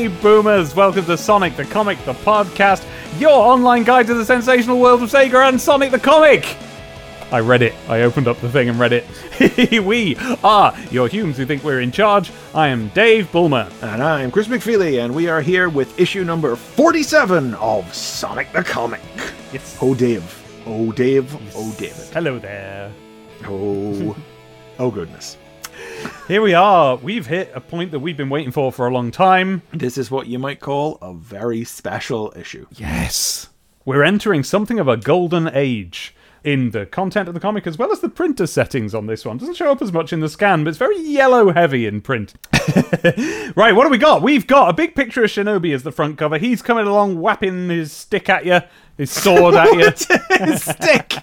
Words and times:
Dave 0.00 0.22
Boomers. 0.22 0.74
Welcome 0.74 1.04
to 1.04 1.16
Sonic 1.18 1.56
the 1.56 1.64
Comic, 1.66 2.02
the 2.06 2.14
podcast, 2.14 2.86
your 3.20 3.32
online 3.32 3.84
guide 3.84 4.06
to 4.06 4.14
the 4.14 4.24
sensational 4.24 4.80
world 4.80 5.02
of 5.02 5.10
Sega 5.10 5.46
and 5.46 5.60
Sonic 5.60 5.90
the 5.90 5.98
Comic. 5.98 6.56
I 7.30 7.40
read 7.40 7.60
it. 7.60 7.74
I 7.86 8.00
opened 8.00 8.26
up 8.26 8.40
the 8.40 8.48
thing 8.48 8.70
and 8.70 8.78
read 8.78 8.94
it. 8.94 9.84
we 9.84 10.16
are 10.42 10.74
your 10.90 11.06
humans 11.06 11.36
who 11.36 11.44
think 11.44 11.62
we're 11.62 11.82
in 11.82 11.92
charge. 11.92 12.32
I 12.54 12.68
am 12.68 12.88
Dave 12.88 13.30
Bulmer. 13.30 13.70
And 13.82 14.02
I'm 14.02 14.30
Chris 14.30 14.48
McFeely, 14.48 15.04
and 15.04 15.14
we 15.14 15.28
are 15.28 15.42
here 15.42 15.68
with 15.68 16.00
issue 16.00 16.24
number 16.24 16.56
47 16.56 17.52
of 17.56 17.94
Sonic 17.94 18.50
the 18.52 18.64
Comic. 18.64 19.02
Yes. 19.52 19.76
Oh, 19.82 19.94
Dave. 19.94 20.62
Oh, 20.64 20.92
Dave. 20.92 21.30
Oh, 21.54 21.74
David. 21.78 22.06
Hello 22.14 22.38
there. 22.38 22.90
Oh, 23.44 24.16
oh, 24.78 24.90
goodness. 24.90 25.36
Here 26.28 26.42
we 26.42 26.54
are. 26.54 26.96
We've 26.96 27.26
hit 27.26 27.50
a 27.54 27.60
point 27.60 27.90
that 27.90 27.98
we've 27.98 28.16
been 28.16 28.30
waiting 28.30 28.52
for 28.52 28.70
for 28.70 28.86
a 28.86 28.92
long 28.92 29.10
time. 29.10 29.62
This 29.72 29.98
is 29.98 30.10
what 30.10 30.26
you 30.26 30.38
might 30.38 30.60
call 30.60 30.98
a 31.02 31.12
very 31.12 31.64
special 31.64 32.32
issue. 32.36 32.66
Yes. 32.72 33.48
We're 33.84 34.04
entering 34.04 34.44
something 34.44 34.78
of 34.78 34.86
a 34.86 34.96
golden 34.96 35.48
age 35.52 36.14
in 36.44 36.70
the 36.70 36.86
content 36.86 37.28
of 37.28 37.34
the 37.34 37.40
comic 37.40 37.66
as 37.66 37.76
well 37.76 37.92
as 37.92 38.00
the 38.00 38.08
printer 38.08 38.46
settings 38.46 38.94
on 38.94 39.06
this 39.06 39.24
one. 39.24 39.36
Doesn't 39.38 39.56
show 39.56 39.70
up 39.70 39.82
as 39.82 39.92
much 39.92 40.12
in 40.12 40.20
the 40.20 40.28
scan, 40.28 40.64
but 40.64 40.68
it's 40.68 40.78
very 40.78 40.98
yellow 41.00 41.52
heavy 41.52 41.86
in 41.86 42.00
print. 42.00 42.34
right, 43.56 43.72
what 43.72 43.84
do 43.84 43.88
we 43.90 43.98
got? 43.98 44.22
We've 44.22 44.46
got 44.46 44.70
a 44.70 44.72
big 44.72 44.94
picture 44.94 45.24
of 45.24 45.30
Shinobi 45.30 45.74
as 45.74 45.82
the 45.82 45.92
front 45.92 46.18
cover. 46.18 46.38
He's 46.38 46.62
coming 46.62 46.86
along 46.86 47.20
whapping 47.20 47.68
his 47.68 47.92
stick 47.92 48.28
at 48.28 48.46
you, 48.46 48.60
his 48.96 49.10
sword 49.10 49.54
at 49.54 49.72
you. 49.72 49.90
His 50.46 50.62
stick! 50.62 51.14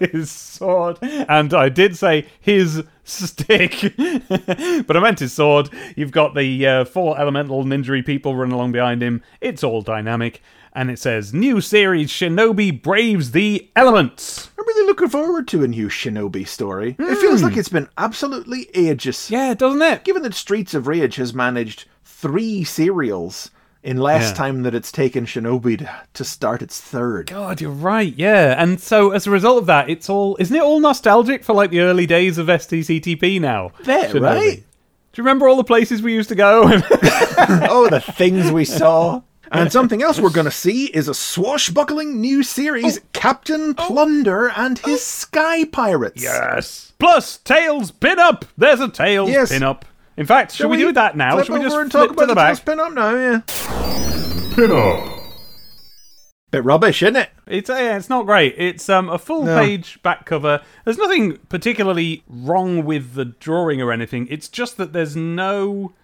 his 0.12 0.30
sword. 0.30 0.98
And 1.02 1.54
I 1.54 1.68
did 1.68 1.96
say 1.96 2.26
his 2.40 2.82
stick, 3.04 3.94
but 3.96 4.96
I 4.96 5.00
meant 5.00 5.18
his 5.18 5.32
sword. 5.32 5.70
You've 5.96 6.12
got 6.12 6.34
the 6.34 6.66
uh, 6.66 6.84
four 6.84 7.18
elemental 7.18 7.64
ninja 7.64 8.04
people 8.04 8.36
running 8.36 8.54
along 8.54 8.72
behind 8.72 9.02
him. 9.02 9.22
It's 9.40 9.64
all 9.64 9.82
dynamic. 9.82 10.40
And 10.74 10.90
it 10.90 10.98
says, 10.98 11.34
New 11.34 11.60
series 11.60 12.08
Shinobi 12.10 12.82
Braves 12.82 13.32
the 13.32 13.68
Elements. 13.76 14.50
I'm 14.58 14.66
really 14.66 14.86
looking 14.86 15.08
forward 15.08 15.46
to 15.48 15.64
a 15.64 15.68
new 15.68 15.88
Shinobi 15.88 16.48
story. 16.48 16.96
It 16.98 17.18
feels 17.18 17.42
like 17.42 17.58
it's 17.58 17.68
been 17.68 17.88
absolutely 17.98 18.70
ages. 18.72 19.30
Yeah, 19.30 19.52
doesn't 19.52 19.82
it? 19.82 20.04
Given 20.04 20.22
that 20.22 20.34
Streets 20.34 20.72
of 20.72 20.86
Rage 20.86 21.16
has 21.16 21.34
managed 21.34 21.86
three 22.04 22.64
serials 22.64 23.50
in 23.82 23.96
less 23.96 24.30
Yeah. 24.30 24.34
time 24.34 24.62
that 24.62 24.74
it's 24.74 24.92
taken 24.92 25.26
Shinobi 25.26 25.78
to, 25.78 25.90
to 26.14 26.24
start 26.24 26.62
its 26.62 26.80
third. 26.80 27.26
God, 27.28 27.60
you're 27.60 27.70
right. 27.70 28.14
Yeah, 28.16 28.54
and 28.56 28.80
so 28.80 29.10
as 29.10 29.26
a 29.26 29.30
result 29.30 29.58
of 29.58 29.66
that, 29.66 29.88
it's 29.90 30.08
all 30.08 30.36
isn't 30.38 30.54
it 30.56 30.62
all 30.62 30.80
nostalgic 30.80 31.42
for 31.44 31.52
like 31.54 31.70
the 31.70 31.80
early 31.80 32.06
days 32.06 32.38
of 32.38 32.46
STCTP 32.48 33.40
now? 33.40 33.72
There, 33.84 34.12
right? 34.20 34.56
Do 35.12 35.20
you 35.20 35.24
remember 35.24 35.48
all 35.48 35.56
the 35.56 35.64
places 35.64 36.00
we 36.00 36.14
used 36.14 36.30
to 36.30 36.34
go? 36.34 36.62
oh, 37.68 37.88
the 37.90 38.00
things 38.00 38.50
we 38.50 38.64
saw. 38.64 39.22
And 39.54 39.70
something 39.70 40.02
else 40.02 40.18
we're 40.18 40.30
going 40.30 40.46
to 40.46 40.50
see 40.50 40.86
is 40.86 41.08
a 41.08 41.12
swashbuckling 41.14 42.22
new 42.22 42.42
series, 42.42 42.96
Oh. 42.96 43.02
Captain 43.12 43.74
oh. 43.76 43.86
Plunder 43.86 44.48
and 44.48 44.78
his 44.78 44.94
oh. 44.94 44.96
Sky 44.96 45.66
Pirates. 45.66 46.22
yes. 46.22 46.94
Plus 46.98 47.36
Tails 47.36 47.90
pin 47.90 48.18
up. 48.18 48.46
There's 48.56 48.80
a 48.80 48.88
Tails 48.88 49.28
Yes. 49.28 49.50
pin 49.52 49.62
up. 49.62 49.84
In 50.16 50.26
fact, 50.26 50.52
should 50.52 50.58
Shall 50.64 50.70
we, 50.70 50.76
do 50.76 50.92
that 50.92 51.16
now? 51.16 51.32
Flip 51.34 51.46
Should 51.46 51.52
we 51.54 51.58
over 51.60 51.66
just 51.68 51.76
and 51.78 51.90
flip 51.92 52.02
talk 52.02 52.10
about 52.12 52.22
to 52.22 52.26
the 52.26 52.34
back? 52.34 52.56
Spin 52.56 52.80
up 52.80 52.92
now, 52.92 53.14
yeah. 53.14 53.40
Pin 54.54 54.70
up. 54.70 55.08
Bit 56.50 56.64
rubbish, 56.64 57.02
isn't 57.02 57.16
it? 57.16 57.30
It's 57.46 57.70
uh, 57.70 57.74
yeah, 57.74 57.96
it's 57.96 58.10
not 58.10 58.26
great. 58.26 58.54
It's 58.58 58.90
um 58.90 59.08
a 59.08 59.18
full 59.18 59.44
No. 59.44 59.58
page 59.58 60.02
back 60.02 60.26
cover. 60.26 60.60
There's 60.84 60.98
nothing 60.98 61.38
particularly 61.48 62.24
wrong 62.28 62.84
with 62.84 63.14
the 63.14 63.24
drawing 63.24 63.80
or 63.80 63.90
anything. 63.90 64.26
It's 64.30 64.48
just 64.48 64.76
that 64.76 64.92
there's 64.92 65.16
no 65.16 65.94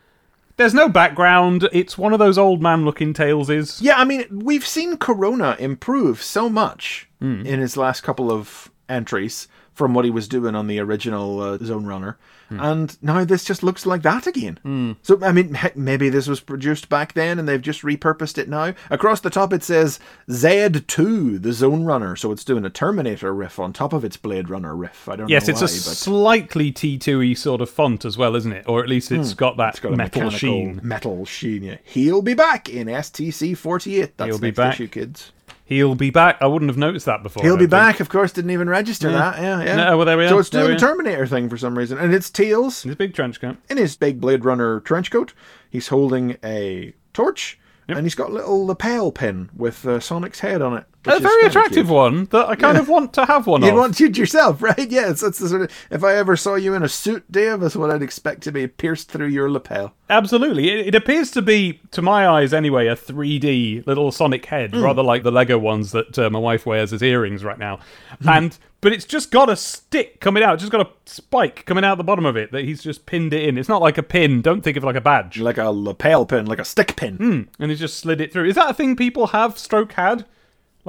there's 0.56 0.72
no 0.72 0.88
background. 0.88 1.68
It's 1.70 1.98
one 1.98 2.14
of 2.14 2.18
those 2.18 2.38
old 2.38 2.62
man 2.62 2.86
looking 2.86 3.12
Tails 3.12 3.50
is. 3.50 3.82
Yeah, 3.82 3.98
I 3.98 4.04
mean, 4.06 4.24
we've 4.42 4.66
seen 4.66 4.96
Corona 4.96 5.54
improve 5.58 6.22
so 6.22 6.48
much 6.48 7.08
Hmm. 7.20 7.44
in 7.44 7.60
his 7.60 7.76
last 7.76 8.00
couple 8.02 8.32
of 8.32 8.70
entries 8.88 9.48
from 9.78 9.94
what 9.94 10.04
he 10.04 10.10
was 10.10 10.26
doing 10.28 10.54
on 10.54 10.66
the 10.66 10.78
original 10.80 11.40
uh, 11.40 11.56
Zone 11.58 11.86
Runner. 11.86 12.18
Hmm. 12.48 12.60
And 12.60 13.02
now 13.02 13.24
this 13.24 13.44
just 13.44 13.62
looks 13.62 13.86
like 13.86 14.02
that 14.02 14.26
again. 14.26 14.96
So, 15.02 15.18
I 15.22 15.32
mean, 15.32 15.56
maybe 15.76 16.08
this 16.08 16.26
was 16.26 16.40
produced 16.40 16.88
back 16.88 17.12
then 17.14 17.38
and 17.38 17.48
they've 17.48 17.62
just 17.62 17.82
repurposed 17.82 18.38
it 18.38 18.48
now. 18.48 18.74
Across 18.90 19.20
the 19.20 19.30
top 19.30 19.52
it 19.52 19.62
says 19.62 20.00
Z2, 20.28 21.40
the 21.42 21.52
Zone 21.52 21.84
Runner. 21.84 22.16
So 22.16 22.32
it's 22.32 22.44
doing 22.44 22.64
a 22.64 22.70
Terminator 22.70 23.32
riff 23.34 23.58
on 23.58 23.72
top 23.72 23.92
of 23.92 24.04
its 24.04 24.16
Blade 24.16 24.50
Runner 24.50 24.74
riff. 24.74 25.08
I 25.08 25.16
don't 25.16 25.28
Yes, 25.28 25.46
know 25.46 25.52
it's 25.52 25.60
why, 25.60 25.66
a 25.66 25.70
but 25.70 25.96
slightly 25.96 26.72
T2y 26.72 27.36
sort 27.36 27.60
of 27.60 27.70
font 27.70 28.04
as 28.04 28.18
well, 28.18 28.34
isn't 28.34 28.52
it? 28.52 28.68
Or 28.68 28.82
at 28.82 28.88
least 28.88 29.12
it's 29.12 29.34
got 29.34 29.56
that 29.58 29.70
it's 29.70 29.80
got 29.80 29.92
metal 29.92 30.30
sheen. 30.30 30.80
metal 30.82 31.24
sheen. 31.24 31.62
Yeah. 31.62 31.76
He'll 31.84 32.22
be 32.22 32.34
back 32.34 32.68
in 32.68 32.88
STC 32.88 33.56
48. 33.56 34.16
That's 34.16 34.28
He'll 34.28 34.38
be 34.38 34.50
back. 34.50 34.74
issue, 34.74 34.88
kids. 34.88 35.32
He'll 35.68 35.94
be 35.94 36.08
back. 36.08 36.38
I 36.40 36.46
wouldn't 36.46 36.70
have 36.70 36.78
noticed 36.78 37.04
that 37.04 37.22
before. 37.22 37.42
He'll 37.42 37.58
be 37.58 37.66
back, 37.66 38.00
of 38.00 38.08
course. 38.08 38.32
Didn't 38.32 38.52
even 38.52 38.70
register 38.70 39.12
that. 39.12 39.36
Yeah, 39.38 39.62
yeah. 39.62 39.76
No, 39.76 39.98
well, 39.98 40.06
there 40.06 40.16
we 40.16 40.24
are. 40.24 40.30
So 40.30 40.38
it's 40.38 40.48
doing 40.48 40.70
the. 40.70 40.76
Terminator 40.78 41.26
thing 41.26 41.50
for 41.50 41.58
some 41.58 41.76
reason, 41.76 41.98
and 41.98 42.14
it's 42.14 42.30
Tails 42.30 42.84
His 42.84 42.96
big 42.96 43.12
trench 43.12 43.38
coat. 43.38 43.58
in 43.68 43.76
his 43.76 43.94
big 43.94 44.18
Blade 44.18 44.46
Runner 44.46 44.80
trench 44.80 45.10
coat. 45.10 45.34
He's 45.68 45.88
holding 45.88 46.38
a 46.42 46.94
torch, 47.12 47.58
and 47.86 48.00
he's 48.00 48.14
got 48.14 48.30
a 48.30 48.32
little 48.32 48.64
lapel 48.66 49.12
pin 49.12 49.50
with 49.54 49.86
uh, 49.86 50.00
Sonic's 50.00 50.40
head 50.40 50.62
on 50.62 50.74
it. 50.74 50.86
A 51.08 51.20
very 51.20 51.42
attractive 51.46 51.88
one 51.90 52.24
that 52.26 52.48
I 52.48 52.54
kind 52.56 52.76
of 52.78 52.88
want 52.88 53.12
to 53.14 53.24
have 53.24 53.46
one 53.46 53.62
You'd 53.62 53.70
of. 53.70 53.76
want 53.76 54.00
it 54.00 54.16
yourself, 54.18 54.62
right? 54.62 54.90
Yes, 54.90 55.20
that's 55.20 55.38
the 55.38 55.48
sort 55.48 55.62
of. 55.62 55.70
If 55.90 56.04
I 56.04 56.14
ever 56.16 56.36
saw 56.36 56.54
you 56.54 56.74
in 56.74 56.82
a 56.82 56.88
suit, 56.88 57.30
Dave, 57.30 57.60
that's 57.60 57.76
what 57.76 57.90
I'd 57.90 58.02
expect 58.02 58.42
to 58.42 58.52
be 58.52 58.66
pierced 58.66 59.10
through 59.10 59.28
your 59.28 59.50
lapel. 59.50 59.94
Absolutely. 60.10 60.70
It, 60.70 60.88
it 60.88 60.94
appears 60.94 61.30
to 61.32 61.42
be, 61.42 61.80
to 61.90 62.00
my 62.00 62.26
eyes 62.26 62.54
anyway, 62.54 62.86
a 62.86 62.96
3D 62.96 63.86
little 63.86 64.10
Sonic 64.10 64.46
head, 64.46 64.74
Hmm. 64.74 64.82
rather 64.82 65.02
like 65.02 65.22
the 65.22 65.30
Lego 65.32 65.58
ones 65.58 65.92
that 65.92 66.18
uh, 66.18 66.30
my 66.30 66.38
wife 66.38 66.64
wears 66.66 66.92
as 66.92 67.02
earrings 67.02 67.44
right 67.44 67.58
now. 67.58 67.80
Hmm. 68.22 68.28
And 68.28 68.58
but 68.80 68.92
it's 68.92 69.04
just 69.04 69.32
got 69.32 69.50
a 69.50 69.56
stick 69.56 70.20
coming 70.20 70.42
out, 70.42 70.60
just 70.60 70.70
got 70.70 70.86
a 70.86 70.90
spike 71.04 71.64
coming 71.66 71.82
out 71.84 71.98
the 71.98 72.04
bottom 72.04 72.24
of 72.24 72.36
it 72.36 72.52
that 72.52 72.64
he's 72.64 72.80
just 72.80 73.06
pinned 73.06 73.34
it 73.34 73.42
in. 73.48 73.58
It's 73.58 73.68
not 73.68 73.82
like 73.82 73.98
a 73.98 74.04
pin. 74.04 74.40
Don't 74.40 74.62
think 74.62 74.76
of 74.76 74.84
it 74.84 74.86
like 74.86 74.94
a 74.94 75.00
badge. 75.00 75.40
Like 75.40 75.58
a 75.58 75.70
lapel 75.70 76.24
pin, 76.24 76.46
like 76.46 76.60
a 76.60 76.64
stick 76.64 76.94
pin. 76.94 77.48
And 77.58 77.70
he's 77.70 77.80
just 77.80 77.98
slid 77.98 78.20
it 78.20 78.32
through. 78.32 78.44
Is 78.48 78.54
that 78.54 78.70
a 78.70 78.74
thing 78.74 78.94
people 78.94 79.26
have? 79.28 79.58
Stroke 79.58 79.92
had, 79.94 80.26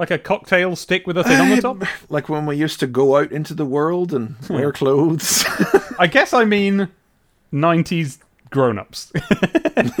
like 0.00 0.10
a 0.10 0.18
cocktail 0.18 0.74
stick 0.74 1.06
with 1.06 1.16
a 1.16 1.22
thing 1.22 1.38
on 1.40 1.50
the 1.50 1.60
top. 1.62 1.84
Like 2.08 2.28
when 2.28 2.44
we 2.46 2.56
used 2.56 2.80
to 2.80 2.86
go 2.88 3.16
out 3.18 3.30
into 3.30 3.54
the 3.54 3.64
world 3.66 4.12
and 4.12 4.30
Hmm. 4.46 4.54
wear 4.54 4.72
clothes. 4.72 5.44
I 5.98 6.06
guess 6.08 6.32
I 6.32 6.44
mean 6.44 6.88
90s 7.52 8.18
grown 8.50 8.78
ups. 8.78 9.12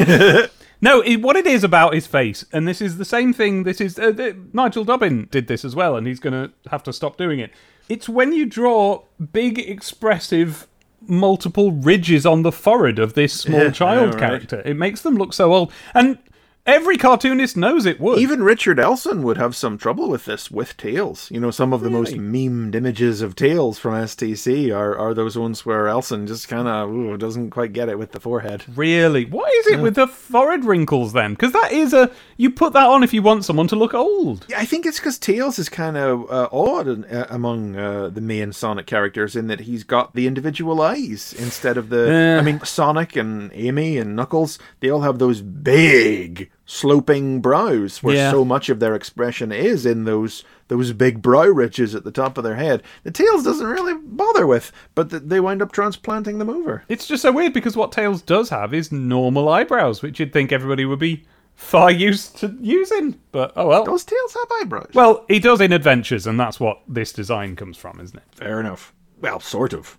no, 0.80 1.00
it, 1.02 1.16
what 1.22 1.36
it 1.36 1.46
is 1.46 1.62
about 1.64 1.94
his 1.94 2.06
face, 2.06 2.44
and 2.52 2.66
this 2.66 2.80
is 2.80 2.96
the 2.98 3.04
same 3.04 3.32
thing. 3.32 3.64
This 3.64 3.80
is 3.80 3.98
uh, 3.98 4.12
th- 4.12 4.36
Nigel 4.52 4.84
Dobbin 4.84 5.28
did 5.30 5.46
this 5.46 5.64
as 5.64 5.76
well, 5.76 5.96
and 5.96 6.06
he's 6.06 6.20
going 6.20 6.32
to 6.32 6.50
have 6.70 6.82
to 6.84 6.92
stop 6.92 7.16
doing 7.16 7.38
it. 7.38 7.52
It's 7.88 8.08
when 8.08 8.32
you 8.32 8.46
draw 8.46 9.02
big, 9.32 9.58
expressive, 9.58 10.66
multiple 11.06 11.72
ridges 11.72 12.24
on 12.24 12.42
the 12.42 12.52
forehead 12.52 12.98
of 12.98 13.14
this 13.14 13.32
small 13.32 13.64
Yeah, 13.64 13.70
child 13.70 14.06
know, 14.06 14.12
right? 14.12 14.18
character. 14.18 14.62
It 14.64 14.74
makes 14.74 15.02
them 15.02 15.16
look 15.16 15.32
so 15.32 15.52
old, 15.52 15.72
and 15.94 16.18
every 16.66 16.96
cartoonist 16.96 17.56
knows 17.56 17.86
it 17.86 18.00
would. 18.00 18.18
Even 18.18 18.42
Richard 18.42 18.78
Elson 18.78 19.22
would 19.22 19.36
have 19.36 19.56
some 19.56 19.78
trouble 19.78 20.08
with 20.08 20.24
this 20.24 20.50
with 20.50 20.76
Tails. 20.76 21.30
You 21.30 21.40
know, 21.40 21.50
some 21.50 21.72
of 21.72 21.80
the 21.80 21.90
most 21.90 22.14
memed 22.14 22.74
images 22.74 23.22
of 23.22 23.34
Tails 23.34 23.78
from 23.78 23.94
STC 23.94 24.74
are, 24.74 24.96
are 24.96 25.14
those 25.14 25.36
ones 25.36 25.64
where 25.66 25.88
Elson 25.88 26.26
just 26.26 26.48
kind 26.48 26.68
of 26.68 27.18
doesn't 27.18 27.50
quite 27.50 27.72
get 27.72 27.88
it 27.88 27.98
with 27.98 28.12
the 28.12 28.20
forehead. 28.20 28.64
Really? 28.74 29.24
What 29.24 29.52
is 29.52 29.66
it 29.68 29.80
with 29.80 29.94
the 29.94 30.06
forehead 30.06 30.64
wrinkles 30.64 31.12
then? 31.12 31.32
Because 31.32 31.52
that 31.52 31.72
is 31.72 31.92
a. 31.92 32.10
You 32.36 32.50
put 32.50 32.72
that 32.72 32.86
on 32.86 33.02
if 33.02 33.12
you 33.12 33.22
want 33.22 33.44
someone 33.44 33.68
to 33.68 33.76
look 33.76 33.94
old. 33.94 34.46
Yeah, 34.48 34.58
I 34.58 34.64
think 34.64 34.86
it's 34.86 34.98
because 34.98 35.18
Tails 35.18 35.58
is 35.58 35.68
kind 35.68 35.96
of 35.96 36.30
uh, 36.30 36.48
odd 36.52 36.88
in, 36.88 37.04
uh, 37.04 37.26
among 37.28 37.76
uh, 37.76 38.08
the 38.08 38.20
main 38.20 38.52
Sonic 38.52 38.86
characters 38.86 39.36
in 39.36 39.46
that 39.48 39.60
he's 39.60 39.84
got 39.84 40.14
the 40.14 40.26
individual 40.26 40.80
eyes 40.80 41.34
instead 41.38 41.76
of 41.76 41.88
the. 41.90 42.06
Yeah. 42.06 42.38
I 42.38 42.42
mean, 42.42 42.60
Sonic 42.64 43.16
and 43.16 43.50
Amy 43.52 43.98
and 43.98 44.16
Knuckles, 44.16 44.58
they 44.80 44.88
all 44.90 45.02
have 45.02 45.18
those 45.18 45.42
big 45.42 46.50
sloping 46.74 47.40
brows 47.40 48.00
where 48.00 48.14
Yeah. 48.14 48.30
so 48.30 48.44
much 48.44 48.68
of 48.68 48.78
their 48.78 48.94
expression 48.94 49.50
is 49.50 49.84
in 49.84 50.04
those 50.04 50.44
those 50.68 50.92
big 50.92 51.20
brow 51.20 51.46
ridges 51.46 51.96
at 51.96 52.04
the 52.04 52.12
top 52.12 52.38
of 52.38 52.44
their 52.44 52.54
head. 52.54 52.80
The 53.02 53.10
Tails 53.10 53.42
doesn't 53.42 53.66
really 53.66 53.94
bother 53.94 54.46
with, 54.46 54.70
but 54.94 55.10
th- 55.10 55.24
they 55.26 55.40
wind 55.40 55.62
up 55.62 55.72
transplanting 55.72 56.38
them 56.38 56.48
over. 56.48 56.84
It's 56.88 57.08
just 57.08 57.22
so 57.22 57.32
weird 57.32 57.52
because 57.52 57.76
what 57.76 57.90
Tails 57.90 58.22
does 58.22 58.50
have 58.50 58.72
is 58.72 58.92
normal 58.92 59.48
eyebrows, 59.48 60.00
which 60.00 60.20
you'd 60.20 60.32
think 60.32 60.52
everybody 60.52 60.84
would 60.84 61.00
be 61.00 61.24
far 61.56 61.90
used 62.08 62.36
to 62.38 62.56
using. 62.60 63.18
But 63.32 63.52
oh 63.56 63.66
well. 63.66 63.84
Does 63.84 64.04
Tails 64.04 64.34
have 64.34 64.60
eyebrows? 64.62 64.92
Well, 64.94 65.24
he 65.26 65.40
does 65.40 65.60
in 65.60 65.72
Adventures, 65.72 66.24
and 66.28 66.38
that's 66.38 66.60
what 66.60 66.82
this 66.86 67.12
design 67.12 67.56
comes 67.56 67.76
from, 67.76 67.98
isn't 68.00 68.16
it? 68.16 68.22
Fair 68.36 68.60
enough. 68.60 68.94
Well, 69.20 69.40
sort 69.40 69.72
of. 69.72 69.98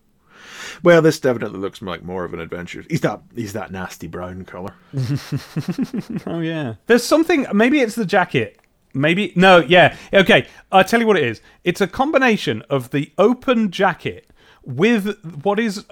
Well, 0.83 1.01
this 1.01 1.19
definitely 1.19 1.59
looks 1.59 1.81
like 1.81 2.03
more 2.03 2.23
of 2.23 2.33
an 2.33 2.39
adventure. 2.39 2.83
He's 2.89 3.01
that 3.01 3.21
he's 3.35 3.53
that 3.53 3.71
nasty 3.71 4.07
brown 4.07 4.45
color. 4.45 4.73
Oh 6.25 6.39
yeah. 6.39 6.75
There's 6.87 7.03
something. 7.03 7.45
Maybe 7.53 7.79
it's 7.79 7.95
the 7.95 8.05
jacket. 8.05 8.59
Maybe 8.93 9.33
no. 9.35 9.59
Yeah. 9.59 9.95
Okay. 10.13 10.47
I'll 10.71 10.83
tell 10.83 10.99
you 10.99 11.07
what 11.07 11.17
it 11.17 11.23
is. 11.23 11.41
It's 11.63 11.81
a 11.81 11.87
combination 11.87 12.61
of 12.69 12.91
the 12.91 13.11
open 13.17 13.71
jacket 13.71 14.29
with 14.63 15.17
what 15.43 15.59
is 15.59 15.85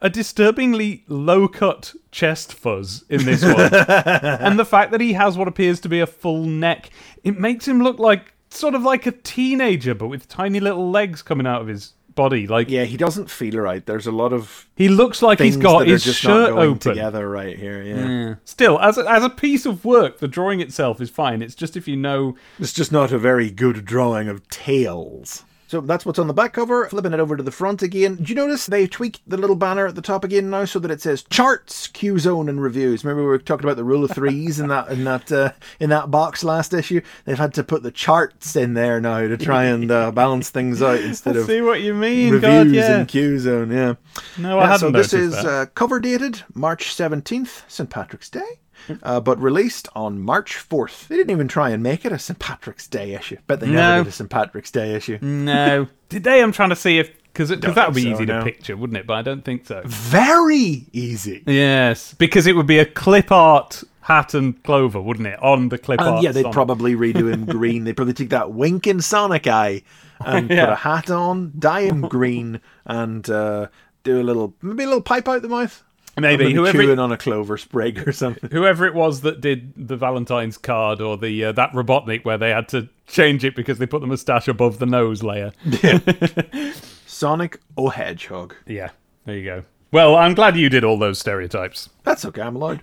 a 0.00 0.10
disturbingly 0.10 1.04
low 1.08 1.48
cut 1.48 1.94
chest 2.10 2.52
fuzz 2.52 3.04
in 3.08 3.24
this 3.24 3.42
one. 3.42 3.72
and 3.74 4.58
the 4.58 4.64
fact 4.64 4.90
that 4.90 5.00
he 5.00 5.12
has 5.14 5.38
what 5.38 5.48
appears 5.48 5.80
to 5.80 5.88
be 5.88 6.00
a 6.00 6.06
full 6.06 6.44
neck, 6.44 6.90
it 7.22 7.38
makes 7.38 7.66
him 7.66 7.82
look 7.82 7.98
like 7.98 8.34
sort 8.50 8.74
of 8.74 8.82
like 8.82 9.06
a 9.06 9.12
teenager, 9.12 9.94
but 9.94 10.08
with 10.08 10.28
tiny 10.28 10.60
little 10.60 10.90
legs 10.90 11.22
coming 11.22 11.46
out 11.46 11.62
of 11.62 11.68
his 11.68 11.92
body. 12.14 12.46
Like 12.46 12.68
Yeah, 12.68 12.84
he 12.84 12.96
doesn't 12.96 13.30
feel 13.30 13.58
right. 13.58 13.84
There's 13.84 14.06
a 14.06 14.12
lot 14.12 14.32
of 14.32 14.68
he 14.76 14.88
looks 14.88 15.22
like 15.22 15.40
he's 15.40 15.56
got 15.56 15.86
his 15.86 16.04
just 16.04 16.20
shirt 16.20 16.50
not 16.50 16.56
going 16.56 16.70
open. 16.70 16.92
together 16.92 17.28
right 17.28 17.58
here. 17.58 17.82
Yeah. 17.82 18.34
Still, 18.44 18.78
as 18.80 18.98
a, 18.98 19.08
as 19.10 19.24
a 19.24 19.30
piece 19.30 19.66
of 19.66 19.84
work, 19.84 20.18
the 20.18 20.28
drawing 20.28 20.60
itself 20.60 21.00
is 21.00 21.10
fine. 21.10 21.42
It's 21.42 21.54
just 21.54 21.76
if 21.76 21.86
you 21.88 21.96
know 21.96 22.36
It's 22.58 22.72
just 22.72 22.92
not 22.92 23.12
a 23.12 23.18
very 23.18 23.50
good 23.50 23.84
drawing 23.84 24.28
of 24.28 24.48
tails. 24.48 25.44
So 25.74 25.80
that's 25.80 26.06
what's 26.06 26.20
on 26.20 26.28
the 26.28 26.32
back 26.32 26.52
cover. 26.52 26.88
Flipping 26.88 27.12
it 27.12 27.18
over 27.18 27.36
to 27.36 27.42
the 27.42 27.50
front 27.50 27.82
again. 27.82 28.14
Do 28.14 28.22
you 28.28 28.36
notice 28.36 28.66
they 28.66 28.86
tweaked 28.86 29.22
the 29.26 29.36
little 29.36 29.56
banner 29.56 29.88
at 29.88 29.96
the 29.96 30.02
top 30.02 30.22
again 30.22 30.48
now 30.48 30.66
so 30.66 30.78
that 30.78 30.90
it 30.92 31.02
says 31.02 31.24
charts, 31.24 31.88
Q 31.88 32.20
zone, 32.20 32.48
and 32.48 32.62
reviews? 32.62 33.02
Remember 33.04 33.22
we 33.22 33.28
were 33.28 33.38
talking 33.38 33.64
about 33.64 33.76
the 33.76 33.82
rule 33.82 34.04
of 34.04 34.12
threes 34.12 34.60
in 34.60 34.68
that 34.68 34.86
in 34.88 35.02
that 35.02 35.32
uh, 35.32 35.50
in 35.80 35.90
that 35.90 36.12
box 36.12 36.44
last 36.44 36.72
issue. 36.72 37.00
They've 37.24 37.36
had 37.36 37.54
to 37.54 37.64
put 37.64 37.82
the 37.82 37.90
charts 37.90 38.54
in 38.54 38.74
there 38.74 39.00
now 39.00 39.22
to 39.22 39.36
try 39.36 39.64
and 39.64 39.90
uh, 39.90 40.12
balance 40.12 40.48
things 40.50 40.80
out 40.80 41.00
instead 41.00 41.34
of 41.38 41.46
see 41.46 41.60
what 41.60 41.80
you 41.80 41.92
mean. 41.92 42.34
reviews 42.34 42.40
God, 42.42 42.68
yeah. 42.68 42.98
and 42.98 43.08
Q 43.08 43.40
zone. 43.40 43.72
Yeah. 43.72 43.94
No, 44.38 44.60
I 44.60 44.62
Yeah, 44.62 44.66
hadn't 44.68 44.78
so 44.78 44.90
this 44.92 45.12
is 45.12 45.34
uh, 45.34 45.66
cover 45.74 45.98
dated 45.98 46.44
March 46.54 46.94
17th, 46.94 47.62
St. 47.66 47.90
Patrick's 47.90 48.30
Day, 48.30 48.60
uh, 49.02 49.20
but 49.20 49.40
released 49.40 49.88
on 49.94 50.20
March 50.20 50.54
4th. 50.56 51.08
They 51.08 51.16
didn't 51.16 51.30
even 51.30 51.48
try 51.48 51.70
and 51.70 51.82
make 51.82 52.04
it 52.04 52.12
a 52.12 52.18
St. 52.18 52.38
Patrick's 52.38 52.86
Day 52.86 53.14
issue. 53.14 53.36
Bet 53.46 53.60
they 53.60 53.66
No. 53.66 53.72
never 53.72 54.04
did 54.04 54.08
a 54.10 54.12
St. 54.12 54.30
Patrick's 54.30 54.70
Day 54.70 54.94
issue. 54.94 55.18
no. 55.22 55.86
Today 56.08 56.42
I'm 56.42 56.52
trying 56.52 56.70
to 56.70 56.76
see 56.76 56.98
if 56.98 57.10
because 57.32 57.48
that 57.48 57.64
would 57.88 57.94
be 57.96 58.02
so, 58.04 58.10
easy 58.10 58.26
to 58.26 58.44
picture, 58.44 58.76
wouldn't 58.76 58.96
it? 58.96 59.08
But 59.08 59.14
I 59.14 59.22
don't 59.22 59.44
think 59.44 59.66
so. 59.66 59.82
Very 59.84 60.86
easy. 60.92 61.42
Yes, 61.46 62.14
because 62.14 62.46
it 62.46 62.54
would 62.54 62.68
be 62.68 62.78
a 62.78 62.86
clip 62.86 63.32
art 63.32 63.82
hat 64.02 64.34
and 64.34 64.62
clover, 64.62 65.00
wouldn't 65.00 65.26
it? 65.26 65.42
On 65.42 65.68
the 65.70 65.78
clip 65.78 65.98
And 65.98 66.08
art. 66.10 66.22
yeah, 66.22 66.30
they'd 66.30 66.42
Sonic. 66.42 66.52
probably 66.54 66.94
redo 66.94 67.32
him 67.32 67.44
green. 67.46 67.82
They'd 67.82 67.96
probably 67.96 68.14
take 68.14 68.28
that 68.30 68.52
winking 68.52 69.00
Sonic 69.00 69.48
eye 69.48 69.82
and 70.24 70.48
Yeah. 70.48 70.66
put 70.66 70.72
a 70.74 70.76
hat 70.76 71.10
on, 71.10 71.52
dye 71.58 71.80
him 71.82 72.02
green, 72.02 72.60
and 72.86 73.28
uh, 73.28 73.66
do 74.04 74.20
a 74.20 74.22
little, 74.22 74.54
maybe 74.62 74.84
a 74.84 74.86
little 74.86 75.02
pipe 75.02 75.26
out 75.28 75.42
the 75.42 75.48
mouth. 75.48 75.82
Maybe 76.16 76.44
Maybe 76.44 76.54
whoever 76.54 76.82
chewing 76.82 76.98
on 76.98 77.10
a 77.12 77.16
clover 77.16 77.56
sprig 77.58 78.06
or 78.06 78.12
something. 78.12 78.50
whoever 78.50 78.86
it 78.86 78.94
was 78.94 79.22
that 79.22 79.40
did 79.40 79.72
the 79.76 79.96
Valentine's 79.96 80.56
card 80.56 81.00
or 81.00 81.16
the 81.16 81.46
uh, 81.46 81.52
that 81.52 81.72
Robotnik 81.72 82.24
where 82.24 82.38
they 82.38 82.50
had 82.50 82.68
to 82.68 82.88
change 83.06 83.44
it 83.44 83.56
because 83.56 83.78
they 83.78 83.86
put 83.86 84.00
the 84.00 84.06
moustache 84.06 84.48
above 84.48 84.78
the 84.78 84.86
nose 84.86 85.22
layer. 85.22 85.52
Sonic 87.06 87.60
O'Hedgehog. 87.76 88.52
Yeah, 88.66 88.90
there 89.24 89.36
you 89.36 89.44
go. 89.44 89.64
Well, 89.92 90.16
I'm 90.16 90.34
glad 90.34 90.56
you 90.56 90.68
did 90.68 90.82
all 90.82 90.98
those 90.98 91.18
stereotypes. 91.20 91.88
That's 92.02 92.24
okay, 92.24 92.42
I'm 92.42 92.56
allowed. 92.56 92.80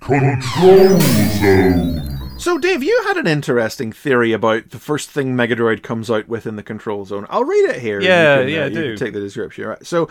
Control 0.00 1.00
Zone. 1.00 2.20
So, 2.40 2.56
Dave, 2.56 2.82
you 2.82 3.02
had 3.06 3.18
an 3.18 3.26
interesting 3.26 3.92
theory 3.92 4.32
about 4.32 4.70
the 4.70 4.78
first 4.78 5.10
thing 5.10 5.34
Megadroid 5.34 5.82
comes 5.82 6.10
out 6.10 6.26
with 6.26 6.46
in 6.46 6.56
the 6.56 6.62
control 6.62 7.04
zone. 7.04 7.26
I'll 7.28 7.44
read 7.44 7.68
it 7.68 7.80
here. 7.80 8.00
Yeah, 8.00 8.36
you 8.36 8.44
can, 8.44 8.48
yeah, 8.48 8.60
uh, 8.60 8.64
you 8.68 8.74
do. 8.74 8.96
can 8.96 9.06
take 9.06 9.12
the 9.12 9.20
description. 9.20 9.66
Right. 9.66 9.86
So, 9.86 10.08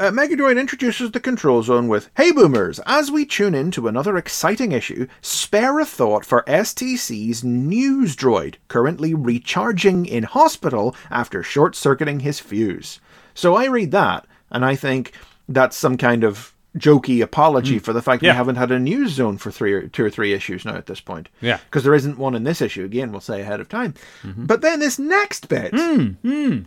uh, 0.00 0.10
Megadroid 0.10 0.58
introduces 0.58 1.10
the 1.10 1.20
control 1.20 1.62
zone 1.62 1.86
with 1.86 2.10
Hey 2.16 2.32
Boomers, 2.32 2.80
as 2.86 3.10
we 3.10 3.24
tune 3.26 3.54
in 3.54 3.70
to 3.72 3.86
another 3.86 4.16
exciting 4.16 4.72
issue, 4.72 5.06
spare 5.20 5.78
a 5.78 5.84
thought 5.84 6.24
for 6.24 6.42
STC's 6.46 7.44
news 7.44 8.16
droid, 8.16 8.54
currently 8.68 9.14
recharging 9.14 10.06
in 10.06 10.22
hospital 10.24 10.96
after 11.10 11.42
short 11.42 11.76
circuiting 11.76 12.20
his 12.20 12.40
fuse. 12.40 12.98
So, 13.34 13.54
I 13.54 13.66
read 13.66 13.90
that, 13.92 14.26
and 14.50 14.64
I 14.64 14.74
think 14.74 15.12
that's 15.48 15.76
some 15.76 15.96
kind 15.96 16.24
of 16.24 16.54
jokey 16.78 17.20
apology 17.20 17.80
for 17.80 17.92
the 17.92 18.00
fact 18.00 18.22
Mm. 18.22 18.26
Yeah. 18.26 18.32
we 18.32 18.36
haven't 18.36 18.56
had 18.56 18.70
a 18.70 18.78
news 18.78 19.10
zone 19.12 19.38
for 19.38 19.50
three 19.50 19.72
or 19.72 19.88
two 19.88 20.04
or 20.04 20.10
three 20.10 20.32
issues 20.32 20.64
now 20.64 20.76
at 20.76 20.86
this 20.86 21.00
point 21.00 21.28
Yeah. 21.40 21.58
because 21.64 21.82
there 21.82 21.94
isn't 21.96 22.16
one 22.16 22.36
in 22.36 22.44
this 22.44 22.62
issue. 22.62 22.84
Again, 22.84 23.10
we'll 23.10 23.20
say 23.20 23.40
ahead 23.40 23.58
of 23.58 23.68
time. 23.68 23.94
But 24.24 24.60
then 24.60 24.78
this 24.78 24.96
next 24.96 25.48
bit 25.48 25.72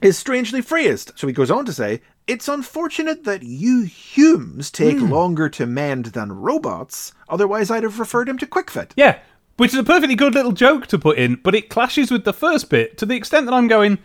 is 0.02 0.18
strangely 0.18 0.62
phrased. 0.62 1.14
So 1.16 1.26
he 1.28 1.32
goes 1.34 1.50
on 1.50 1.64
to 1.66 1.72
say, 1.74 2.02
It's 2.26 2.48
unfortunate 2.48 3.26
that 3.26 3.44
you 3.44 3.82
Humes 3.82 4.72
take 4.72 4.98
hmm. 4.98 5.12
longer 5.12 5.50
to 5.50 5.66
mend 5.66 6.08
than 6.08 6.32
robots, 6.32 7.12
otherwise, 7.28 7.70
I'd 7.70 7.84
have 7.84 8.00
referred 8.00 8.30
him 8.30 8.38
to 8.38 8.48
Kwik 8.48 8.70
Fit. 8.70 8.94
Yeah, 8.96 9.20
which 9.58 9.74
is 9.74 9.80
a 9.80 9.84
perfectly 9.84 10.16
good 10.16 10.34
little 10.34 10.54
joke 10.54 10.88
to 10.88 10.98
put 10.98 11.18
in, 11.18 11.36
but 11.36 11.54
it 11.54 11.70
clashes 11.70 12.12
with 12.12 12.24
the 12.24 12.32
first 12.32 12.70
bit 12.70 12.98
to 12.98 13.06
the 13.06 13.16
extent 13.16 13.46
that 13.46 13.54
I'm 13.54 13.68
going, 13.68 13.98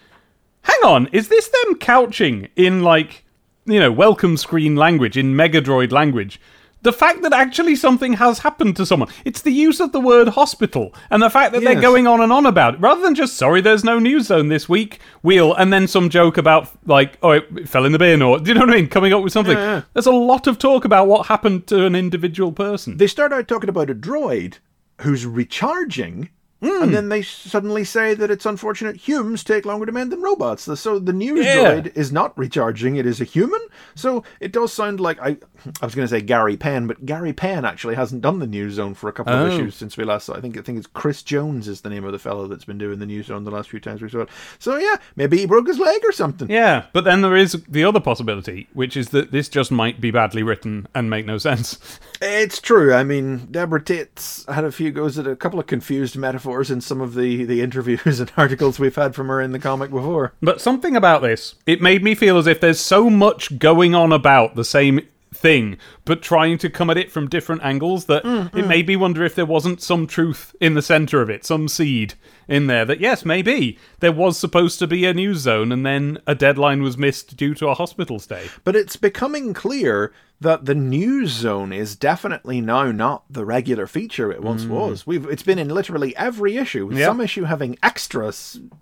hang 0.63 0.81
on, 0.85 1.07
is 1.13 1.29
this 1.29 1.49
them 1.49 1.77
couching 1.77 2.49
in 2.57 2.83
like, 2.83 3.25
you 3.67 3.79
know, 3.79 3.93
welcome 3.93 4.37
screen 4.37 4.75
language, 4.75 5.17
in 5.17 5.35
Megadroid 5.35 5.93
language? 5.93 6.41
The 6.83 6.93
fact 6.93 7.23
that 7.23 7.33
actually 7.33 7.75
something 7.75 8.13
has 8.15 8.39
happened 8.39 8.77
to 8.77 8.87
someone. 8.87 9.09
It's 9.25 9.43
the 9.43 9.51
use 9.51 9.81
of 9.81 9.91
the 9.91 10.01
word 10.01 10.29
hospital 10.29 10.95
and 11.11 11.21
the 11.21 11.29
fact 11.29 11.53
that 11.53 11.63
they're 11.63 11.81
going 11.81 12.07
on 12.07 12.21
and 12.21 12.33
on 12.33 12.47
about 12.47 12.75
it. 12.75 12.81
Rather 12.81 13.01
than 13.01 13.17
just, 13.17 13.37
sorry, 13.37 13.61
there's 13.61 13.83
no 13.83 13.99
news 13.99 14.27
zone 14.27 14.49
this 14.49 14.69
week, 14.69 15.01
wheel, 15.23 15.53
and 15.55 15.73
then 15.73 15.89
some 15.89 16.09
joke 16.09 16.39
about, 16.39 16.71
like, 16.87 17.19
oh, 17.23 17.33
it 17.33 17.69
fell 17.69 17.85
in 17.85 17.91
the 17.91 17.99
bin, 17.99 18.23
or, 18.23 18.39
do 18.39 18.49
you 18.49 18.55
know 18.55 18.61
what 18.61 18.71
I 18.71 18.77
mean? 18.77 18.89
Coming 18.89 19.13
up 19.13 19.25
with 19.25 19.33
something. 19.33 19.57
Yeah, 19.57 19.75
yeah. 19.75 19.83
There's 19.93 20.07
a 20.07 20.13
lot 20.13 20.47
of 20.47 20.59
talk 20.59 20.85
about 20.85 21.09
what 21.09 21.27
happened 21.27 21.67
to 21.67 21.85
an 21.85 21.97
individual 21.97 22.53
person. 22.53 22.97
They 22.97 23.09
start 23.09 23.33
out 23.33 23.49
talking 23.49 23.69
about 23.69 23.91
a 23.91 23.95
droid 23.95 24.59
who's 25.01 25.27
recharging. 25.27 26.31
And 26.61 26.87
hmm. 26.87 26.91
then 26.91 27.09
they 27.09 27.23
suddenly 27.23 27.85
say 27.85 28.15
that 28.15 28.33
it's 28.33 28.45
unfortunate 28.45 28.97
humans 28.97 29.45
take 29.45 29.65
longer 29.65 29.87
to 29.87 29.93
mend 29.93 30.11
than 30.11 30.21
robots. 30.21 30.65
So 30.81 30.99
the 30.99 31.13
news 31.13 31.47
Yeah. 31.47 31.57
droid 31.57 31.97
is 31.97 32.11
not 32.11 32.37
recharging; 32.37 32.97
it 32.97 33.07
is 33.07 33.21
a 33.21 33.25
human. 33.25 33.61
So 33.95 34.25
it 34.41 34.51
does 34.51 34.73
sound 34.73 34.99
like 34.99 35.21
I, 35.21 35.37
I 35.81 35.85
was 35.87 35.95
going 35.95 36.09
to 36.09 36.11
say 36.11 36.21
Gary 36.21 36.57
Penn, 36.57 36.89
but 36.89 37.07
Gary 37.07 37.33
Penn 37.33 37.65
actually 37.65 37.95
hasn't 37.95 38.23
done 38.23 38.41
the 38.41 38.47
news 38.47 38.75
zone 38.75 38.95
for 38.95 39.09
a 39.09 39.13
couple 39.13 39.33
of 39.35 39.39
Oh. 39.39 39.55
issues 39.55 39.77
since 39.77 39.97
we 39.97 40.05
last 40.05 40.27
saw. 40.27 40.35
I 40.35 40.41
think 40.41 40.59
I 40.59 40.63
think 40.63 40.79
it's 40.79 40.89
Chris 40.89 41.23
Jones 41.23 41.69
is 41.69 41.83
the 41.83 41.91
name 41.91 42.05
of 42.05 42.11
the 42.11 42.19
fellow 42.19 42.49
that's 42.49 42.65
been 42.65 42.79
doing 42.79 42.99
the 42.99 43.07
news 43.07 43.27
zone 43.27 43.45
the 43.45 43.53
last 43.53 43.71
few 43.71 43.79
times 43.79 44.03
we 44.03 44.09
saw 44.09 44.23
it. 44.23 44.29
So 44.59 44.79
yeah, 44.79 44.97
maybe 45.15 45.39
he 45.39 45.47
broke 45.47 45.69
his 45.69 45.79
leg 45.79 46.01
or 46.05 46.13
something. 46.13 46.51
Yeah, 46.51 46.87
but 46.93 47.05
then 47.05 47.23
there 47.23 47.37
is 47.37 47.53
the 47.69 47.85
other 47.85 48.01
possibility, 48.01 48.67
which 48.73 48.97
is 48.97 49.11
that 49.11 49.31
this 49.31 49.49
just 49.49 49.71
might 49.71 50.01
be 50.01 50.11
badly 50.11 50.43
written 50.43 50.89
and 50.93 51.09
make 51.09 51.25
no 51.27 51.39
sense. 51.39 51.79
It's 52.21 52.61
true. 52.61 52.93
I 52.93 53.05
mean, 53.05 53.47
Deborah 53.51 53.83
Tate's 53.83 54.45
had 54.49 54.65
a 54.65 54.73
few 54.73 54.91
goes 54.91 55.21
at 55.21 55.27
a 55.29 55.37
couple 55.37 55.61
of 55.61 55.69
confused 55.69 56.17
metaphors 56.17 56.48
in 56.71 56.81
some 56.81 57.01
of 57.01 57.15
the, 57.15 57.45
the 57.45 57.61
interviews 57.61 58.21
and 58.21 58.33
articles 58.37 58.79
we've 58.79 58.97
had 58.97 59.15
from 59.15 59.29
her 59.29 59.41
in 59.41 59.53
the 59.53 59.59
comic 59.59 59.91
before. 59.91 60.33
But 60.41 60.61
something 60.61 60.97
about 60.97 61.23
this, 61.23 61.55
it 61.67 61.83
made 61.83 62.03
me 62.03 62.15
feel 62.15 62.39
as 62.39 62.47
if 62.47 62.61
there's 62.61 62.81
so 62.81 63.11
much 63.11 63.59
going 63.59 63.95
on 63.95 64.13
about 64.13 64.55
the 64.55 64.65
same 64.65 65.01
thing, 65.39 65.79
but 66.05 66.21
trying 66.21 66.59
to 66.59 66.69
come 66.69 66.91
at 66.91 66.99
it 66.99 67.11
from 67.11 67.29
different 67.29 67.63
angles 67.63 68.07
that 68.07 68.25
mm, 68.25 68.47
it 68.49 68.65
mm. 68.65 68.69
made 68.69 68.89
me 68.89 68.97
wonder 68.97 69.25
if 69.25 69.35
there 69.35 69.47
wasn't 69.47 69.81
some 69.81 70.07
truth 70.07 70.55
in 70.61 70.75
the 70.75 70.83
center 70.83 71.23
of 71.23 71.31
it, 71.31 71.45
some 71.45 71.69
seed 71.69 72.15
in 72.49 72.67
there 72.67 72.85
that, 72.85 73.01
yes, 73.01 73.25
maybe 73.25 73.79
there 74.01 74.13
was 74.13 74.39
supposed 74.39 74.79
to 74.79 74.87
be 74.87 75.05
a 75.05 75.15
news 75.15 75.39
zone 75.39 75.71
and 75.71 75.87
then 75.87 76.19
a 76.27 76.35
deadline 76.35 76.83
was 76.83 76.99
missed 76.99 77.37
due 77.37 77.55
to 77.55 77.69
a 77.69 77.75
hospital 77.75 78.19
stay. 78.19 78.49
But 78.65 78.75
it's 78.75 78.97
becoming 78.97 79.55
clear 79.55 80.13
that 80.41 80.65
the 80.65 80.75
news 80.75 81.31
zone 81.31 81.73
is 81.73 81.97
definitely 81.97 82.61
now 82.61 82.91
not 82.93 83.25
the 83.31 83.45
regular 83.45 83.87
feature 83.87 84.31
it 84.31 84.43
once 84.43 84.65
mm. 84.65 84.71
was. 84.71 85.07
We've 85.07 85.27
it's 85.27 85.43
been 85.43 85.59
in 85.59 85.69
literally 85.69 86.17
every 86.17 86.57
issue, 86.57 86.87
with 86.87 86.99
Yeah. 86.99 87.07
some 87.07 87.21
issue 87.21 87.45
having 87.45 87.77
extra 87.83 88.33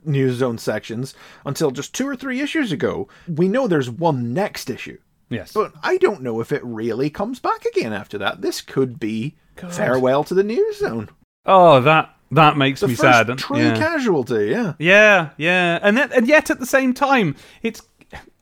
news 0.04 0.36
zone 0.36 0.58
sections 0.58 1.14
until 1.44 1.70
just 1.70 1.94
two 1.94 2.06
or 2.06 2.16
three 2.16 2.40
issues 2.40 2.72
ago. 2.72 3.08
We 3.26 3.48
know 3.48 3.66
there's 3.66 3.90
one 3.90 4.34
next 4.34 4.68
issue. 4.70 4.98
Yes. 5.28 5.52
But 5.52 5.72
I 5.82 5.96
don't 5.98 6.22
know 6.22 6.40
if 6.40 6.52
it 6.52 6.62
really 6.64 7.10
comes 7.10 7.40
back 7.40 7.64
again 7.64 7.92
after 7.92 8.16
that. 8.18 8.42
This 8.42 8.60
could 8.60 9.00
be 9.00 9.36
farewell 9.70 10.22
to 10.24 10.34
the 10.34 10.44
news 10.44 10.78
zone. 10.78 11.08
oh, 11.46 11.80
that 11.80 12.10
that 12.32 12.56
makes 12.56 12.80
The 12.80 12.88
me 12.88 12.94
first 12.94 13.26
sad. 13.28 13.38
true 13.38 13.58
Yeah. 13.58 13.76
casualty, 13.76 14.46
yeah. 14.50 14.74
Yeah, 14.78 15.30
yeah, 15.36 15.78
and 15.82 15.96
then, 15.96 16.10
and 16.12 16.26
yet 16.26 16.50
at 16.50 16.58
the 16.60 16.66
same 16.66 16.92
time, 16.94 17.36
it's 17.62 17.82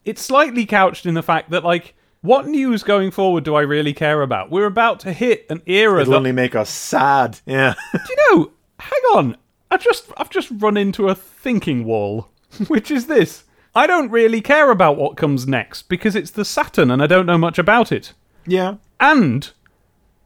it's 0.04 0.22
slightly 0.22 0.66
couched 0.66 1.06
in 1.06 1.14
the 1.14 1.22
fact 1.22 1.50
that 1.50 1.64
like, 1.64 1.94
what 2.22 2.46
news 2.46 2.82
going 2.82 3.10
forward 3.10 3.44
do 3.44 3.54
I 3.54 3.60
really 3.62 3.92
care 3.94 4.20
about? 4.22 4.50
We're 4.50 4.66
about 4.66 5.00
to 5.00 5.12
hit 5.12 5.46
an 5.50 5.62
era 5.66 6.00
It'll 6.02 6.12
that 6.12 6.16
only 6.18 6.32
make 6.32 6.54
us 6.54 6.68
sad. 6.70 7.40
Yeah. 7.46 7.74
do 7.92 7.98
you 8.08 8.16
know? 8.36 8.50
Hang 8.80 9.02
on, 9.14 9.36
I 9.70 9.76
just 9.78 10.10
I've 10.18 10.30
just 10.30 10.50
run 10.56 10.76
into 10.76 11.08
a 11.08 11.14
thinking 11.14 11.84
wall, 11.84 12.28
which 12.68 12.90
is 12.90 13.06
this: 13.06 13.44
I 13.74 13.86
don't 13.86 14.10
really 14.10 14.40
care 14.40 14.70
about 14.70 14.96
what 14.96 15.16
comes 15.16 15.46
next 15.46 15.82
because 15.88 16.14
it's 16.14 16.30
the 16.30 16.44
Saturn, 16.44 16.90
and 16.90 17.02
I 17.02 17.06
don't 17.06 17.26
know 17.26 17.38
much 17.38 17.58
about 17.58 17.90
it. 17.92 18.12
yeah. 18.46 18.76
And 19.00 19.50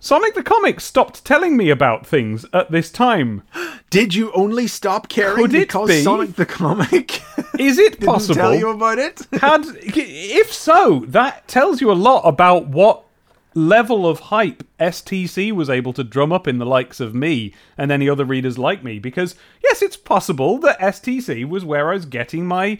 Sonic 0.00 0.34
the 0.34 0.42
Comic 0.42 0.78
stopped 0.80 1.24
telling 1.24 1.56
me 1.56 1.70
about 1.70 2.06
things 2.06 2.44
at 2.52 2.70
this 2.70 2.90
time. 2.90 3.42
Did 3.90 4.14
you 4.14 4.30
only 4.32 4.66
stop 4.66 5.08
caring 5.08 5.36
Could 5.36 5.54
it 5.54 5.68
because 5.68 5.88
be? 5.88 6.02
Sonic 6.02 6.34
the 6.36 6.46
Comic 6.46 7.22
Is 7.58 7.78
it 7.78 7.92
didn't 8.00 8.06
possible? 8.06 8.34
tell 8.36 8.54
you 8.54 8.68
about 8.70 8.98
it? 8.98 9.26
had 9.40 9.64
if 9.82 10.52
so 10.52 11.04
that 11.08 11.48
tells 11.48 11.80
you 11.80 11.90
a 11.90 11.94
lot 11.94 12.20
about 12.22 12.66
what 12.68 13.04
level 13.54 14.06
of 14.06 14.20
hype 14.20 14.62
STC 14.78 15.50
was 15.50 15.68
able 15.70 15.92
to 15.94 16.04
drum 16.04 16.32
up 16.32 16.46
in 16.46 16.58
the 16.58 16.66
likes 16.66 17.00
of 17.00 17.14
me 17.14 17.52
and 17.76 17.90
any 17.90 18.08
other 18.08 18.24
readers 18.24 18.56
like 18.58 18.84
me 18.84 19.00
because 19.00 19.34
yes 19.64 19.82
it's 19.82 19.96
possible 19.96 20.58
that 20.58 20.78
STC 20.78 21.48
was 21.48 21.64
where 21.64 21.90
I 21.90 21.94
was 21.94 22.04
getting 22.04 22.46
my 22.46 22.78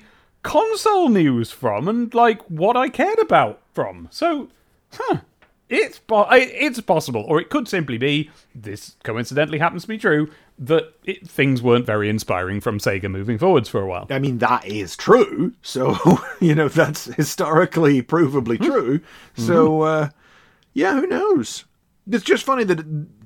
console 0.48 1.10
news 1.10 1.50
from 1.50 1.88
and 1.88 2.12
like 2.14 2.40
what 2.44 2.74
I 2.74 2.88
cared 2.88 3.18
about 3.18 3.60
from. 3.74 4.08
So, 4.10 4.48
huh. 4.92 5.18
It's 5.68 5.98
po- 5.98 6.26
it's 6.30 6.80
possible, 6.80 7.26
or 7.28 7.38
it 7.38 7.50
could 7.50 7.68
simply 7.68 7.98
be 7.98 8.30
this 8.54 8.96
coincidentally 9.04 9.58
happens 9.58 9.82
to 9.82 9.88
be 9.88 9.98
true 9.98 10.30
that 10.58 10.94
it, 11.04 11.28
things 11.28 11.60
weren't 11.60 11.84
very 11.84 12.08
inspiring 12.08 12.62
from 12.62 12.78
Sega 12.78 13.10
moving 13.10 13.36
forwards 13.36 13.68
for 13.68 13.82
a 13.82 13.86
while. 13.86 14.06
I 14.08 14.18
mean, 14.18 14.38
that 14.38 14.64
is 14.64 14.96
true. 14.96 15.52
So, 15.60 15.98
you 16.40 16.54
know, 16.54 16.68
that's 16.68 17.04
historically 17.04 18.00
provably 18.00 18.56
hmm. 18.56 18.64
true. 18.64 18.98
Mm-hmm. 19.00 19.46
So, 19.46 19.82
uh, 19.82 20.08
yeah, 20.72 20.94
who 20.94 21.06
knows? 21.06 21.66
It's 22.10 22.24
just 22.24 22.44
funny 22.44 22.64
that 22.64 22.78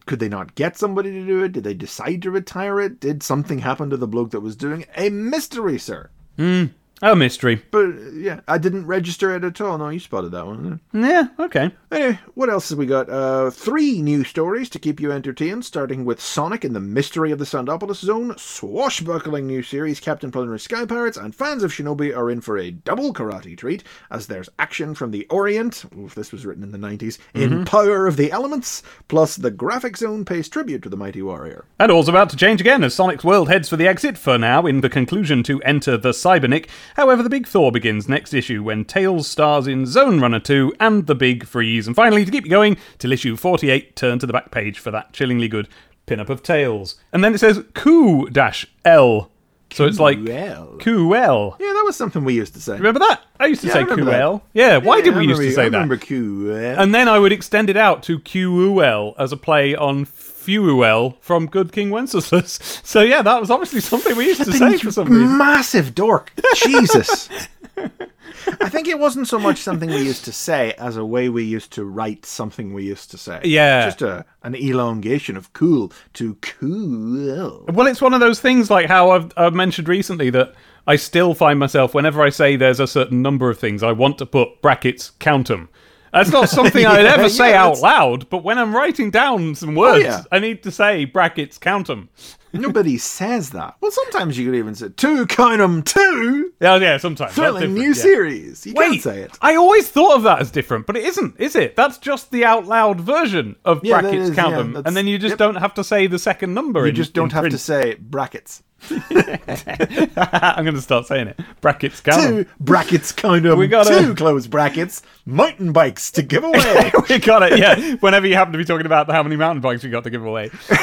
could 0.06 0.18
they 0.18 0.28
not 0.28 0.56
get 0.56 0.76
somebody 0.76 1.12
to 1.12 1.24
do 1.24 1.44
it? 1.44 1.52
Did 1.52 1.62
they 1.62 1.74
decide 1.74 2.22
to 2.22 2.32
retire 2.32 2.80
it? 2.80 2.98
Did 2.98 3.22
something 3.22 3.60
happen 3.60 3.88
to 3.90 3.96
the 3.96 4.08
bloke 4.08 4.32
that 4.32 4.40
was 4.40 4.56
doing 4.56 4.80
it? 4.80 4.88
A 4.96 5.10
mystery, 5.10 5.78
sir. 5.78 6.10
Hmm. 6.36 6.66
A 7.04 7.16
mystery. 7.16 7.60
But 7.72 7.86
uh, 7.86 8.10
yeah, 8.12 8.40
I 8.46 8.58
didn't 8.58 8.86
register 8.86 9.34
it 9.34 9.42
at 9.42 9.60
all. 9.60 9.76
No, 9.76 9.88
you 9.88 9.98
spotted 9.98 10.30
that 10.30 10.46
one. 10.46 10.78
Yeah, 10.92 11.26
okay. 11.36 11.72
Anyway, 11.90 12.20
what 12.34 12.48
else 12.48 12.68
have 12.68 12.78
we 12.78 12.86
got? 12.86 13.10
Uh, 13.10 13.50
three 13.50 14.00
new 14.00 14.22
stories 14.22 14.70
to 14.70 14.78
keep 14.78 15.00
you 15.00 15.10
entertained, 15.10 15.64
starting 15.64 16.04
with 16.04 16.20
Sonic 16.20 16.62
and 16.62 16.76
the 16.76 16.80
Mystery 16.80 17.32
of 17.32 17.40
the 17.40 17.44
Sandopolis 17.44 17.96
Zone, 17.96 18.34
swashbuckling 18.38 19.48
new 19.48 19.64
series 19.64 19.98
Captain 19.98 20.30
Plunder 20.30 20.56
Sky 20.58 20.86
Pirates, 20.86 21.16
and 21.16 21.34
fans 21.34 21.64
of 21.64 21.72
Shinobi 21.72 22.16
are 22.16 22.30
in 22.30 22.40
for 22.40 22.56
a 22.56 22.70
double 22.70 23.12
karate 23.12 23.58
treat 23.58 23.82
as 24.10 24.28
there's 24.28 24.48
action 24.60 24.94
from 24.94 25.10
the 25.10 25.26
Orient, 25.28 25.84
oof, 25.98 26.14
this 26.14 26.30
was 26.30 26.46
written 26.46 26.62
in 26.62 26.70
the 26.70 26.78
90s, 26.78 27.18
in 27.34 27.64
Power 27.64 28.06
of 28.06 28.16
the 28.16 28.30
Elements, 28.30 28.84
plus 29.08 29.34
the 29.34 29.50
Graphic 29.50 29.96
Zone 29.96 30.24
pays 30.24 30.48
tribute 30.48 30.82
to 30.82 30.88
the 30.88 30.96
Mighty 30.96 31.20
Warrior. 31.20 31.64
And 31.80 31.90
all's 31.90 32.08
about 32.08 32.30
to 32.30 32.36
change 32.36 32.60
again 32.60 32.84
as 32.84 32.94
Sonic's 32.94 33.24
world 33.24 33.48
heads 33.48 33.68
for 33.68 33.76
the 33.76 33.88
exit, 33.88 34.16
for 34.16 34.38
now, 34.38 34.66
in 34.66 34.82
the 34.82 34.88
conclusion 34.88 35.42
to 35.42 35.60
enter 35.62 35.96
the 35.96 36.10
Cybernic. 36.10 36.68
However, 36.96 37.22
the 37.22 37.30
big 37.30 37.46
thaw 37.46 37.70
begins 37.70 38.08
next 38.08 38.34
issue 38.34 38.62
when 38.62 38.84
Tails 38.84 39.28
stars 39.28 39.66
in 39.66 39.86
Zone 39.86 40.20
Runner 40.20 40.40
2 40.40 40.74
and 40.80 41.06
the 41.06 41.14
Big 41.14 41.46
Freeze. 41.46 41.86
And 41.86 41.96
finally, 41.96 42.24
to 42.24 42.30
keep 42.30 42.44
you 42.44 42.50
going, 42.50 42.76
till 42.98 43.12
issue 43.12 43.36
48, 43.36 43.96
turn 43.96 44.18
to 44.18 44.26
the 44.26 44.32
back 44.32 44.50
page 44.50 44.78
for 44.78 44.90
that 44.90 45.12
chillingly 45.12 45.48
good 45.48 45.68
pin-up 46.06 46.28
of 46.28 46.42
Tails. 46.42 46.96
And 47.12 47.22
then 47.24 47.34
it 47.34 47.38
says 47.38 47.62
Q-L. 47.74 49.28
So 49.72 49.86
it's 49.86 49.98
like. 49.98 50.18
QL. 50.18 51.56
Yeah, 51.58 51.72
that 51.72 51.82
was 51.86 51.96
something 51.96 52.24
we 52.24 52.34
used 52.34 52.52
to 52.54 52.60
say. 52.60 52.74
Remember 52.74 53.00
that? 53.00 53.22
I 53.40 53.46
used 53.46 53.62
to 53.62 53.68
Yeah, 53.68 53.72
I 53.72 53.76
say 53.76 53.84
remember 53.84 54.04
that. 54.10 54.20
QL. 54.20 54.42
Yeah, 54.52 54.76
why 54.76 55.00
did 55.00 55.16
we 55.16 55.26
used 55.26 55.40
to 55.40 55.50
say 55.52 55.62
I 55.62 55.68
that? 55.70 55.76
remember 55.78 55.96
Q. 55.96 56.54
And 56.54 56.94
then 56.94 57.08
I 57.08 57.18
would 57.18 57.32
extend 57.32 57.70
it 57.70 57.76
out 57.78 58.02
to 58.02 58.18
QUL 58.18 59.14
as 59.18 59.32
a 59.32 59.36
play 59.38 59.74
on 59.74 60.04
Fuel 60.42 61.16
from 61.20 61.46
Good 61.46 61.72
King 61.72 61.90
Wenceslas. 61.90 62.58
So 62.84 63.00
yeah, 63.00 63.22
that 63.22 63.40
was 63.40 63.50
obviously 63.50 63.80
something 63.80 64.16
we 64.16 64.26
used 64.26 64.44
to 64.44 64.52
say 64.52 64.76
for 64.78 64.90
some 64.90 65.08
reason. 65.08 65.38
Massive 65.38 65.94
dork. 65.94 66.32
Jesus. 66.56 67.28
I 67.76 68.68
think 68.68 68.88
it 68.88 68.98
wasn't 68.98 69.28
so 69.28 69.38
much 69.38 69.58
something 69.58 69.88
we 69.88 70.02
used 70.02 70.24
to 70.24 70.32
say 70.32 70.72
as 70.72 70.96
a 70.96 71.04
way 71.04 71.28
we 71.28 71.44
used 71.44 71.70
to 71.72 71.84
write 71.84 72.26
something 72.26 72.72
we 72.74 72.84
used 72.84 73.10
to 73.12 73.18
say. 73.18 73.40
Yeah. 73.44 73.86
Just 73.86 74.02
a, 74.02 74.24
an 74.42 74.54
elongation 74.54 75.36
of 75.36 75.52
cool 75.52 75.92
to 76.14 76.34
cool. 76.42 77.64
Well, 77.68 77.86
it's 77.86 78.02
one 78.02 78.14
of 78.14 78.20
those 78.20 78.40
things 78.40 78.70
like 78.70 78.86
how 78.86 79.10
I've, 79.10 79.32
I've 79.36 79.54
mentioned 79.54 79.88
recently 79.88 80.30
that 80.30 80.54
I 80.86 80.96
still 80.96 81.34
find 81.34 81.58
myself 81.58 81.94
whenever 81.94 82.20
I 82.22 82.30
say 82.30 82.56
there's 82.56 82.80
a 82.80 82.86
certain 82.86 83.22
number 83.22 83.48
of 83.48 83.58
things, 83.58 83.82
I 83.82 83.92
want 83.92 84.18
to 84.18 84.26
put 84.26 84.60
brackets 84.60 85.10
count 85.18 85.50
'em. 85.50 85.68
That's 86.12 86.30
not 86.30 86.48
something 86.48 86.84
I'd 86.86 87.04
Yeah, 87.04 87.12
ever 87.14 87.28
say 87.28 87.50
yeah, 87.50 87.64
out 87.64 87.80
loud, 87.80 88.28
but 88.28 88.44
when 88.44 88.58
I'm 88.58 88.74
writing 88.74 89.10
down 89.10 89.54
some 89.54 89.74
words, 89.74 90.04
oh, 90.04 90.08
yeah. 90.08 90.22
I 90.30 90.38
need 90.38 90.62
to 90.64 90.70
say 90.70 91.04
brackets 91.04 91.58
count 91.58 91.88
'em. 91.90 92.10
Nobody 92.52 92.98
says 92.98 93.50
that. 93.50 93.76
Well, 93.80 93.90
sometimes 93.90 94.36
you 94.38 94.46
could 94.46 94.56
even 94.56 94.74
say 94.74 94.88
two 94.90 95.26
count 95.26 95.60
'em 95.60 95.82
two. 95.82 96.52
Yeah, 96.60 96.76
yeah, 96.76 96.96
sometimes. 96.98 97.34
Thrilling 97.34 97.74
new 97.74 97.88
yeah. 97.88 97.92
series. 97.94 98.66
You 98.66 98.74
Wait, 98.76 98.90
can't 98.90 99.02
say 99.02 99.20
it. 99.22 99.38
I 99.40 99.56
always 99.56 99.88
thought 99.88 100.16
of 100.16 100.22
that 100.24 100.40
as 100.40 100.50
different, 100.50 100.86
but 100.86 100.96
it 100.96 101.04
isn't, 101.04 101.38
is 101.40 101.56
it? 101.56 101.76
That's 101.76 101.98
just 101.98 102.30
the 102.30 102.44
out 102.44 102.66
loud 102.66 103.00
version 103.00 103.56
of 103.64 103.84
Yeah, 103.84 104.00
brackets 104.00 104.30
is, 104.30 104.34
count 104.36 104.56
them, 104.56 104.82
and 104.84 104.96
then 104.96 105.06
you 105.06 105.18
just 105.18 105.32
yep. 105.32 105.38
don't 105.38 105.56
have 105.56 105.74
to 105.74 105.84
say 105.84 106.06
the 106.06 106.18
second 106.18 106.54
number. 106.54 106.80
You 106.82 106.90
in- 106.90 106.94
just 106.94 107.14
don't 107.14 107.32
have 107.32 107.48
to 107.48 107.58
say 107.58 107.94
brackets. 107.98 108.62
I'm 108.90 110.64
going 110.64 110.74
to 110.74 110.80
start 110.80 111.06
saying 111.06 111.28
it. 111.28 111.40
Brackets 111.60 112.00
count. 112.00 112.20
Two 112.22 112.46
brackets 112.58 113.12
count 113.12 113.46
'em 113.46 113.56
We 113.58 113.68
gotta- 113.68 113.96
two 114.00 114.14
close 114.14 114.46
brackets. 114.46 115.02
Mountain 115.24 115.72
bikes 115.72 116.10
to 116.12 116.22
give 116.22 116.42
away. 116.42 116.90
we 117.08 117.18
got 117.18 117.42
it. 117.44 117.58
Yeah. 117.58 117.94
Whenever 118.00 118.26
you 118.26 118.34
happen 118.34 118.52
to 118.52 118.58
be 118.58 118.64
talking 118.64 118.86
about 118.86 119.08
how 119.08 119.22
many 119.22 119.36
mountain 119.36 119.60
bikes 119.60 119.84
we 119.84 119.90
got 119.90 120.02
to 120.04 120.10
give 120.10 120.24
away. 120.24 120.50
well, 120.68 120.78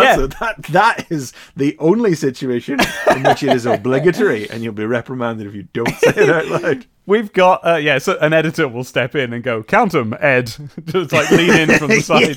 that's 0.00 0.18
Yeah. 0.18 0.24
a, 0.24 0.26
that 0.26 0.57
that 0.70 1.10
is 1.10 1.32
the 1.56 1.76
only 1.78 2.14
situation 2.14 2.78
in 3.14 3.22
which 3.22 3.42
it 3.42 3.54
is 3.54 3.66
obligatory, 3.66 4.48
and 4.50 4.62
you'll 4.62 4.72
be 4.72 4.84
reprimanded 4.84 5.46
if 5.46 5.54
you 5.54 5.64
don't 5.72 5.94
say 5.96 6.12
it 6.16 6.30
out 6.30 6.46
loud. 6.46 6.86
We've 7.06 7.32
got 7.32 7.66
uh, 7.66 7.76
yeah. 7.76 7.98
So 7.98 8.18
an 8.18 8.34
editor 8.34 8.68
will 8.68 8.84
step 8.84 9.14
in 9.14 9.32
and 9.32 9.42
go 9.42 9.62
count 9.62 9.92
them, 9.92 10.14
Ed. 10.20 10.54
just 10.84 11.12
like 11.12 11.30
lean 11.30 11.70
in 11.70 11.78
from 11.78 11.88
the 11.88 12.00
side. 12.02 12.36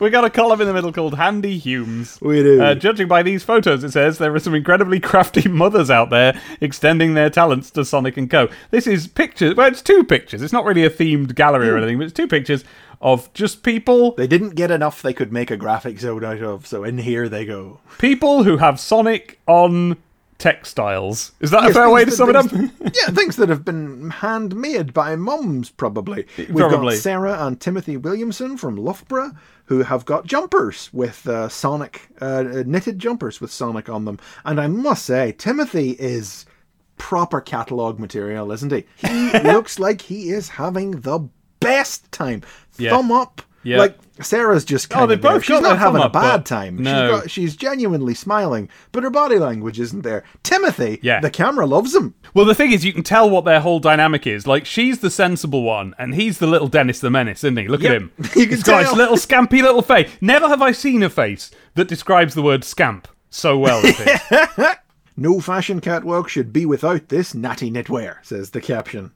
We 0.00 0.08
got 0.08 0.24
a 0.24 0.30
column 0.30 0.60
in 0.60 0.66
the 0.66 0.72
middle 0.72 0.92
called 0.92 1.14
Handy 1.14 1.58
Humes. 1.58 2.18
We 2.22 2.42
do. 2.42 2.62
Uh, 2.62 2.74
judging 2.74 3.06
by 3.06 3.22
these 3.22 3.42
photos, 3.42 3.84
it 3.84 3.90
says 3.90 4.16
there 4.18 4.34
are 4.34 4.38
some 4.38 4.54
incredibly 4.54 4.98
crafty 5.00 5.46
mothers 5.48 5.90
out 5.90 6.08
there 6.10 6.40
extending 6.60 7.14
their 7.14 7.28
talents 7.28 7.70
to 7.72 7.84
Sonic 7.84 8.16
and 8.16 8.30
Co. 8.30 8.48
This 8.70 8.86
is 8.86 9.08
pictures. 9.08 9.56
Well, 9.56 9.66
it's 9.66 9.82
two 9.82 10.04
pictures. 10.04 10.40
It's 10.40 10.52
not 10.52 10.64
really 10.64 10.84
a 10.84 10.90
themed 10.90 11.34
gallery 11.34 11.68
or 11.68 11.76
anything, 11.76 11.98
but 11.98 12.04
it's 12.04 12.14
two 12.14 12.28
pictures 12.28 12.64
of 13.00 13.32
just 13.32 13.62
people, 13.62 14.12
They 14.12 14.26
didn't 14.26 14.50
get 14.56 14.70
enough 14.70 15.00
they 15.02 15.14
could 15.14 15.32
make 15.32 15.50
a 15.50 15.56
graphic 15.56 15.98
zone 15.98 16.24
out 16.24 16.42
of, 16.42 16.66
so 16.66 16.84
in 16.84 16.98
here 16.98 17.28
they 17.28 17.44
go. 17.44 17.80
people 17.98 18.44
who 18.44 18.58
have 18.58 18.78
Sonic 18.78 19.38
on 19.46 19.96
textiles. 20.38 21.32
Is 21.40 21.50
that 21.50 21.70
a 21.70 21.72
fair 21.72 21.90
way 21.90 22.04
to 22.04 22.10
sum 22.10 22.30
it 22.30 22.36
up? 22.36 22.50
yeah, 22.52 23.10
things 23.12 23.36
that 23.36 23.48
have 23.50 23.64
been 23.64 24.10
handmade 24.10 24.92
by 24.94 25.14
mums, 25.14 25.70
probably. 25.70 26.26
We've 26.36 26.48
Probably. 26.56 26.94
got 26.94 27.02
Sarah 27.02 27.46
and 27.46 27.60
Timothy 27.60 27.96
Williamson 27.96 28.56
from 28.56 28.76
Loughborough, 28.76 29.32
who 29.66 29.82
have 29.82 30.04
got 30.06 30.26
jumpers 30.26 30.90
with 30.92 31.28
uh, 31.28 31.48
Sonic, 31.48 32.08
uh, 32.20 32.42
knitted 32.66 32.98
jumpers 32.98 33.40
with 33.40 33.52
Sonic 33.52 33.88
on 33.88 34.06
them. 34.06 34.18
And 34.44 34.60
I 34.60 34.66
must 34.66 35.04
say, 35.04 35.32
Timothy 35.32 35.90
is 35.92 36.46
proper 36.96 37.40
catalogue 37.40 37.98
material, 37.98 38.50
isn't 38.50 38.72
he? 38.72 38.84
He 38.96 39.38
looks 39.44 39.78
like 39.78 40.02
he 40.02 40.30
is 40.30 40.48
having 40.48 40.92
the 41.02 41.28
best 41.60 42.10
time. 42.12 42.42
Yeah. 42.78 42.90
Thumb 42.90 43.12
up. 43.12 43.42
Yeah. 43.62 43.76
Like 43.76 43.98
Sarah's 44.22 44.64
just 44.64 44.88
kind 44.88 45.04
Oh, 45.04 45.06
they 45.06 45.14
of 45.14 45.20
both 45.20 45.44
She's 45.44 45.50
got 45.60 45.62
not 45.62 45.78
having 45.78 46.00
thumb 46.00 46.02
a 46.02 46.06
up, 46.06 46.12
bad 46.14 46.46
time. 46.46 46.76
no. 46.76 46.90
She's, 46.90 47.20
got, 47.20 47.30
she's 47.30 47.56
genuinely 47.56 48.14
smiling, 48.14 48.70
but 48.90 49.02
her 49.02 49.10
body 49.10 49.38
language 49.38 49.78
isn't 49.78 50.00
there. 50.00 50.24
Timothy, 50.42 50.98
Yeah. 51.02 51.20
the 51.20 51.28
camera 51.30 51.66
loves 51.66 51.94
him. 51.94 52.14
Well, 52.32 52.46
the 52.46 52.54
thing 52.54 52.72
is, 52.72 52.86
you 52.86 52.94
can 52.94 53.02
tell 53.02 53.28
what 53.28 53.44
their 53.44 53.60
whole 53.60 53.78
dynamic 53.78 54.26
is. 54.26 54.46
Like, 54.46 54.64
she's 54.64 55.00
the 55.00 55.10
sensible 55.10 55.62
one, 55.62 55.94
and 55.98 56.14
he's 56.14 56.38
the 56.38 56.46
little 56.46 56.68
Dennis 56.68 57.00
the 57.00 57.10
Menace, 57.10 57.44
isn't 57.44 57.58
he? 57.58 57.68
Look 57.68 57.82
Yep. 57.82 57.90
at 57.90 57.96
him. 57.98 58.12
You 58.18 58.46
can 58.46 58.48
He's 58.48 58.62
got 58.62 58.82
his 58.84 58.92
little 58.94 59.16
scampy 59.16 59.60
little 59.62 59.82
face. 59.82 60.10
Never 60.22 60.48
have 60.48 60.62
I 60.62 60.72
seen 60.72 61.02
a 61.02 61.10
face 61.10 61.50
that 61.74 61.88
describes 61.88 62.32
the 62.34 62.42
word 62.42 62.64
scamp 62.64 63.08
so 63.28 63.58
well. 63.58 63.82
No 65.16 65.38
fashion 65.38 65.80
catwalk 65.82 66.30
should 66.30 66.50
be 66.50 66.64
without 66.64 67.08
this 67.10 67.34
natty 67.34 67.70
knitwear, 67.70 68.24
says 68.24 68.52
the 68.52 68.60
caption. 68.62 69.10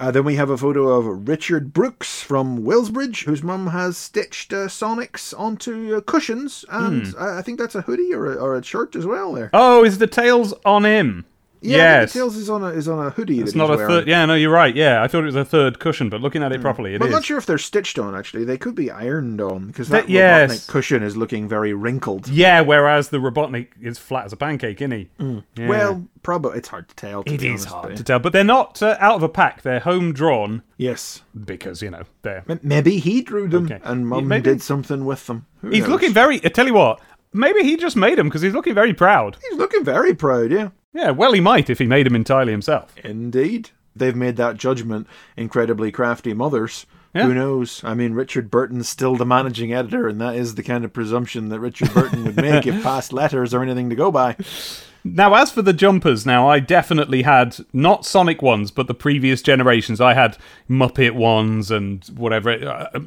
Uh, 0.00 0.10
then 0.10 0.24
we 0.24 0.36
have 0.36 0.48
a 0.48 0.56
photo 0.56 0.88
of 0.88 1.28
Richard 1.28 1.74
Brooks 1.74 2.22
from 2.22 2.64
Wellsbridge, 2.64 3.24
whose 3.24 3.42
mum 3.42 3.66
has 3.66 3.98
stitched 3.98 4.50
uh, 4.50 4.66
Sonics 4.66 5.38
onto 5.38 5.94
uh, 5.94 6.00
cushions, 6.00 6.64
and 6.70 7.14
uh, 7.16 7.36
I 7.36 7.42
think 7.42 7.58
that's 7.58 7.74
a 7.74 7.82
hoodie 7.82 8.14
or 8.14 8.32
a, 8.32 8.36
or 8.36 8.56
a 8.56 8.64
shirt 8.64 8.96
as 8.96 9.04
well. 9.04 9.34
There, 9.34 9.50
oh, 9.52 9.84
is 9.84 9.98
the 9.98 10.06
tails 10.06 10.54
on 10.64 10.86
him? 10.86 11.26
Yeah, 11.62 12.00
yes. 12.00 12.12
the 12.12 12.18
tails 12.20 12.36
is 12.36 12.48
on 12.50 12.62
a 12.62 12.68
is 12.68 12.88
on 12.88 13.04
a 13.06 13.10
hoodie. 13.10 13.40
It's 13.40 13.54
not 13.54 13.70
a 13.70 13.76
wearing. 13.76 13.88
third. 13.88 14.08
Yeah, 14.08 14.24
no, 14.26 14.34
you're 14.34 14.50
right. 14.52 14.74
Yeah, 14.74 15.02
I 15.02 15.08
thought 15.08 15.22
it 15.22 15.26
was 15.26 15.36
a 15.36 15.44
third 15.44 15.78
cushion, 15.78 16.08
but 16.08 16.20
looking 16.20 16.42
at 16.42 16.52
it 16.52 16.60
properly, 16.60 16.94
it 16.94 16.98
But 16.98 17.06
I'm 17.06 17.10
is. 17.10 17.14
not 17.14 17.24
sure 17.24 17.38
if 17.38 17.46
they're 17.46 17.58
stitched 17.58 17.98
on. 17.98 18.14
Actually, 18.14 18.44
they 18.44 18.56
could 18.56 18.74
be 18.74 18.90
ironed 18.90 19.40
on 19.40 19.66
because 19.66 19.88
That- 19.88 20.06
that, 20.06 20.10
yes. 20.10 20.50
Robotnik 20.52 20.66
cushion 20.68 21.02
is 21.02 21.16
looking 21.16 21.48
very 21.48 21.72
wrinkled. 21.74 22.28
Yeah, 22.28 22.60
whereas 22.62 23.10
the 23.10 23.18
Robotnik 23.18 23.68
is 23.80 23.98
flat 23.98 24.24
as 24.24 24.32
a 24.32 24.36
pancake, 24.36 24.80
isn't 24.80 24.90
he? 24.92 25.08
Yeah. 25.56 25.68
Well, 25.68 26.08
probably 26.22 26.58
it's 26.58 26.68
hard 26.68 26.88
to 26.88 26.94
tell. 26.96 27.24
To 27.24 27.32
it 27.34 27.42
is 27.42 27.66
honest, 27.66 27.68
hard 27.68 27.96
to 27.96 28.04
tell, 28.04 28.18
but 28.18 28.32
they're 28.32 28.44
not 28.44 28.82
uh, 28.82 28.96
out 29.00 29.16
of 29.16 29.22
a 29.22 29.28
pack. 29.28 29.62
They're 29.62 29.80
home 29.80 30.12
drawn 30.12 30.62
Yes, 30.76 31.22
because 31.44 31.82
you 31.82 31.90
know 31.90 32.02
they're. 32.22 32.42
M- 32.48 32.60
maybe 32.62 32.98
he 32.98 33.20
drew 33.22 33.48
them, 33.48 33.66
Okay. 33.66 33.80
and 33.84 34.06
mum 34.08 34.28
Maybe. 34.28 34.44
did 34.44 34.62
something 34.62 35.04
with 35.04 35.26
them. 35.26 35.46
Who 35.60 35.68
He's 35.68 35.80
knows? 35.82 35.90
looking 35.90 36.12
very. 36.14 36.36
I 36.44 36.48
tell 36.48 36.66
you 36.66 36.74
what, 36.74 37.00
maybe 37.34 37.62
he 37.62 37.76
just 37.76 37.96
made 37.96 38.16
them 38.16 38.28
because 38.28 38.40
he's 38.42 38.54
looking 38.54 38.74
very 38.74 38.94
proud. 38.94 39.36
He's 39.50 39.58
looking 39.58 39.84
very 39.84 40.14
proud. 40.14 40.50
Yeah. 40.50 40.68
Yeah, 40.92 41.10
well, 41.10 41.32
he 41.32 41.40
might 41.40 41.70
if 41.70 41.78
he 41.78 41.86
made 41.86 42.06
them 42.06 42.16
entirely 42.16 42.52
himself. 42.52 42.94
Indeed. 43.04 43.70
They've 43.94 44.16
made 44.16 44.36
that 44.36 44.56
judgment, 44.56 45.06
incredibly 45.36 45.90
crafty 45.90 46.32
mothers. 46.32 46.86
Yeah. 47.14 47.24
Who 47.24 47.34
knows? 47.34 47.82
I 47.82 47.94
mean, 47.94 48.14
Richard 48.14 48.50
Burton's 48.50 48.88
still 48.88 49.16
the 49.16 49.26
managing 49.26 49.72
editor, 49.72 50.06
and 50.06 50.20
that 50.20 50.36
is 50.36 50.54
the 50.54 50.62
kind 50.62 50.84
of 50.84 50.92
presumption 50.92 51.48
that 51.48 51.58
Richard 51.58 51.92
Burton 51.92 52.24
would 52.24 52.36
make 52.36 52.66
if 52.66 52.82
past 52.84 53.12
letters 53.12 53.52
are 53.52 53.62
anything 53.62 53.90
to 53.90 53.96
go 53.96 54.12
by. 54.12 54.36
Now, 55.02 55.34
as 55.34 55.50
for 55.50 55.62
the 55.62 55.72
jumpers, 55.72 56.24
now 56.24 56.48
I 56.48 56.60
definitely 56.60 57.22
had 57.22 57.56
not 57.72 58.04
Sonic 58.04 58.42
ones, 58.42 58.70
but 58.70 58.86
the 58.86 58.94
previous 58.94 59.42
generations. 59.42 60.00
I 60.00 60.14
had 60.14 60.36
Muppet 60.68 61.12
ones 61.12 61.70
and 61.70 62.04
whatever. 62.14 62.50
Uh, 62.50 63.00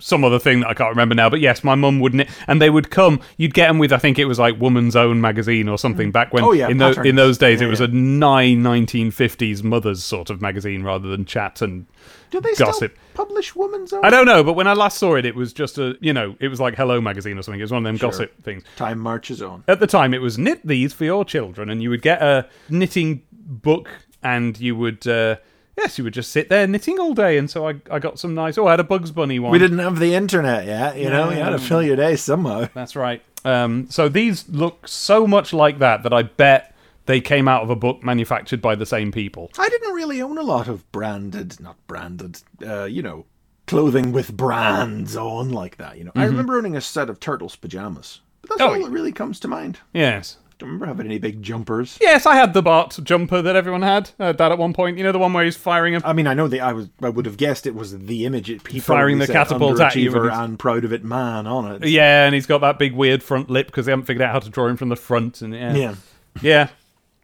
Some 0.00 0.24
other 0.24 0.38
thing 0.38 0.60
that 0.60 0.68
I 0.68 0.74
can't 0.74 0.90
remember 0.90 1.14
now. 1.14 1.28
But 1.28 1.40
yes, 1.40 1.64
my 1.64 1.74
mum 1.74 2.00
would, 2.00 2.14
knit, 2.14 2.28
and 2.46 2.62
they 2.62 2.70
would 2.70 2.90
come. 2.90 3.20
You'd 3.36 3.54
get 3.54 3.68
them 3.68 3.78
with, 3.78 3.92
I 3.92 3.98
think 3.98 4.18
it 4.18 4.26
was 4.26 4.38
like 4.38 4.60
Woman's 4.60 4.94
Own 4.94 5.20
magazine 5.20 5.68
or 5.68 5.76
something 5.76 6.12
back 6.12 6.32
when. 6.32 6.44
Oh, 6.44 6.52
yeah, 6.52 6.68
in, 6.68 6.78
tho- 6.78 7.00
in 7.02 7.16
those 7.16 7.38
days, 7.38 7.60
it 7.60 7.66
was 7.66 7.80
yeah. 7.80 7.86
a 7.86 7.88
nine 7.88 8.62
1950s 8.62 9.62
mothers 9.62 10.04
sort 10.04 10.30
of 10.30 10.40
magazine 10.40 10.82
rather 10.82 11.08
than 11.08 11.24
chat 11.24 11.60
and 11.62 11.86
Do 12.30 12.40
they 12.40 12.54
gossip. 12.54 12.92
still 12.92 13.04
publish 13.14 13.54
Woman's 13.56 13.92
Own? 13.92 14.04
I 14.04 14.10
don't 14.10 14.26
know, 14.26 14.44
but 14.44 14.52
when 14.52 14.66
I 14.66 14.72
last 14.72 14.98
saw 14.98 15.16
it, 15.16 15.24
it 15.24 15.34
was 15.34 15.52
just 15.52 15.78
a, 15.78 15.96
you 16.00 16.12
know, 16.12 16.36
it 16.40 16.48
was 16.48 16.60
like 16.60 16.76
Hello 16.76 17.00
magazine 17.00 17.38
or 17.38 17.42
something. 17.42 17.60
It 17.60 17.64
was 17.64 17.72
one 17.72 17.84
of 17.84 17.84
them 17.84 17.96
gossip 17.96 18.42
things. 18.44 18.62
Time 18.76 18.98
marches 18.98 19.42
on. 19.42 19.64
At 19.66 19.80
the 19.80 19.86
time, 19.86 20.14
it 20.14 20.22
was 20.22 20.38
knit 20.38 20.64
these 20.66 20.92
for 20.92 21.04
your 21.04 21.24
children, 21.24 21.70
and 21.70 21.82
you 21.82 21.90
would 21.90 22.02
get 22.02 22.22
a 22.22 22.48
knitting 22.68 23.22
book, 23.32 23.88
and 24.22 24.58
you 24.60 24.76
would, 24.76 25.06
uh, 25.06 25.36
yes, 25.78 25.96
you 25.96 26.04
would 26.04 26.12
just 26.14 26.30
sit 26.30 26.48
there 26.48 26.66
knitting 26.66 26.98
all 26.98 27.14
day. 27.14 27.38
And 27.38 27.50
so 27.50 27.68
I, 27.68 27.76
I 27.90 27.98
got 27.98 28.18
some 28.18 28.34
nice. 28.34 28.58
Oh, 28.58 28.66
I 28.66 28.72
had 28.72 28.80
a 28.80 28.84
Bugs 28.84 29.10
Bunny 29.10 29.38
one. 29.38 29.52
We 29.52 29.58
didn't 29.58 29.78
have 29.78 29.98
the 29.98 30.14
internet 30.14 30.66
yet, 30.66 30.96
you 30.96 31.08
know. 31.08 31.30
You 31.30 31.38
had 31.38 31.50
to 31.50 31.58
fill 31.58 31.82
your 31.82 31.96
day 31.96 32.16
somehow. 32.16 32.68
That's 32.74 32.96
right. 32.96 33.22
Um, 33.44 33.86
so 33.88 34.08
these 34.08 34.48
look 34.48 34.88
so 34.88 35.26
much 35.26 35.52
like 35.52 35.78
that 35.78 36.02
that 36.02 36.12
I 36.12 36.24
bet 36.24 36.74
they 37.06 37.20
came 37.20 37.48
out 37.48 37.62
of 37.62 37.70
a 37.70 37.76
book 37.76 38.02
manufactured 38.02 38.60
by 38.60 38.74
the 38.74 38.84
same 38.84 39.12
people. 39.12 39.50
I 39.58 39.68
didn't 39.68 39.94
really 39.94 40.20
own 40.20 40.36
a 40.36 40.42
lot 40.42 40.68
of 40.68 40.90
branded, 40.92 41.58
not 41.60 41.76
branded, 41.86 42.42
uh, 42.66 42.84
you 42.84 43.00
know, 43.00 43.24
clothing 43.66 44.12
with 44.12 44.36
brands 44.36 45.16
on 45.16 45.50
like 45.50 45.76
that. 45.76 45.96
You 45.98 46.04
know, 46.04 46.12
I 46.14 46.24
remember 46.24 46.58
owning 46.58 46.76
a 46.76 46.80
set 46.80 47.08
of 47.08 47.20
Turtles 47.20 47.56
pajamas, 47.56 48.20
but 48.42 48.50
that's 48.50 48.60
Mm-hmm. 48.60 48.70
Oh, 48.70 48.74
all 48.74 48.84
that 48.86 48.92
really 48.92 49.12
comes 49.12 49.40
to 49.40 49.48
mind. 49.48 49.78
Yes. 49.92 50.36
Don't 50.58 50.70
remember 50.70 50.86
having 50.86 51.06
any 51.06 51.18
big 51.18 51.40
jumpers. 51.40 51.98
Yes, 52.00 52.26
I 52.26 52.34
had 52.34 52.52
the 52.52 52.62
Bart 52.62 52.98
jumper 53.04 53.40
that 53.42 53.54
everyone 53.54 53.82
had. 53.82 54.10
I 54.18 54.26
had 54.26 54.38
that 54.38 54.50
at 54.50 54.58
one 54.58 54.72
point. 54.72 54.98
You 54.98 55.04
know, 55.04 55.12
the 55.12 55.18
one 55.18 55.32
where 55.32 55.44
he's 55.44 55.56
firing 55.56 55.94
a 55.94 56.00
I 56.04 56.12
mean, 56.12 56.26
I 56.26 56.34
know 56.34 56.48
that 56.48 56.60
I 56.60 56.72
was. 56.72 56.88
I 57.00 57.08
would 57.08 57.26
have 57.26 57.36
guessed 57.36 57.64
it 57.66 57.76
was 57.76 57.96
the 57.96 58.26
image. 58.26 58.50
It, 58.50 58.66
he 58.66 58.80
Firing 58.80 59.18
probably 59.18 59.26
the 59.26 59.26
said 59.26 59.32
catapult 59.34 59.80
at 59.80 59.94
you 59.94 60.10
with 60.10 60.14
underachiever 60.22 60.30
his- 60.30 60.38
and 60.38 60.58
proud 60.58 60.84
of 60.84 60.92
it 60.92 61.04
man 61.04 61.46
on 61.46 61.70
it. 61.70 61.86
Yeah, 61.88 62.24
and 62.26 62.34
he's 62.34 62.46
got 62.46 62.60
that 62.62 62.76
big 62.78 62.92
weird 62.94 63.22
front 63.22 63.48
lip 63.50 63.66
because 63.66 63.86
they 63.86 63.92
haven't 63.92 64.06
figured 64.06 64.22
out 64.22 64.32
how 64.32 64.40
to 64.40 64.50
draw 64.50 64.66
him 64.66 64.76
from 64.76 64.88
the 64.88 64.96
front. 64.96 65.42
And 65.42 65.54
yeah, 65.54 65.74
Yeah. 65.74 65.94
yeah. 66.42 66.68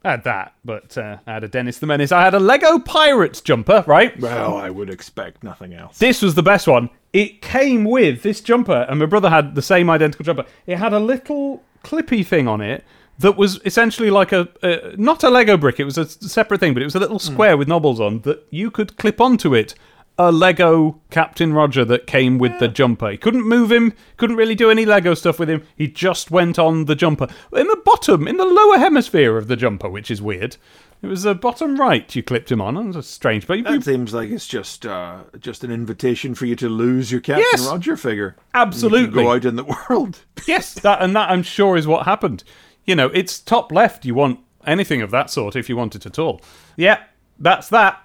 I 0.05 0.11
had 0.11 0.23
that, 0.25 0.53
but 0.63 0.97
uh, 0.99 1.17
I 1.25 1.33
had 1.33 1.43
a 1.43 1.47
Dennis 1.47 1.79
the 1.79 1.87
Menace. 1.87 2.11
I 2.11 2.21
had 2.23 2.35
a 2.35 2.39
Lego 2.39 2.77
Pirates 2.77 3.41
jumper, 3.41 3.83
right? 3.87 4.17
Well, 4.19 4.55
I 4.55 4.69
would 4.69 4.89
expect 4.89 5.43
nothing 5.43 5.73
else. 5.73 5.97
This 5.97 6.21
was 6.21 6.35
the 6.35 6.43
best 6.43 6.67
one. 6.67 6.91
It 7.11 7.41
came 7.41 7.83
with 7.85 8.21
this 8.21 8.39
jumper, 8.39 8.85
and 8.87 8.99
my 8.99 9.07
brother 9.07 9.29
had 9.31 9.55
the 9.55 9.63
same 9.63 9.89
identical 9.89 10.23
jumper. 10.23 10.45
It 10.67 10.77
had 10.77 10.93
a 10.93 10.99
little 10.99 11.63
clippy 11.83 12.23
thing 12.25 12.47
on 12.47 12.61
it 12.61 12.83
that 13.19 13.37
was 13.37 13.59
essentially 13.65 14.09
like 14.09 14.31
a, 14.31 14.47
a 14.63 14.95
not 14.97 15.23
a 15.23 15.29
Lego 15.29 15.57
brick. 15.57 15.79
It 15.79 15.85
was 15.85 15.97
a 15.97 16.05
separate 16.05 16.59
thing, 16.59 16.73
but 16.73 16.81
it 16.81 16.85
was 16.85 16.95
a 16.95 16.99
little 16.99 17.19
square 17.19 17.57
with 17.57 17.67
knobbles 17.67 17.99
on 17.99 18.19
that 18.21 18.45
you 18.49 18.69
could 18.71 18.97
clip 18.97 19.19
onto 19.21 19.53
it. 19.55 19.75
A 20.17 20.31
Lego 20.31 21.01
Captain 21.11 21.51
Roger 21.51 21.83
that 21.83 22.07
came 22.07 22.37
with 22.37 22.57
the 22.59 22.69
jumper. 22.69 23.09
He 23.11 23.17
couldn't 23.17 23.43
move 23.43 23.69
him, 23.69 23.91
couldn't 24.15 24.37
really 24.37 24.55
do 24.55 24.69
any 24.71 24.85
Lego 24.85 25.13
stuff 25.13 25.39
with 25.39 25.49
him. 25.49 25.63
He 25.75 25.89
just 25.89 26.31
went 26.31 26.57
on 26.57 26.85
the 26.85 26.95
jumper. 26.95 27.27
In 27.51 27.67
the 27.67 27.81
bottom, 27.83 28.25
in 28.25 28.37
the 28.37 28.45
lower 28.45 28.77
hemisphere 28.77 29.37
of 29.37 29.49
the 29.49 29.57
jumper, 29.57 29.89
which 29.89 30.09
is 30.09 30.21
weird. 30.21 30.55
It 31.01 31.07
was 31.07 31.23
the 31.23 31.35
bottom 31.35 31.75
right 31.75 32.15
you 32.15 32.23
clipped 32.23 32.49
him 32.49 32.61
on. 32.61 32.77
It 32.77 32.95
was 32.95 33.07
strange. 33.07 33.45
But 33.45 33.57
you- 33.57 33.63
That 33.65 33.83
seems 33.83 34.13
like 34.13 34.29
it's 34.29 34.47
just 34.47 34.85
uh, 34.85 35.23
just 35.41 35.65
an 35.65 35.71
invitation 35.71 36.33
for 36.33 36.45
you 36.45 36.55
to 36.55 36.69
lose 36.69 37.11
your 37.11 37.19
Captain 37.19 37.45
Yes. 37.51 37.67
Roger 37.67 37.97
figure. 37.97 38.37
Absolutely. 38.53 39.21
You 39.23 39.27
go 39.27 39.33
out 39.33 39.43
in 39.43 39.57
the 39.57 39.65
world. 39.89 40.19
Yes, 40.47 40.75
that 40.75 41.01
and 41.01 41.13
that 41.17 41.29
I'm 41.29 41.43
sure 41.43 41.75
is 41.75 41.87
what 41.87 42.05
happened. 42.05 42.45
You 42.85 42.95
know, 42.95 43.07
it's 43.07 43.39
top 43.39 43.71
left. 43.71 44.05
You 44.05 44.13
want 44.13 44.39
anything 44.65 45.01
of 45.01 45.09
that 45.11 45.31
sort 45.31 45.55
if 45.55 45.69
you 45.69 45.75
want 45.75 45.95
it 45.95 46.05
at 46.05 46.19
all. 46.19 46.39
Yeah, 46.75 47.03
that's 47.39 47.69
that. 47.69 48.01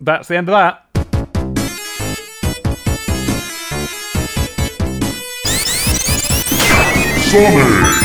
That's 0.00 0.26
the 0.26 0.36
end 0.36 0.48
of 0.48 0.54
that. 0.54 0.80
Sonic! 7.30 8.03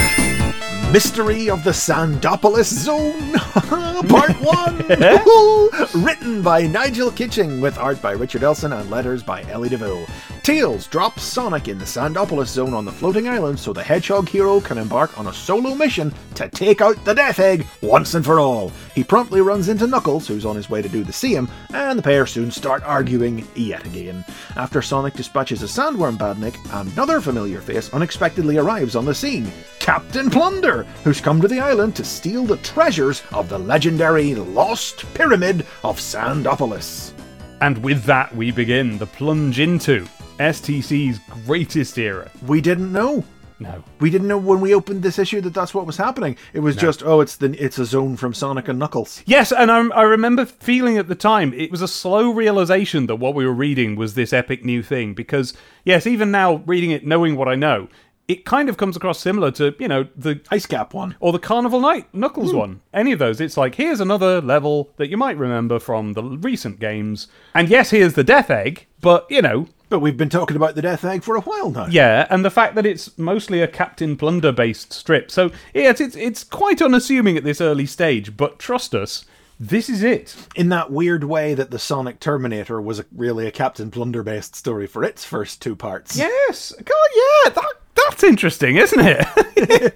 Mystery 0.92 1.52
of 1.52 1.64
the 1.64 1.70
Sandopolis 1.70 2.74
Zone, 2.74 3.34
Part 4.10 4.32
1! 4.42 6.04
Written 6.04 6.42
by 6.42 6.66
Nigel 6.66 7.12
Kitching, 7.12 7.62
with 7.62 7.78
art 7.78 8.02
by 8.02 8.14
Richard 8.14 8.42
Elson 8.42 8.74
and 8.74 8.90
letters 8.90 9.22
by 9.22 9.44
Ellie 9.44 9.70
DeVille. 9.70 10.08
Tails 10.42 10.88
drops 10.88 11.22
Sonic 11.22 11.68
in 11.68 11.78
the 11.78 11.86
Sandopolis 11.86 12.48
Zone 12.48 12.74
on 12.74 12.86
the 12.86 12.92
floating 12.92 13.30
island 13.30 13.60
so 13.60 13.72
the 13.72 13.84
Hedgehog 13.84 14.28
hero 14.28 14.60
can 14.60 14.80
embark 14.80 15.16
on 15.20 15.28
a 15.28 15.34
solo 15.34 15.76
mission 15.76 16.12
to 16.34 16.50
take 16.50 16.82
out 16.82 17.06
the 17.06 17.14
Death 17.14 17.38
Egg 17.38 17.68
once 17.84 18.16
and 18.16 18.26
for 18.26 18.40
all. 18.40 18.72
He 19.00 19.06
promptly 19.06 19.40
runs 19.40 19.70
into 19.70 19.88
Knuckles, 19.88 20.28
who's 20.28 20.46
on 20.46 20.58
his 20.58 20.70
way 20.70 20.82
to 20.82 20.90
do 20.90 21.06
the 21.06 21.14
same, 21.14 21.48
and 21.74 21.98
the 21.98 22.04
pair 22.04 22.26
soon 22.26 22.52
start 22.52 22.84
arguing 22.84 23.48
yet 23.56 23.86
again. 23.86 24.26
After 24.58 24.82
Sonic 24.82 25.14
dispatches 25.14 25.64
a 25.64 25.68
sandworm 25.68 26.18
badnik, 26.18 26.58
another 26.82 27.22
familiar 27.22 27.62
face 27.62 27.94
unexpectedly 27.94 28.58
arrives 28.58 28.98
on 28.98 29.06
the 29.06 29.16
scene. 29.16 29.50
Captain 29.80 30.30
Plunder, 30.30 30.84
who's 31.06 31.22
come 31.22 31.40
to 31.40 31.48
the 31.48 31.62
island 31.62 31.96
to 31.96 32.04
steal 32.04 32.44
the 32.44 32.58
treasures 32.58 33.24
of 33.32 33.48
the 33.48 33.58
legendary 33.58 34.36
Lost 34.36 35.06
Pyramid 35.14 35.66
of 35.86 35.98
Sandopolis. 35.98 37.14
And 37.62 37.78
with 37.78 38.04
that, 38.04 38.36
we 38.36 38.52
begin 38.52 38.98
the 38.98 39.08
plunge 39.08 39.62
into 39.62 40.10
STC's 40.40 41.22
greatest 41.46 41.98
era. 41.98 42.30
We 42.46 42.60
didn't 42.60 42.92
know. 42.92 43.24
No. 43.60 43.84
We 44.00 44.10
didn't 44.10 44.30
know 44.30 44.38
when 44.38 44.62
we 44.62 44.74
opened 44.74 45.04
this 45.04 45.20
issue 45.20 45.42
that 45.42 45.54
that's 45.54 45.74
what 45.74 45.86
was 45.86 45.98
happening. 45.98 46.38
It 46.54 46.62
was 46.62 46.76
just, 46.78 47.04
oh, 47.04 47.20
it's 47.20 47.36
the 47.36 47.52
it's 47.64 47.78
a 47.78 47.86
zone 47.86 48.16
from 48.16 48.34
Sonic 48.34 48.70
and 48.70 48.80
Knuckles. 48.80 49.22
Yes, 49.26 49.52
and 49.52 49.70
I, 49.70 49.86
I 49.90 50.04
remember 50.04 50.46
feeling 50.46 50.98
at 50.98 51.08
the 51.08 51.16
time 51.16 51.54
it 51.54 51.70
was 51.70 51.82
a 51.82 51.88
slow 51.88 52.32
realization 52.32 53.08
that 53.08 53.18
what 53.18 53.36
we 53.36 53.46
were 53.46 53.54
reading 53.54 53.96
was 53.96 54.14
this 54.14 54.32
epic 54.32 54.64
new 54.64 54.82
thing. 54.82 55.14
Because 55.14 55.54
yes, 55.84 56.08
even 56.08 56.32
now 56.32 56.64
reading 56.66 56.92
it, 56.92 57.06
knowing 57.06 57.36
what 57.36 57.50
I 57.50 57.56
know, 57.56 57.90
it 58.30 58.46
kind 58.46 58.70
of 58.70 58.78
comes 58.78 58.96
across 58.96 59.20
similar 59.20 59.52
to 59.52 59.76
you 59.80 59.88
know 59.88 60.08
the 60.16 60.40
Ice 60.52 60.66
Cap 60.66 60.94
one. 60.94 61.16
or 61.20 61.34
the 61.34 61.40
Carnival 61.40 61.82
Night 61.82 62.14
Knuckles 62.14 62.52
hmm. 62.52 62.58
one. 62.58 62.82
Any 62.94 63.12
of 63.12 63.20
those, 63.20 63.42
it's 63.42 63.58
like 63.58 63.76
here's 63.76 64.00
another 64.00 64.40
level 64.40 64.92
that 64.96 65.10
you 65.10 65.18
might 65.18 65.38
remember 65.38 65.80
from 65.80 66.14
the 66.14 66.24
recent 66.24 66.80
games. 66.80 67.28
And 67.54 67.68
yes, 67.68 67.90
here's 67.90 68.14
the 68.14 68.24
Death 68.24 68.50
Egg, 68.50 68.86
but 69.02 69.26
you 69.30 69.42
know, 69.42 69.68
But 69.90 70.00
we've 70.00 70.18
been 70.18 70.30
talking 70.30 70.56
about 70.56 70.76
the 70.76 70.84
Death 70.84 71.04
Egg 71.04 71.24
for 71.24 71.36
a 71.36 71.42
while 71.42 71.72
now. 71.72 71.88
yeah, 71.88 72.28
and 72.30 72.46
the 72.46 72.52
fact 72.52 72.76
that 72.76 72.86
it's 72.86 73.18
mostly 73.18 73.62
a 73.62 73.68
Captain 73.68 74.16
Plunder 74.16 74.52
based 74.52 74.94
strip. 74.94 75.32
So 75.32 75.52
yes, 75.74 76.00
it's 76.00 76.16
it's 76.16 76.44
quite 76.44 76.82
unassuming 76.82 77.38
at 77.38 77.44
this 77.44 77.60
early 77.60 77.88
stage, 77.88 78.38
but 78.38 78.60
trust 78.60 78.94
us, 78.94 79.26
this 79.60 79.90
is 79.90 80.04
it. 80.04 80.36
In 80.56 80.70
that 80.70 80.92
weird 80.92 81.26
way 81.26 81.54
that 81.54 81.72
the 81.72 81.80
Sonic 81.80 82.20
Terminator 82.20 82.80
was 82.80 83.00
a, 83.00 83.06
really 83.12 83.46
a 83.46 83.52
Captain 83.52 83.92
Plunder 83.92 84.24
based 84.24 84.56
story 84.56 84.88
for 84.88 85.04
its 85.04 85.26
first 85.26 85.62
two 85.62 85.76
parts. 85.76 86.16
Yes, 86.18 86.72
God, 86.72 87.10
yeah, 87.16 87.50
that 87.50 87.74
that's 87.96 88.24
interesting, 88.24 88.78
isn't 88.78 89.00
it? 89.00 89.26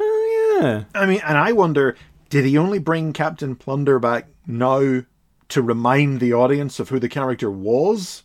oh 0.00 0.58
yeah. 0.60 0.84
I 0.94 1.06
mean, 1.06 1.20
and 1.24 1.38
I 1.38 1.52
wonder, 1.52 1.96
did 2.28 2.44
he 2.44 2.58
only 2.58 2.78
bring 2.78 3.12
Captain 3.12 3.54
Plunder 3.54 3.98
back 3.98 4.26
now 4.46 5.02
to 5.50 5.62
remind 5.62 6.18
the 6.20 6.32
audience 6.32 6.80
of 6.80 6.88
who 6.88 6.98
the 6.98 7.08
character 7.08 7.50
was? 7.50 8.22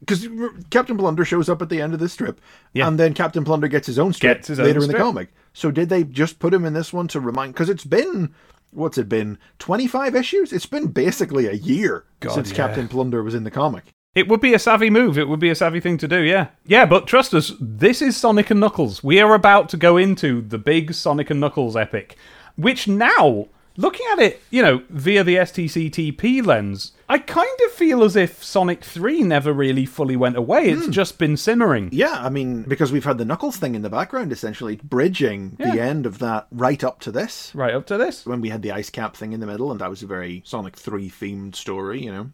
Because 0.00 0.28
Captain 0.70 0.96
Plunder 0.98 1.24
shows 1.24 1.48
up 1.48 1.62
at 1.62 1.68
the 1.68 1.80
end 1.80 1.94
of 1.94 2.00
this 2.00 2.12
strip, 2.12 2.40
Yeah. 2.74 2.86
and 2.86 2.98
then 3.00 3.14
Captain 3.14 3.44
Plunder 3.44 3.66
gets 3.68 3.86
his 3.86 3.98
own 3.98 4.12
strip 4.12 4.44
his 4.44 4.60
own 4.60 4.66
later 4.66 4.82
in 4.82 4.88
the 4.88 4.94
comic. 4.94 5.32
So 5.54 5.70
did 5.70 5.88
they 5.88 6.04
just 6.04 6.38
put 6.38 6.52
him 6.52 6.64
in 6.66 6.74
this 6.74 6.92
one 6.92 7.08
to 7.08 7.20
remind? 7.20 7.54
Because 7.54 7.70
it's 7.70 7.84
been 7.84 8.34
what's 8.72 8.98
it 8.98 9.08
been? 9.08 9.38
Twenty 9.58 9.86
five 9.86 10.14
issues. 10.14 10.52
It's 10.52 10.66
been 10.66 10.88
basically 10.88 11.46
a 11.46 11.52
year 11.52 12.04
since 12.30 12.50
yeah. 12.50 12.56
Captain 12.56 12.88
Plunder 12.88 13.22
was 13.22 13.34
in 13.34 13.44
the 13.44 13.50
comic. 13.50 13.84
It 14.14 14.28
would 14.28 14.40
be 14.40 14.54
a 14.54 14.58
savvy 14.58 14.88
move. 14.88 15.18
It 15.18 15.28
would 15.28 15.40
be 15.40 15.50
a 15.50 15.54
savvy 15.54 15.78
thing 15.80 15.98
to 15.98 16.08
do, 16.08 16.20
yeah. 16.22 16.48
Yeah, 16.64 16.86
but 16.86 17.06
trust 17.06 17.34
us, 17.34 17.52
this 17.60 18.00
is 18.00 18.16
Sonic 18.16 18.50
and 18.50 18.58
Knuckles. 18.60 19.04
We 19.04 19.20
are 19.20 19.34
about 19.34 19.68
to 19.70 19.76
go 19.76 19.98
into 19.98 20.40
the 20.40 20.56
big 20.56 20.94
Sonic 20.94 21.28
and 21.28 21.38
Knuckles 21.38 21.76
epic, 21.76 22.16
which 22.56 22.88
now, 22.88 23.48
looking 23.76 24.06
at 24.12 24.18
it, 24.20 24.42
you 24.50 24.62
know, 24.62 24.82
via 24.88 25.22
the 25.22 25.36
STCTP 25.36 26.44
lens, 26.46 26.92
I 27.08 27.18
kind 27.18 27.58
of 27.64 27.72
feel 27.72 28.02
as 28.02 28.16
if 28.16 28.42
Sonic 28.42 28.82
3 28.82 29.22
never 29.22 29.52
really 29.52 29.86
fully 29.86 30.16
went 30.16 30.36
away. 30.36 30.68
It's 30.70 30.86
hmm. 30.86 30.90
just 30.90 31.18
been 31.18 31.36
simmering. 31.36 31.88
Yeah, 31.92 32.20
I 32.20 32.28
mean, 32.28 32.62
because 32.62 32.90
we've 32.90 33.04
had 33.04 33.18
the 33.18 33.24
Knuckles 33.24 33.56
thing 33.56 33.74
in 33.74 33.82
the 33.82 33.90
background, 33.90 34.32
essentially 34.32 34.76
bridging 34.76 35.56
the 35.58 35.80
end 35.80 36.06
of 36.06 36.18
that 36.18 36.48
right 36.50 36.82
up 36.82 37.00
to 37.00 37.12
this. 37.12 37.52
Right 37.54 37.74
up 37.74 37.86
to 37.86 37.96
this. 37.96 38.26
when 38.26 38.40
we 38.40 38.48
had 38.48 38.62
the 38.62 38.72
ice 38.72 38.90
cap 38.90 39.16
thing 39.16 39.32
in 39.32 39.40
the 39.40 39.46
middle, 39.46 39.70
and 39.70 39.80
that 39.80 39.90
was 39.90 40.02
a 40.02 40.06
very 40.06 40.42
Sonic 40.44 40.76
3 40.76 41.08
themed 41.08 41.54
story, 41.54 42.04
you 42.04 42.10
know. 42.10 42.30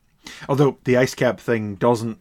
Although 0.49 0.79
the 0.85 0.97
ice 0.97 1.15
cap 1.15 1.41
thing 1.41 1.75
doesn't. 1.75 2.19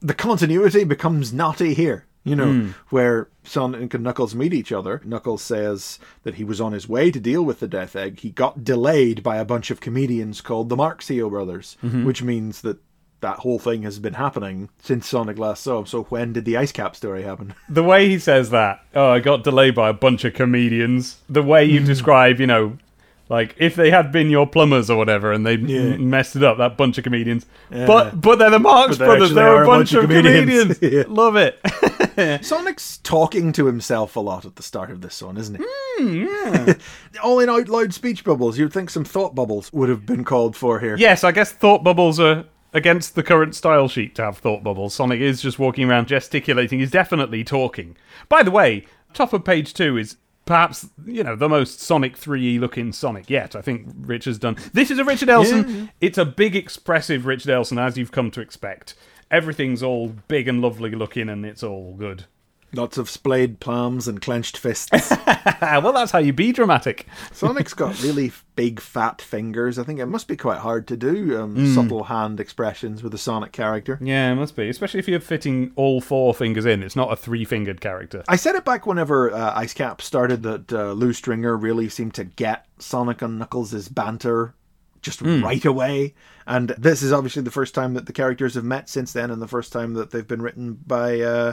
The 0.00 0.14
continuity 0.14 0.82
becomes 0.82 1.32
knotty 1.32 1.74
here, 1.74 2.06
you 2.24 2.36
know, 2.36 2.52
hmm. 2.52 2.70
where 2.90 3.28
Sonic 3.42 3.94
and 3.94 4.04
Knuckles 4.04 4.34
meet 4.34 4.54
each 4.54 4.72
other. 4.72 5.00
Knuckles 5.04 5.42
says 5.42 5.98
that 6.22 6.36
he 6.36 6.44
was 6.44 6.60
on 6.60 6.72
his 6.72 6.88
way 6.88 7.10
to 7.10 7.18
deal 7.18 7.42
with 7.42 7.60
the 7.60 7.68
Death 7.68 7.96
Egg. 7.96 8.20
He 8.20 8.30
got 8.30 8.64
delayed 8.64 9.22
by 9.22 9.36
a 9.36 9.44
bunch 9.44 9.70
of 9.70 9.80
comedians 9.80 10.40
called 10.40 10.68
the 10.68 10.76
Marxio 10.76 11.28
Brothers, 11.28 11.76
mm-hmm. 11.82 12.04
which 12.04 12.22
means 12.22 12.60
that 12.62 12.78
that 13.20 13.38
whole 13.38 13.58
thing 13.58 13.82
has 13.82 13.98
been 13.98 14.14
happening 14.14 14.68
since 14.82 15.08
Sonic 15.08 15.38
last 15.38 15.62
saw 15.62 15.78
him. 15.78 15.86
So 15.86 16.02
when 16.04 16.32
did 16.32 16.44
the 16.44 16.56
ice 16.56 16.72
cap 16.72 16.94
story 16.94 17.22
happen? 17.22 17.54
The 17.68 17.82
way 17.82 18.08
he 18.08 18.18
says 18.18 18.50
that, 18.50 18.84
oh, 18.94 19.12
I 19.12 19.20
got 19.20 19.44
delayed 19.44 19.74
by 19.74 19.88
a 19.88 19.94
bunch 19.94 20.24
of 20.24 20.34
comedians. 20.34 21.18
The 21.28 21.42
way 21.42 21.64
you 21.64 21.80
hmm. 21.80 21.86
describe, 21.86 22.38
you 22.38 22.46
know, 22.46 22.76
Like 23.32 23.54
if 23.58 23.74
they 23.74 23.90
had 23.90 24.12
been 24.12 24.28
your 24.30 24.46
plumbers 24.46 24.90
or 24.90 24.96
whatever, 24.98 25.32
and 25.32 25.44
they 25.46 25.54
Yeah. 25.54 25.94
m- 25.94 26.10
messed 26.10 26.36
it 26.36 26.44
up, 26.44 26.58
that 26.58 26.76
bunch 26.76 26.98
of 26.98 27.04
comedians. 27.04 27.46
But 27.70 28.20
but 28.20 28.38
they're 28.38 28.50
the 28.50 28.58
Marx 28.58 28.98
they 28.98 29.06
Brothers. 29.06 29.32
They're 29.32 29.56
are 29.56 29.62
a 29.62 29.66
bunch, 29.66 29.94
of 29.94 30.02
comedians. 30.02 30.78
Yeah. 30.82 31.04
Love 31.08 31.36
it. 31.36 31.58
Sonic's 32.44 32.98
talking 32.98 33.52
to 33.52 33.64
himself 33.66 34.16
a 34.16 34.20
lot 34.20 34.44
at 34.44 34.56
the 34.56 34.62
start 34.62 34.90
of 34.90 35.00
this 35.00 35.22
one, 35.22 35.38
isn't 35.38 35.56
he? 35.58 35.64
Hmm, 35.98 36.70
All 37.24 37.40
in 37.40 37.48
out 37.48 37.68
loud 37.70 37.94
speech 37.94 38.22
bubbles. 38.22 38.58
You'd 38.58 38.72
think 38.72 38.90
some 38.90 39.04
thought 39.04 39.34
bubbles 39.34 39.72
would 39.72 39.88
have 39.88 40.04
been 40.04 40.24
called 40.24 40.54
for 40.54 40.78
here. 40.80 40.96
yes, 40.96 41.24
I 41.24 41.32
guess 41.32 41.52
thought 41.52 41.82
bubbles 41.82 42.20
are 42.20 42.44
against 42.74 43.14
the 43.14 43.22
current 43.22 43.54
style 43.54 43.88
sheet 43.88 44.14
to 44.16 44.22
have 44.24 44.38
thought 44.38 44.62
bubbles. 44.62 44.94
Sonic 44.94 45.20
is 45.20 45.40
just 45.42 45.58
walking 45.58 45.88
around 45.88 46.06
gesticulating. 46.08 46.80
He's 46.80 46.90
definitely 46.90 47.44
talking. 47.44 47.96
By 48.28 48.42
the 48.42 48.50
way, 48.50 48.84
top 49.14 49.32
of 49.32 49.44
page 49.44 49.72
two 49.74 49.96
is 49.96 50.16
perhaps 50.44 50.88
you 51.06 51.22
know 51.22 51.36
the 51.36 51.48
most 51.48 51.80
Sonic 51.80 52.16
3E 52.16 52.58
looking 52.60 52.92
Sonic 52.92 53.30
yet. 53.30 53.54
I 53.54 53.62
think 53.62 53.88
Rich 54.00 54.24
has 54.26 54.38
done. 54.38 54.56
This 54.72 54.90
is 54.90 54.98
a 54.98 55.04
Richard 55.04 55.28
Elson. 55.28 55.90
It's 56.00 56.18
a 56.18 56.24
big, 56.24 56.56
expressive 56.56 57.26
Richard 57.26 57.50
Elson, 57.50 57.78
as 57.78 57.96
you've 57.96 58.12
come 58.12 58.30
to 58.32 58.40
expect. 58.40 58.94
Everything's 59.30 59.82
all 59.82 60.08
big 60.28 60.46
and 60.48 60.60
lovely 60.60 60.90
looking, 60.90 61.28
and 61.28 61.46
it's 61.46 61.62
all 61.62 61.94
good. 61.94 62.24
Lots 62.74 62.96
of 62.96 63.10
splayed 63.10 63.60
palms 63.60 64.08
and 64.08 64.20
clenched 64.20 64.56
fists. 64.56 65.12
Well, 65.62 65.92
that's 65.92 66.10
how 66.12 66.18
you 66.18 66.32
be 66.32 66.52
dramatic. 66.52 67.06
Sonic's 67.32 67.72
got 67.74 68.02
really 68.02 68.32
big 68.56 68.80
fat 68.80 69.22
fingers. 69.22 69.78
I 69.78 69.84
think 69.84 70.00
it 70.00 70.06
must 70.06 70.26
be 70.28 70.36
quite 70.36 70.58
hard 70.58 70.86
to 70.88 70.96
do 70.96 71.40
um, 71.40 71.54
Hmm. 71.54 71.74
subtle 71.74 72.04
hand 72.04 72.40
expressions 72.40 73.02
with 73.02 73.14
a 73.14 73.18
Sonic 73.18 73.52
character. 73.52 73.98
Yeah, 74.02 74.32
it 74.32 74.34
must 74.34 74.56
be, 74.56 74.68
especially 74.68 75.00
if 75.00 75.08
you're 75.08 75.20
fitting 75.20 75.72
all 75.76 76.00
four 76.00 76.34
fingers 76.34 76.64
in. 76.66 76.82
It's 76.82 76.96
not 76.96 77.12
a 77.12 77.16
three-fingered 77.16 77.80
character. 77.80 78.24
I 78.28 78.36
said 78.36 78.54
it 78.56 78.64
back 78.64 78.86
whenever 78.86 79.32
uh, 79.32 79.52
Ice 79.56 79.72
Cap 79.74 80.02
started 80.02 80.42
that 80.42 80.72
uh, 80.72 80.92
Lew 80.92 81.12
Stringer 81.12 81.56
really 81.56 81.88
seemed 81.88 82.14
to 82.14 82.24
get 82.24 82.66
Sonic 82.78 83.22
and 83.22 83.38
Knuckles' 83.38 83.88
banter 83.88 84.54
just 85.00 85.20
right 85.22 85.64
away. 85.64 86.14
And 86.46 86.70
this 86.70 87.02
is 87.02 87.12
obviously 87.12 87.42
the 87.42 87.50
first 87.50 87.74
time 87.74 87.94
that 87.94 88.06
the 88.06 88.12
characters 88.12 88.54
have 88.54 88.64
met 88.64 88.88
since 88.88 89.12
then, 89.12 89.30
and 89.30 89.40
the 89.42 89.48
first 89.48 89.72
time 89.72 89.94
that 89.94 90.10
they've 90.10 90.26
been 90.26 90.42
written 90.42 90.74
by 90.86 91.20
uh, 91.20 91.52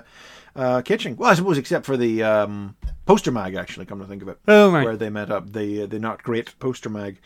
uh, 0.55 0.81
Kitching. 0.81 1.15
Well, 1.15 1.29
I 1.29 1.35
suppose 1.35 1.57
except 1.57 1.85
for 1.85 1.97
the 1.97 2.23
um, 2.23 2.75
poster 3.05 3.31
mag, 3.31 3.55
actually, 3.55 3.85
come 3.85 3.99
to 3.99 4.05
think 4.05 4.21
of 4.21 4.27
it. 4.27 4.39
Oh, 4.47 4.71
right. 4.71 4.83
Where 4.83 4.97
they 4.97 5.09
met 5.09 5.31
up, 5.31 5.51
the, 5.51 5.85
the 5.85 5.99
not 5.99 6.23
great 6.23 6.57
poster 6.59 6.89
mag. 6.89 7.19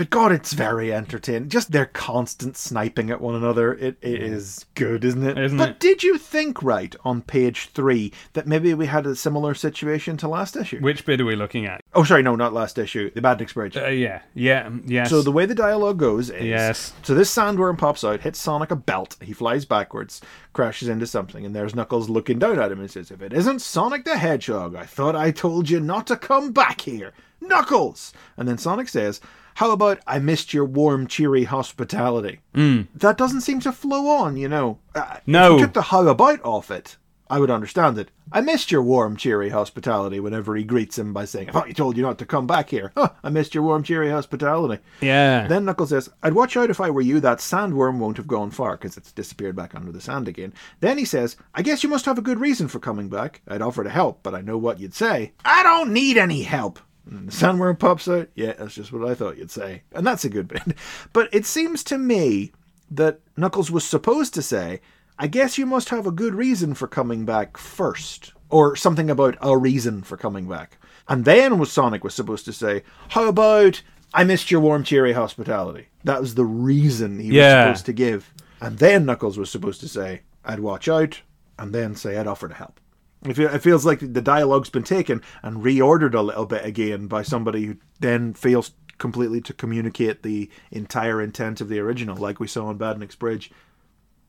But 0.00 0.08
God, 0.08 0.32
it's 0.32 0.54
very 0.54 0.94
entertaining. 0.94 1.50
Just 1.50 1.72
their 1.72 1.84
constant 1.84 2.56
sniping 2.56 3.10
at 3.10 3.20
one 3.20 3.34
another. 3.34 3.74
It, 3.74 3.98
it 4.00 4.22
is 4.22 4.64
good, 4.74 5.04
isn't 5.04 5.22
it? 5.22 5.36
Isn't 5.36 5.58
but 5.58 5.68
it? 5.72 5.78
did 5.78 6.02
you 6.02 6.16
think, 6.16 6.62
right, 6.62 6.96
on 7.04 7.20
page 7.20 7.68
three, 7.74 8.10
that 8.32 8.46
maybe 8.46 8.72
we 8.72 8.86
had 8.86 9.04
a 9.04 9.14
similar 9.14 9.52
situation 9.52 10.16
to 10.16 10.26
last 10.26 10.56
issue? 10.56 10.80
Which 10.80 11.04
bit 11.04 11.20
are 11.20 11.26
we 11.26 11.36
looking 11.36 11.66
at? 11.66 11.82
oh, 11.92 12.02
sorry, 12.02 12.22
no, 12.22 12.34
not 12.34 12.54
last 12.54 12.78
issue. 12.78 13.10
The 13.10 13.20
Badniks 13.20 13.52
Bridge. 13.52 13.76
Uh, 13.76 13.88
yeah, 13.88 14.22
yeah, 14.32 14.70
yes. 14.86 15.10
So 15.10 15.20
the 15.20 15.30
way 15.30 15.44
the 15.44 15.54
dialogue 15.54 15.98
goes 15.98 16.30
is 16.30 16.46
Yes. 16.46 16.94
So 17.02 17.14
this 17.14 17.30
sandworm 17.30 17.76
pops 17.76 18.02
out, 18.02 18.22
hits 18.22 18.38
Sonic 18.38 18.70
a 18.70 18.76
belt, 18.76 19.18
he 19.20 19.34
flies 19.34 19.66
backwards, 19.66 20.22
crashes 20.54 20.88
into 20.88 21.06
something, 21.06 21.44
and 21.44 21.54
there's 21.54 21.74
Knuckles 21.74 22.08
looking 22.08 22.38
down 22.38 22.58
at 22.58 22.72
him 22.72 22.80
and 22.80 22.90
says, 22.90 23.10
If 23.10 23.20
it 23.20 23.34
isn't 23.34 23.60
Sonic 23.60 24.06
the 24.06 24.16
Hedgehog, 24.16 24.74
I 24.74 24.86
thought 24.86 25.14
I 25.14 25.30
told 25.30 25.68
you 25.68 25.78
not 25.78 26.06
to 26.06 26.16
come 26.16 26.52
back 26.52 26.80
here. 26.80 27.12
Knuckles! 27.42 28.14
And 28.38 28.48
then 28.48 28.56
Sonic 28.56 28.88
says, 28.88 29.20
How 29.54 29.70
about 29.72 30.00
I 30.06 30.18
missed 30.18 30.54
your 30.54 30.64
warm, 30.64 31.06
cheery 31.06 31.44
hospitality? 31.44 32.40
Mm. 32.54 32.88
That 32.94 33.18
doesn't 33.18 33.42
seem 33.42 33.60
to 33.60 33.72
flow 33.72 34.08
on, 34.08 34.36
you 34.36 34.48
know. 34.48 34.78
Uh, 34.94 35.18
No. 35.26 35.54
If 35.54 35.60
you 35.60 35.66
took 35.66 35.74
the 35.74 35.82
how 35.82 36.06
about 36.08 36.40
off 36.44 36.70
it, 36.70 36.96
I 37.28 37.38
would 37.38 37.50
understand 37.50 37.96
it. 37.98 38.10
I 38.32 38.40
missed 38.40 38.70
your 38.72 38.82
warm, 38.82 39.16
cheery 39.16 39.50
hospitality 39.50 40.18
whenever 40.20 40.54
he 40.56 40.62
greets 40.64 40.98
him 40.98 41.12
by 41.12 41.24
saying, 41.24 41.48
I 41.48 41.52
thought 41.52 41.68
you 41.68 41.74
told 41.74 41.96
you 41.96 42.02
not 42.02 42.18
to 42.18 42.26
come 42.26 42.46
back 42.46 42.70
here. 42.70 42.92
Huh, 42.96 43.10
I 43.24 43.28
missed 43.28 43.54
your 43.54 43.64
warm, 43.64 43.82
cheery 43.82 44.10
hospitality. 44.10 44.80
yeah. 45.00 45.46
Then 45.48 45.64
Knuckles 45.64 45.90
says, 45.90 46.10
I'd 46.22 46.34
watch 46.34 46.56
out 46.56 46.70
if 46.70 46.80
I 46.80 46.90
were 46.90 47.00
you, 47.00 47.18
that 47.20 47.38
sandworm 47.38 47.98
won't 47.98 48.16
have 48.18 48.28
gone 48.28 48.50
far, 48.52 48.76
because 48.76 48.96
it's 48.96 49.10
disappeared 49.12 49.56
back 49.56 49.74
under 49.74 49.90
the 49.92 50.00
sand 50.00 50.28
again. 50.28 50.52
Then 50.80 50.96
he 50.98 51.04
says, 51.04 51.36
I 51.54 51.62
guess 51.62 51.82
you 51.82 51.88
must 51.88 52.04
have 52.06 52.18
a 52.18 52.22
good 52.22 52.40
reason 52.40 52.68
for 52.68 52.78
coming 52.78 53.08
back. 53.08 53.42
I'd 53.48 53.62
offer 53.62 53.82
to 53.84 53.90
help, 53.90 54.22
but 54.22 54.34
I 54.34 54.40
know 54.42 54.58
what 54.58 54.78
you'd 54.80 54.94
say. 54.94 55.32
I 55.44 55.62
don't 55.64 55.92
need 55.92 56.16
any 56.16 56.42
help. 56.42 56.78
And 57.10 57.28
the 57.28 57.32
sandworm 57.32 57.78
pops 57.78 58.06
out. 58.08 58.28
Yeah, 58.34 58.52
that's 58.52 58.74
just 58.74 58.92
what 58.92 59.08
I 59.10 59.14
thought 59.14 59.36
you'd 59.36 59.50
say. 59.50 59.82
And 59.92 60.06
that's 60.06 60.24
a 60.24 60.28
good 60.30 60.46
bit. 60.48 60.62
But 61.12 61.28
it 61.32 61.44
seems 61.44 61.82
to 61.84 61.98
me 61.98 62.52
that 62.90 63.20
Knuckles 63.36 63.70
was 63.70 63.84
supposed 63.84 64.32
to 64.34 64.42
say, 64.42 64.80
I 65.18 65.26
guess 65.26 65.58
you 65.58 65.66
must 65.66 65.88
have 65.90 66.06
a 66.06 66.12
good 66.12 66.34
reason 66.34 66.74
for 66.74 66.86
coming 66.86 67.24
back 67.24 67.56
first. 67.56 68.32
Or 68.48 68.74
something 68.74 69.08
about 69.10 69.36
a 69.40 69.56
reason 69.56 70.02
for 70.02 70.16
coming 70.16 70.48
back. 70.48 70.78
And 71.08 71.24
then 71.24 71.58
was 71.58 71.70
Sonic 71.70 72.02
was 72.02 72.14
supposed 72.14 72.44
to 72.46 72.52
say, 72.52 72.82
How 73.10 73.28
about 73.28 73.82
I 74.12 74.24
missed 74.24 74.50
your 74.50 74.60
warm, 74.60 74.82
cheery 74.82 75.12
hospitality? 75.12 75.86
That 76.04 76.20
was 76.20 76.34
the 76.34 76.44
reason 76.44 77.20
he 77.20 77.28
Yeah. 77.28 77.68
was 77.70 77.78
supposed 77.78 77.86
to 77.86 77.92
give. 77.92 78.32
And 78.60 78.78
then 78.78 79.06
Knuckles 79.06 79.38
was 79.38 79.50
supposed 79.50 79.80
to 79.82 79.88
say, 79.88 80.22
I'd 80.44 80.60
watch 80.60 80.88
out, 80.88 81.20
and 81.58 81.72
then 81.74 81.94
say 81.94 82.16
I'd 82.16 82.26
offer 82.26 82.48
to 82.48 82.54
help. 82.54 82.80
It 83.22 83.58
feels 83.62 83.84
like 83.84 84.00
the 84.00 84.22
dialogue's 84.22 84.70
been 84.70 84.82
taken 84.82 85.22
and 85.42 85.62
reordered 85.62 86.14
a 86.14 86.22
little 86.22 86.46
bit 86.46 86.64
again 86.64 87.06
by 87.06 87.22
somebody 87.22 87.66
who 87.66 87.76
then 88.00 88.32
fails 88.32 88.72
completely 88.96 89.40
to 89.42 89.52
communicate 89.52 90.22
the 90.22 90.50
entire 90.70 91.20
intent 91.20 91.60
of 91.60 91.68
the 91.68 91.78
original, 91.80 92.16
like 92.16 92.40
we 92.40 92.46
saw 92.46 92.66
on 92.66 92.78
Badniks 92.78 93.18
Bridge. 93.18 93.50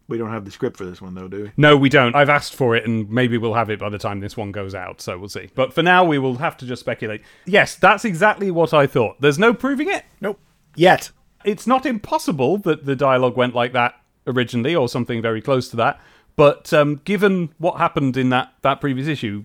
We 0.08 0.18
don't 0.18 0.32
have 0.32 0.44
the 0.44 0.52
script 0.52 0.76
for 0.76 0.84
this 0.84 1.02
one, 1.02 1.16
though, 1.16 1.30
do 1.30 1.44
we? 1.44 1.52
No, 1.56 1.78
we 1.78 1.88
don't. 1.88 2.16
I've 2.16 2.30
asked 2.30 2.54
for 2.54 2.76
it, 2.76 2.86
and 2.86 3.10
maybe 3.10 3.38
we'll 3.38 3.54
have 3.54 3.70
it 3.70 3.80
by 3.80 3.88
the 3.88 3.98
time 3.98 4.20
this 4.20 4.36
one 4.36 4.52
goes 4.52 4.76
out, 4.76 5.00
so 5.00 5.18
we'll 5.18 5.30
see. 5.30 5.50
But 5.56 5.74
for 5.74 5.84
now, 5.84 6.04
we 6.04 6.18
will 6.18 6.36
have 6.38 6.58
to 6.58 6.66
just 6.66 6.82
speculate. 6.82 7.22
Yes, 7.46 7.76
that's 7.76 8.04
exactly 8.04 8.52
what 8.52 8.74
I 8.74 8.88
thought. 8.88 9.22
There's 9.22 9.40
no 9.40 9.54
proving 9.54 9.90
it. 9.90 10.04
Nope. 10.20 10.40
Yet. 10.76 11.12
It's 11.46 11.66
not 11.66 11.86
impossible 11.86 12.58
that 12.60 12.86
the 12.86 12.96
dialogue 12.96 13.38
went 13.38 13.56
like 13.56 13.72
that 13.74 13.96
originally, 14.28 14.76
or 14.76 14.90
something 14.90 15.22
very 15.22 15.42
close 15.42 15.70
to 15.70 15.78
that. 15.78 16.02
But 16.36 16.74
um, 16.74 17.02
given 17.04 17.50
what 17.58 17.78
happened 17.78 18.18
in 18.18 18.30
that, 18.30 18.54
that 18.62 18.82
previous 18.82 19.08
issue, 19.08 19.44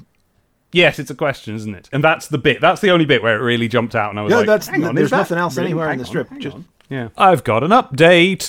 yes, 0.73 0.99
it's 0.99 1.11
a 1.11 1.15
question, 1.15 1.55
isn't 1.55 1.75
it? 1.75 1.89
And 1.93 2.03
that's 2.03 2.29
the 2.29 2.39
bit. 2.39 2.61
That's 2.61 2.81
the 2.81 2.91
only 2.91 3.05
bit 3.05 3.23
where 3.23 3.37
it 3.37 3.43
really 3.43 3.69
jumped 3.69 3.95
out, 3.95 4.11
and 4.11 4.19
I 4.19 4.23
was 4.23 4.31
Yeah, 4.31 4.37
like, 4.39 4.47
that's- 4.47 4.69
"Hang 4.69 4.85
on, 4.85 4.95
there's 4.95 5.11
that 5.11 5.19
nothing 5.19 5.39
else 5.39 5.57
really- 5.57 5.69
anywhere 5.71 5.91
in 5.91 5.99
the 5.99 6.05
on, 6.05 6.09
strip, 6.09 6.29
hang 6.31 6.41
just- 6.41 6.57
Yeah. 6.89 7.09
I've 7.19 7.45
got 7.45 7.63
an 7.65 7.71
update. 7.71 8.49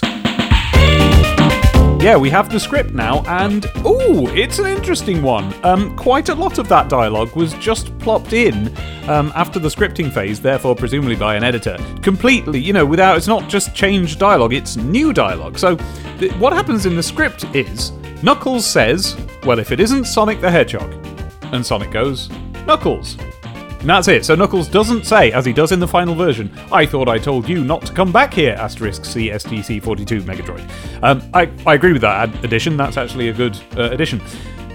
Yeah, 2.00 2.16
we 2.16 2.30
have 2.30 2.50
the 2.52 2.60
script 2.60 2.94
now, 2.94 3.24
and 3.26 3.66
ooh, 3.86 4.28
it's 4.28 4.60
an 4.60 4.68
interesting 4.68 5.24
one. 5.24 5.52
Um, 5.66 5.96
quite 5.98 6.30
a 6.30 6.36
lot 6.36 6.60
of 6.60 6.70
that 6.70 6.90
dialogue 6.90 7.36
was 7.36 7.54
just 7.56 7.98
plopped 7.98 8.34
in 8.34 8.68
um, 9.10 9.34
after 9.36 9.58
the 9.58 9.68
scripting 9.68 10.12
phase, 10.14 10.40
therefore 10.40 10.76
presumably 10.76 11.16
by 11.16 11.36
an 11.36 11.44
editor, 11.44 11.76
completely. 12.04 12.60
You 12.60 12.72
know, 12.72 12.86
without 12.86 13.18
it's 13.18 13.28
not 13.28 13.50
just 13.50 13.74
changed 13.74 14.20
dialogue; 14.20 14.54
it's 14.54 14.78
new 14.78 15.12
dialogue. 15.12 15.58
So, 15.58 15.76
th- 16.20 16.32
what 16.34 16.54
happens 16.54 16.86
in 16.86 16.96
the 16.96 17.04
script 17.04 17.44
is 17.56 17.92
Knuckles 18.24 18.66
says, 18.66 19.16
"Well, 19.46 19.60
if 19.60 19.72
it 19.72 19.80
isn't 19.80 20.06
Sonic 20.06 20.42
the 20.42 20.50
Hedgehog," 20.50 20.94
and 21.54 21.66
Sonic 21.66 21.92
goes, 21.92 22.30
"Knuckles." 22.66 23.18
And 23.80 23.90
that's 23.90 24.08
it. 24.08 24.26
So 24.26 24.34
Knuckles 24.34 24.68
doesn't 24.68 25.06
say, 25.06 25.32
as 25.32 25.46
he 25.46 25.54
does 25.54 25.72
in 25.72 25.80
the 25.80 25.88
final 25.88 26.16
version, 26.16 26.52
I 26.72 26.86
thought 26.86 27.08
I 27.08 27.20
told 27.20 27.48
you 27.48 27.64
not 27.64 27.86
to 27.86 27.94
come 27.94 28.12
back 28.12 28.34
here, 28.34 28.54
asterisk 28.54 29.04
CSTC 29.04 29.82
42 29.84 30.24
Megadroid. 30.24 30.68
Um, 31.04 31.22
I, 31.34 31.50
I 31.66 31.76
agree 31.76 31.94
with 31.94 32.02
that 32.02 32.30
ad- 32.30 32.44
addition. 32.44 32.76
That's 32.76 32.98
actually 32.98 33.30
a 33.30 33.34
good 33.34 33.58
uh, 33.78 33.92
addition. 33.92 34.20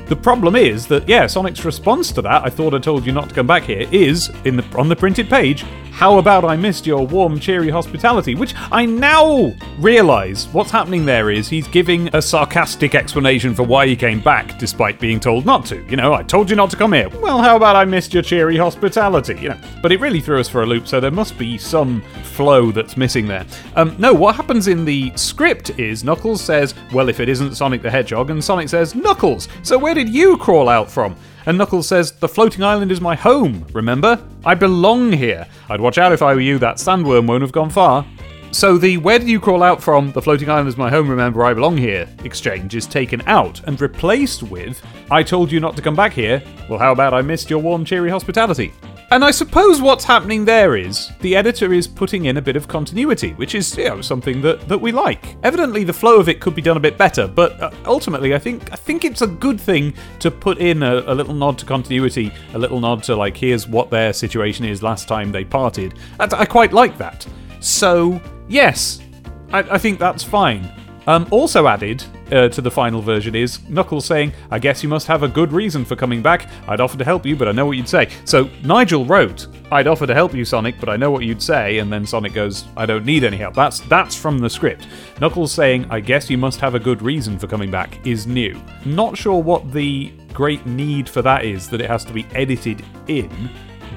The 0.06 0.16
problem 0.16 0.54
is 0.54 0.86
that, 0.86 1.08
yeah, 1.08 1.26
Sonic's 1.26 1.64
response 1.64 2.12
to 2.12 2.22
that, 2.22 2.44
I 2.44 2.48
thought 2.48 2.74
I 2.74 2.78
told 2.78 3.04
you 3.04 3.12
not 3.12 3.28
to 3.28 3.34
come 3.34 3.46
back 3.46 3.64
here, 3.64 3.88
is, 3.90 4.30
in 4.44 4.56
the 4.56 4.64
on 4.76 4.88
the 4.88 4.96
printed 4.96 5.28
page, 5.28 5.64
how 5.92 6.18
about 6.18 6.44
I 6.44 6.56
missed 6.56 6.86
your 6.86 7.06
warm, 7.06 7.38
cheery 7.38 7.68
hospitality? 7.68 8.34
Which 8.34 8.54
I 8.72 8.86
now 8.86 9.54
realise 9.78 10.46
what's 10.46 10.70
happening 10.70 11.04
there 11.04 11.30
is 11.30 11.48
he's 11.48 11.68
giving 11.68 12.12
a 12.14 12.20
sarcastic 12.20 12.94
explanation 12.94 13.54
for 13.54 13.62
why 13.62 13.86
he 13.86 13.94
came 13.94 14.20
back, 14.20 14.58
despite 14.58 14.98
being 14.98 15.20
told 15.20 15.44
not 15.46 15.66
to. 15.66 15.84
You 15.88 15.96
know, 15.96 16.14
I 16.14 16.22
told 16.22 16.48
you 16.48 16.56
not 16.56 16.70
to 16.70 16.76
come 16.76 16.94
here. 16.94 17.08
Well, 17.08 17.38
how 17.38 17.56
about 17.56 17.76
I 17.76 17.84
missed 17.84 18.14
your 18.14 18.22
cheery 18.22 18.56
hospitality? 18.56 19.38
You 19.38 19.50
know, 19.50 19.60
but 19.82 19.92
it 19.92 20.00
really 20.00 20.20
threw 20.20 20.40
us 20.40 20.48
for 20.48 20.62
a 20.62 20.66
loop, 20.66 20.88
so 20.88 20.98
there 20.98 21.10
must 21.10 21.38
be 21.38 21.58
some 21.58 22.00
flow 22.24 22.72
that's 22.72 22.96
missing 22.96 23.28
there. 23.28 23.46
Um, 23.76 23.94
no, 23.98 24.14
what 24.14 24.34
happens 24.34 24.68
in 24.68 24.84
the 24.84 25.12
script 25.14 25.78
is 25.78 26.02
Knuckles 26.02 26.42
says, 26.42 26.74
Well, 26.92 27.10
if 27.10 27.20
it 27.20 27.28
isn't 27.28 27.54
Sonic 27.54 27.82
the 27.82 27.90
Hedgehog, 27.90 28.30
and 28.30 28.42
Sonic 28.42 28.70
says, 28.70 28.94
Knuckles, 28.94 29.46
so 29.62 29.78
where 29.78 29.94
did 29.94 30.08
you 30.08 30.38
crawl 30.38 30.68
out 30.68 30.90
from? 30.90 31.14
And 31.46 31.58
Knuckles 31.58 31.88
says, 31.88 32.12
The 32.12 32.28
floating 32.28 32.62
island 32.62 32.92
is 32.92 33.00
my 33.00 33.14
home, 33.14 33.66
remember? 33.72 34.22
I 34.44 34.54
belong 34.54 35.12
here. 35.12 35.46
I'd 35.68 35.80
watch 35.80 35.98
out 35.98 36.12
if 36.12 36.22
I 36.22 36.34
were 36.34 36.40
you, 36.40 36.58
that 36.58 36.76
sandworm 36.76 37.26
won't 37.26 37.42
have 37.42 37.52
gone 37.52 37.70
far. 37.70 38.06
So 38.52 38.76
the 38.76 38.98
where 38.98 39.18
did 39.18 39.30
you 39.30 39.40
crawl 39.40 39.62
out 39.62 39.82
from? 39.82 40.12
The 40.12 40.20
floating 40.20 40.50
island 40.50 40.68
is 40.68 40.76
my 40.76 40.90
home, 40.90 41.08
remember 41.08 41.42
I 41.42 41.54
belong 41.54 41.76
here 41.76 42.06
exchange 42.22 42.74
is 42.74 42.86
taken 42.86 43.22
out 43.26 43.66
and 43.66 43.80
replaced 43.80 44.42
with 44.42 44.84
I 45.10 45.22
told 45.22 45.50
you 45.50 45.58
not 45.58 45.74
to 45.76 45.82
come 45.82 45.96
back 45.96 46.12
here. 46.12 46.42
Well, 46.68 46.78
how 46.78 46.92
about 46.92 47.14
I 47.14 47.22
missed 47.22 47.48
your 47.48 47.60
warm, 47.60 47.82
cheery 47.84 48.10
hospitality? 48.10 48.74
And 49.12 49.22
I 49.22 49.30
suppose 49.30 49.82
what's 49.82 50.04
happening 50.04 50.46
there 50.46 50.74
is 50.74 51.10
the 51.20 51.36
editor 51.36 51.74
is 51.74 51.86
putting 51.86 52.24
in 52.24 52.38
a 52.38 52.40
bit 52.40 52.56
of 52.56 52.66
continuity, 52.66 53.32
which 53.34 53.54
is 53.54 53.76
you 53.76 53.84
know 53.84 54.00
something 54.00 54.40
that, 54.40 54.66
that 54.68 54.78
we 54.78 54.90
like. 54.90 55.36
Evidently, 55.42 55.84
the 55.84 55.92
flow 55.92 56.18
of 56.18 56.30
it 56.30 56.40
could 56.40 56.54
be 56.54 56.62
done 56.62 56.78
a 56.78 56.80
bit 56.80 56.96
better, 56.96 57.28
but 57.28 57.60
uh, 57.60 57.70
ultimately, 57.84 58.34
I 58.34 58.38
think 58.38 58.72
I 58.72 58.76
think 58.76 59.04
it's 59.04 59.20
a 59.20 59.26
good 59.26 59.60
thing 59.60 59.92
to 60.20 60.30
put 60.30 60.56
in 60.60 60.82
a, 60.82 61.00
a 61.00 61.14
little 61.14 61.34
nod 61.34 61.58
to 61.58 61.66
continuity, 61.66 62.32
a 62.54 62.58
little 62.58 62.80
nod 62.80 63.02
to 63.02 63.14
like 63.14 63.36
here's 63.36 63.68
what 63.68 63.90
their 63.90 64.14
situation 64.14 64.64
is 64.64 64.82
last 64.82 65.08
time 65.08 65.30
they 65.30 65.44
parted. 65.44 65.98
And 66.18 66.32
I 66.32 66.46
quite 66.46 66.72
like 66.72 66.96
that. 66.96 67.26
So 67.60 68.18
yes, 68.48 69.02
I, 69.50 69.58
I 69.58 69.76
think 69.76 69.98
that's 69.98 70.24
fine. 70.24 70.72
Um, 71.06 71.26
also 71.30 71.66
added 71.66 72.04
uh, 72.30 72.48
to 72.48 72.60
the 72.60 72.70
final 72.70 73.02
version 73.02 73.34
is 73.34 73.62
Knuckles 73.68 74.06
saying, 74.06 74.32
I 74.50 74.58
guess 74.58 74.82
you 74.82 74.88
must 74.88 75.06
have 75.06 75.22
a 75.22 75.28
good 75.28 75.52
reason 75.52 75.84
for 75.84 75.96
coming 75.96 76.22
back. 76.22 76.48
I'd 76.68 76.80
offer 76.80 76.96
to 76.98 77.04
help 77.04 77.26
you, 77.26 77.36
but 77.36 77.48
I 77.48 77.52
know 77.52 77.66
what 77.66 77.76
you'd 77.76 77.88
say. 77.88 78.08
So 78.24 78.48
Nigel 78.62 79.04
wrote, 79.04 79.48
I'd 79.70 79.86
offer 79.86 80.06
to 80.06 80.14
help 80.14 80.34
you, 80.34 80.44
Sonic, 80.44 80.78
but 80.78 80.88
I 80.88 80.96
know 80.96 81.10
what 81.10 81.24
you'd 81.24 81.42
say, 81.42 81.78
and 81.78 81.92
then 81.92 82.06
Sonic 82.06 82.32
goes, 82.32 82.64
I 82.76 82.86
don't 82.86 83.04
need 83.04 83.24
any 83.24 83.36
help. 83.36 83.54
That's 83.54 83.80
that's 83.80 84.16
from 84.16 84.38
the 84.38 84.50
script. 84.50 84.86
Knuckles 85.20 85.52
saying, 85.52 85.86
I 85.90 86.00
guess 86.00 86.30
you 86.30 86.38
must 86.38 86.60
have 86.60 86.74
a 86.74 86.80
good 86.80 87.02
reason 87.02 87.38
for 87.38 87.46
coming 87.46 87.70
back 87.70 88.04
is 88.06 88.26
new. 88.26 88.60
Not 88.84 89.16
sure 89.16 89.42
what 89.42 89.72
the 89.72 90.12
great 90.32 90.64
need 90.66 91.08
for 91.08 91.22
that 91.22 91.44
is, 91.44 91.68
that 91.68 91.80
it 91.80 91.90
has 91.90 92.04
to 92.04 92.12
be 92.12 92.26
edited 92.34 92.84
in. 93.08 93.50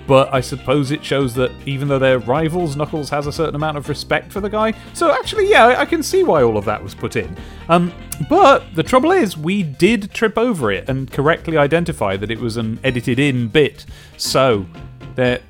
But 0.07 0.33
I 0.33 0.41
suppose 0.41 0.91
it 0.91 1.03
shows 1.03 1.33
that 1.35 1.51
even 1.65 1.87
though 1.87 1.99
they're 1.99 2.19
rivals, 2.19 2.75
Knuckles 2.75 3.09
has 3.09 3.27
a 3.27 3.31
certain 3.31 3.55
amount 3.55 3.77
of 3.77 3.89
respect 3.89 4.31
for 4.31 4.39
the 4.39 4.49
guy. 4.49 4.73
So 4.93 5.11
actually, 5.11 5.49
yeah, 5.49 5.75
I 5.77 5.85
can 5.85 6.03
see 6.03 6.23
why 6.23 6.43
all 6.43 6.57
of 6.57 6.65
that 6.65 6.83
was 6.83 6.93
put 6.93 7.15
in. 7.15 7.35
Um, 7.69 7.91
but 8.29 8.63
the 8.75 8.83
trouble 8.83 9.11
is, 9.11 9.35
we 9.35 9.63
did 9.63 10.11
trip 10.11 10.37
over 10.37 10.71
it 10.71 10.87
and 10.89 11.11
correctly 11.11 11.57
identify 11.57 12.17
that 12.17 12.29
it 12.29 12.39
was 12.39 12.57
an 12.57 12.79
edited 12.83 13.19
in 13.19 13.47
bit. 13.47 13.85
So 14.17 14.65
there. 15.15 15.41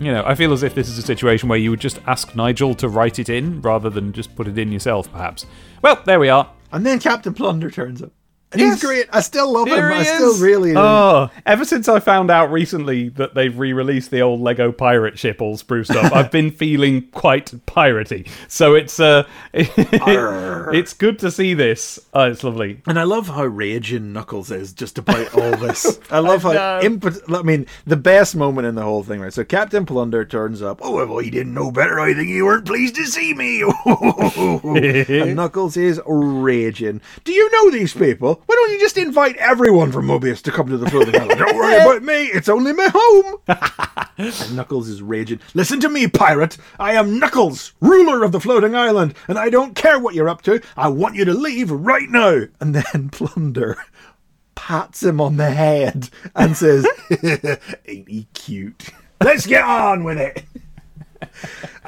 You 0.00 0.12
know, 0.12 0.22
I 0.24 0.36
feel 0.36 0.52
as 0.52 0.62
if 0.62 0.76
this 0.76 0.88
is 0.88 0.96
a 0.96 1.02
situation 1.02 1.48
where 1.48 1.58
you 1.58 1.70
would 1.70 1.80
just 1.80 1.98
ask 2.06 2.36
Nigel 2.36 2.72
to 2.76 2.88
write 2.88 3.18
it 3.18 3.28
in 3.28 3.60
rather 3.62 3.90
than 3.90 4.12
just 4.12 4.34
put 4.36 4.46
it 4.46 4.56
in 4.56 4.70
yourself, 4.70 5.10
perhaps. 5.10 5.44
Well, 5.82 6.00
there 6.04 6.20
we 6.20 6.28
are. 6.28 6.48
And 6.70 6.86
then 6.86 7.00
Captain 7.00 7.34
Plunder 7.34 7.68
turns 7.68 8.00
up. 8.00 8.12
And 8.50 8.62
Yes. 8.62 8.74
he's 8.80 8.84
great. 8.88 9.06
I 9.12 9.20
still 9.20 9.52
love 9.52 9.68
Here 9.68 9.90
him. 9.90 9.98
I 9.98 10.02
still 10.04 10.30
is. 10.32 10.40
really 10.40 10.72
Oh, 10.74 11.28
ever 11.44 11.66
since 11.66 11.86
I 11.86 12.00
found 12.00 12.30
out 12.30 12.50
recently 12.50 13.10
that 13.10 13.34
they've 13.34 13.56
re-released 13.58 14.10
the 14.10 14.22
old 14.22 14.40
Lego 14.40 14.72
pirate 14.72 15.18
ship 15.18 15.42
all 15.42 15.58
spruced 15.58 15.90
up, 15.94 16.14
I've 16.16 16.30
been 16.30 16.50
feeling 16.64 17.02
quite 17.12 17.52
piratey. 17.66 18.26
So 18.48 18.74
it's 18.74 18.98
uh, 18.98 19.24
it's 19.52 20.94
good 20.94 21.18
to 21.20 21.30
see 21.30 21.52
this. 21.54 21.98
Oh, 22.14 22.30
it's 22.30 22.42
lovely. 22.42 22.80
And 22.86 22.98
I 22.98 23.02
love 23.02 23.28
how 23.28 23.44
raging 23.44 24.12
Knuckles 24.14 24.50
is 24.50 24.72
just 24.72 24.96
about 24.98 25.34
all 25.34 25.56
this. 25.58 25.98
I 26.10 26.20
love 26.20 26.46
I 26.46 26.54
how 26.54 26.78
know. 26.78 26.86
impotent. 26.86 27.24
I 27.30 27.42
mean, 27.42 27.66
the 27.86 27.96
best 27.96 28.34
moment 28.34 28.66
in 28.66 28.74
the 28.74 28.82
whole 28.82 29.02
thing, 29.02 29.20
right? 29.20 29.32
So 29.32 29.44
Captain 29.44 29.84
Plunder 29.84 30.24
turns 30.24 30.62
up. 30.62 30.80
Oh, 30.82 31.04
well, 31.06 31.18
he 31.18 31.30
didn't 31.30 31.52
know 31.52 31.70
better. 31.70 32.00
I 32.00 32.14
think 32.14 32.28
you 32.28 32.46
weren't 32.46 32.64
pleased 32.66 32.94
to 32.96 33.04
see 33.04 33.34
me. 33.34 33.62
and 33.84 35.36
Knuckles 35.36 35.76
is 35.76 36.00
raging. 36.06 37.00
Do 37.24 37.32
you 37.32 37.50
know 37.52 37.70
these 37.70 37.92
people? 37.92 38.37
Why 38.46 38.54
don't 38.54 38.72
you 38.72 38.80
just 38.80 38.98
invite 38.98 39.36
everyone 39.36 39.92
from 39.92 40.06
Mobius 40.06 40.42
to 40.42 40.50
come 40.50 40.68
to 40.68 40.78
the 40.78 40.88
floating 40.90 41.14
island? 41.20 41.38
Don't 41.38 41.56
worry 41.56 41.76
about 41.80 42.02
me. 42.02 42.24
It's 42.24 42.48
only 42.48 42.72
my 42.72 42.88
home. 42.94 43.36
and 44.18 44.56
Knuckles 44.56 44.88
is 44.88 45.02
raging. 45.02 45.40
Listen 45.54 45.80
to 45.80 45.88
me, 45.88 46.06
pirate. 46.08 46.56
I 46.78 46.92
am 46.92 47.18
Knuckles, 47.18 47.72
ruler 47.80 48.24
of 48.24 48.32
the 48.32 48.40
floating 48.40 48.74
island, 48.74 49.14
and 49.28 49.38
I 49.38 49.50
don't 49.50 49.74
care 49.74 49.98
what 49.98 50.14
you're 50.14 50.28
up 50.28 50.42
to. 50.42 50.60
I 50.76 50.88
want 50.88 51.14
you 51.14 51.24
to 51.26 51.34
leave 51.34 51.70
right 51.70 52.08
now. 52.08 52.44
And 52.60 52.74
then 52.74 53.08
Plunder 53.12 53.76
pats 54.54 55.02
him 55.02 55.20
on 55.20 55.36
the 55.36 55.50
head 55.50 56.10
and 56.34 56.56
says, 56.56 56.86
Ain't 57.86 58.08
he 58.08 58.26
cute? 58.34 58.88
Let's 59.22 59.46
get 59.46 59.62
on 59.64 60.04
with 60.04 60.18
it. 60.18 60.44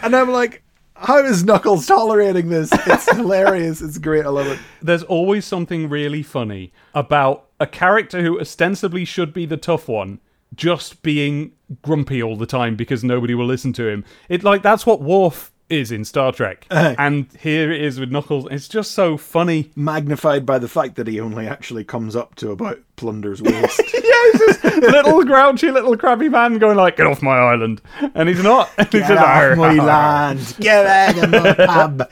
and 0.03 0.15
I'm 0.15 0.31
like, 0.31 0.63
how 1.01 1.19
is 1.19 1.45
Knuckles 1.45 1.87
tolerating 1.87 2.49
this? 2.49 2.71
It's 2.73 3.11
hilarious. 3.17 3.81
It's 3.81 3.99
great. 3.99 4.27
I 4.27 4.29
love 4.29 4.47
it. 4.47 4.59
There's 4.83 5.03
always 5.03 5.45
something 5.45 5.89
really 5.89 6.23
funny 6.23 6.73
about 6.95 7.47
a 7.59 7.67
character 7.67 8.23
who 8.23 8.41
ostensibly 8.41 9.05
should 9.05 9.33
be 9.33 9.47
the 9.47 9.57
tough 9.57 9.89
one 9.89 10.21
just 10.55 11.03
being 11.03 11.53
grumpy 11.83 12.23
all 12.23 12.37
the 12.37 12.47
time 12.47 12.77
because 12.77 13.05
nobody 13.05 13.35
will 13.35 13.47
listen 13.47 13.73
to 13.75 13.89
him. 13.89 14.05
It 14.29 14.43
like 14.43 14.63
that's 14.63 14.85
what 14.85 15.01
Worf 15.01 15.53
is 15.71 15.91
in 15.93 16.05
Star 16.05 16.33
Trek, 16.33 16.67
uh-huh. 16.71 16.95
and 16.99 17.27
here 17.41 17.71
it 17.71 17.81
is 17.81 17.99
with 18.01 18.11
Knuckles. 18.11 18.47
It's 18.51 18.69
just 18.69 18.93
so 18.93 19.17
funny. 19.17 19.71
Magnified 19.77 20.45
by 20.45 20.59
the 20.59 20.69
fact 20.69 20.97
that 20.97 21.07
he 21.07 21.21
only 21.21 21.47
actually 21.47 21.85
comes 21.85 22.15
up 22.17 22.35
to 22.37 22.51
about 22.51 22.79
Plunder's 22.97 23.41
waist. 23.43 23.81
Yeah, 24.11 24.33
he's 24.33 24.61
this 24.61 24.77
little 24.93 25.25
grouchy 25.25 25.71
little 25.71 25.97
crabby 25.97 26.29
man 26.29 26.59
going 26.59 26.77
like, 26.77 26.97
"Get 26.97 27.07
off 27.07 27.23
my 27.23 27.37
island," 27.39 27.81
and 28.15 28.29
he's 28.29 28.43
not. 28.43 28.69
And 28.79 28.89
he's 28.89 29.03
Get 29.03 29.09
just, 29.09 29.21
off 29.23 29.27
"Arr, 29.27 29.57
my 29.57 29.79
arr." 29.79 29.87
land. 29.87 30.57
Get 30.59 30.87
out 30.87 31.25
of 31.25 31.31
my 31.31 31.55
pub. 31.67 32.11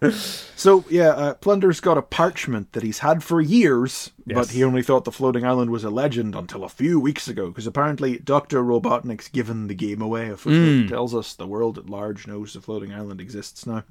so, 0.10 0.84
yeah, 0.90 1.08
uh, 1.08 1.34
Plunder's 1.34 1.80
got 1.80 1.96
a 1.96 2.02
parchment 2.02 2.72
that 2.72 2.82
he's 2.82 2.98
had 2.98 3.24
for 3.24 3.40
years, 3.40 4.12
but 4.26 4.50
he 4.50 4.62
only 4.62 4.82
thought 4.82 5.04
the 5.04 5.12
floating 5.12 5.44
island 5.44 5.70
was 5.70 5.84
a 5.84 5.90
legend 5.90 6.34
until 6.34 6.64
a 6.64 6.68
few 6.68 7.00
weeks 7.00 7.28
ago, 7.28 7.48
because 7.48 7.66
apparently 7.66 8.18
Dr. 8.18 8.62
Robotnik's 8.62 9.28
given 9.28 9.68
the 9.68 9.74
game 9.74 10.02
away. 10.02 10.28
A 10.28 10.36
footnote 10.36 10.88
tells 10.88 11.14
us 11.14 11.34
the 11.34 11.46
world 11.46 11.78
at 11.78 11.88
large 11.88 12.26
knows 12.26 12.52
the 12.52 12.60
floating 12.60 12.92
island 12.92 13.20
exists 13.20 13.66
now. 13.66 13.84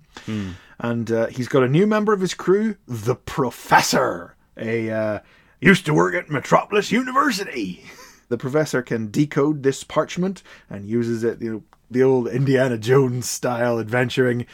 And 0.80 1.12
uh, 1.12 1.28
he's 1.28 1.48
got 1.48 1.64
a 1.64 1.70
new 1.70 1.88
member 1.88 2.14
of 2.14 2.22
his 2.22 2.34
crew, 2.34 2.76
the 2.88 3.16
Professor, 3.16 4.36
a 4.58 4.92
uh, 4.92 5.20
used 5.60 5.86
to 5.88 5.94
work 5.94 6.14
at 6.14 6.30
Metropolis 6.30 6.92
University. 6.92 7.84
The 8.28 8.40
professor 8.40 8.82
can 8.82 9.12
decode 9.12 9.62
this 9.62 9.84
parchment 9.84 10.42
and 10.68 10.88
uses 10.88 11.24
it, 11.24 11.40
you 11.44 11.54
know, 11.54 11.64
the 11.92 12.02
old 12.02 12.28
Indiana 12.28 12.76
Jones 12.76 13.30
style 13.30 13.78
adventuring, 13.78 14.48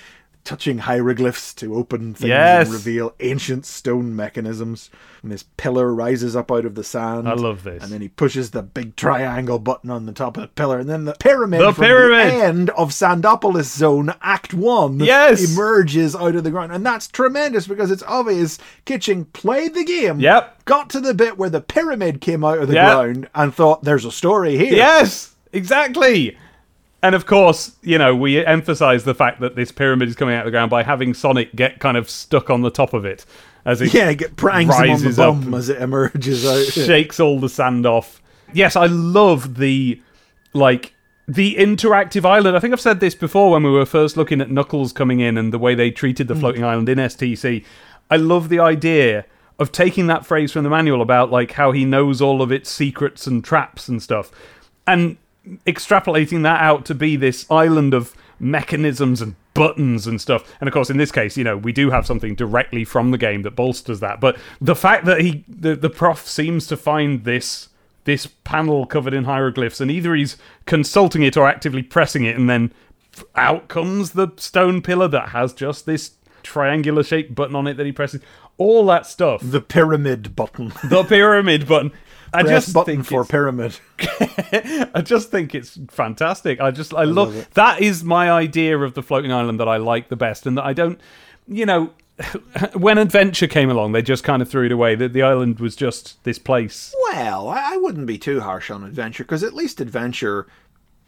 touching 0.44 0.80
hieroglyphs 0.80 1.54
to 1.56 1.76
open 1.76 2.14
things 2.14 2.30
Yes. 2.30 2.66
and 2.68 2.74
reveal 2.74 3.14
ancient 3.20 3.66
stone 3.66 4.16
mechanisms. 4.16 4.90
And 5.22 5.32
this 5.32 5.44
pillar 5.58 5.94
rises 5.94 6.36
up 6.36 6.52
out 6.52 6.66
of 6.66 6.74
the 6.76 6.84
sand. 6.84 7.30
I 7.30 7.34
love 7.34 7.64
this. 7.64 7.84
And 7.84 7.92
then 7.92 8.02
he 8.02 8.08
pushes 8.08 8.52
the 8.52 8.64
big 8.64 8.96
triangle 8.96 9.60
button 9.60 9.90
on 9.92 10.06
the 10.08 10.12
top 10.12 10.36
of 10.38 10.42
the 10.42 10.48
pillar, 10.48 10.80
and 10.80 10.90
then 10.90 11.06
the 11.06 11.14
pyramid 11.14 11.62
The 11.62 11.74
from 11.74 11.86
pyramid! 11.86 12.34
the 12.34 12.44
end 12.46 12.70
of 12.72 12.90
Sandopolis 12.92 13.66
Zone 13.76 14.14
Act 14.22 14.54
One 14.54 15.00
Yes! 15.00 15.54
emerges 15.54 16.16
out 16.16 16.36
of 16.36 16.44
the 16.44 16.50
ground, 16.52 16.72
and 16.72 16.84
that's 16.86 17.08
tremendous 17.08 17.68
because 17.68 17.92
it's 17.92 18.04
obvious 18.08 18.58
Kitching 18.86 19.26
played 19.26 19.74
the 19.76 19.84
game. 19.84 20.20
Yep. 20.20 20.66
Got 20.66 20.90
to 20.92 21.00
the 21.00 21.14
bit 21.14 21.38
where 21.38 21.50
the 21.50 21.62
pyramid 21.62 22.20
came 22.22 22.44
out 22.44 22.58
of 22.58 22.68
the 22.68 22.74
Yep. 22.74 22.92
ground 22.92 23.30
and 23.36 23.54
thought, 23.54 23.84
"There's 23.84 24.06
a 24.06 24.12
story 24.12 24.58
here." 24.58 24.74
Yes, 24.74 25.36
exactly. 25.54 26.36
And 27.04 27.16
of 27.16 27.26
course, 27.26 27.76
you 27.82 27.98
know, 27.98 28.16
we 28.16 28.46
emphasize 28.46 29.04
the 29.04 29.16
fact 29.16 29.40
that 29.42 29.56
this 29.56 29.72
pyramid 29.72 30.10
is 30.10 30.16
coming 30.16 30.36
out 30.36 30.42
of 30.42 30.46
the 30.46 30.52
ground 30.52 30.70
by 30.70 30.84
having 30.84 31.14
Sonic 31.14 31.56
get 31.56 31.80
kind 31.80 31.98
of 31.98 32.10
stuck 32.10 32.50
on 32.50 32.62
the 32.62 32.70
top 32.70 32.94
of 32.94 33.06
it 33.06 33.26
as 33.66 33.82
it 33.82 33.94
Yeah, 33.94 34.14
get 34.14 34.36
prangs 34.36 34.76
him 34.78 34.92
on 34.92 35.02
the 35.02 35.14
bum 35.16 35.54
as 35.54 35.70
it 35.70 35.82
emerges 35.82 36.46
out. 36.46 36.58
Uh, 36.58 36.64
shakes 36.86 37.20
all 37.20 37.40
the 37.40 37.50
sand 37.50 37.86
off. 37.86 38.22
Yes, 38.54 38.76
I 38.76 38.86
love 38.86 39.56
the 39.58 40.02
like 40.54 40.94
the 41.28 41.56
interactive 41.56 42.26
island. 42.26 42.56
I 42.56 42.60
think 42.60 42.74
I've 42.74 42.82
said 42.82 43.00
this 43.00 43.16
before 43.16 43.52
when 43.52 43.64
we 43.64 43.72
were 43.72 43.86
first 43.86 44.18
looking 44.18 44.42
at 44.42 44.52
Knuckles 44.52 44.94
coming 44.94 45.22
in 45.22 45.38
and 45.38 45.54
the 45.54 45.60
way 45.60 45.74
they 45.74 45.90
treated 45.90 46.28
the 46.28 46.34
hmm. 46.36 46.42
floating 46.42 46.64
island 46.64 46.90
in 46.90 46.98
STC. 46.98 47.64
I 48.10 48.18
love 48.18 48.50
the 48.50 48.60
idea 48.60 49.26
of 49.58 49.72
taking 49.72 50.08
that 50.08 50.26
phrase 50.26 50.52
from 50.52 50.64
the 50.64 50.70
manual 50.70 51.02
about 51.02 51.32
like 51.32 51.54
how 51.54 51.72
he 51.72 51.86
knows 51.86 52.22
all 52.22 52.42
of 52.42 52.52
its 52.52 52.70
secrets 52.70 53.26
and 53.26 53.44
traps 53.44 53.88
and 53.88 54.02
stuff 54.02 54.32
and 54.88 55.18
extrapolating 55.66 56.44
that 56.44 56.62
out 56.62 56.86
to 56.86 56.96
be 56.96 57.16
this 57.16 57.46
island 57.50 57.94
of 57.94 58.16
mechanisms 58.40 59.22
and 59.22 59.36
buttons 59.54 60.08
and 60.08 60.20
stuff. 60.20 60.56
And 60.60 60.68
of 60.68 60.74
course, 60.74 60.90
in 60.90 60.98
this 60.98 61.12
case, 61.12 61.38
you 61.38 61.44
know, 61.44 61.58
we 61.58 61.72
do 61.72 61.90
have 61.90 62.06
something 62.06 62.36
directly 62.36 62.84
from 62.84 63.12
the 63.12 63.18
game 63.18 63.42
that 63.44 63.56
bolsters 63.56 64.00
that. 64.00 64.20
But 64.20 64.38
the 64.60 64.76
fact 64.76 65.06
that 65.06 65.22
he, 65.22 65.44
the, 65.48 65.76
the 65.76 65.90
prof, 65.90 66.28
seems 66.28 66.68
to 66.68 66.78
find 66.78 67.24
this 67.24 67.70
this 68.04 68.26
panel 68.26 68.88
covered 68.88 69.14
in 69.14 69.26
hieroglyphs, 69.26 69.80
and 69.80 69.92
either 69.92 70.16
he's 70.16 70.36
consulting 70.66 71.22
it 71.22 71.38
or 71.38 71.48
actively 71.48 71.84
pressing 71.84 72.26
it, 72.26 72.36
and 72.36 72.50
then 72.50 72.74
out 73.36 73.68
comes 73.68 74.12
the 74.12 74.30
stone 74.38 74.82
pillar 74.82 75.08
that 75.08 75.30
has 75.30 75.54
just 75.54 75.86
this 75.86 76.14
triangular 76.42 77.04
shaped 77.04 77.36
button 77.36 77.56
on 77.56 77.68
it 77.68 77.76
that 77.76 77.86
he 77.86 77.92
presses. 77.92 78.22
All 78.58 78.86
that 78.88 79.06
stuff. 79.06 79.42
The 79.44 79.62
pyramid 79.62 80.36
button. 80.36 80.74
The 80.84 81.04
pyramid 81.04 81.68
button. 81.68 81.92
I 82.34 82.44
just 82.44 82.74
button 82.74 82.98
think 82.98 83.08
for 83.08 83.22
it's- 83.22 83.32
pyramid. 83.32 83.78
I 84.96 85.02
just 85.04 85.32
think 85.32 85.54
it's 85.56 85.78
fantastic. 85.90 86.60
I 86.62 86.72
just 86.72 86.94
I, 86.94 87.04
love, 87.04 87.36
love 87.36 87.54
that 87.54 87.82
is 87.82 88.04
my 88.04 88.32
idea 88.32 88.78
of 88.78 88.94
the 88.94 89.04
floating 89.04 89.32
island 89.32 89.60
that 89.60 89.68
I 89.68 89.78
like 89.78 90.10
the 90.10 90.16
best, 90.16 90.46
and 90.46 90.58
that 90.58 90.66
I 90.66 90.74
don't, 90.74 91.00
you 91.48 91.66
know, 91.66 91.92
when 92.74 92.98
Adventure 92.98 93.48
came 93.48 93.70
along, 93.70 93.92
they 93.92 94.02
just 94.02 94.24
kind 94.24 94.42
of 94.42 94.50
threw 94.50 94.66
it 94.66 94.72
away. 94.72 94.96
That 94.96 95.14
the 95.14 95.24
island 95.24 95.60
was 95.60 95.76
just 95.76 96.24
this 96.24 96.40
place. 96.40 96.94
Well, 97.12 97.50
I, 97.50 97.74
I 97.74 97.78
wouldn't 97.78 98.08
be 98.08 98.18
too 98.18 98.42
harsh 98.42 98.70
on 98.72 98.84
Adventure 98.84 99.24
because 99.24 99.44
at 99.44 99.54
least 99.54 99.82
Adventure, 99.82 100.48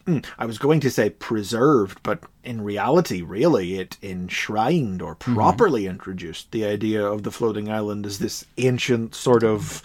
mm, 0.05 0.25
I 0.37 0.45
was 0.45 0.57
going 0.57 0.79
to 0.81 0.91
say 0.91 1.09
preserved, 1.09 1.99
but 2.03 2.23
in 2.43 2.61
reality, 2.61 3.21
really, 3.21 3.75
it 3.75 3.97
enshrined 4.01 5.01
or 5.01 5.15
properly 5.15 5.85
introduced 5.85 6.51
the 6.51 6.65
idea 6.65 7.05
of 7.05 7.23
the 7.23 7.31
floating 7.31 7.69
island 7.69 8.05
as 8.05 8.19
this 8.19 8.45
ancient 8.57 9.15
sort 9.15 9.43
of 9.43 9.81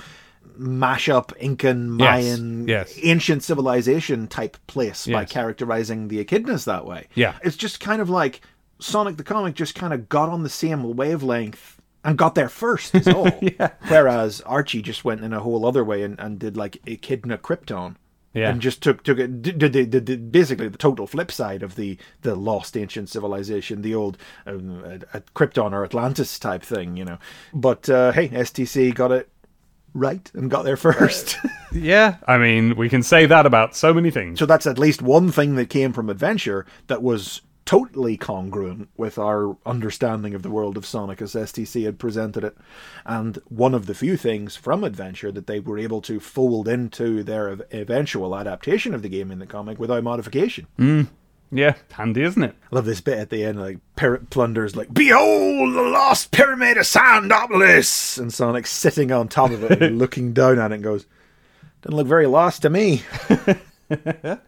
mash 0.58 1.08
up 1.08 1.32
Incan, 1.38 1.90
Mayan, 1.90 2.66
yes. 2.66 2.98
ancient 3.02 3.42
civilization 3.42 4.26
type 4.26 4.56
place 4.66 5.06
by 5.06 5.24
characterizing 5.24 6.08
the 6.08 6.24
echidnas 6.24 6.64
that 6.64 6.84
way. 6.84 7.06
Yeah. 7.14 7.38
It's 7.42 7.56
just 7.56 7.80
kind 7.80 8.02
of 8.02 8.10
like 8.10 8.40
Sonic 8.80 9.16
the 9.16 9.24
Comic 9.24 9.54
just 9.54 9.74
kind 9.74 9.92
of 9.92 10.08
got 10.08 10.28
on 10.28 10.42
the 10.42 10.48
same 10.48 10.96
wavelength 10.96 11.80
and 12.04 12.16
got 12.18 12.34
there 12.34 12.48
first, 12.48 12.94
is 12.94 13.08
all. 13.08 13.30
Yeah. 13.40 13.70
Whereas 13.88 14.40
Archie 14.42 14.82
just 14.82 15.04
went 15.04 15.22
in 15.22 15.32
a 15.32 15.40
whole 15.40 15.66
other 15.66 15.84
way 15.84 16.02
and, 16.02 16.18
and 16.18 16.38
did 16.38 16.56
like 16.56 16.78
Echidna 16.86 17.38
Krypton. 17.38 17.96
Yeah. 18.34 18.50
And 18.50 18.60
just 18.60 18.82
took 18.82 19.02
took 19.02 19.18
it 19.18 19.40
did, 19.40 19.58
did, 19.58 19.72
did, 19.72 20.04
did 20.04 20.30
basically 20.30 20.68
the 20.68 20.78
total 20.78 21.06
flip 21.06 21.32
side 21.32 21.62
of 21.62 21.76
the 21.76 21.98
the 22.20 22.36
lost 22.36 22.76
ancient 22.76 23.08
civilization, 23.08 23.80
the 23.80 23.94
old 23.94 24.18
um, 24.46 24.84
uh, 24.84 25.20
Krypton 25.34 25.72
or 25.72 25.82
Atlantis 25.82 26.38
type 26.38 26.62
thing, 26.62 26.96
you 26.96 27.06
know. 27.06 27.18
But 27.54 27.88
uh, 27.88 28.12
hey, 28.12 28.28
STC 28.28 28.94
got 28.94 29.12
it 29.12 29.30
right 29.98 30.30
and 30.34 30.50
got 30.50 30.64
there 30.64 30.76
first. 30.76 31.36
Yeah, 31.70 32.16
I 32.26 32.38
mean, 32.38 32.76
we 32.76 32.88
can 32.88 33.02
say 33.02 33.26
that 33.26 33.44
about 33.44 33.76
so 33.76 33.92
many 33.92 34.10
things. 34.10 34.38
so 34.38 34.46
that's 34.46 34.66
at 34.66 34.78
least 34.78 35.02
one 35.02 35.30
thing 35.30 35.54
that 35.56 35.68
came 35.68 35.92
from 35.92 36.08
Adventure 36.08 36.64
that 36.86 37.02
was 37.02 37.42
totally 37.66 38.16
congruent 38.16 38.88
with 38.96 39.18
our 39.18 39.54
understanding 39.66 40.32
of 40.32 40.42
the 40.42 40.48
world 40.50 40.78
of 40.78 40.86
Sonic 40.86 41.20
as 41.20 41.34
STC 41.34 41.84
had 41.84 41.98
presented 41.98 42.42
it. 42.42 42.56
And 43.04 43.38
one 43.50 43.74
of 43.74 43.84
the 43.84 43.94
few 43.94 44.16
things 44.16 44.56
from 44.56 44.82
Adventure 44.82 45.30
that 45.30 45.46
they 45.46 45.60
were 45.60 45.78
able 45.78 46.00
to 46.00 46.18
fold 46.18 46.66
into 46.68 47.22
their 47.22 47.50
ev- 47.50 47.62
eventual 47.70 48.34
adaptation 48.34 48.94
of 48.94 49.02
the 49.02 49.10
game 49.10 49.30
in 49.30 49.38
the 49.38 49.46
comic 49.46 49.78
without 49.78 50.02
modification. 50.02 50.66
Hmm. 50.78 51.02
Yeah, 51.50 51.74
handy, 51.92 52.22
isn't 52.22 52.42
it? 52.42 52.54
I 52.70 52.74
love 52.74 52.84
this 52.84 53.00
bit 53.00 53.18
at 53.18 53.30
the 53.30 53.44
end, 53.44 53.60
like 53.60 53.78
Parrot 53.96 54.30
Plunder's 54.30 54.76
like, 54.76 54.92
Behold 54.92 55.74
the 55.74 55.82
lost 55.82 56.30
pyramid 56.30 56.76
of 56.76 56.84
Sandopolis! 56.84 58.18
And 58.18 58.32
Sonic's 58.32 58.70
sitting 58.70 59.10
on 59.10 59.28
top 59.28 59.50
of 59.50 59.64
it 59.64 59.82
and 59.82 59.98
looking 60.00 60.32
down 60.32 60.58
at 60.58 60.72
it 60.72 60.76
and 60.76 60.84
goes, 60.84 61.06
Doesn't 61.82 61.96
look 61.96 62.06
very 62.06 62.26
lost 62.26 62.62
to 62.62 62.70
me. 62.70 63.02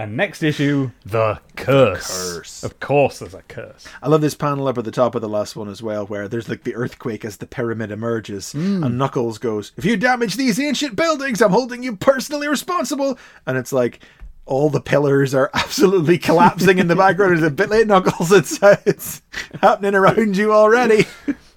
And 0.00 0.16
next 0.16 0.42
issue, 0.42 0.92
the 1.04 1.40
curse. 1.56 2.06
curse. 2.06 2.64
Of 2.64 2.80
course, 2.80 3.18
there's 3.18 3.34
a 3.34 3.42
curse. 3.42 3.86
I 4.02 4.08
love 4.08 4.22
this 4.22 4.34
panel 4.34 4.66
up 4.66 4.78
at 4.78 4.86
the 4.86 4.90
top 4.90 5.14
of 5.14 5.20
the 5.20 5.28
last 5.28 5.56
one 5.56 5.68
as 5.68 5.82
well, 5.82 6.06
where 6.06 6.26
there's 6.26 6.48
like 6.48 6.62
the 6.64 6.74
earthquake 6.74 7.22
as 7.22 7.36
the 7.36 7.46
pyramid 7.46 7.90
emerges, 7.90 8.52
hmm. 8.52 8.82
and 8.82 8.96
Knuckles 8.96 9.36
goes, 9.36 9.72
"If 9.76 9.84
you 9.84 9.98
damage 9.98 10.36
these 10.36 10.58
ancient 10.58 10.96
buildings, 10.96 11.42
I'm 11.42 11.50
holding 11.50 11.82
you 11.82 11.96
personally 11.96 12.48
responsible." 12.48 13.18
And 13.46 13.58
it's 13.58 13.74
like 13.74 14.00
all 14.46 14.70
the 14.70 14.80
pillars 14.80 15.34
are 15.34 15.50
absolutely 15.54 16.18
collapsing 16.18 16.78
in 16.78 16.88
the 16.88 16.96
background. 16.96 17.34
It's 17.34 17.42
a 17.42 17.50
bit 17.50 17.70
late, 17.70 17.86
Knuckles. 17.86 18.32
It's 18.32 18.58
it's 18.62 19.22
happening 19.62 19.94
around 19.94 20.36
you 20.36 20.52
already. 20.52 21.06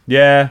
Yeah. 0.06 0.50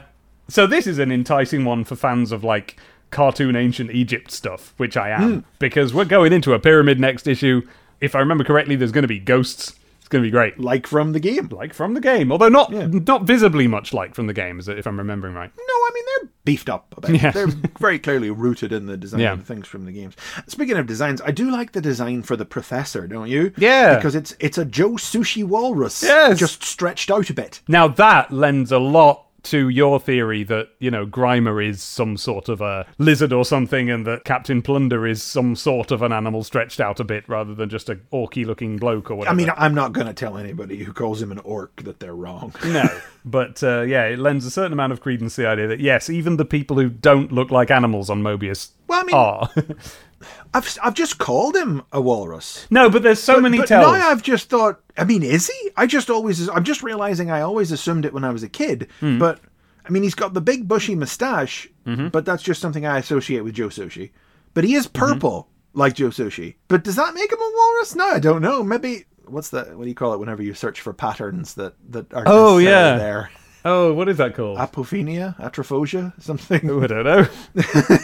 So 0.49 0.67
this 0.67 0.87
is 0.87 0.99
an 0.99 1.11
enticing 1.11 1.65
one 1.65 1.83
for 1.83 1.95
fans 1.95 2.31
of 2.31 2.43
like 2.43 2.77
cartoon 3.11 3.55
ancient 3.55 3.91
Egypt 3.91 4.31
stuff, 4.31 4.73
which 4.77 4.97
I 4.97 5.09
am, 5.09 5.33
hmm. 5.33 5.39
because 5.59 5.93
we're 5.93 6.05
going 6.05 6.33
into 6.33 6.53
a 6.53 6.59
pyramid 6.59 6.99
next 6.99 7.27
issue. 7.27 7.61
If 8.01 8.15
I 8.15 8.19
remember 8.19 8.43
correctly, 8.43 8.75
there's 8.75 8.91
going 8.91 9.03
to 9.03 9.07
be 9.07 9.19
ghosts. 9.19 9.75
Going 10.13 10.23
to 10.23 10.27
be 10.27 10.31
great. 10.31 10.59
like 10.59 10.85
from 10.87 11.11
the 11.11 11.19
game. 11.19 11.49
Like 11.49 11.73
from 11.73 11.95
the 11.95 11.99
game, 11.99 12.31
although 12.31 12.47
not 12.49 12.71
not 12.71 13.23
visibly 13.23 13.67
much 13.67 13.93
like 13.93 14.13
from 14.15 14.27
the 14.27 14.33
game, 14.33 14.61
if 14.65 14.85
I'm 14.87 14.97
remembering 14.97 15.33
right. 15.33 15.51
No, 15.57 15.63
I 15.63 15.91
mean 15.93 16.03
they're 16.05 16.29
beefed 16.45 16.69
up. 16.69 16.93
A 16.97 17.01
bit. 17.01 17.21
Yeah. 17.21 17.31
They're 17.31 17.47
very 17.79 17.97
clearly 17.97 18.29
rooted 18.29 18.71
in 18.71 18.85
the 18.85 18.95
design 18.95 19.21
Yeah. 19.21 19.33
of 19.33 19.43
things 19.43 19.67
from 19.67 19.85
the 19.85 19.91
games. 19.91 20.15
Speaking 20.47 20.77
of 20.77 20.85
designs, 20.85 21.19
I 21.21 21.31
do 21.31 21.49
like 21.51 21.71
the 21.71 21.81
design 21.81 22.21
for 22.21 22.35
the 22.35 22.45
professor, 22.45 23.07
don't 23.07 23.27
you? 23.27 23.51
Yeah. 23.57 23.95
because 23.95 24.13
it's 24.15 24.35
it's 24.39 24.57
a 24.57 24.65
Joe 24.65 24.91
Sushi 24.91 25.43
walrus, 25.43 26.03
Yes. 26.03 26.37
just 26.37 26.63
stretched 26.63 27.09
out 27.09 27.29
a 27.29 27.33
bit. 27.33 27.61
Now 27.67 27.87
that 27.87 28.31
lends 28.31 28.71
a 28.71 28.79
lot 28.79 29.25
to 29.43 29.69
your 29.69 29.99
theory 29.99 30.43
that 30.43 30.69
you 30.79 30.89
know 30.89 31.05
Grimer 31.05 31.65
is 31.65 31.81
some 31.83 32.17
sort 32.17 32.49
of 32.49 32.61
a 32.61 32.85
lizard 32.97 33.33
or 33.33 33.45
something, 33.45 33.89
and 33.89 34.05
that 34.07 34.23
Captain 34.23 34.61
Plunder 34.61 35.05
is 35.05 35.21
some 35.21 35.55
sort 35.55 35.91
of 35.91 36.01
an 36.01 36.11
animal 36.11 36.43
stretched 36.43 36.79
out 36.79 36.99
a 36.99 37.03
bit 37.03 37.27
rather 37.27 37.53
than 37.53 37.69
just 37.69 37.89
a 37.89 37.95
orky-looking 38.11 38.77
bloke 38.77 39.11
or 39.11 39.15
whatever. 39.15 39.33
I 39.33 39.37
mean, 39.37 39.51
I'm 39.55 39.75
not 39.75 39.93
going 39.93 40.07
to 40.07 40.13
tell 40.13 40.37
anybody 40.37 40.83
who 40.83 40.93
calls 40.93 41.21
him 41.21 41.31
an 41.31 41.39
orc 41.39 41.83
that 41.83 41.99
they're 41.99 42.15
wrong. 42.15 42.53
no, 42.65 42.85
but 43.25 43.61
uh, 43.63 43.81
yeah, 43.81 44.05
it 44.05 44.19
lends 44.19 44.45
a 44.45 44.51
certain 44.51 44.73
amount 44.73 44.93
of 44.93 45.01
credence 45.01 45.35
to 45.35 45.41
the 45.41 45.47
idea 45.47 45.67
that 45.67 45.79
yes, 45.79 46.09
even 46.09 46.37
the 46.37 46.45
people 46.45 46.77
who 46.77 46.89
don't 46.89 47.31
look 47.31 47.51
like 47.51 47.69
animals 47.71 48.09
on 48.09 48.23
Mobius 48.23 48.71
Well, 48.87 49.01
I 49.01 49.03
mean, 49.03 49.15
are. 49.15 49.49
I've 50.53 50.77
I've 50.83 50.93
just 50.93 51.17
called 51.17 51.55
him 51.55 51.81
a 51.91 51.99
walrus. 52.01 52.67
no, 52.69 52.89
but 52.89 53.03
there's 53.03 53.21
so 53.21 53.39
many 53.39 53.57
but 53.57 53.67
tells. 53.67 53.85
now 53.93 54.09
I've 54.09 54.23
just 54.23 54.49
thought. 54.49 54.79
I 54.97 55.03
mean, 55.03 55.23
is 55.23 55.47
he? 55.49 55.71
I 55.77 55.85
just 55.87 56.09
always. 56.09 56.47
I'm 56.49 56.63
just 56.63 56.83
realizing 56.83 57.31
I 57.31 57.41
always 57.41 57.71
assumed 57.71 58.05
it 58.05 58.13
when 58.13 58.23
I 58.23 58.31
was 58.31 58.43
a 58.43 58.49
kid. 58.49 58.87
Hmm. 58.99 59.17
But 59.19 59.39
I 59.85 59.89
mean, 59.91 60.03
he's 60.03 60.15
got 60.15 60.33
the 60.33 60.41
big 60.41 60.67
bushy 60.67 60.95
mustache. 60.95 61.67
Mm-hmm. 61.85 62.07
But 62.09 62.25
that's 62.25 62.43
just 62.43 62.61
something 62.61 62.85
I 62.85 62.97
associate 62.99 63.41
with 63.43 63.55
Joe 63.55 63.67
Sushi. 63.69 64.11
But 64.53 64.63
he 64.63 64.75
is 64.75 64.87
Mm-hmm. 64.87 64.99
purple 65.13 65.49
like 65.73 65.95
Joe 65.95 66.09
Sushi. 66.09 66.55
But 66.67 66.83
does 66.83 66.95
that 66.95 67.13
make 67.13 67.31
him 67.31 67.39
a 67.39 67.51
walrus? 67.55 67.95
No, 67.95 68.05
I 68.07 68.19
don't 68.19 68.41
know. 68.41 68.63
Maybe 68.63 69.05
what's 69.25 69.49
that? 69.49 69.75
What 69.75 69.83
do 69.83 69.89
you 69.89 69.95
call 69.95 70.13
it 70.13 70.19
whenever 70.19 70.43
you 70.43 70.53
search 70.53 70.79
for 70.81 70.93
patterns 70.93 71.55
that 71.55 71.73
that 71.89 72.13
aren't 72.13 72.27
Oh, 72.29 72.57
yeah. 72.59 72.97
there? 72.97 73.31
oh, 73.65 73.93
what 73.93 74.07
is 74.09 74.17
that 74.17 74.35
called? 74.35 74.57
Apophenia, 74.59 75.35
atrophosia, 75.39 76.13
something. 76.21 76.69
I 76.83 76.87
don't 76.87 77.03
know. 77.03 77.27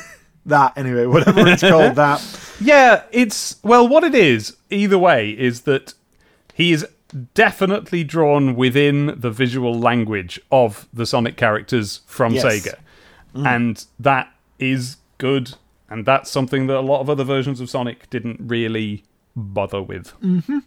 that 0.49 0.77
anyway, 0.77 1.05
whatever 1.05 1.47
it's 1.47 1.61
called. 1.61 1.95
That 1.95 2.55
Yeah, 2.59 3.03
it's 3.11 3.57
well, 3.63 3.87
what 3.87 4.03
it 4.03 4.15
is. 4.15 4.55
Either 4.69 4.97
way, 4.97 5.31
is 5.31 5.61
that 5.61 5.93
he 6.53 6.71
is 6.71 6.85
definitely 7.33 8.03
drawn 8.03 8.55
within 8.55 9.15
the 9.19 9.31
visual 9.31 9.77
language 9.77 10.39
of 10.51 10.87
the 10.93 11.05
Sonic 11.05 11.37
characters 11.37 12.01
from 12.05 12.33
Yes. 12.33 12.45
Sega, 12.45 12.75
mm. 13.33 13.47
and 13.47 13.85
that 13.99 14.31
is 14.59 14.97
good. 15.17 15.55
And 15.89 16.05
that's 16.05 16.29
something 16.29 16.67
that 16.67 16.77
a 16.77 16.81
lot 16.81 17.01
of 17.01 17.09
other 17.09 17.23
versions 17.23 17.59
of 17.59 17.69
Sonic 17.69 18.09
didn't 18.11 18.39
really 18.41 19.03
bother 19.35 19.81
with. 19.81 20.13
Mm-hmm. 20.21 20.59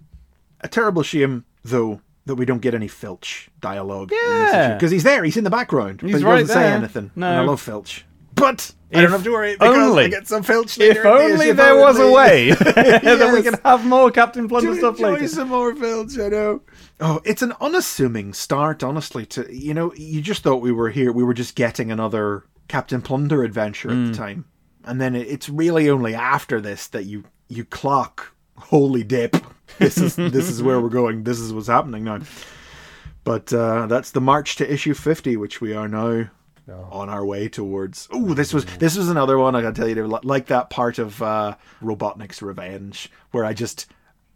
a 0.62 0.68
terrible 0.68 1.03
shame 1.03 1.45
though 1.64 2.01
that 2.27 2.37
we 2.37 2.45
don't 2.45 2.61
get 2.61 2.75
any 2.75 2.88
Filch 2.88 3.51
dialogue. 3.61 4.11
Yeah. 4.12 4.75
because 4.75 4.90
he's 4.90 5.03
there. 5.03 5.25
He's 5.25 5.37
in 5.37 5.45
the 5.45 5.51
background, 5.51 5.99
but 5.99 6.09
he 6.09 6.25
right 6.25 6.40
doesn't 6.40 6.55
say 6.55 6.73
anything. 6.73 7.11
No. 7.16 7.27
and 7.27 7.40
I 7.40 7.42
love 7.42 7.61
Filch, 7.61 8.05
but 8.35 8.73
I 8.94 9.02
don't 9.02 9.11
have 9.11 9.24
to 9.24 9.31
worry 9.33 9.55
because 9.55 9.76
only- 9.76 10.05
I 10.05 10.09
get 10.09 10.28
some 10.28 10.42
Filch. 10.42 10.78
If 10.78 10.81
later 10.96 11.00
in 11.00 11.05
the 11.05 11.11
only 11.35 11.46
issue, 11.46 11.52
there 11.55 11.76
was 11.76 11.98
a 11.98 12.02
only. 12.02 12.14
way 12.14 12.50
that 12.52 13.02
we 13.33 13.40
Yes. 13.42 13.50
could 13.50 13.61
have 13.64 13.87
more 13.87 14.11
Captain 14.11 14.48
Plunder 14.48 14.74
stuff 14.74 14.96
enjoy 14.96 15.12
later. 15.14 15.28
some 15.28 15.48
more 15.48 15.74
Filch. 15.74 16.18
I 16.18 16.28
know. 16.28 16.61
Oh, 17.00 17.20
it's 17.24 17.42
an 17.42 17.52
unassuming 17.61 18.33
start, 18.35 18.83
honestly. 18.83 19.24
To 19.26 19.46
you 19.55 19.74
know, 19.74 19.92
you 19.94 20.20
just 20.20 20.42
thought 20.42 20.62
we 20.62 20.72
were 20.72 20.90
here. 20.90 21.11
We 21.12 21.24
were 21.24 21.35
just 21.35 21.55
getting 21.55 21.90
another 21.90 22.44
Captain 22.68 23.02
Plunder 23.02 23.42
adventure 23.44 23.90
at 23.90 23.96
Mm. 23.96 24.11
the 24.12 24.16
time, 24.18 24.44
and 24.85 25.00
then 25.00 25.14
it- 25.16 25.28
it's 25.28 25.48
really 25.48 25.88
only 25.90 26.14
after 26.14 26.61
this 26.61 26.87
that 26.88 27.05
you 27.05 27.24
you 27.48 27.64
clock. 27.64 28.33
Holy 28.57 29.02
dip! 29.02 29.37
This 29.78 29.96
is 29.98 30.16
this 30.16 30.48
is 30.48 30.62
where 30.62 30.81
we're 30.81 30.88
going. 30.90 31.24
This 31.24 31.40
is 31.40 31.52
what's 31.52 31.66
happening 31.68 32.05
now. 32.05 32.20
But 33.24 33.52
uh, 33.52 33.87
that's 33.87 34.11
the 34.11 34.20
march 34.20 34.57
to 34.57 34.72
issue 34.72 34.94
fifty, 34.94 35.37
which 35.37 35.61
we 35.61 35.72
are 35.74 35.88
now 35.88 36.28
on 36.90 37.08
our 37.08 37.24
way 37.24 37.48
towards. 37.48 38.08
Oh, 38.11 38.35
this 38.35 38.52
was 38.52 38.64
this 38.76 38.96
was 38.96 39.08
another 39.08 39.38
one. 39.38 39.54
I 39.54 39.62
gotta 39.62 39.74
tell 39.74 39.88
you, 39.88 40.06
like 40.22 40.46
that 40.46 40.70
part 40.70 40.98
of 40.98 41.22
uh, 41.22 41.56
Robotnik's 41.82 42.42
Revenge, 42.42 43.11
where 43.30 43.44
I 43.44 43.52
just 43.52 43.87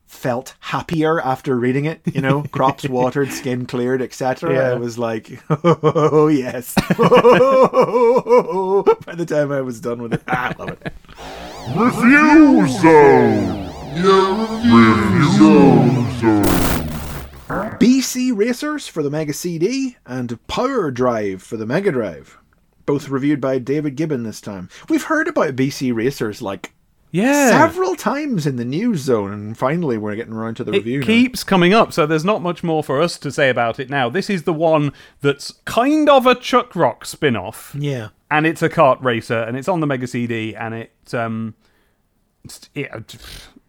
felt 0.07 0.55
happier 0.61 1.21
after 1.21 1.57
reading 1.57 1.85
it. 1.85 2.01
You 2.05 2.21
know, 2.21 2.43
crops 2.53 2.89
watered, 2.89 3.31
skin 3.33 3.67
cleared, 3.67 4.01
etc. 4.03 4.55
Yeah. 4.55 4.71
I 4.71 4.75
was 4.75 4.99
like, 4.99 5.43
oh 5.51 6.29
yes. 6.29 6.75
By 6.75 6.85
the 9.15 9.27
time 9.27 9.53
I 9.53 9.61
was 9.61 9.81
done 9.81 10.03
with 10.03 10.15
it, 10.15 10.23
ah, 10.29 10.53
I 10.59 10.63
love 10.63 10.79
it. 10.81 10.93
Review 11.75 12.69
Zone! 12.69 13.67
Review 14.67 15.25
Zone! 16.19 16.86
BC 17.49 18.37
Racers 18.37 18.89
for 18.89 19.03
the 19.03 19.11
Mega 19.11 19.33
CD 19.33 19.97
and 20.07 20.45
Power 20.49 20.91
Drive 20.91 21.43
for 21.43 21.57
the 21.57 21.67
Mega 21.67 21.93
Drive. 21.93 22.39
Both 22.87 23.09
reviewed 23.09 23.41
by 23.41 23.59
David 23.59 23.97
Gibbon 23.97 24.23
this 24.23 24.41
time. 24.41 24.69
We've 24.89 25.05
heard 25.05 25.29
about 25.29 25.57
BC 25.57 25.95
Racers 25.95 26.41
like 26.43 26.73
Yeah, 27.11 27.49
several 27.51 27.97
times 27.97 28.47
in 28.47 28.57
the 28.57 28.65
news 28.65 29.01
zone, 29.01 29.33
and 29.33 29.59
finally 29.59 29.97
we're 29.99 30.15
getting 30.17 30.33
around 30.35 30.57
to 30.57 30.65
the 30.65 30.73
review. 30.73 30.99
It 30.99 31.03
now. 31.03 31.07
keeps 31.07 31.45
coming 31.45 31.73
up, 31.73 31.93
so 31.93 32.07
there's 32.07 32.25
not 32.25 32.43
much 32.43 32.63
more 32.65 32.83
for 32.85 33.01
us 33.01 33.19
to 33.19 33.31
say 33.33 33.49
about 33.49 33.79
it 33.81 33.91
now. 33.91 34.09
This 34.09 34.29
is 34.31 34.43
the 34.45 34.53
one 34.53 34.93
that's 35.21 35.53
kind 35.65 36.09
of 36.09 36.27
a 36.27 36.35
Chuck 36.35 36.75
Rock 36.77 37.05
spin 37.05 37.37
off. 37.37 37.75
Yeah. 37.79 38.09
and 38.31 38.45
it's 38.47 38.63
a 38.63 38.69
kart 38.69 39.03
racer, 39.03 39.39
and 39.43 39.57
it's 39.57 39.69
on 39.69 39.81
the 39.81 39.87
Mega 39.87 40.07
CD, 40.07 40.55
and 40.55 40.75
it 40.75 41.15
um, 41.15 41.55
it's- 42.45 42.71
yeah, 42.75 42.99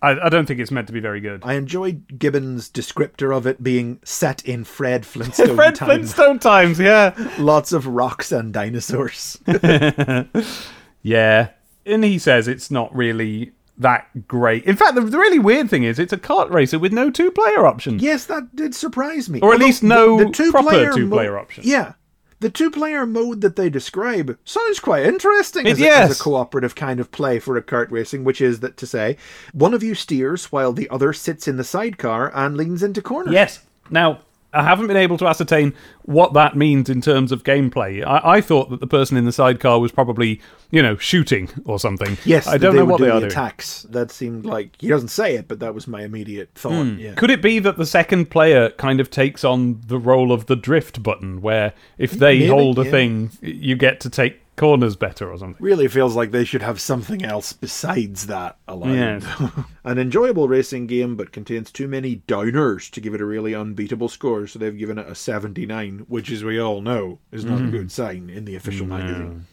I, 0.01 0.11
I 0.19 0.29
don't 0.29 0.45
think 0.45 0.59
it's 0.59 0.71
meant 0.71 0.87
to 0.87 0.93
be 0.93 0.99
very 0.99 1.19
good. 1.19 1.41
I 1.43 1.53
enjoyed 1.53 2.19
Gibbon's 2.19 2.69
descriptor 2.69 3.35
of 3.35 3.47
it 3.47 3.63
being 3.63 3.99
set 4.03 4.43
in 4.45 4.63
Fred 4.63 5.05
Flintstone 5.05 5.55
Fred 5.55 5.75
time. 5.75 5.87
Flintstone 5.87 6.39
times, 6.39 6.79
yeah, 6.79 7.13
Lots 7.39 7.71
of 7.71 7.87
rocks 7.87 8.31
and 8.31 8.53
dinosaurs. 8.53 9.39
yeah, 11.01 11.49
and 11.85 12.03
he 12.03 12.19
says 12.19 12.47
it's 12.47 12.69
not 12.69 12.95
really 12.95 13.53
that 13.77 14.27
great. 14.27 14.65
In 14.65 14.75
fact, 14.75 14.95
the, 14.95 15.01
the 15.01 15.17
really 15.17 15.39
weird 15.39 15.69
thing 15.69 15.83
is 15.83 15.99
it's 15.99 16.13
a 16.13 16.17
kart 16.17 16.49
racer 16.51 16.79
with 16.79 16.91
no 16.91 17.09
two-player 17.09 17.65
option. 17.65 17.99
yes, 17.99 18.25
that 18.25 18.55
did 18.55 18.75
surprise 18.75 19.29
me. 19.29 19.39
Or 19.39 19.49
at 19.49 19.53
Although 19.53 19.65
least 19.65 19.83
no 19.83 20.17
the, 20.17 20.25
the 20.25 20.31
two 20.31 20.51
proper 20.51 20.69
player 20.69 20.93
two-player 20.93 21.37
option. 21.37 21.63
Yeah. 21.65 21.93
The 22.39 22.49
two 22.51 22.69
player 22.69 23.05
mode 23.07 23.41
that 23.41 23.55
they 23.55 23.69
describe 23.69 24.37
sounds 24.45 24.79
quite 24.79 25.05
interesting 25.05 25.65
It- 25.65 25.71
as, 25.71 25.79
a, 25.79 25.81
yes. 25.81 26.11
as 26.11 26.19
a 26.19 26.23
cooperative 26.23 26.75
kind 26.75 26.99
of 26.99 27.11
play 27.11 27.39
for 27.39 27.57
a 27.57 27.63
kart 27.63 27.89
racing, 27.89 28.23
which 28.23 28.41
is 28.41 28.59
that 28.59 28.77
to 28.77 28.85
say, 28.85 29.17
one 29.53 29.73
of 29.73 29.81
you 29.81 29.95
steers 29.95 30.51
while 30.51 30.71
the 30.71 30.89
other 30.89 31.13
sits 31.13 31.47
in 31.47 31.57
the 31.57 31.63
sidecar 31.63 32.31
and 32.35 32.55
leans 32.55 32.83
into 32.83 33.01
corners. 33.01 33.33
Yes. 33.33 33.59
Now, 33.89 34.19
I 34.53 34.63
haven't 34.63 34.87
been 34.87 34.97
able 34.97 35.17
to 35.17 35.27
ascertain 35.27 35.73
what 36.03 36.33
that 36.33 36.55
means 36.55 36.89
in 36.89 37.01
terms 37.01 37.31
of 37.31 37.43
gameplay. 37.43 38.05
I, 38.05 38.37
I 38.37 38.41
thought 38.41 38.69
that 38.69 38.79
the 38.79 38.87
person 38.87 39.17
in 39.17 39.25
the 39.25 39.31
sidecar 39.31 39.79
was 39.79 39.91
probably, 39.91 40.41
you 40.71 40.81
know, 40.81 40.95
shooting 40.97 41.49
or 41.65 41.79
something. 41.79 42.17
Yes, 42.25 42.47
I 42.47 42.57
don't 42.57 42.75
know 42.75 42.85
what 42.85 42.99
they 43.01 43.07
the 43.07 43.13
are 43.13 43.19
doing. 43.19 43.31
attacks. 43.31 43.83
That 43.89 44.09
seemed 44.09 44.45
like 44.45 44.71
he 44.79 44.87
doesn't 44.87 45.09
say 45.09 45.35
it, 45.35 45.47
but 45.47 45.59
that 45.59 45.75
was 45.75 45.87
my 45.87 46.03
immediate 46.03 46.49
thought. 46.55 46.85
Hmm. 46.85 46.97
Yeah. 46.97 47.13
Could 47.15 47.29
it 47.29 47.41
be 47.41 47.59
that 47.59 47.77
the 47.77 47.85
second 47.85 48.29
player 48.29 48.69
kind 48.71 48.99
of 48.99 49.11
takes 49.11 49.43
on 49.43 49.81
the 49.85 49.99
role 49.99 50.31
of 50.31 50.45
the 50.45 50.55
drift 50.55 51.03
button, 51.03 51.41
where 51.41 51.73
if 51.97 52.11
they 52.11 52.39
Maybe, 52.39 52.47
hold 52.47 52.79
a 52.79 52.85
yeah. 52.85 52.91
thing, 52.91 53.31
you 53.41 53.75
get 53.75 53.99
to 54.01 54.09
take 54.09 54.41
corners 54.57 54.95
better 54.97 55.31
or 55.31 55.37
something? 55.37 55.63
Really 55.63 55.87
feels 55.87 56.15
like 56.15 56.31
they 56.31 56.43
should 56.43 56.61
have 56.61 56.81
something 56.81 57.23
else 57.23 57.53
besides 57.53 58.27
that. 58.27 58.57
Yes. 58.67 59.23
An 59.85 59.97
enjoyable 59.97 60.49
racing 60.49 60.87
game, 60.87 61.15
but 61.15 61.31
contains 61.31 61.71
too 61.71 61.87
many 61.87 62.23
downers 62.27 62.89
to 62.91 62.99
give 62.99 63.13
it 63.13 63.21
a 63.21 63.25
really 63.25 63.55
unbeatable 63.55 64.09
score, 64.09 64.45
so 64.47 64.59
they've 64.59 64.77
given 64.77 64.97
it 64.97 65.07
a 65.07 65.15
79, 65.15 66.05
which, 66.09 66.29
as 66.31 66.43
we 66.43 66.59
all 66.59 66.81
know, 66.81 67.19
is 67.31 67.45
not 67.45 67.59
Mm-hmm. 67.59 67.67
a 67.67 67.71
good 67.71 67.91
sign 67.91 68.29
in 68.29 68.43
the 68.45 68.55
official 68.55 68.85
magazine. 68.87 69.45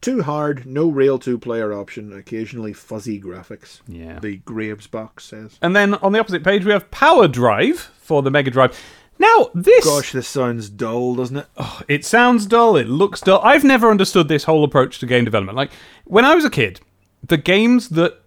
Too 0.00 0.22
hard, 0.22 0.64
no 0.64 0.88
real 0.88 1.18
two 1.18 1.38
player 1.38 1.74
option, 1.74 2.10
occasionally 2.14 2.72
fuzzy 2.72 3.20
graphics. 3.20 3.80
Yeah. 3.86 4.18
The 4.18 4.36
Graves 4.38 4.86
box 4.86 5.24
says. 5.24 5.58
And 5.60 5.76
then 5.76 5.92
on 5.96 6.12
the 6.12 6.18
opposite 6.20 6.42
page, 6.42 6.64
we 6.64 6.72
have 6.72 6.90
Power 6.90 7.28
Drive 7.28 7.78
for 7.80 8.22
the 8.22 8.30
Mega 8.30 8.50
Drive. 8.50 8.78
Now, 9.20 9.50
this 9.52 9.84
Gosh, 9.84 10.12
this 10.12 10.26
sounds 10.26 10.70
dull, 10.70 11.14
doesn't 11.14 11.36
it? 11.36 11.46
Oh, 11.58 11.82
it 11.86 12.06
sounds 12.06 12.46
dull, 12.46 12.76
it 12.76 12.88
looks 12.88 13.20
dull. 13.20 13.38
I've 13.44 13.64
never 13.64 13.90
understood 13.90 14.28
this 14.28 14.44
whole 14.44 14.64
approach 14.64 14.98
to 15.00 15.06
game 15.06 15.26
development. 15.26 15.56
Like 15.56 15.70
when 16.06 16.24
I 16.24 16.34
was 16.34 16.46
a 16.46 16.50
kid, 16.50 16.80
the 17.22 17.36
games 17.36 17.90
that 17.90 18.22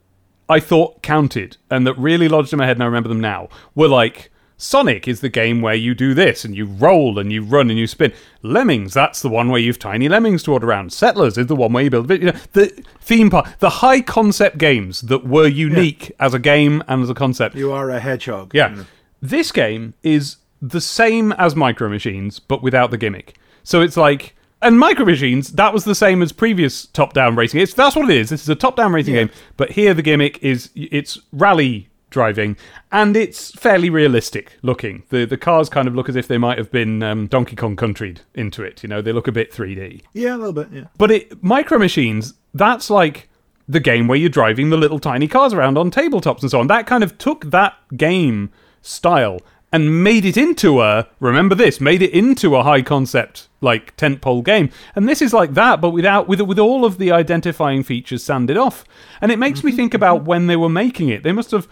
I 0.48 0.60
thought 0.60 1.02
counted 1.02 1.58
and 1.72 1.88
that 1.88 1.98
really 1.98 2.28
lodged 2.28 2.54
in 2.54 2.60
my 2.60 2.68
head, 2.68 2.78
and 2.78 2.84
I 2.84 2.86
remember 2.86 3.10
them 3.10 3.20
now, 3.20 3.50
were 3.74 3.88
like 3.88 4.30
Sonic 4.56 5.08
is 5.08 5.22
the 5.22 5.30
game 5.30 5.62
where 5.62 5.74
you 5.74 5.96
do 5.96 6.14
this 6.14 6.46
and 6.46 6.56
you 6.56 6.66
roll 6.66 7.18
and 7.18 7.34
you 7.34 7.42
run 7.42 7.72
and 7.72 7.80
you 7.80 7.88
spin. 7.88 8.14
Lemmings, 8.44 8.94
that's 8.94 9.24
the 9.24 9.30
one 9.30 9.50
where 9.50 9.60
you've 9.60 9.80
tiny 9.80 10.08
lemmings 10.08 10.44
to 10.44 10.54
order 10.54 10.68
around. 10.68 10.94
Settlers 10.94 11.40
is 11.40 11.48
the 11.48 11.56
one 11.56 11.74
where 11.74 11.84
you 11.84 11.90
build. 11.90 12.12
You 12.12 12.20
know, 12.20 12.40
the 12.52 12.68
theme 13.02 13.32
park, 13.32 13.58
the 13.58 13.70
high 13.70 14.02
concept 14.02 14.60
games 14.60 15.02
that 15.02 15.26
were 15.26 15.48
unique 15.48 16.12
as 16.20 16.36
a 16.36 16.40
game 16.40 16.84
and 16.88 17.02
as 17.02 17.10
a 17.10 17.16
concept. 17.16 17.56
You 17.56 17.72
are 17.72 17.90
a 17.90 18.00
hedgehog. 18.00 18.54
Yeah. 18.54 18.70
Mm. 18.70 18.86
This 19.24 19.52
game 19.52 19.96
is 20.04 20.38
the 20.64 20.82
same 20.82 21.34
as 21.34 21.56
Micro 21.56 21.90
Machines, 21.90 22.40
but 22.40 22.64
without 22.64 22.90
the 22.90 22.98
gimmick. 22.98 23.38
So 23.64 23.82
it's 23.82 23.98
like. 23.98 24.36
And 24.62 24.80
Micro 24.80 25.04
Machines, 25.04 25.52
that 25.54 25.74
was 25.74 25.84
the 25.84 25.94
same 25.94 26.22
as 26.22 26.32
previous 26.32 26.86
top 26.86 27.12
down 27.12 27.36
racing. 27.36 27.60
It's 27.60 27.74
That's 27.74 27.98
what 27.98 28.10
it 28.10 28.16
is. 28.16 28.30
This 28.30 28.44
is 28.44 28.48
a 28.48 28.56
top 28.56 28.78
down 28.78 28.94
racing 28.94 29.14
game. 29.14 29.30
But 29.58 29.72
here 29.72 29.94
the 29.94 30.02
gimmick 30.02 30.42
is 30.42 30.70
it's 30.74 31.20
rally 31.34 31.90
driving 32.14 32.56
and 32.92 33.18
it's 33.18 33.52
fairly 33.52 33.90
realistic 33.90 34.58
looking. 34.62 35.04
The 35.10 35.26
the 35.26 35.36
cars 35.36 35.68
kind 35.68 35.86
of 35.86 35.96
look 35.96 36.08
as 36.08 36.16
if 36.16 36.30
they 36.30 36.38
might 36.38 36.58
have 36.58 36.72
been 36.72 37.04
um, 37.04 37.28
Donkey 37.28 37.58
Kong 37.58 37.76
countryed 37.76 38.22
into 38.34 38.64
it. 38.64 38.84
You 38.84 38.88
know, 38.88 39.02
they 39.02 39.12
look 39.12 39.28
a 39.28 39.34
bit 39.34 39.52
3D. 39.52 40.04
Yeah, 40.14 40.36
a 40.36 40.38
little 40.38 40.54
bit, 40.54 40.70
yeah. 40.72 40.86
But 40.98 41.12
it 41.12 41.44
Micro 41.44 41.78
Machines, 41.78 42.36
that's 42.54 42.90
like 42.90 43.28
the 43.68 43.82
game 43.82 44.08
where 44.08 44.18
you're 44.18 44.30
driving 44.30 44.70
the 44.70 44.78
little 44.78 45.00
tiny 45.00 45.28
cars 45.28 45.54
around 45.54 45.78
on 45.78 45.92
tabletops 45.92 46.42
and 46.42 46.52
so 46.52 46.62
on. 46.62 46.68
That 46.68 46.88
kind 46.88 47.04
of 47.04 47.18
took 47.18 47.46
that 47.52 47.76
game 47.98 48.52
style 48.82 49.40
and 49.74 50.04
made 50.04 50.24
it 50.24 50.38
into 50.38 50.82
a 50.82 51.10
remember 51.20 51.56
this, 51.56 51.82
made 51.82 52.04
it 52.04 52.12
into 52.12 52.56
a 52.56 52.64
high 52.64 52.84
concept 52.84 53.50
like 53.60 53.98
tentpole 53.98 54.44
game. 54.44 54.70
And 54.96 55.10
this 55.10 55.22
is 55.22 55.34
like 55.34 55.56
that, 55.56 55.82
but 55.82 55.90
without 55.90 56.28
with 56.28 56.40
with 56.42 56.60
all 56.60 56.86
of 56.86 57.00
the 57.00 57.12
identifying 57.12 57.82
features 57.82 58.24
sanded 58.24 58.56
off. 58.56 58.86
And 59.20 59.32
it 59.32 59.40
makes 59.40 59.64
me 59.64 59.72
think 59.72 59.90
mm-hmm. 59.90 59.98
about 59.98 60.26
when 60.26 60.46
they 60.46 60.56
were 60.56 60.70
making 60.70 61.10
it. 61.10 61.24
They 61.24 61.32
must 61.32 61.50
have 61.52 61.68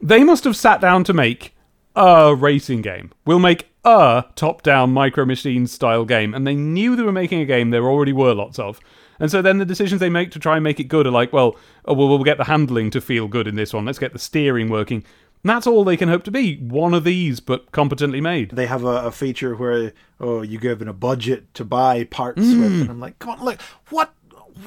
they 0.00 0.22
must 0.22 0.44
have 0.44 0.54
sat 0.54 0.82
down 0.82 1.02
to 1.04 1.14
make 1.14 1.54
a 1.96 2.34
racing 2.34 2.82
game. 2.82 3.10
We'll 3.24 3.38
make 3.38 3.68
a 3.84 4.26
top-down 4.36 4.92
micro 4.92 5.24
machines 5.24 5.72
style 5.72 6.04
game, 6.04 6.34
and 6.34 6.46
they 6.46 6.54
knew 6.54 6.94
they 6.94 7.02
were 7.02 7.10
making 7.10 7.40
a 7.40 7.46
game 7.46 7.70
there 7.70 7.88
already 7.88 8.12
were 8.12 8.34
lots 8.34 8.58
of. 8.58 8.78
And 9.18 9.30
so 9.30 9.42
then 9.42 9.58
the 9.58 9.66
decisions 9.66 10.00
they 10.00 10.08
make 10.08 10.30
to 10.32 10.38
try 10.38 10.56
and 10.56 10.64
make 10.64 10.80
it 10.80 10.84
good 10.84 11.06
are 11.06 11.10
like, 11.10 11.32
well, 11.32 11.56
oh, 11.84 11.92
well, 11.92 12.08
we'll 12.08 12.24
get 12.24 12.38
the 12.38 12.44
handling 12.44 12.90
to 12.90 13.02
feel 13.02 13.28
good 13.28 13.46
in 13.46 13.54
this 13.54 13.74
one. 13.74 13.84
Let's 13.84 13.98
get 13.98 14.14
the 14.14 14.18
steering 14.18 14.70
working. 14.70 15.04
That's 15.42 15.66
all 15.66 15.84
they 15.84 15.96
can 15.96 16.08
hope 16.08 16.22
to 16.24 16.30
be. 16.30 16.56
One 16.58 16.92
of 16.92 17.04
these, 17.04 17.40
but 17.40 17.72
competently 17.72 18.20
made. 18.20 18.50
They 18.50 18.66
have 18.66 18.84
a, 18.84 19.06
a 19.06 19.10
feature 19.10 19.54
where 19.56 19.92
oh, 20.20 20.42
you 20.42 20.58
given 20.58 20.86
a 20.88 20.92
budget 20.92 21.52
to 21.54 21.64
buy 21.64 22.04
parts 22.04 22.42
Mm. 22.42 22.60
with, 22.60 22.80
and 22.82 22.90
I'm 22.90 23.00
like, 23.00 23.18
come 23.18 23.30
on, 23.30 23.44
look, 23.44 23.60
what, 23.88 24.12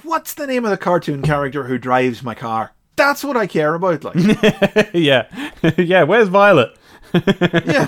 what's 0.01 0.33
the 0.33 0.47
name 0.47 0.65
of 0.65 0.71
the 0.71 0.77
cartoon 0.77 1.21
character 1.21 1.65
who 1.65 1.77
drives 1.77 2.23
my 2.23 2.33
car? 2.33 2.73
That's 2.95 3.23
what 3.23 3.37
I 3.37 3.45
care 3.47 3.73
about. 3.75 4.03
Like, 4.03 4.15
yeah, 4.93 5.27
yeah. 5.77 6.03
Where's 6.03 6.27
Violet? 6.27 6.75
yeah, 7.65 7.87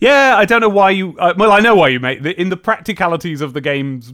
Yeah, 0.00 0.34
I 0.36 0.44
don't 0.46 0.60
know 0.60 0.68
why 0.70 0.90
you. 0.90 1.16
Uh, 1.18 1.34
well, 1.36 1.52
I 1.52 1.60
know 1.60 1.74
why 1.74 1.88
you 1.88 2.00
make 2.00 2.24
in 2.24 2.48
the 2.48 2.56
practicalities 2.56 3.40
of 3.42 3.52
the 3.52 3.60
game's 3.60 4.12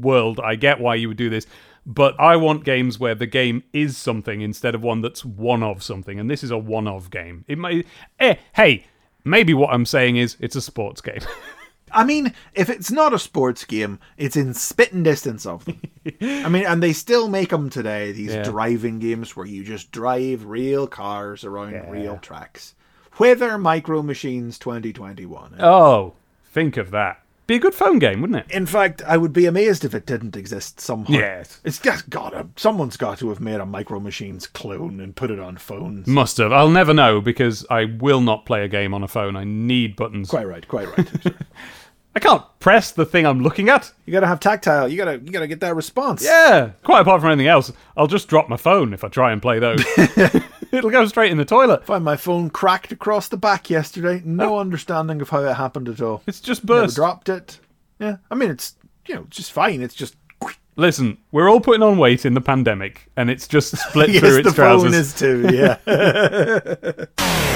world. 0.00 0.40
I 0.40 0.54
get 0.56 0.80
why 0.80 0.94
you 0.96 1.08
would 1.08 1.16
do 1.16 1.30
this, 1.30 1.46
but 1.86 2.18
I 2.18 2.36
want 2.36 2.64
games 2.64 2.98
where 2.98 3.14
the 3.14 3.26
game 3.26 3.62
is 3.72 3.96
something 3.96 4.40
instead 4.40 4.74
of 4.74 4.82
one 4.82 5.00
that's 5.02 5.24
one 5.24 5.62
of 5.62 5.82
something. 5.82 6.18
And 6.18 6.30
this 6.30 6.42
is 6.42 6.50
a 6.50 6.58
one 6.58 6.88
of 6.88 7.10
game. 7.10 7.44
It 7.48 7.58
might. 7.58 7.86
Eh, 8.18 8.36
hey, 8.54 8.86
maybe 9.24 9.54
what 9.54 9.72
I'm 9.72 9.86
saying 9.86 10.16
is 10.16 10.36
it's 10.40 10.56
a 10.56 10.60
sports 10.62 11.00
game. 11.00 11.20
I 11.92 12.02
mean, 12.02 12.34
if 12.54 12.70
it's 12.70 12.90
not 12.90 13.12
a 13.14 13.18
sports 13.20 13.64
game, 13.64 14.00
it's 14.16 14.36
in 14.36 14.52
spitting 14.54 15.04
distance 15.04 15.46
of 15.46 15.64
them. 15.64 15.80
I 16.20 16.48
mean, 16.48 16.64
and 16.66 16.82
they 16.82 16.92
still 16.92 17.28
make 17.28 17.50
them 17.50 17.70
today. 17.70 18.10
These 18.10 18.34
Yeah. 18.34 18.42
driving 18.42 18.98
games 18.98 19.36
where 19.36 19.46
you 19.46 19.62
just 19.62 19.92
drive 19.92 20.44
real 20.44 20.88
cars 20.88 21.44
around 21.44 21.88
real 21.90 22.16
tracks. 22.18 22.74
Whether 23.18 23.56
Micro 23.58 24.02
Machines 24.02 24.58
2021. 24.58 25.60
oh, 25.60 26.14
think 26.46 26.76
of 26.76 26.90
that. 26.90 27.22
Be 27.46 27.56
a 27.56 27.58
good 27.58 27.74
phone 27.74 27.98
game, 27.98 28.22
wouldn't 28.22 28.38
it? 28.38 28.54
In 28.54 28.64
fact, 28.64 29.02
I 29.06 29.18
would 29.18 29.34
be 29.34 29.44
amazed 29.44 29.84
if 29.84 29.94
it 29.94 30.06
didn't 30.06 30.34
exist 30.34 30.80
somehow. 30.80 31.12
Yes. 31.12 31.60
It's 31.62 31.78
just 31.78 32.08
gotta, 32.08 32.46
someone's 32.56 32.96
got 32.96 33.18
to 33.18 33.28
have 33.28 33.40
made 33.40 33.60
a 33.60 33.66
Micro 33.66 34.00
Machines 34.00 34.46
clone 34.46 34.98
and 34.98 35.14
put 35.14 35.30
it 35.30 35.38
on 35.38 35.58
phones. 35.58 36.06
Must 36.06 36.38
have. 36.38 36.52
I'll 36.52 36.70
never 36.70 36.94
know 36.94 37.20
because 37.20 37.66
I 37.68 37.84
will 37.84 38.22
not 38.22 38.46
play 38.46 38.64
a 38.64 38.68
game 38.68 38.94
on 38.94 39.02
a 39.02 39.08
phone. 39.08 39.36
I 39.36 39.44
need 39.44 39.94
buttons. 39.94 40.30
Quite 40.30 40.48
right, 40.48 40.66
quite 40.66 40.96
right. 40.96 41.34
I 42.16 42.20
can't 42.20 42.44
press 42.60 42.92
the 42.92 43.04
thing 43.04 43.26
I'm 43.26 43.42
looking 43.42 43.68
at. 43.68 43.92
you 44.06 44.12
gotta 44.12 44.28
have 44.28 44.38
tactile. 44.38 44.88
You 44.88 44.96
gotta, 44.96 45.18
you 45.18 45.32
gotta 45.32 45.48
get 45.48 45.60
that 45.60 45.74
response. 45.74 46.24
Yeah, 46.24 46.70
quite 46.84 47.00
apart 47.00 47.20
from 47.20 47.30
anything 47.32 47.48
else, 47.48 47.72
I'll 47.96 48.06
just 48.06 48.28
drop 48.28 48.48
my 48.48 48.56
phone 48.56 48.94
if 48.94 49.02
I 49.02 49.08
try 49.08 49.32
and 49.32 49.42
play 49.42 49.58
those. 49.58 49.84
It'll 50.78 50.90
go 50.90 51.06
straight 51.06 51.32
in 51.32 51.38
the 51.38 51.44
toilet. 51.44 51.84
Find 51.86 52.04
my 52.04 52.16
phone 52.16 52.50
cracked 52.50 52.92
across 52.92 53.28
the 53.28 53.36
back 53.36 53.70
yesterday. 53.70 54.22
No 54.24 54.56
oh. 54.56 54.58
understanding 54.58 55.20
of 55.20 55.30
how 55.30 55.40
it 55.44 55.54
happened 55.54 55.88
at 55.88 56.00
all. 56.00 56.22
It's 56.26 56.40
just 56.40 56.64
Never 56.64 56.82
burst. 56.82 56.96
dropped 56.96 57.28
it. 57.28 57.58
Yeah, 57.98 58.16
I 58.30 58.34
mean 58.34 58.50
it's 58.50 58.76
you 59.06 59.14
know 59.14 59.24
it's 59.28 59.36
just 59.36 59.52
fine. 59.52 59.82
It's 59.82 59.94
just 59.94 60.16
Listen, 60.76 61.18
we're 61.30 61.48
all 61.48 61.60
putting 61.60 61.82
on 61.84 61.98
weight 61.98 62.24
in 62.24 62.34
the 62.34 62.40
pandemic, 62.40 63.08
and 63.16 63.30
it's 63.30 63.46
just 63.46 63.76
split 63.76 64.10
yes, 64.10 64.20
through 64.20 64.38
its 64.38 64.48
the 64.48 64.54
phone 64.54 64.92
is 64.92 65.14
too. 65.14 65.48
Yeah, 65.52 65.78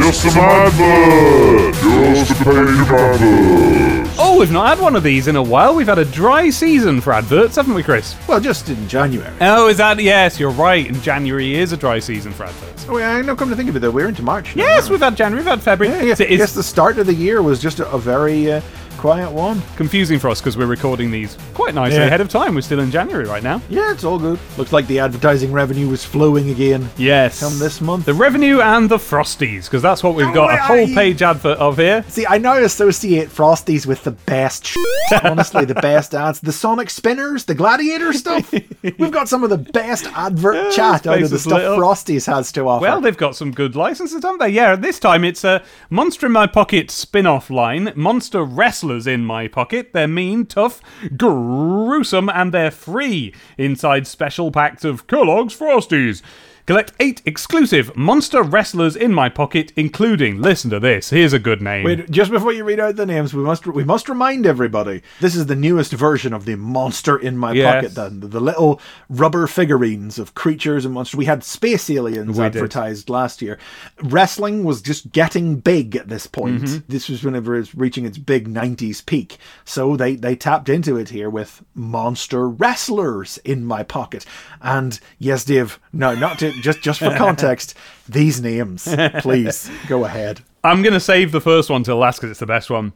Just 0.00 0.22
some 0.22 0.38
advert. 0.38 1.74
Just 2.14 2.30
a 2.30 2.34
page 2.44 2.80
of 2.80 2.90
adverts. 2.90 4.16
Oh, 4.18 4.38
we've 4.40 4.50
not 4.52 4.68
had 4.76 4.82
one 4.82 4.96
of 4.96 5.02
these 5.02 5.26
in 5.28 5.36
a 5.36 5.42
while. 5.42 5.74
We've 5.74 5.86
had 5.86 5.98
a 5.98 6.04
dry 6.04 6.48
season 6.50 7.00
for 7.00 7.12
adverts, 7.12 7.56
haven't 7.56 7.74
we, 7.74 7.82
Chris? 7.82 8.16
well, 8.28 8.40
just 8.40 8.68
in 8.68 8.88
January. 8.88 9.32
Oh, 9.40 9.68
is 9.68 9.76
that? 9.78 9.98
Yes, 10.00 10.38
you're 10.40 10.50
right. 10.50 10.86
And 10.88 11.00
January 11.02 11.54
is 11.54 11.72
a 11.72 11.76
dry 11.76 11.98
season 11.98 12.32
for 12.32 12.44
adverts. 12.44 12.86
Oh, 12.88 12.96
yeah, 12.98 13.10
I 13.16 13.22
know. 13.22 13.36
Come 13.36 13.50
to 13.50 13.56
think 13.56 13.68
of 13.68 13.76
it, 13.76 13.80
though, 13.80 13.90
we're 13.90 14.08
into 14.08 14.22
March. 14.22 14.54
now, 14.56 14.64
Yes, 14.64 14.88
we? 14.88 14.94
we've 14.94 15.00
had 15.02 15.16
January, 15.16 15.42
we've 15.44 15.50
had 15.50 15.62
February. 15.62 15.96
Yeah, 15.98 16.02
yeah. 16.04 16.14
So 16.14 16.24
I 16.24 16.36
guess 16.36 16.54
the 16.54 16.62
start 16.62 16.98
of 16.98 17.06
the 17.06 17.14
year 17.14 17.42
was 17.42 17.60
just 17.60 17.80
a, 17.80 17.90
a 17.90 17.98
very 17.98 18.50
uh, 18.52 18.60
quiet 19.02 19.32
one. 19.32 19.60
confusing 19.76 20.16
for 20.20 20.28
us 20.30 20.40
because 20.40 20.56
we're 20.56 20.64
recording 20.66 21.10
these 21.10 21.36
quite 21.54 21.74
nicely 21.74 21.98
Yeah. 21.98 22.04
ahead 22.06 22.20
of 22.20 22.28
time. 22.28 22.54
We're 22.54 22.60
still 22.60 22.78
in 22.78 22.92
January 22.92 23.24
right 23.26 23.42
now. 23.42 23.60
Yeah, 23.68 23.90
it's 23.90 24.04
all 24.04 24.16
good. 24.16 24.38
Looks 24.56 24.72
like 24.72 24.86
the 24.86 25.00
advertising 25.00 25.50
revenue 25.50 25.88
was 25.88 26.04
flowing 26.04 26.50
again. 26.50 26.88
Yes. 26.96 27.40
Come 27.40 27.58
this 27.58 27.80
month. 27.80 28.06
The 28.06 28.14
revenue 28.14 28.60
and 28.60 28.88
the 28.88 28.98
Frosties, 28.98 29.64
because 29.64 29.82
that's 29.82 30.04
what 30.04 30.14
we've 30.14 30.32
got 30.32 30.54
a 30.54 30.56
whole 30.56 30.86
page 30.86 31.20
advert 31.20 31.58
of 31.58 31.78
here. 31.78 32.04
See, 32.06 32.24
I 32.28 32.38
now 32.38 32.56
associate 32.58 33.28
Frosties 33.28 33.86
with 33.86 34.04
the 34.04 34.12
best. 34.12 34.66
sh- 34.68 34.76
Honestly, 35.24 35.64
the 35.64 35.74
best 35.74 36.14
ads. 36.14 36.38
The 36.40 36.52
Sonic 36.52 36.88
Spinners, 36.88 37.44
the 37.44 37.54
Gladiator 37.56 38.12
stuff. 38.12 38.52
We've 38.98 39.10
got 39.10 39.28
some 39.28 39.42
of 39.42 39.50
the 39.50 39.58
best 39.58 40.06
advert 40.14 40.72
chat 40.74 41.06
out 41.08 41.14
of 41.14 41.22
the 41.22 41.38
faces 41.38 41.42
stuff 41.42 41.58
lit 41.58 41.64
up. 41.66 41.78
Frosties 41.80 42.26
has 42.32 42.52
to 42.52 42.68
offer. 42.68 42.82
Well, 42.82 43.00
they've 43.00 43.16
got 43.16 43.34
some 43.34 43.50
good 43.50 43.74
licenses, 43.74 44.22
haven't 44.22 44.38
they? 44.38 44.50
Yeah, 44.50 44.76
this 44.76 45.00
time 45.00 45.24
it's 45.24 45.42
a 45.42 45.62
Monster 45.90 46.26
in 46.26 46.32
My 46.32 46.46
Pocket 46.46 46.90
spin 46.92 47.26
off 47.26 47.50
line. 47.50 47.92
Monster 47.96 48.44
Wrestlers 48.92 49.06
in 49.06 49.24
My 49.24 49.48
Pocket. 49.48 49.92
They're 49.94 50.06
mean, 50.06 50.44
tough, 50.44 50.82
gruesome, 51.16 52.28
and 52.28 52.52
they're 52.52 52.70
free 52.70 53.34
inside 53.56 54.06
special 54.06 54.52
packs 54.52 54.84
of 54.84 55.06
Kellogg's 55.06 55.56
Frosties. 55.56 56.20
Collect 56.66 56.92
eight 57.00 57.20
exclusive 57.26 57.96
monster 57.96 58.40
wrestlers 58.42 58.94
in 58.94 59.12
my 59.12 59.28
pocket, 59.28 59.72
including, 59.74 60.40
listen 60.40 60.70
to 60.70 60.78
this, 60.78 61.10
here's 61.10 61.32
a 61.32 61.38
good 61.40 61.60
name. 61.60 61.84
Wait, 61.84 62.08
just 62.10 62.30
before 62.30 62.52
you 62.52 62.62
read 62.62 62.78
out 62.78 62.94
the 62.96 63.04
names, 63.04 63.34
we 63.34 63.42
must 63.42 63.66
we 63.66 63.82
must 63.82 64.08
remind 64.08 64.46
everybody 64.46 65.02
this 65.20 65.34
is 65.34 65.46
the 65.46 65.56
newest 65.56 65.92
version 65.92 66.32
of 66.32 66.44
the 66.44 66.54
monster 66.56 67.16
in 67.18 67.36
my 67.36 67.52
Yes. 67.52 67.94
pocket. 67.94 68.20
The, 68.20 68.28
the 68.28 68.40
little 68.40 68.80
rubber 69.08 69.46
figurines 69.48 70.18
of 70.20 70.34
creatures 70.34 70.84
and 70.84 70.94
monsters. 70.94 71.18
We 71.18 71.24
had 71.24 71.42
space 71.42 71.90
aliens 71.90 72.28
We 72.38 72.44
did. 72.44 72.56
advertised 72.56 73.10
last 73.10 73.42
year. 73.42 73.58
Wrestling 74.02 74.62
was 74.64 74.80
just 74.82 75.10
getting 75.12 75.56
big 75.56 75.96
at 75.96 76.08
this 76.08 76.26
point. 76.28 76.62
Mm-hmm. 76.62 76.78
This 76.88 77.08
was 77.08 77.24
whenever 77.24 77.56
it 77.56 77.60
was 77.60 77.74
reaching 77.74 78.04
its 78.06 78.18
big 78.18 78.48
'90s 78.48 79.04
peak. 79.04 79.38
So 79.64 79.96
they 79.96 80.14
they 80.14 80.36
tapped 80.36 80.68
into 80.68 80.96
it 80.96 81.08
here 81.08 81.28
with 81.28 81.62
monster 81.74 82.48
wrestlers 82.48 83.38
in 83.38 83.64
my 83.64 83.82
pocket. 83.82 84.24
And 84.60 84.98
yes, 85.18 85.44
Dave. 85.44 85.80
No, 85.92 86.14
not 86.14 86.38
to 86.38 86.52
just 86.62 86.80
just 86.80 87.00
for 87.00 87.14
context. 87.16 87.74
these 88.08 88.40
names, 88.40 88.88
please 89.20 89.70
go 89.88 90.04
ahead. 90.04 90.40
I'm 90.64 90.82
going 90.82 90.94
to 90.94 91.00
save 91.00 91.32
the 91.32 91.40
first 91.40 91.68
one 91.70 91.82
till 91.82 91.96
last 91.98 92.18
because 92.18 92.30
it's 92.30 92.40
the 92.40 92.46
best 92.46 92.70
one. 92.70 92.92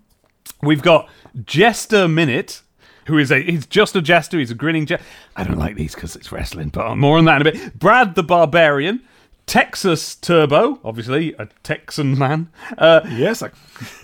We've 0.62 0.82
got 0.82 1.08
Jester 1.44 2.06
Minute, 2.08 2.62
who 3.06 3.18
is 3.18 3.30
a 3.32 3.42
he's 3.42 3.66
just 3.66 3.96
a 3.96 4.00
jester. 4.00 4.38
He's 4.38 4.50
a 4.50 4.54
grinning 4.54 4.86
jester. 4.86 5.04
I 5.34 5.44
don't 5.44 5.58
like 5.58 5.76
these 5.76 5.94
because 5.94 6.16
it's 6.16 6.30
wrestling, 6.32 6.68
but 6.70 6.96
more 6.96 7.18
on 7.18 7.24
that 7.26 7.40
in 7.40 7.46
a 7.46 7.52
bit. 7.52 7.78
Brad 7.78 8.14
the 8.14 8.22
Barbarian, 8.22 9.02
Texas 9.46 10.14
Turbo, 10.14 10.80
obviously 10.84 11.34
a 11.38 11.46
Texan 11.62 12.18
man. 12.18 12.48
Uh, 12.78 13.00
Yes, 13.10 13.42
I, 13.42 13.50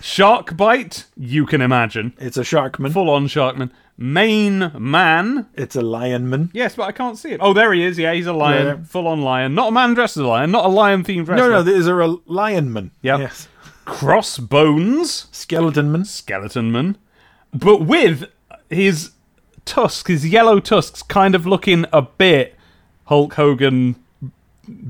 Shark 0.01 0.55
Bite, 0.55 1.05
you 1.17 1.45
can 1.45 1.61
imagine, 1.61 2.13
it's 2.19 2.37
a 2.37 2.43
sharkman. 2.43 2.91
full 2.91 3.09
on 3.09 3.27
Sharkman. 3.27 3.71
Mane 3.97 4.71
Man. 4.77 5.47
It's 5.53 5.75
a 5.75 5.81
lionman. 5.81 6.49
Yes, 6.53 6.75
but 6.75 6.83
I 6.83 6.91
can't 6.91 7.17
see 7.17 7.31
it. 7.31 7.39
Oh, 7.41 7.53
there 7.53 7.71
he 7.73 7.83
is. 7.83 7.97
Yeah, 7.99 8.13
he's 8.13 8.25
a 8.27 8.33
lion, 8.33 8.65
Yeah. 8.65 8.75
full 8.85 9.07
on 9.07 9.21
lion. 9.21 9.53
Not 9.55 9.69
a 9.69 9.71
man 9.71 9.93
dressed 9.93 10.17
as 10.17 10.23
a 10.23 10.27
lion, 10.27 10.51
not 10.51 10.65
a 10.65 10.69
lion 10.69 11.03
themed 11.03 11.27
wrestler. 11.27 11.49
No, 11.49 11.49
no, 11.49 11.63
these 11.63 11.87
are 11.87 12.01
a 12.01 12.09
lionman. 12.27 12.89
Yep. 13.01 13.19
Yes. 13.19 13.47
Crossbones. 13.85 15.27
Skeletonman. 15.31 16.05
skeleton 16.05 16.71
man, 16.71 16.97
but 17.53 17.81
with 17.81 18.25
his 18.69 19.11
tusks, 19.65 20.07
his 20.09 20.25
yellow 20.27 20.59
tusks, 20.59 21.03
kind 21.03 21.35
of 21.35 21.45
looking 21.45 21.85
a 21.93 22.01
bit 22.01 22.55
Hulk 23.05 23.33
Hogan 23.33 23.95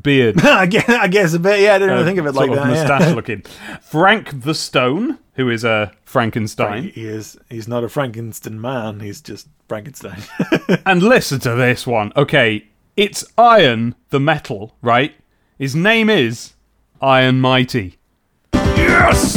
beard. 0.02 0.40
I 0.46 0.66
guess, 0.68 0.88
I 0.90 1.08
guess 1.08 1.34
a 1.34 1.40
bit. 1.40 1.62
Yeah, 1.62 1.76
I 1.76 1.80
didn't 1.80 1.94
even 1.96 2.06
think 2.06 2.20
of 2.20 2.26
it 2.28 2.30
Uh, 2.30 2.34
like 2.34 2.50
of 2.52 2.56
that. 2.58 2.66
yeah. 2.68 2.74
mustache 2.88 3.16
looking. 3.16 3.42
Frank 3.82 4.42
the 4.44 4.54
Stone, 4.54 5.18
who 5.34 5.50
is 5.50 5.64
a 5.64 5.92
Frankenstein. 6.06 6.84
He 6.90 7.06
is. 7.06 7.38
He's 7.50 7.68
not 7.68 7.84
a 7.84 7.90
Frankenstein 7.90 8.60
man. 8.62 9.00
He's 9.00 9.22
just 9.22 9.48
Frankenstein. 9.68 10.22
And 10.86 11.02
listen 11.04 11.40
to 11.42 11.56
this 11.56 11.86
one. 11.88 12.12
Okay, 12.16 12.68
it's 12.96 13.26
Iron 13.38 13.96
the 14.10 14.20
Metal, 14.20 14.76
right? 14.82 15.14
His 15.58 15.76
name 15.76 16.10
is 16.10 16.54
Iron 17.02 17.40
Mighty. 17.42 17.98
Yes! 18.54 19.36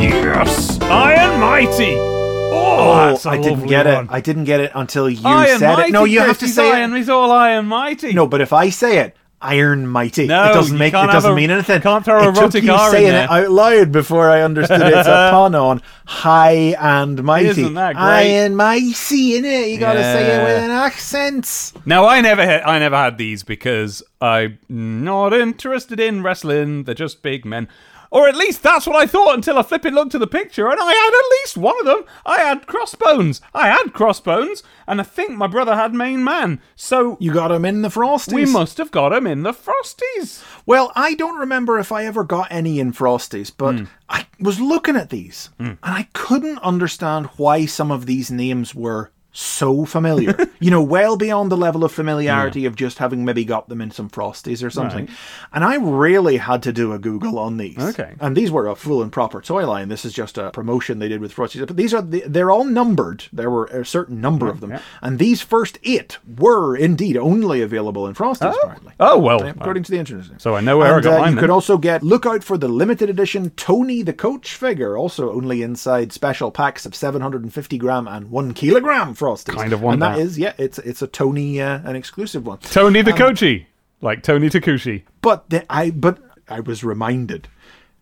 Yes! 0.00 0.80
Iron 0.80 1.40
Mighty! 1.40 1.94
Oh, 1.96 2.76
oh 2.78 3.06
that's 3.10 3.26
a 3.26 3.30
I 3.30 3.40
didn't 3.40 3.66
get 3.66 3.86
one. 3.86 4.04
it. 4.06 4.10
I 4.10 4.20
didn't 4.20 4.44
get 4.44 4.60
it 4.60 4.72
until 4.74 5.08
you 5.10 5.20
Iron 5.26 5.58
said 5.58 5.74
Mighty, 5.76 5.88
it. 5.88 5.92
No, 5.92 6.04
you 6.04 6.18
Chris, 6.20 6.28
have 6.28 6.38
to 6.38 6.48
say 6.48 6.72
Iron, 6.72 6.92
it. 6.92 6.98
He's 6.98 7.08
all 7.08 7.30
Iron 7.32 7.66
Mighty. 7.66 8.12
No, 8.12 8.26
but 8.26 8.40
if 8.40 8.52
I 8.52 8.70
say 8.70 8.98
it, 8.98 9.16
Iron 9.40 9.86
Mighty. 9.86 10.26
No, 10.26 10.50
it 10.50 10.54
doesn't 10.54 10.78
make. 10.78 10.94
It 10.94 11.06
doesn't 11.06 11.32
a- 11.32 11.34
mean 11.34 11.50
anything. 11.50 11.82
can't 11.82 12.04
throw 12.04 12.28
it 12.28 12.34
took 12.34 12.54
you 12.54 12.78
saying 12.90 13.08
it 13.08 13.30
out 13.30 13.50
loud 13.50 13.92
before 13.92 14.30
I 14.30 14.42
understood 14.42 14.80
it's 14.82 15.08
a 15.08 15.30
pun 15.32 15.54
on 15.54 15.82
high 16.06 16.74
and 16.78 17.22
mighty. 17.22 17.48
Isn't 17.48 17.74
that 17.74 17.94
great? 17.94 18.02
Iron 18.02 18.56
Mighty, 18.56 19.36
in 19.36 19.44
it. 19.44 19.68
You 19.68 19.78
got 19.78 19.94
to 19.94 20.02
say 20.02 20.36
it 20.36 20.44
with 20.44 20.64
an 20.64 20.70
accent. 20.70 21.72
Now 21.84 22.06
I 22.06 22.20
never 22.20 22.44
had 22.44 22.62
I 22.62 22.78
never 22.78 22.96
had 22.96 23.18
these 23.18 23.42
because 23.42 24.02
I'm 24.20 24.58
not 24.68 25.32
interested 25.34 26.00
in 26.00 26.22
wrestling. 26.22 26.84
They're 26.84 26.94
just 26.94 27.22
big 27.22 27.44
men. 27.44 27.68
Or 28.14 28.28
at 28.28 28.36
least 28.36 28.62
that's 28.62 28.86
what 28.86 28.94
I 28.94 29.06
thought 29.06 29.34
until 29.34 29.58
I 29.58 29.62
flipping 29.64 29.92
looked 29.92 30.14
at 30.14 30.20
the 30.20 30.28
picture 30.28 30.70
and 30.70 30.78
I 30.80 30.92
had 30.92 31.12
at 31.12 31.30
least 31.42 31.56
one 31.56 31.74
of 31.80 31.84
them. 31.86 32.04
I 32.24 32.38
had 32.38 32.66
crossbones. 32.68 33.40
I 33.52 33.66
had 33.66 33.92
crossbones, 33.92 34.62
and 34.86 35.00
I 35.00 35.04
think 35.04 35.32
my 35.32 35.48
brother 35.48 35.74
had 35.74 35.92
Mane 35.92 36.22
Man. 36.22 36.60
So 36.76 37.16
You 37.18 37.32
got 37.32 37.50
him 37.50 37.64
in 37.64 37.82
the 37.82 37.88
Frosties. 37.88 38.32
we 38.32 38.46
must 38.46 38.78
have 38.78 38.92
got 38.92 39.12
him 39.12 39.26
in 39.26 39.42
the 39.42 39.52
Frosties. 39.52 40.44
Well, 40.64 40.92
I 40.94 41.14
don't 41.14 41.38
remember 41.40 41.78
if 41.80 41.90
I 41.90 42.04
ever 42.04 42.22
got 42.22 42.46
any 42.52 42.78
in 42.78 42.92
Frosties, 42.92 43.50
but 43.56 43.74
Hmm. 43.74 43.84
I 44.08 44.26
was 44.38 44.60
looking 44.60 44.94
at 44.96 45.10
these 45.10 45.50
and 45.58 45.78
I 45.82 46.06
couldn't 46.12 46.58
understand 46.58 47.30
why 47.36 47.66
some 47.66 47.90
of 47.90 48.06
these 48.06 48.30
names 48.30 48.74
were 48.76 49.10
so 49.34 49.84
familiar. 49.84 50.36
you 50.60 50.70
know, 50.70 50.82
well 50.82 51.16
beyond 51.16 51.50
the 51.50 51.56
level 51.56 51.84
of 51.84 51.92
familiarity 51.92 52.64
of 52.64 52.76
just 52.76 52.98
having 52.98 53.24
maybe 53.24 53.44
got 53.44 53.68
them 53.68 53.80
in 53.80 53.90
some 53.90 54.08
Frosties 54.08 54.64
or 54.64 54.70
something. 54.70 55.08
And 55.52 55.64
I 55.64 55.76
really 55.76 56.36
had 56.36 56.62
to 56.62 56.72
do 56.72 56.92
a 56.92 56.98
Google 56.98 57.38
on 57.38 57.56
these. 57.56 57.78
Okay. 57.78 58.14
And 58.20 58.36
these 58.36 58.50
were 58.50 58.68
a 58.68 58.76
full 58.76 59.02
and 59.02 59.10
proper 59.10 59.40
toy 59.40 59.66
line. 59.66 59.88
This 59.88 60.04
is 60.04 60.12
just 60.12 60.38
a 60.38 60.50
promotion 60.50 61.00
they 61.00 61.08
did 61.08 61.20
with 61.20 61.34
Frosties. 61.34 61.66
But 61.66 61.76
these 61.76 61.92
are 61.92 62.00
the, 62.00 62.22
they're 62.26 62.50
all 62.50 62.64
numbered. 62.64 63.24
There 63.32 63.50
were 63.50 63.66
a 63.66 63.84
certain 63.84 64.20
number 64.20 64.48
of 64.48 64.60
them. 64.60 64.78
And 65.02 65.18
these 65.18 65.42
first 65.42 65.78
eight 65.82 66.18
were 66.38 66.76
indeed 66.76 67.16
only 67.16 67.60
available 67.60 68.06
in 68.06 68.14
Frosties 68.14 68.54
apparently. 68.62 68.92
Oh 69.00 69.18
well. 69.18 69.44
According 69.44 69.82
to 69.82 69.90
the 69.90 69.98
internet. 69.98 70.40
So 70.40 70.54
I 70.54 70.60
know 70.60 70.78
where 70.78 70.94
I 70.94 71.00
got 71.00 71.14
uh, 71.14 71.18
mine 71.18 71.30
You 71.30 71.34
then. 71.34 71.42
could 71.42 71.50
also 71.50 71.76
get 71.76 72.02
look 72.04 72.24
out 72.24 72.44
for 72.44 72.56
the 72.56 72.68
limited 72.68 73.10
edition 73.10 73.50
Tony 73.50 74.02
the 74.02 74.12
Coach 74.12 74.54
figure, 74.54 74.96
also 74.96 75.32
only 75.32 75.62
inside 75.62 76.12
special 76.12 76.52
packs 76.52 76.86
of 76.86 76.94
750 76.94 77.78
gram 77.78 78.06
and 78.06 78.30
one 78.30 78.54
kilogram 78.54 79.14
frosties. 79.24 79.56
Kind 79.56 79.72
of 79.72 79.82
want 79.82 79.94
and 79.94 80.02
that 80.02 80.16
that. 80.16 80.22
is 80.22 80.38
yeah, 80.38 80.52
it's 80.58 80.78
it's 80.78 81.02
a 81.02 81.06
Tony 81.06 81.60
uh, 81.60 81.80
an 81.84 81.96
exclusive 81.96 82.46
one. 82.46 82.58
Tony 82.58 83.02
the 83.02 83.12
Kochi. 83.12 83.66
Like 84.00 84.22
Tony 84.22 84.50
Takushi. 84.50 85.04
But 85.22 85.48
the, 85.48 85.64
I 85.70 85.90
but 85.90 86.18
I 86.48 86.60
was 86.60 86.84
reminded, 86.84 87.48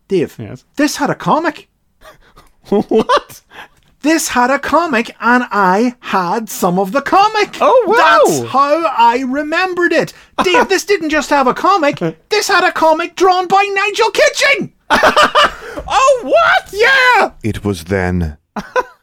Dave. 0.09 0.37
Yes. 0.39 0.65
This 0.77 0.97
had 0.97 1.11
a 1.11 1.15
comic. 1.15 1.69
what? 2.69 3.43
This 4.01 4.29
had 4.29 4.51
a 4.51 4.59
comic, 4.59 5.15
and 5.21 5.45
I 5.53 5.95
had 6.01 6.49
some 6.49 6.81
of 6.81 6.91
the 6.91 7.03
comic. 7.03 7.57
Oh, 7.61 7.85
wow. 7.87 7.95
That's 8.27 8.51
how 8.51 8.85
I 8.99 9.21
remembered 9.21 9.93
it. 9.93 10.13
Dave, 10.43 10.69
this 10.69 10.85
didn't 10.85 11.11
just 11.11 11.31
have 11.31 11.47
a 11.47 11.55
comic. 11.55 12.01
This 12.31 12.49
had 12.49 12.65
a 12.65 12.73
comic 12.73 13.15
drawn 13.15 13.47
by 13.47 13.63
Nigel 13.63 14.11
Kitching. 14.11 14.73
Oh 15.85 16.21
what? 16.23 16.73
Yeah. 16.73 17.33
It 17.43 17.65
was 17.65 17.85
then 17.85 18.39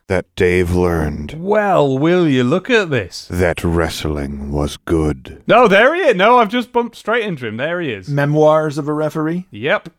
that 0.09 0.25
Dave 0.35 0.71
learned 0.75 1.35
Well, 1.37 1.97
will 1.97 2.27
you 2.27 2.43
look 2.43 2.69
at 2.69 2.89
this? 2.89 3.27
that 3.29 3.63
wrestling 3.63 4.51
was 4.51 4.75
good. 4.75 5.41
No, 5.47 5.67
there 5.67 5.95
he 5.95 6.01
is. 6.01 6.15
No, 6.15 6.37
I've 6.39 6.49
just 6.49 6.71
bumped 6.73 6.95
straight 6.97 7.23
into 7.23 7.47
him. 7.47 7.57
There 7.57 7.79
he 7.79 7.91
is. 7.91 8.09
Memoirs 8.09 8.77
of 8.77 8.87
a 8.87 8.93
referee. 8.93 9.45
Yep. 9.51 9.89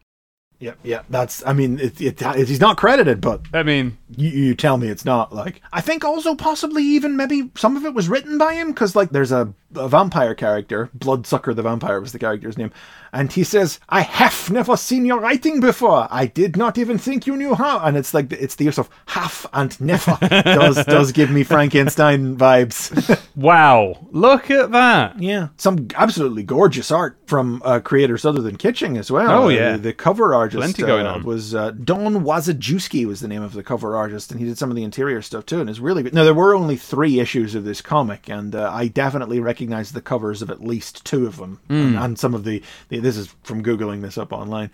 Yep, 0.61 0.79
yeah, 0.83 1.03
that's. 1.09 1.45
I 1.47 1.55
mean, 1.55 1.81
it, 1.81 1.99
it, 2.03 2.21
it, 2.21 2.49
he's 2.49 2.61
not 2.61 2.77
credited, 2.77 3.23
but 3.23 3.41
I 3.55 3.63
mean, 3.63 3.97
you, 4.15 4.29
you 4.29 4.55
tell 4.55 4.77
me 4.77 4.89
it's 4.89 5.07
not. 5.07 5.35
Like, 5.35 5.63
I 5.73 5.81
think 5.81 6.05
also 6.05 6.35
possibly 6.35 6.83
even 6.85 7.17
maybe 7.17 7.51
some 7.57 7.79
of 7.79 7.87
it 7.87 7.95
was 7.95 8.11
written 8.11 8.37
by 8.37 8.53
him 8.53 8.69
because 8.69 8.95
like 8.95 9.09
there's 9.09 9.33
a, 9.33 9.55
a 9.75 9.89
vampire 9.89 10.35
character, 10.35 10.91
Bloodsucker 10.93 11.55
the 11.55 11.63
vampire 11.63 11.99
was 11.99 12.13
the 12.13 12.19
character's 12.19 12.59
name, 12.59 12.73
and 13.11 13.33
he 13.33 13.43
says, 13.43 13.81
"I 13.89 14.03
have 14.03 14.51
never 14.51 14.77
seen 14.77 15.07
your 15.07 15.19
writing 15.21 15.61
before. 15.61 16.07
I 16.11 16.27
did 16.27 16.59
not 16.59 16.77
even 16.77 16.99
think 16.99 17.27
you 17.27 17.39
knew 17.39 17.55
how." 17.55 17.81
And 17.81 17.97
it's 17.97 18.13
like 18.13 18.31
it's 18.31 18.57
the 18.57 18.65
use 18.65 18.79
of 18.79 18.91
"have" 19.07 19.47
and 19.55 19.81
"never" 19.81 20.19
does 20.45 20.85
does 20.85 21.13
give 21.13 21.31
me 21.31 21.43
Frankenstein 21.43 22.37
vibes. 22.37 23.19
wow. 23.35 23.97
Look 24.11 24.51
at 24.51 24.73
that. 24.73 25.19
Yeah, 25.23 25.49
some 25.57 25.89
absolutely 25.95 26.43
gorgeous 26.43 26.91
art 26.91 27.17
from 27.31 27.63
uh, 27.65 27.81
creators 27.81 28.25
other 28.27 28.43
than 28.43 28.57
Kitching 28.57 28.99
as 28.99 29.11
well. 29.11 29.31
Oh, 29.31 29.45
Uh, 29.47 29.49
yeah. 29.49 29.77
the, 29.77 29.93
cover 29.95 30.35
artist 30.35 30.59
Plenty 30.59 30.83
going 30.83 31.07
uh, 31.07 31.15
on. 31.15 31.23
was 31.23 31.55
uh, 31.55 31.71
Don 31.71 32.25
Wazajewski 32.25 33.07
was 33.07 33.21
the 33.21 33.29
name 33.29 33.43
of 33.43 33.53
the 33.53 33.63
cover 33.63 33.97
artist, 33.97 34.31
and 34.31 34.41
he 34.41 34.47
did 34.47 34.59
some 34.59 34.69
of 34.71 34.77
the 34.77 34.83
interior 34.83 35.23
stuff 35.23 35.47
too. 35.47 35.61
And 35.61 35.71
it's 35.71 35.79
really 35.79 36.03
good. 36.03 36.13
Now 36.13 36.25
there 36.25 36.35
were 36.35 36.55
only 36.55 36.77
three 36.77 37.21
issues 37.21 37.55
of 37.55 37.65
this 37.65 37.81
comic, 37.81 38.29
and 38.29 38.55
uh, 38.55 38.71
I 38.73 38.89
definitely 38.89 39.41
recognize 39.41 39.93
the 39.93 40.01
covers 40.03 40.43
of 40.43 40.51
at 40.51 40.61
least 40.63 41.05
two 41.07 41.27
of 41.27 41.37
them, 41.37 41.61
Hmm. 41.69 41.75
and, 41.75 41.97
and 41.99 42.19
some 42.19 42.35
of 42.35 42.45
the, 42.45 42.63
the. 42.89 42.99
This 42.99 43.17
is 43.17 43.35
from 43.45 43.63
googling 43.63 44.03
this 44.03 44.19
up 44.19 44.33
online, 44.33 44.71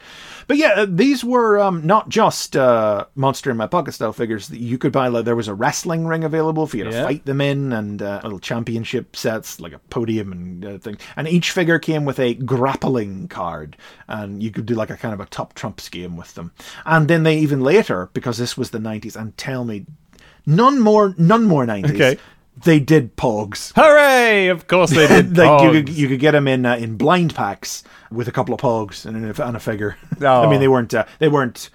but 0.46 0.56
yeah, 0.56 0.86
these 0.88 1.22
were 1.22 1.60
um, 1.60 1.86
not 1.86 2.08
just 2.08 2.56
uh, 2.56 3.04
monster 3.14 3.50
in 3.50 3.56
my 3.58 3.66
pocket 3.66 3.92
style 3.92 4.12
figures. 4.14 4.48
that 4.48 4.58
You 4.60 4.78
could 4.78 4.92
buy. 4.92 5.08
Like, 5.08 5.24
there 5.26 5.36
was 5.36 5.48
a 5.48 5.54
wrestling 5.54 6.06
ring 6.06 6.24
available 6.24 6.66
for 6.66 6.78
you 6.78 6.84
to 6.84 6.90
Yeah. 6.90 7.04
fight 7.04 7.26
them 7.26 7.40
in, 7.42 7.72
and 7.72 8.00
uh, 8.00 8.20
little 8.24 8.38
championship 8.40 9.14
sets 9.14 9.60
like 9.60 9.72
a 9.74 9.78
podium 9.90 10.32
and 10.32 10.64
uh, 10.64 10.78
thing. 10.78 10.96
And 11.16 11.28
each 11.28 11.50
figure 11.50 11.78
came 11.78 12.04
with 12.06 12.18
a 12.18 12.34
grappling 12.46 13.28
card, 13.28 13.76
and 14.08 14.42
you 14.42 14.50
could 14.50 14.66
do 14.66 14.74
like 14.74 14.90
a 14.90 14.96
kind 14.96 15.12
of 15.14 15.20
a 15.20 15.26
top 15.26 15.54
trumps 15.54 15.88
game 15.88 16.16
with 16.16 16.34
them. 16.34 16.52
And 16.84 17.08
then 17.08 17.22
they 17.22 17.38
even 17.38 17.60
later, 17.60 18.08
because 18.12 18.38
this 18.38 18.56
was 18.56 18.70
the 18.70 18.78
nineties, 18.78 19.16
and 19.16 19.36
tell 19.36 19.64
me, 19.64 19.86
none 20.46 20.80
more, 20.80 21.14
none 21.18 21.44
more 21.44 21.66
nineties. 21.66 21.94
Okay. 21.94 22.18
They 22.64 22.80
did 22.80 23.16
pogs. 23.16 23.72
Hooray! 23.76 24.48
Of 24.48 24.66
course 24.66 24.90
they 24.90 25.06
did. 25.22 25.36
like 25.36 25.62
you 25.62 25.72
could 25.72 25.88
you 25.90 26.08
could 26.08 26.20
get 26.20 26.30
them 26.30 26.48
in 26.48 26.64
uh, 26.64 26.76
in 26.76 26.96
blind 26.96 27.34
packs 27.34 27.84
with 28.10 28.28
a 28.28 28.32
couple 28.32 28.54
of 28.54 28.60
pogs 28.60 29.04
and 29.04 29.38
a, 29.38 29.46
and 29.46 29.56
a 29.56 29.60
figure. 29.60 29.98
Oh. 30.22 30.26
I 30.42 30.50
mean, 30.50 30.60
they 30.60 30.68
weren't 30.68 30.94
uh, 30.94 31.04
they 31.18 31.28
weren't 31.28 31.68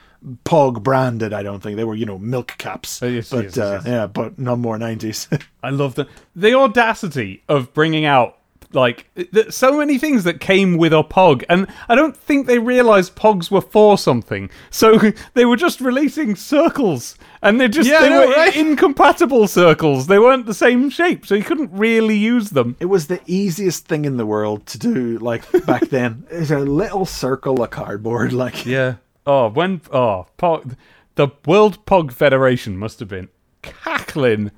pog 0.45 0.83
branded. 0.83 1.33
I 1.33 1.43
don't 1.43 1.61
think 1.61 1.77
they 1.77 1.83
were 1.83 1.95
you 1.95 2.05
know 2.05 2.17
milk 2.17 2.55
caps. 2.57 3.01
Oh, 3.01 3.07
yes, 3.07 3.29
but 3.29 3.45
yes, 3.45 3.57
yes, 3.57 3.65
uh, 3.65 3.73
yes. 3.73 3.85
yeah, 3.85 4.07
but 4.07 4.37
none 4.39 4.59
more 4.59 4.77
nineties. 4.77 5.27
I 5.63 5.69
love 5.69 5.95
the 5.95 6.07
the 6.35 6.53
audacity 6.53 7.43
of 7.47 7.73
bringing 7.73 8.05
out 8.05 8.37
like 8.73 9.07
th- 9.15 9.51
so 9.51 9.77
many 9.77 9.97
things 9.97 10.23
that 10.23 10.39
came 10.39 10.77
with 10.77 10.93
a 10.93 11.03
pog, 11.03 11.43
and 11.49 11.67
I 11.89 11.95
don't 11.95 12.15
think 12.15 12.47
they 12.47 12.59
realized 12.59 13.15
pogs 13.15 13.49
were 13.51 13.61
for 13.61 13.97
something. 13.97 14.49
So 14.69 14.99
they 15.33 15.45
were 15.45 15.55
just 15.57 15.81
releasing 15.81 16.35
circles, 16.35 17.17
and 17.41 17.59
they 17.59 17.67
just 17.67 17.89
Yeah, 17.89 18.01
they 18.01 18.09
know, 18.09 18.27
were 18.27 18.33
right? 18.33 18.55
incompatible 18.65 19.47
circles. 19.47 20.07
They 20.07 20.19
weren't 20.19 20.45
the 20.45 20.53
same 20.53 20.89
shape, 20.89 21.25
so 21.25 21.35
you 21.35 21.43
couldn't 21.43 21.71
really 21.71 22.17
use 22.17 22.51
them. 22.51 22.75
It 22.79 22.85
was 22.85 23.07
the 23.07 23.21
easiest 23.25 23.87
thing 23.87 24.05
in 24.05 24.17
the 24.17 24.25
world 24.25 24.65
to 24.67 24.77
do, 24.77 25.17
like 25.19 25.49
back 25.65 25.81
then. 25.89 26.25
It's 26.29 26.51
a 26.51 26.59
little 26.59 27.05
circle 27.05 27.61
of 27.63 27.69
cardboard, 27.69 28.33
like 28.33 28.65
Yeah. 28.65 28.95
Oh, 29.25 29.49
when 29.49 29.81
oh, 29.91 30.25
pog, 30.39 30.75
the 31.15 31.27
World 31.45 31.85
Pog 31.85 32.11
Federation 32.11 32.77
must 32.77 32.99
have 32.99 33.09
been 33.09 33.29
cackling 33.61 34.51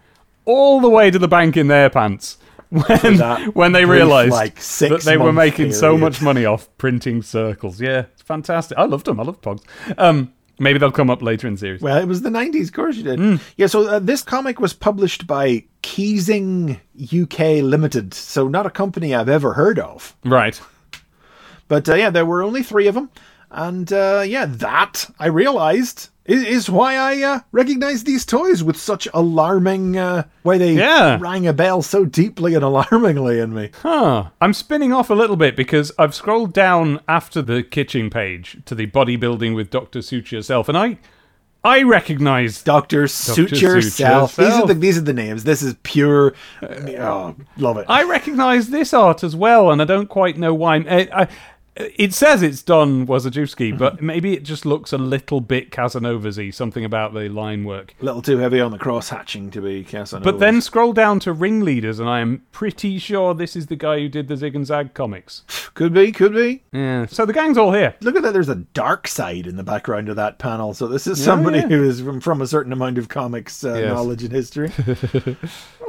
all 0.45 0.79
the 0.79 0.89
way 0.89 1.11
to 1.11 1.19
the 1.19 1.27
bank 1.27 1.57
in 1.57 1.67
their 1.67 1.89
pants 1.89 2.37
when 2.73 3.19
when 3.53 3.71
they 3.71 3.83
brief, 3.83 3.97
realized 3.97 4.31
like, 4.31 4.55
that 4.55 5.01
they 5.03 5.17
were 5.17 5.33
making 5.33 5.73
so 5.73 5.97
much 5.97 6.21
money 6.21 6.45
off 6.45 6.69
printing 6.77 7.21
circles. 7.21 7.79
Yeah, 7.79 8.05
it's 8.13 8.21
fantastic. 8.21 8.77
I 8.77 8.85
loved 8.85 9.05
them. 9.05 9.19
I 9.19 9.23
love 9.23 9.41
Pogs. 9.41 9.63
Um, 9.97 10.33
maybe 10.59 10.79
they'll 10.79 10.91
come 10.91 11.09
up 11.09 11.21
later 11.21 11.47
in 11.47 11.53
the 11.53 11.59
series. 11.59 11.81
Well, 11.81 11.97
it 11.97 12.07
was 12.07 12.21
the 12.21 12.29
90s, 12.29 12.67
of 12.67 12.73
course 12.73 12.95
you 12.97 13.03
did. 13.03 13.19
Hmm. 13.19 13.35
Yeah, 13.57 13.67
so 13.67 13.87
uh, 13.87 13.99
this 13.99 14.23
comic 14.23 14.59
was 14.59 14.73
published 14.73 15.27
by 15.27 15.65
Keysing 15.83 16.79
UK 17.01 17.63
Limited, 17.63 18.13
so 18.13 18.47
not 18.47 18.65
a 18.65 18.71
company 18.71 19.13
I've 19.13 19.29
ever 19.29 19.53
heard 19.53 19.79
of. 19.79 20.15
Right. 20.23 20.59
But 21.67 21.87
uh, 21.89 21.95
yeah, 21.95 22.09
there 22.09 22.25
were 22.25 22.43
only 22.43 22.63
three 22.63 22.87
of 22.87 22.95
them. 22.95 23.09
And 23.51 23.91
uh, 23.93 24.23
yeah, 24.25 24.45
that, 24.47 25.09
I 25.19 25.27
realized, 25.27 26.09
is, 26.25 26.43
is 26.43 26.69
why 26.69 26.95
I 26.95 27.21
uh, 27.21 27.39
recognize 27.51 28.03
these 28.03 28.25
toys 28.25 28.63
with 28.63 28.77
such 28.77 29.07
alarming, 29.13 29.97
uh, 29.97 30.23
why 30.43 30.57
they 30.57 30.73
Yeah. 30.73 31.17
rang 31.19 31.45
a 31.47 31.53
bell 31.53 31.81
so 31.81 32.05
deeply 32.05 32.53
and 32.55 32.63
alarmingly 32.63 33.39
in 33.39 33.53
me. 33.53 33.71
Huh. 33.81 34.25
I'm 34.39 34.53
spinning 34.53 34.93
off 34.93 35.09
a 35.09 35.15
little 35.15 35.35
bit 35.35 35.55
because 35.55 35.91
I've 35.99 36.15
scrolled 36.15 36.53
down 36.53 37.01
after 37.07 37.41
the 37.41 37.61
Kitching 37.63 38.09
page 38.09 38.57
to 38.65 38.75
the 38.75 38.87
bodybuilding 38.87 39.55
with 39.55 39.69
Dr. 39.69 40.01
Suit 40.01 40.31
Yourself, 40.31 40.69
and 40.69 40.77
I 40.77 40.97
I 41.65 41.83
recognize 41.83 42.61
Doctor 42.61 43.07
Suit 43.07 43.51
Suit 43.51 43.61
Yourself. 43.61 44.35
These 44.35 44.53
are 44.53 44.67
the 44.67 44.73
these 44.73 44.97
are 44.97 45.01
the 45.01 45.13
names. 45.13 45.45
This 45.45 45.61
is 45.61 45.75
pure. 45.83 46.33
Oh, 46.61 47.35
love 47.57 47.77
it. 47.77 47.85
I 47.87 48.03
recognise 48.03 48.67
this 48.69 48.93
art 48.93 49.23
as 49.23 49.33
well, 49.33 49.71
and 49.71 49.81
I 49.81 49.85
don't 49.85 50.09
quite 50.09 50.37
know 50.37 50.53
why. 50.53 50.75
I, 50.77 51.21
I, 51.21 51.27
it 51.75 52.13
says 52.13 52.43
it's 52.43 52.61
done 52.61 53.07
Wazajewski, 53.07 53.77
but 53.77 54.01
maybe 54.01 54.33
it 54.33 54.43
just 54.43 54.65
looks 54.65 54.93
a 54.93 54.97
little 54.97 55.41
bit 55.41 55.71
Casanovas-y, 55.71 56.51
something 56.51 56.85
about 56.85 57.13
the 57.13 57.29
line 57.29 57.63
work. 57.63 57.95
a 58.01 58.05
little 58.05 58.21
too 58.21 58.37
heavy 58.37 58.59
on 58.59 58.71
the 58.71 58.77
cross 58.77 59.09
hatching 59.09 59.49
to 59.51 59.61
be 59.61 59.83
Casanova. 59.83 60.31
But 60.31 60.39
then 60.39 60.61
scroll 60.61 60.93
down 60.93 61.19
to 61.21 61.33
Ringleaders, 61.33 61.99
and 61.99 62.07
I 62.09 62.19
am 62.19 62.43
pretty 62.51 62.99
sure 62.99 63.33
this 63.33 63.55
is 63.55 63.67
the 63.67 63.75
guy 63.75 63.99
who 63.99 64.09
did 64.09 64.27
the 64.27 64.37
Zig 64.37 64.55
and 64.55 64.65
Zag 64.67 64.93
comics. 64.93 65.43
could 65.73 65.93
be, 65.93 66.11
could 66.11 66.33
be. 66.33 66.63
Yeah. 66.71 67.07
So 67.07 67.25
the 67.25 67.33
gang's 67.33 67.57
all 67.57 67.73
here. 67.73 67.95
Look 68.01 68.15
at 68.15 68.21
that. 68.23 68.33
There's 68.33 68.49
a 68.49 68.55
dark 68.55 69.07
side 69.07 69.47
in 69.47 69.55
the 69.55 69.63
background 69.63 70.09
of 70.09 70.15
that 70.17 70.37
panel. 70.37 70.73
So 70.73 70.87
this 70.87 71.07
is 71.07 71.23
somebody 71.23 71.59
yeah. 71.59 71.67
who 71.67 71.83
is 71.83 72.01
from, 72.01 72.21
from 72.21 72.41
a 72.41 72.47
certain 72.47 72.71
amount 72.73 72.97
of 72.97 73.09
comics 73.09 73.63
uh, 73.63 73.73
Yes. 73.73 73.87
knowledge 73.89 74.23
and 74.23 74.31
history. 74.31 74.71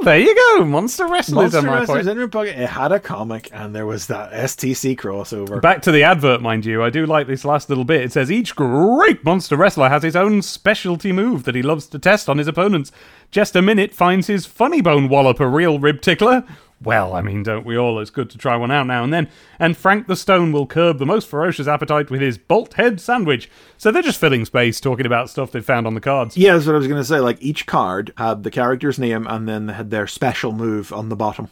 There 0.01 0.19
you 0.19 0.35
go, 0.35 0.65
Monster 0.65 1.07
Wrestlers. 1.07 1.53
Monster 1.53 1.69
Wrestlers 1.71 2.03
quite- 2.03 2.11
in 2.11 2.17
your 2.17 2.27
pocket. 2.27 2.59
It 2.59 2.67
had 2.67 2.91
a 2.91 2.99
comic, 2.99 3.49
and 3.53 3.73
there 3.73 3.85
was 3.85 4.07
that 4.07 4.33
STC 4.33 4.97
crossover. 4.97 5.61
Back 5.61 5.74
to 5.83 5.91
the 5.91 6.03
advert, 6.03 6.41
mind 6.41 6.65
you. 6.65 6.83
I 6.83 6.89
do 6.89 7.05
like 7.05 7.27
this 7.27 7.45
last 7.45 7.69
little 7.69 7.83
bit. 7.83 8.01
It 8.01 8.11
says 8.11 8.31
each 8.31 8.55
great 8.55 9.23
monster 9.23 9.55
wrestler 9.55 9.89
has 9.89 10.03
his 10.03 10.15
own 10.15 10.41
specialty 10.41 11.11
move 11.11 11.43
that 11.43 11.55
he 11.55 11.61
loves 11.61 11.87
to 11.87 11.99
test 11.99 12.29
on 12.29 12.37
his 12.37 12.47
opponents. 12.47 12.91
Jester 13.31 13.61
Minute 13.61 13.93
finds 13.93 14.27
his 14.27 14.45
funny 14.45 14.81
bone 14.81 15.09
wallop 15.09 15.39
a 15.39 15.47
real 15.47 15.79
rib 15.79 16.01
tickler. 16.01 16.43
Well, 16.81 17.13
I 17.13 17.21
mean, 17.21 17.43
don't 17.43 17.65
we 17.65 17.77
all? 17.77 17.99
It's 17.99 18.11
good 18.11 18.29
to 18.31 18.37
try 18.37 18.55
one 18.57 18.69
out 18.69 18.85
now 18.85 19.03
and 19.03 19.13
then. 19.13 19.29
And 19.59 19.77
Frank 19.77 20.07
the 20.07 20.15
Stone 20.15 20.51
will 20.51 20.67
curb 20.67 20.99
the 20.99 21.05
most 21.05 21.27
ferocious 21.27 21.67
appetite 21.67 22.09
with 22.09 22.21
his 22.21 22.37
bolt 22.37 22.73
head 22.73 22.99
sandwich. 22.99 23.49
So 23.77 23.91
they're 23.91 24.01
just 24.01 24.19
filling 24.19 24.45
space 24.45 24.79
talking 24.81 25.05
about 25.05 25.29
stuff 25.29 25.51
they 25.51 25.61
found 25.61 25.87
on 25.87 25.93
the 25.95 26.01
cards. 26.01 26.35
yeah, 26.37 26.53
that's 26.53 26.65
what 26.65 26.75
I 26.75 26.79
was 26.79 26.87
going 26.87 27.01
to 27.01 27.05
say. 27.05 27.19
Like 27.19 27.41
each 27.41 27.65
card 27.65 28.13
had 28.17 28.43
the 28.43 28.51
character's 28.51 28.99
name, 28.99 29.25
and 29.25 29.47
then 29.47 29.69
had 29.69 29.89
their 29.89 30.05
special 30.05 30.51
move 30.51 30.91
on 30.91 31.09
the 31.09 31.15
bottom. 31.15 31.49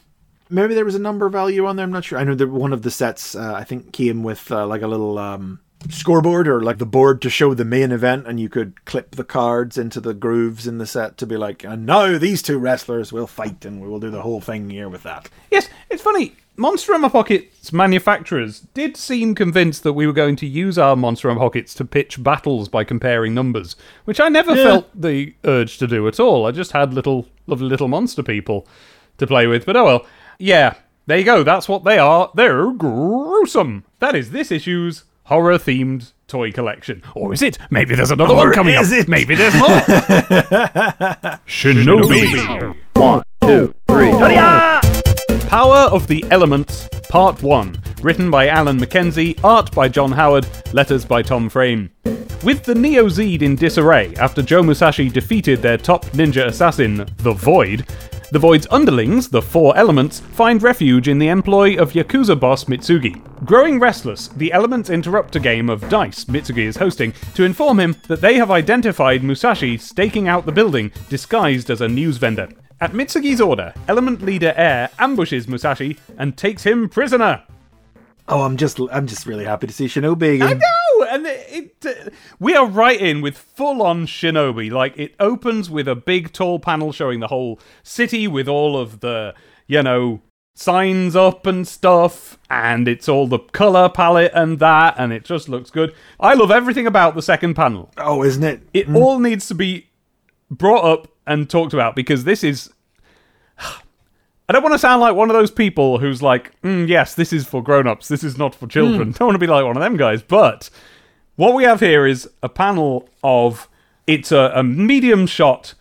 Maybe 0.50 0.74
there 0.74 0.84
was 0.84 0.94
a 0.94 1.00
number 1.00 1.28
value 1.28 1.66
on 1.66 1.76
there. 1.76 1.84
I'm 1.84 1.92
not 1.92 2.04
sure. 2.04 2.18
I 2.18 2.24
know 2.24 2.34
that 2.34 2.48
one 2.48 2.72
of 2.72 2.82
the 2.82 2.90
sets, 2.90 3.34
uh, 3.34 3.54
I 3.54 3.64
think, 3.64 3.92
came 3.92 4.22
with 4.22 4.50
uh, 4.50 4.66
like 4.66 4.82
a 4.82 4.86
little 4.86 5.18
um, 5.18 5.60
scoreboard 5.90 6.48
or 6.48 6.62
like 6.62 6.78
the 6.78 6.86
board 6.86 7.22
to 7.22 7.30
show 7.30 7.54
the 7.54 7.64
main 7.64 7.92
event, 7.92 8.26
and 8.26 8.38
you 8.38 8.48
could 8.48 8.84
clip 8.84 9.12
the 9.12 9.24
cards 9.24 9.78
into 9.78 10.00
the 10.00 10.14
grooves 10.14 10.66
in 10.66 10.78
the 10.78 10.86
set 10.86 11.16
to 11.18 11.26
be 11.26 11.36
like, 11.36 11.64
and 11.64 11.86
now 11.86 12.18
these 12.18 12.42
two 12.42 12.58
wrestlers 12.58 13.12
will 13.12 13.26
fight, 13.26 13.64
and 13.64 13.80
we 13.80 13.88
will 13.88 14.00
do 14.00 14.10
the 14.10 14.22
whole 14.22 14.40
thing 14.40 14.70
here 14.70 14.88
with 14.88 15.02
that. 15.02 15.28
Yes, 15.50 15.68
it's 15.90 16.02
funny. 16.02 16.36
Monster 16.56 16.94
in 16.94 17.00
My 17.00 17.08
Pockets 17.08 17.72
manufacturers 17.72 18.60
did 18.74 18.96
seem 18.96 19.34
convinced 19.34 19.82
that 19.82 19.94
we 19.94 20.06
were 20.06 20.12
going 20.12 20.36
to 20.36 20.46
use 20.46 20.78
our 20.78 20.94
Monster 20.94 21.28
in 21.28 21.36
My 21.36 21.40
Pockets 21.40 21.74
to 21.74 21.84
pitch 21.84 22.22
battles 22.22 22.68
by 22.68 22.84
comparing 22.84 23.34
numbers, 23.34 23.74
which 24.04 24.20
I 24.20 24.28
never 24.28 24.54
felt 24.54 24.88
the 25.00 25.34
urge 25.44 25.78
to 25.78 25.88
do 25.88 26.06
at 26.06 26.20
all. 26.20 26.46
I 26.46 26.52
just 26.52 26.70
had 26.72 26.94
little, 26.94 27.26
lovely 27.46 27.66
little 27.66 27.88
monster 27.88 28.22
people 28.22 28.68
to 29.18 29.26
play 29.26 29.46
with. 29.46 29.66
But 29.66 29.76
oh 29.76 29.84
well. 29.84 30.06
Yeah, 30.38 30.74
there 31.06 31.18
you 31.18 31.24
go. 31.24 31.42
That's 31.42 31.68
what 31.68 31.84
they 31.84 31.98
are. 31.98 32.30
They're 32.34 32.70
gruesome. 32.72 33.84
That 34.00 34.14
is 34.14 34.30
this 34.30 34.50
issue's 34.50 35.04
horror 35.24 35.58
themed 35.58 36.12
toy 36.26 36.50
collection. 36.52 37.02
Or 37.14 37.32
is 37.32 37.42
it? 37.42 37.58
Maybe 37.70 37.94
there's 37.94 38.10
another 38.10 38.34
Or 38.34 38.36
one 38.46 38.52
coming 38.52 38.74
is 38.74 38.92
up. 38.92 38.98
it? 39.00 39.08
Maybe 39.08 39.34
there's 39.34 39.54
more. 39.54 39.68
Shinobi. 41.46 42.76
One, 42.94 43.22
two, 43.42 43.74
three. 43.88 44.10
Power 45.48 45.88
of 45.92 46.06
the 46.08 46.24
Elements, 46.30 46.88
Part 47.08 47.42
1. 47.42 47.76
Written 48.02 48.30
by 48.30 48.48
Alan 48.48 48.78
McKenzie, 48.78 49.38
art 49.44 49.72
by 49.74 49.88
John 49.88 50.10
Howard, 50.12 50.46
letters 50.74 51.04
by 51.04 51.22
Tom 51.22 51.48
Frame. 51.48 51.90
With 52.42 52.64
the 52.64 52.74
Neo 52.74 53.08
Zed 53.08 53.42
in 53.42 53.56
disarray 53.56 54.14
after 54.16 54.42
Joe 54.42 54.62
Musashi 54.62 55.08
defeated 55.08 55.62
their 55.62 55.78
top 55.78 56.04
ninja 56.06 56.46
assassin, 56.46 57.06
the 57.18 57.32
Void, 57.32 57.86
the 58.34 58.40
Void's 58.40 58.66
underlings, 58.72 59.28
the 59.28 59.40
Four 59.40 59.76
Elements, 59.76 60.18
find 60.18 60.60
refuge 60.60 61.06
in 61.06 61.20
the 61.20 61.28
employ 61.28 61.76
of 61.76 61.92
Yakuza 61.92 62.34
boss 62.34 62.64
Mitsugi. 62.64 63.22
Growing 63.44 63.78
restless, 63.78 64.26
the 64.26 64.52
Elements 64.52 64.90
interrupt 64.90 65.36
a 65.36 65.40
game 65.40 65.70
of 65.70 65.88
dice 65.88 66.24
Mitsugi 66.24 66.64
is 66.64 66.74
hosting 66.74 67.12
to 67.36 67.44
inform 67.44 67.78
him 67.78 67.94
that 68.08 68.20
they 68.20 68.34
have 68.34 68.50
identified 68.50 69.22
Musashi 69.22 69.78
staking 69.78 70.26
out 70.26 70.46
the 70.46 70.50
building 70.50 70.90
disguised 71.08 71.70
as 71.70 71.80
a 71.80 71.86
news 71.86 72.16
vendor. 72.16 72.48
At 72.80 72.90
Mitsugi's 72.90 73.40
order, 73.40 73.72
Element 73.86 74.20
Leader 74.20 74.52
Air 74.56 74.90
ambushes 74.98 75.46
Musashi 75.46 75.96
and 76.18 76.36
takes 76.36 76.64
him 76.64 76.88
prisoner. 76.88 77.44
Oh, 78.26 78.42
I'm 78.42 78.56
just, 78.56 78.80
I'm 78.90 79.06
just 79.06 79.26
really 79.26 79.44
happy 79.44 79.68
to 79.68 79.72
see 79.72 79.86
Shinobi 79.86 80.34
again. 80.34 80.60
It, 81.54 81.84
it, 81.84 82.08
uh, 82.08 82.10
we 82.38 82.54
are 82.54 82.66
right 82.66 83.00
in 83.00 83.20
with 83.20 83.38
full 83.38 83.82
on 83.82 84.06
Shinobi. 84.06 84.70
Like 84.70 84.98
it 84.98 85.14
opens 85.20 85.70
with 85.70 85.86
a 85.86 85.94
big 85.94 86.32
tall 86.32 86.58
panel 86.58 86.92
showing 86.92 87.20
the 87.20 87.28
whole 87.28 87.60
city 87.82 88.26
with 88.26 88.48
all 88.48 88.78
of 88.78 89.00
the, 89.00 89.34
you 89.66 89.82
know, 89.82 90.20
signs 90.54 91.16
up 91.16 91.46
and 91.46 91.66
stuff, 91.66 92.38
and 92.48 92.86
it's 92.86 93.08
all 93.08 93.26
the 93.26 93.38
color 93.38 93.88
palette 93.88 94.32
and 94.34 94.58
that, 94.60 94.94
and 94.98 95.12
it 95.12 95.24
just 95.24 95.48
looks 95.48 95.70
good. 95.70 95.94
I 96.20 96.34
love 96.34 96.50
everything 96.50 96.86
about 96.86 97.14
the 97.14 97.22
second 97.22 97.54
panel. 97.54 97.90
Oh, 97.98 98.22
isn't 98.22 98.42
it? 98.44 98.62
It 98.72 98.88
all 98.94 99.18
needs 99.18 99.48
to 99.48 99.54
be 99.54 99.88
brought 100.50 100.84
up 100.84 101.08
and 101.26 101.48
talked 101.48 101.72
about 101.72 101.96
because 101.96 102.24
this 102.24 102.44
is. 102.44 102.70
I 104.46 104.52
don't 104.52 104.62
want 104.62 104.74
to 104.74 104.78
sound 104.78 105.00
like 105.00 105.14
one 105.14 105.30
of 105.30 105.34
those 105.34 105.50
people 105.50 105.98
who's 105.98 106.20
like, 106.20 106.60
mm, 106.60 106.86
yes, 106.86 107.14
this 107.14 107.32
is 107.32 107.46
for 107.46 107.62
grown 107.62 107.86
ups, 107.86 108.08
this 108.08 108.22
is 108.22 108.36
not 108.36 108.54
for 108.54 108.66
children. 108.66 109.12
Don't 109.18 109.26
want 109.28 109.36
to 109.36 109.38
be 109.38 109.46
like 109.46 109.64
one 109.64 109.74
of 109.74 109.82
them 109.82 109.96
guys. 109.96 110.22
But 110.22 110.68
what 111.36 111.54
we 111.54 111.64
have 111.64 111.80
here 111.80 112.06
is 112.06 112.28
a 112.42 112.48
panel 112.48 113.08
of. 113.22 113.68
It's 114.06 114.30
a, 114.30 114.52
a 114.54 114.62
medium 114.62 115.26
shot 115.26 115.72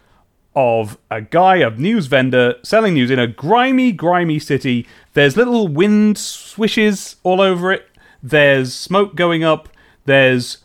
of 0.56 0.97
a 1.12 1.20
guy, 1.22 1.58
a 1.58 1.70
news 1.72 2.06
vendor, 2.06 2.56
selling 2.64 2.93
news 2.93 3.12
in 3.12 3.20
a 3.20 3.28
grimy, 3.28 3.91
grimy 3.91 4.39
city. 4.39 4.88
There's 5.14 5.36
little 5.36 5.68
wind 5.68 6.18
swishes 6.18 7.18
all 7.24 7.41
over 7.41 7.72
it. 7.74 7.89
There's 8.22 8.74
smoke 8.74 9.16
going 9.16 9.43
up. 9.43 9.68
There's 10.06 10.60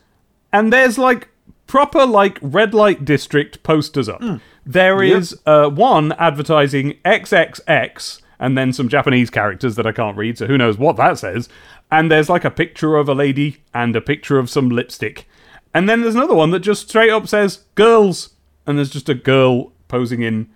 and 0.53 0.73
there's 0.73 0.99
like 0.99 1.29
proper 1.67 2.07
like 2.07 2.39
red 2.41 2.75
light 2.75 3.05
district 3.05 3.63
posters 3.63 4.09
up. 4.09 4.23
There 4.65 5.03
is 5.03 5.37
uh, 5.47 5.69
one 5.71 6.13
advertising 6.13 6.99
XXX 7.05 8.21
and 8.41 8.57
then 8.57 8.73
some 8.73 8.89
Japanese 8.89 9.31
characters 9.31 9.77
that 9.77 9.87
I 9.87 9.93
can't 9.93 10.17
read, 10.17 10.39
so 10.39 10.47
who 10.47 10.59
knows 10.59 10.79
what 10.79 10.97
that 10.97 11.19
says. 11.19 11.49
And 11.91 12.11
there's 12.11 12.29
like 12.29 12.45
a 12.45 12.51
picture 12.51 12.97
of 12.97 13.09
a 13.09 13.15
lady 13.15 13.59
and 13.75 13.95
a 13.97 14.01
picture 14.01 14.39
of 14.39 14.51
some 14.51 14.69
lipstick. 14.69 15.27
And 15.75 15.89
then 15.89 16.03
there's 16.03 16.15
another 16.15 16.35
one 16.35 16.51
that 16.51 16.61
just 16.61 16.89
straight 16.89 17.11
up 17.11 17.29
says 17.29 17.65
girls 17.75 18.31
and 18.67 18.77
there's 18.77 18.91
just 18.91 19.09
a 19.09 19.15
girl 19.15 19.73
posing 19.89 20.23
in, 20.23 20.49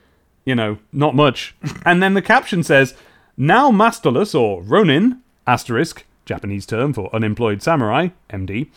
you 0.45 0.55
know, 0.55 0.78
not 0.93 1.14
much. 1.14 1.55
and 1.87 2.03
then 2.03 2.14
the 2.14 2.22
caption 2.22 2.62
says, 2.62 2.95
"Now 3.37 3.70
masterless 3.70 4.35
or 4.35 4.62
ronin 4.62 5.22
asterisk 5.47 6.05
Japanese 6.24 6.66
term 6.66 6.93
for 6.93 7.14
unemployed 7.14 7.62
samurai 7.62 8.09
MD." 8.30 8.68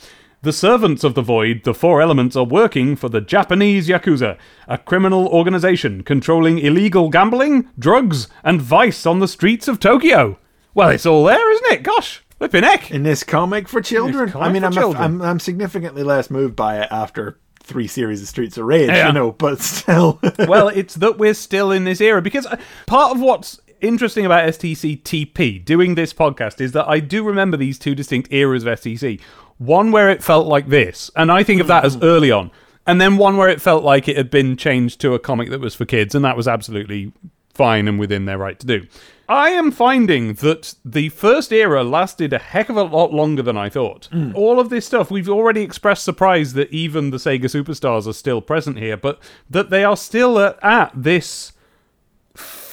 The 0.45 0.53
servants 0.53 1.03
of 1.03 1.15
the 1.15 1.23
void, 1.23 1.63
the 1.63 1.73
four 1.73 2.03
elements, 2.03 2.35
are 2.35 2.43
working 2.45 2.95
for 2.95 3.09
the 3.09 3.19
Japanese 3.19 3.87
Yakuza, 3.87 4.37
a 4.67 4.77
criminal 4.77 5.27
organization 5.27 6.03
controlling 6.03 6.59
illegal 6.59 7.09
gambling, 7.09 7.67
drugs, 7.79 8.27
and 8.43 8.61
vice 8.61 9.07
on 9.07 9.17
the 9.21 9.27
streets 9.27 9.67
of 9.67 9.79
Tokyo. 9.79 10.37
Well, 10.75 10.89
it's 10.89 11.07
all 11.07 11.23
there, 11.23 11.51
isn't 11.51 11.71
it? 11.71 11.81
Gosh, 11.81 12.23
flipping 12.37 12.61
heck. 12.61 12.91
in 12.91 13.01
this 13.01 13.23
comic 13.23 13.67
for 13.67 13.81
children. 13.81 14.29
comic 14.29 14.47
I 14.47 14.53
mean, 14.53 14.63
I'm, 14.63 14.71
children. 14.71 15.01
I'm 15.03 15.21
I'm 15.23 15.39
significantly 15.39 16.03
less 16.03 16.29
moved 16.29 16.55
by 16.55 16.79
it 16.79 16.89
after 16.91 17.39
three 17.63 17.87
series 17.87 18.21
of 18.21 18.27
Streets 18.27 18.55
of 18.59 18.65
Rage, 18.65 18.89
Yeah. 18.89 19.07
you 19.07 19.13
know, 19.13 19.31
but 19.31 19.59
still. 19.61 20.19
well, 20.47 20.67
it's 20.67 20.93
that 20.93 21.17
we're 21.17 21.33
still 21.33 21.71
in 21.71 21.85
this 21.85 21.99
era 21.99 22.21
because 22.21 22.45
uh, 22.45 22.57
part 22.85 23.15
of 23.15 23.19
what's 23.19 23.59
interesting 23.81 24.25
about 24.25 24.47
STC 24.47 25.01
TP 25.01 25.63
doing 25.65 25.95
this 25.95 26.13
podcast 26.13 26.61
is 26.61 26.71
that 26.73 26.87
I 26.87 26.99
do 26.99 27.23
remember 27.23 27.57
these 27.57 27.79
two 27.79 27.95
distinct 27.95 28.31
eras 28.31 28.63
of 28.63 28.79
STC. 28.79 29.19
One 29.57 29.91
where 29.91 30.09
it 30.09 30.23
felt 30.23 30.47
like 30.47 30.67
this, 30.67 31.09
and 31.15 31.31
I 31.31 31.43
think 31.43 31.61
of 31.61 31.67
that 31.67 31.85
as 31.85 31.95
hmm. 31.95 32.03
early 32.03 32.31
on, 32.31 32.51
and 32.85 32.99
then 32.99 33.17
one 33.17 33.37
where 33.37 33.49
it 33.49 33.61
felt 33.61 33.83
like 33.83 34.07
it 34.07 34.17
had 34.17 34.29
been 34.29 34.57
changed 34.57 34.99
to 35.01 35.13
a 35.13 35.19
comic 35.19 35.49
that 35.49 35.61
was 35.61 35.75
for 35.75 35.85
kids, 35.85 36.13
and 36.13 36.25
that 36.25 36.37
was 36.37 36.47
absolutely 36.47 37.13
fine 37.53 37.87
and 37.87 37.97
within 37.97 38.25
their 38.25 38.37
right 38.37 38.59
to 38.59 38.67
do. 38.67 38.85
I 39.27 39.51
am 39.51 39.71
finding 39.71 40.33
that 40.35 40.75
the 40.85 41.09
first 41.09 41.51
era 41.51 41.83
lasted 41.83 42.31
a 42.31 42.37
heck 42.37 42.69
of 42.69 42.77
a 42.77 42.83
lot 42.83 43.11
longer 43.11 43.41
than 43.41 43.57
I 43.57 43.69
thought. 43.69 44.07
Hmm. 44.11 44.33
All 44.35 44.59
of 44.59 44.69
this 44.69 44.85
stuff, 44.85 45.09
we've 45.09 45.29
already 45.29 45.61
expressed 45.61 46.03
surprise 46.03 46.53
that 46.53 46.71
even 46.71 47.09
the 47.09 47.17
Sega 47.17 47.45
Superstars 47.45 48.07
are 48.07 48.13
still 48.13 48.41
present 48.41 48.77
here, 48.77 48.97
but 48.97 49.19
that 49.49 49.71
they 49.71 49.83
are 49.83 49.97
still 49.97 50.37
at, 50.37 50.63
at 50.63 50.91
this 50.93 51.53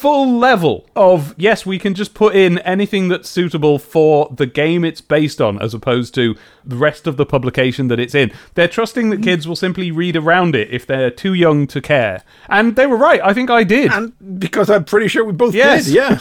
full 0.02 0.36
level 0.38 0.84
of 0.96 1.32
yes, 1.38 1.64
we 1.64 1.78
can 1.78 1.94
just 1.94 2.12
put 2.12 2.34
in 2.34 2.58
anything 2.58 3.06
that's 3.08 3.28
suitable 3.28 3.78
for 3.78 4.28
the 4.36 4.46
game 4.46 4.84
it's 4.84 5.00
based 5.00 5.40
on, 5.40 5.62
as 5.62 5.74
opposed 5.74 6.12
to 6.16 6.34
the 6.64 6.74
rest 6.76 7.06
of 7.06 7.16
the 7.16 7.24
publication 7.24 7.86
that 7.88 8.00
it's 8.00 8.14
in. 8.14 8.32
They're 8.54 8.66
trusting 8.68 9.10
that 9.10 9.22
kids 9.22 9.46
will 9.46 9.54
simply 9.56 9.92
read 9.92 10.16
around 10.16 10.56
it 10.56 10.68
if 10.72 10.86
they're 10.86 11.10
too 11.10 11.34
young 11.34 11.66
to 11.68 11.80
care. 11.80 12.22
And 12.48 12.74
they 12.74 12.86
were 12.86 12.96
right. 12.96 13.20
I 13.22 13.32
think 13.32 13.48
I 13.48 13.62
did. 13.62 13.92
and 13.92 14.12
because 14.40 14.68
I'm 14.70 14.84
pretty 14.84 15.06
sure 15.08 15.24
we 15.24 15.32
both 15.32 15.54
Yes. 15.54 15.86
did, 15.86 15.94
yeah. 15.94 16.18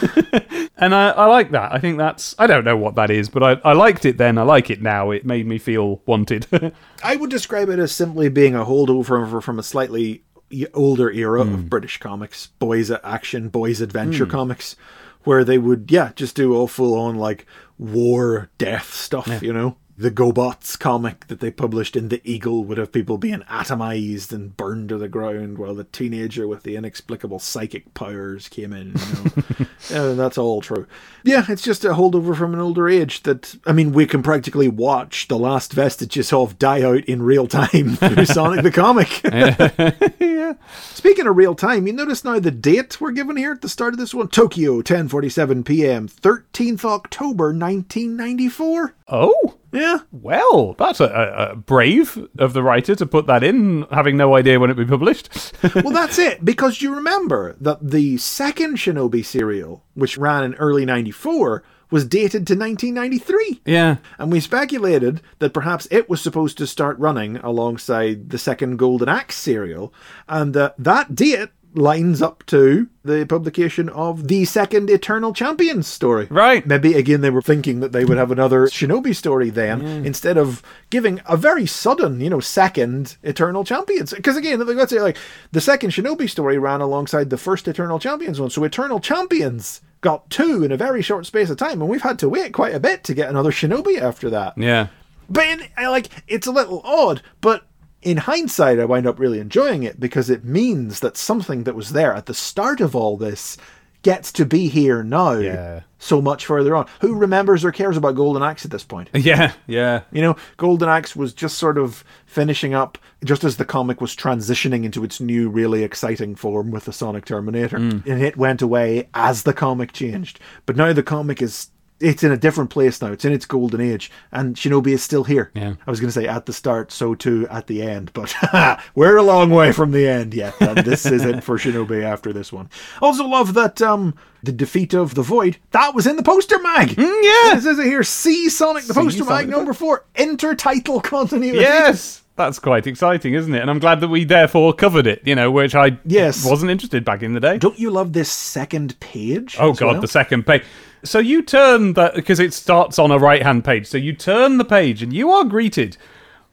And 0.77 0.95
I, 0.95 1.09
I 1.11 1.25
like 1.25 1.51
that. 1.51 1.71
I 1.71 1.79
think 1.79 1.99
that's. 1.99 2.33
I 2.39 2.47
don't 2.47 2.63
know 2.65 2.75
what 2.75 2.95
that 2.95 3.11
is, 3.11 3.29
but 3.29 3.43
I, 3.43 3.51
I 3.63 3.73
liked 3.73 4.03
it 4.03 4.17
then. 4.17 4.39
I 4.39 4.41
like 4.41 4.71
it 4.71 4.81
now. 4.81 5.11
It 5.11 5.25
made 5.25 5.45
me 5.45 5.59
feel 5.59 6.01
wanted. 6.07 6.47
I 7.03 7.17
would 7.17 7.29
describe 7.29 7.69
it 7.69 7.77
as 7.77 7.91
simply 7.91 8.29
being 8.29 8.55
a 8.55 8.65
holdover 8.65 9.43
from 9.43 9.59
a 9.59 9.63
slightly 9.63 10.23
y- 10.30 10.30
older 10.73 11.11
era 11.11 11.43
Hmm. 11.43 11.53
of 11.53 11.69
British 11.69 11.97
comics, 11.99 12.47
boys 12.59 12.91
action, 12.91 13.49
boys 13.49 13.81
adventure 13.81 14.25
comics, 14.25 14.75
where 15.23 15.43
they 15.43 15.57
would, 15.57 15.91
yeah, 15.91 16.11
just 16.15 16.35
do 16.35 16.53
all 16.55 16.67
full 16.67 16.93
on 16.93 17.15
like 17.15 17.45
war, 17.77 18.49
death 18.57 18.93
stuff, 18.93 19.41
you 19.41 19.53
know? 19.53 19.75
The 20.01 20.09
GoBots 20.09 20.79
comic 20.79 21.27
that 21.27 21.41
they 21.41 21.51
published 21.51 21.95
in 21.95 22.09
The 22.09 22.23
Eagle 22.23 22.63
would 22.63 22.79
have 22.79 22.91
people 22.91 23.19
being 23.19 23.41
atomized 23.41 24.33
and 24.33 24.57
burned 24.57 24.89
to 24.89 24.97
the 24.97 25.07
ground 25.07 25.59
while 25.59 25.75
the 25.75 25.83
teenager 25.83 26.47
with 26.47 26.63
the 26.63 26.75
inexplicable 26.75 27.37
psychic 27.37 27.93
powers 27.93 28.49
came 28.49 28.73
in. 28.73 28.95
You 28.95 29.95
know? 29.95 30.15
that's 30.15 30.39
all 30.39 30.59
true. 30.59 30.87
Yeah, 31.23 31.45
it's 31.47 31.61
just 31.61 31.85
a 31.85 31.89
holdover 31.89 32.35
from 32.35 32.55
an 32.55 32.59
older 32.59 32.89
age 32.89 33.21
that, 33.21 33.53
I 33.67 33.73
mean, 33.73 33.91
we 33.91 34.07
can 34.07 34.23
practically 34.23 34.67
watch 34.67 35.27
the 35.27 35.37
last 35.37 35.71
vestiges 35.71 36.33
of 36.33 36.57
die 36.57 36.81
out 36.81 37.05
in 37.05 37.21
real 37.21 37.45
time 37.45 37.95
through 37.95 38.25
Sonic 38.25 38.63
the 38.63 38.71
Comic. 38.71 39.21
yeah. 40.19 40.53
Speaking 40.81 41.27
of 41.27 41.37
real 41.37 41.53
time, 41.53 41.85
you 41.85 41.93
notice 41.93 42.23
now 42.25 42.39
the 42.39 42.49
date 42.49 42.99
we're 42.99 43.11
given 43.11 43.37
here 43.37 43.51
at 43.51 43.61
the 43.61 43.69
start 43.69 43.93
of 43.93 43.99
this 43.99 44.15
one 44.15 44.29
Tokyo, 44.29 44.81
10:47 44.81 45.63
p.m., 45.63 46.07
13th 46.07 46.85
October 46.85 47.53
1994. 47.53 48.95
Oh. 49.07 49.59
Yeah. 49.71 49.99
Well, 50.11 50.73
that's 50.77 50.99
a, 50.99 51.05
a, 51.05 51.51
a 51.51 51.55
brave 51.55 52.17
of 52.37 52.53
the 52.53 52.63
writer 52.63 52.95
to 52.95 53.05
put 53.05 53.27
that 53.27 53.43
in, 53.43 53.83
having 53.91 54.17
no 54.17 54.35
idea 54.35 54.59
when 54.59 54.69
it 54.69 54.77
would 54.77 54.87
be 54.87 54.91
published. 54.91 55.29
Well, 55.75 55.91
that's 55.93 56.19
it, 56.19 56.43
because 56.43 56.81
you 56.81 56.93
remember 56.93 57.55
that 57.61 57.89
the 57.91 58.17
second 58.17 58.77
Shinobi 58.77 59.23
serial, 59.23 59.83
which 59.93 60.17
ran 60.17 60.43
in 60.43 60.55
early 60.55 60.85
94, 60.85 61.63
was 61.89 62.05
dated 62.05 62.47
to 62.47 62.55
1993. 62.55 63.61
yeah. 63.65 63.97
And 64.17 64.31
we 64.31 64.39
speculated 64.39 65.21
that 65.39 65.53
perhaps 65.53 65.87
it 65.91 66.09
was 66.09 66.21
supposed 66.21 66.57
to 66.59 66.67
start 66.67 66.97
running 66.99 67.37
alongside 67.37 68.29
the 68.29 68.37
second 68.37 68.77
Golden 68.77 69.09
Axe 69.09 69.35
serial, 69.35 69.93
and 70.27 70.55
uh, 70.55 70.71
that 70.77 71.15
date 71.15 71.49
lines 71.73 72.21
up 72.21 72.45
to 72.47 72.87
the 73.03 73.25
publication 73.25 73.89
of 73.89 74.27
the 74.27 74.45
second 74.45 74.89
Eternal 74.89 75.33
Champions 75.33 75.87
story. 75.87 76.27
Right. 76.29 76.65
Maybe 76.65 76.93
again 76.93 77.21
they 77.21 77.29
were 77.29 77.41
thinking 77.41 77.79
that 77.79 77.91
they 77.91 78.05
would 78.05 78.17
have 78.17 78.31
another 78.31 78.67
Shinobi 78.67 79.15
story 79.15 79.49
then 79.49 79.81
instead 80.05 80.37
of 80.37 80.61
giving 80.89 81.21
a 81.25 81.37
very 81.37 81.65
sudden, 81.65 82.19
you 82.19 82.29
know, 82.29 82.39
second 82.39 83.17
Eternal 83.23 83.63
Champions. 83.63 84.13
Because 84.13 84.37
again, 84.37 84.59
let's 84.59 84.91
say 84.91 85.01
like 85.01 85.17
the 85.51 85.61
second 85.61 85.91
Shinobi 85.91 86.29
story 86.29 86.57
ran 86.57 86.81
alongside 86.81 87.29
the 87.29 87.37
first 87.37 87.67
Eternal 87.67 87.99
Champions 87.99 88.39
one, 88.39 88.49
so 88.49 88.63
Eternal 88.63 88.99
Champions 88.99 89.81
got 90.01 90.29
two 90.29 90.63
in 90.63 90.71
a 90.71 90.77
very 90.77 91.01
short 91.01 91.25
space 91.25 91.49
of 91.49 91.57
time, 91.57 91.81
and 91.81 91.89
we've 91.89 92.01
had 92.01 92.19
to 92.19 92.29
wait 92.29 92.53
quite 92.53 92.73
a 92.73 92.79
bit 92.79 93.03
to 93.05 93.13
get 93.13 93.29
another 93.29 93.51
Shinobi 93.51 93.99
after 93.99 94.29
that. 94.31 94.57
Yeah. 94.57 94.87
But 95.29 95.45
in, 95.45 95.63
like 95.77 96.09
it's 96.27 96.47
a 96.47 96.51
little 96.51 96.81
odd, 96.83 97.21
but 97.39 97.65
in 98.01 98.17
hindsight, 98.17 98.79
I 98.79 98.85
wind 98.85 99.07
up 99.07 99.19
really 99.19 99.39
enjoying 99.39 99.83
it 99.83 99.99
because 99.99 100.29
it 100.29 100.43
means 100.43 100.99
that 101.01 101.17
something 101.17 101.63
that 101.63 101.75
was 101.75 101.91
there 101.91 102.13
at 102.13 102.25
the 102.25 102.33
start 102.33 102.81
of 102.81 102.95
all 102.95 103.17
this 103.17 103.57
gets 104.03 104.31
to 104.31 104.45
be 104.45 104.67
here 104.67 105.03
now. 105.03 105.33
Yeah. 105.33 105.81
So 105.99 106.21
much 106.21 106.47
further 106.47 106.75
on. 106.75 106.87
Who 107.01 107.13
remembers 107.13 107.63
or 107.63 107.71
cares 107.71 107.97
about 107.97 108.15
Golden 108.15 108.41
Axe 108.41 108.65
at 108.65 108.71
this 108.71 108.83
point? 108.83 109.09
Yeah. 109.21 109.53
Yeah. 109.67 110.01
You 110.11 110.21
know, 110.21 110.35
Golden 110.57 110.89
Axe 110.89 111.15
was 111.15 111.33
just 111.33 111.59
sort 111.59 111.77
of 111.77 112.03
finishing 112.25 112.73
up 112.73 112.97
just 113.23 113.43
as 113.43 113.57
the 113.57 113.65
comic 113.65 114.01
was 114.01 114.15
transitioning 114.15 114.83
into 114.83 115.03
its 115.03 115.21
new, 115.21 115.49
really 115.49 115.83
exciting 115.83 116.35
form 116.35 116.71
with 116.71 116.85
the 116.85 116.93
Sonic 116.93 117.25
Terminator. 117.25 117.77
Mm. 117.77 118.05
And 118.07 118.23
it 118.23 118.35
went 118.35 118.63
away 118.63 119.09
as 119.13 119.43
the 119.43 119.53
comic 119.53 119.93
changed. 119.93 120.39
But 120.65 120.75
now 120.75 120.93
the 120.93 121.03
comic 121.03 121.41
is. 121.41 121.67
It's 122.01 122.23
in 122.23 122.31
a 122.31 122.37
different 122.37 122.69
place 122.69 123.01
now. 123.01 123.11
It's 123.11 123.25
in 123.25 123.31
its 123.33 123.45
golden 123.45 123.81
age, 123.81 124.11
and 124.31 124.55
Shinobi 124.55 124.87
is 124.93 125.03
still 125.03 125.23
here. 125.23 125.51
Yeah. 125.53 125.73
I 125.85 125.89
was 125.89 125.99
going 125.99 126.09
to 126.09 126.13
say 126.19 126.27
at 126.27 126.45
the 126.45 126.53
start, 126.53 126.91
so 126.91 127.15
too 127.15 127.47
at 127.49 127.67
the 127.67 127.81
end, 127.81 128.11
but 128.13 128.33
we're 128.95 129.17
a 129.17 129.23
long 129.23 129.49
way 129.49 129.71
from 129.71 129.91
the 129.91 130.07
end 130.07 130.33
yet. 130.33 130.53
And 130.61 130.79
this 130.79 131.05
is 131.05 131.23
it 131.23 131.43
for 131.43 131.57
Shinobi 131.57 132.03
after 132.03 132.33
this 132.33 132.51
one. 132.51 132.69
Also, 133.01 133.25
love 133.25 133.53
that 133.53 133.81
um 133.81 134.15
the 134.43 134.51
defeat 134.51 134.93
of 134.93 135.13
the 135.15 135.21
Void 135.21 135.57
that 135.71 135.93
was 135.93 136.07
in 136.07 136.15
the 136.15 136.23
poster 136.23 136.57
mag. 136.59 136.89
Mm, 136.89 136.97
yeah. 137.23 137.57
It 137.57 137.61
says 137.61 137.77
it 137.79 137.85
here, 137.85 138.03
see 138.03 138.49
Sonic 138.49 138.85
the 138.85 138.93
See 138.93 138.99
Poster 139.01 139.23
Sonic 139.23 139.47
Mag 139.47 139.49
number 139.49 139.73
four, 139.73 140.05
intertitle 140.15 141.03
continuity. 141.03 141.59
Yes. 141.59 142.23
That's 142.37 142.57
quite 142.59 142.87
exciting, 142.87 143.33
isn't 143.35 143.53
it? 143.53 143.59
And 143.61 143.69
I'm 143.69 143.77
glad 143.77 143.99
that 144.01 144.07
we 144.07 144.23
therefore 144.23 144.73
covered 144.73 145.05
it, 145.05 145.21
you 145.25 145.35
know, 145.35 145.51
which 145.51 145.75
I 145.75 145.99
Yes. 146.05 146.43
wasn't 146.43 146.71
interested 146.71 147.05
back 147.05 147.21
in 147.21 147.33
the 147.33 147.39
day. 147.39 147.57
Don't 147.59 147.77
you 147.77 147.91
love 147.91 148.13
this 148.13 148.31
second 148.31 148.99
page? 148.99 149.57
Oh 149.59 149.73
god, 149.73 149.91
well? 149.93 150.01
the 150.01 150.07
second 150.07 150.47
page. 150.47 150.63
So 151.03 151.19
you 151.19 151.41
turn 151.41 151.93
that 151.93 152.15
because 152.15 152.39
it 152.39 152.53
starts 152.53 152.99
on 152.99 153.11
a 153.11 153.17
right-hand 153.17 153.65
page. 153.65 153.87
So 153.87 153.97
you 153.97 154.13
turn 154.13 154.57
the 154.57 154.65
page 154.65 155.01
and 155.01 155.11
you 155.11 155.31
are 155.31 155.43
greeted 155.43 155.97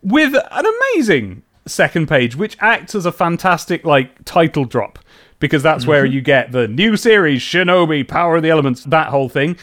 with 0.02 0.34
an 0.34 0.64
amazing 0.66 1.42
second 1.66 2.08
page, 2.08 2.34
which 2.34 2.56
acts 2.60 2.94
as 2.94 3.04
a 3.04 3.12
fantastic 3.12 3.84
like 3.84 4.24
title 4.24 4.64
drop 4.64 4.98
because 5.40 5.62
that's 5.62 5.86
where 5.86 6.04
mm-hmm. 6.04 6.14
you 6.14 6.20
get 6.20 6.52
the 6.52 6.66
new 6.66 6.96
series 6.96 7.42
Shinobi 7.42 8.06
Power 8.06 8.36
of 8.36 8.42
the 8.42 8.50
Elements, 8.50 8.84
that 8.84 9.08
whole 9.08 9.28
thing. 9.28 9.56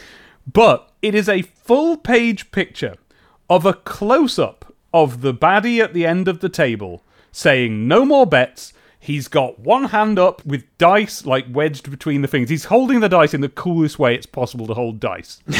But 0.50 0.90
it 1.02 1.14
is 1.14 1.28
a 1.28 1.42
full 1.42 1.96
page 1.96 2.50
picture 2.50 2.94
of 3.50 3.66
a 3.66 3.74
close-up 3.74 4.74
of 4.94 5.20
the 5.20 5.34
baddie 5.34 5.82
at 5.82 5.92
the 5.92 6.06
end 6.06 6.28
of 6.28 6.40
the 6.40 6.48
table 6.48 7.02
saying 7.32 7.86
no 7.86 8.04
more 8.04 8.26
bets. 8.26 8.72
He's 9.06 9.28
got 9.28 9.60
one 9.60 9.84
hand 9.84 10.18
up 10.18 10.44
with 10.44 10.64
dice 10.78 11.24
like 11.24 11.46
wedged 11.48 11.92
between 11.92 12.22
the 12.22 12.26
fingers. 12.28 12.50
He's 12.50 12.64
holding 12.64 12.98
the 12.98 13.08
dice 13.08 13.34
in 13.34 13.40
the 13.40 13.48
coolest 13.48 14.00
way 14.00 14.16
it's 14.16 14.26
possible 14.26 14.66
to 14.66 14.74
hold 14.74 14.98
dice. 14.98 15.40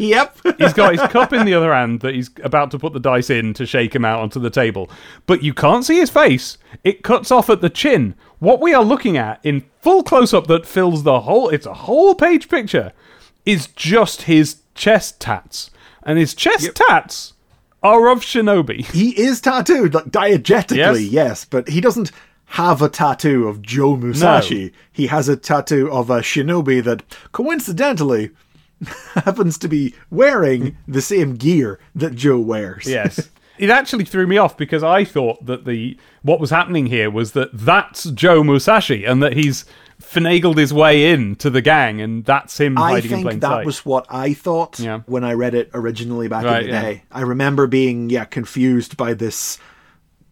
Yep. 0.00 0.38
He's 0.58 0.72
got 0.72 0.92
his 0.92 1.02
cup 1.12 1.32
in 1.32 1.46
the 1.46 1.54
other 1.54 1.72
hand 1.72 2.00
that 2.00 2.16
he's 2.16 2.28
about 2.42 2.72
to 2.72 2.80
put 2.80 2.94
the 2.94 3.00
dice 3.00 3.30
in 3.30 3.54
to 3.54 3.64
shake 3.64 3.94
him 3.94 4.04
out 4.04 4.18
onto 4.18 4.40
the 4.40 4.50
table. 4.50 4.90
But 5.26 5.44
you 5.44 5.54
can't 5.54 5.84
see 5.84 6.00
his 6.00 6.10
face. 6.10 6.58
It 6.82 7.04
cuts 7.04 7.30
off 7.30 7.48
at 7.48 7.60
the 7.60 7.70
chin. 7.70 8.16
What 8.40 8.60
we 8.60 8.74
are 8.74 8.82
looking 8.82 9.16
at 9.16 9.38
in 9.44 9.64
full 9.80 10.02
close 10.02 10.34
up 10.34 10.48
that 10.48 10.66
fills 10.66 11.04
the 11.04 11.20
whole 11.20 11.48
it's 11.48 11.64
a 11.64 11.74
whole 11.74 12.16
page 12.16 12.48
picture 12.48 12.92
is 13.44 13.68
just 13.68 14.22
his 14.22 14.62
chest 14.74 15.20
tats. 15.20 15.70
And 16.02 16.18
his 16.18 16.34
chest 16.34 16.74
tats 16.74 17.34
are 17.86 18.08
of 18.08 18.20
Shinobi. 18.20 18.84
he 18.92 19.10
is 19.20 19.40
tattooed, 19.40 19.94
like 19.94 20.06
diegetically, 20.06 21.02
Yes. 21.02 21.10
yes. 21.12 21.44
but 21.44 21.68
he 21.68 21.80
doesn't 21.80 22.10
have 22.50 22.80
a 22.82 22.88
tattoo 22.88 23.48
of 23.48 23.62
Joe 23.62 23.96
Musashi. 23.96 24.72
He 24.92 25.06
has 25.08 25.28
a 25.28 25.36
tattoo 25.36 25.90
of 25.90 26.10
a 26.10 26.20
shinobi 26.20 26.82
that 26.84 27.02
coincidentally 27.32 28.30
happens 29.14 29.58
to 29.58 29.68
be 29.68 29.94
wearing 30.10 30.76
the 30.86 31.02
same 31.02 31.34
gear 31.36 31.78
that 31.94 32.14
Joe 32.14 32.38
wears. 32.38 32.86
Yes. 32.86 33.28
It 33.58 33.70
actually 33.70 34.04
threw 34.04 34.26
me 34.26 34.36
off 34.38 34.56
because 34.56 34.82
I 34.82 35.04
thought 35.04 35.46
that 35.46 35.64
the 35.64 35.96
what 36.22 36.40
was 36.40 36.50
happening 36.50 36.86
here 36.86 37.10
was 37.10 37.32
that 37.32 37.50
that's 37.52 38.04
Joe 38.10 38.42
Musashi 38.42 39.04
and 39.04 39.22
that 39.22 39.34
he's 39.34 39.64
finagled 40.02 40.58
his 40.58 40.74
way 40.74 41.10
in 41.10 41.36
to 41.36 41.48
the 41.48 41.62
gang 41.62 42.00
and 42.02 42.24
that's 42.24 42.60
him 42.60 42.76
I 42.76 42.92
hiding 42.92 43.04
in 43.10 43.16
think 43.16 43.26
plain 43.26 43.40
that 43.40 43.48
sight. 43.48 43.66
was 43.66 43.86
what 43.86 44.04
I 44.10 44.34
thought 44.34 44.78
Yeah. 44.78 45.00
when 45.06 45.24
I 45.24 45.32
read 45.32 45.54
it 45.54 45.70
originally 45.72 46.28
back 46.28 46.44
Right, 46.44 46.64
in 46.64 46.66
the 46.68 46.72
yeah. 46.74 46.82
day. 46.82 47.02
I 47.10 47.22
remember 47.22 47.66
being 47.66 48.10
yeah 48.10 48.26
confused 48.26 48.96
by 48.98 49.14
this 49.14 49.58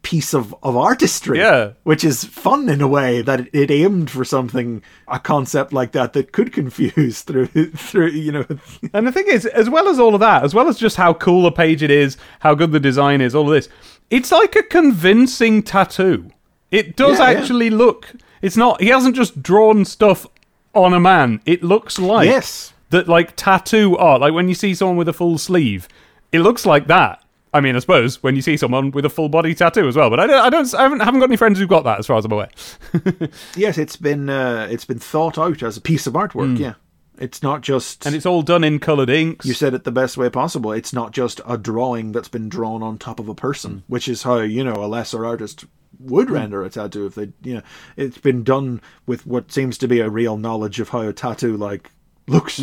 piece 0.05 0.33
of, 0.35 0.55
of 0.63 0.77
artistry. 0.77 1.39
Yeah. 1.39 1.73
Which 1.83 2.05
is 2.05 2.23
fun 2.25 2.69
in 2.69 2.81
a 2.81 2.87
way 2.87 3.23
that 3.23 3.41
it, 3.41 3.49
it 3.53 3.71
aimed 3.73 4.11
for 4.11 4.25
something, 4.25 4.83
a 5.09 5.19
concept 5.19 5.73
like 5.73 5.91
that 5.93 6.13
that 6.13 6.31
could 6.31 6.53
confuse 6.53 7.23
through, 7.27 7.47
through 7.49 8.11
you 8.11 8.31
know. 8.31 8.47
And 8.93 9.07
the 9.07 9.13
thing 9.13 9.27
is, 9.27 9.47
as 9.47 9.69
well 9.69 9.89
as 9.89 9.99
all 9.99 10.15
of 10.15 10.21
that, 10.21 10.45
as 10.45 10.55
well 10.55 10.69
as 10.69 10.79
just 10.79 10.97
how 10.97 11.15
cool 11.15 11.47
a 11.47 11.51
page 11.53 11.83
it 11.83 11.91
is, 11.91 12.17
how 12.41 12.55
good 12.55 12.71
the 12.71 12.79
design 12.79 13.21
is, 13.21 13.35
all 13.35 13.49
of 13.49 13.55
this, 13.55 13.69
it's 14.11 14.31
like 14.31 14.55
a 14.55 14.63
convincing 14.63 15.63
tattoo. 15.63 16.31
It 16.71 16.95
does 16.97 17.19
Yeah, 17.19 17.31
yeah. 17.31 17.39
actually 17.41 17.71
look. 17.71 18.13
It's 18.43 18.57
not. 18.57 18.81
He 18.81 18.89
hasn't 18.89 19.17
just 19.17 19.43
drawn 19.43 19.85
stuff 19.85 20.27
on 20.75 20.93
a 20.93 21.01
man. 21.01 21.41
It 21.47 21.63
looks 21.63 21.99
like 21.99 22.27
Yes. 22.29 22.73
that, 22.91 23.09
like 23.09 23.35
tattoo 23.37 23.97
art. 23.97 24.21
Like 24.21 24.35
when 24.35 24.49
you 24.49 24.55
see 24.55 24.75
someone 24.75 24.97
with 24.99 25.09
a 25.09 25.13
full 25.13 25.39
sleeve, 25.39 25.89
it 26.31 26.41
looks 26.41 26.67
like 26.67 26.87
that. 26.89 27.24
I 27.55 27.61
mean, 27.61 27.77
I 27.77 27.79
suppose 27.79 28.21
when 28.23 28.35
you 28.35 28.43
see 28.43 28.57
someone 28.57 28.91
with 28.91 29.05
a 29.05 29.09
full 29.09 29.29
body 29.29 29.55
tattoo 29.55 29.87
as 29.87 29.97
well, 29.97 30.11
but 30.11 30.19
I 30.19 30.27
don't. 30.27 30.41
I 30.41 30.51
don't. 30.51 30.75
I 30.75 30.83
haven't, 30.83 31.01
haven't 31.01 31.21
got 31.21 31.31
any 31.31 31.37
friends 31.37 31.59
who've 31.59 31.69
got 31.69 31.85
that, 31.85 32.01
as 32.01 32.07
far 32.07 32.19
as 32.19 32.25
I'm 32.25 32.33
aware. 32.33 32.51
Yes, 33.57 33.79
it's 33.79 33.97
been 33.97 34.29
uh, 34.29 34.67
it's 34.71 34.85
been 34.85 34.99
thought 34.99 35.39
out 35.39 35.63
as 35.63 35.77
a 35.77 35.81
piece 35.81 36.07
of 36.07 36.15
artwork. 36.15 36.59
Yeah, 36.59 36.75
it's 37.17 37.43
not 37.43 37.61
just. 37.61 38.03
Hmm. 38.03 38.09
And 38.09 38.17
it's 38.17 38.27
all 38.27 38.43
done 38.43 38.65
in 38.65 38.81
coloured 38.81 39.09
inks. 39.09 39.47
you 39.47 39.55
said 39.55 39.73
it 39.73 39.85
the 39.85 39.93
best 39.93 40.17
way 40.17 40.29
possible. 40.29 40.73
It's 40.73 40.93
not 40.93 41.13
just 41.13 41.41
a 41.49 41.57
drawing 41.57 42.13
that's 42.13 42.29
been 42.29 42.49
drawn 42.49 42.83
on 42.83 42.99
top 42.99 43.21
of 43.21 43.29
a 43.29 43.35
person, 43.35 43.85
which 43.87 44.09
is 44.09 44.25
how 44.25 44.39
you 44.39 44.65
know 44.65 44.75
a 44.75 44.89
lesser 44.89 45.25
artist 45.25 45.65
would 46.01 46.31
render 46.31 46.65
a 46.65 46.71
tattoo 46.71 47.07
if 47.07 47.15
they, 47.15 47.33
you 47.43 47.55
know, 47.55 47.63
it's 47.97 48.19
been 48.19 48.43
done 48.43 48.81
with 49.07 49.27
what 49.27 49.53
seems 49.53 49.79
to 49.79 49.89
be 49.89 50.01
a 50.01 50.11
real 50.11 50.37
knowledge 50.37 50.81
of 50.81 50.89
how 50.89 51.03
a 51.03 51.13
tattoo 51.13 51.57
like 51.57 51.91
looks. 52.27 52.61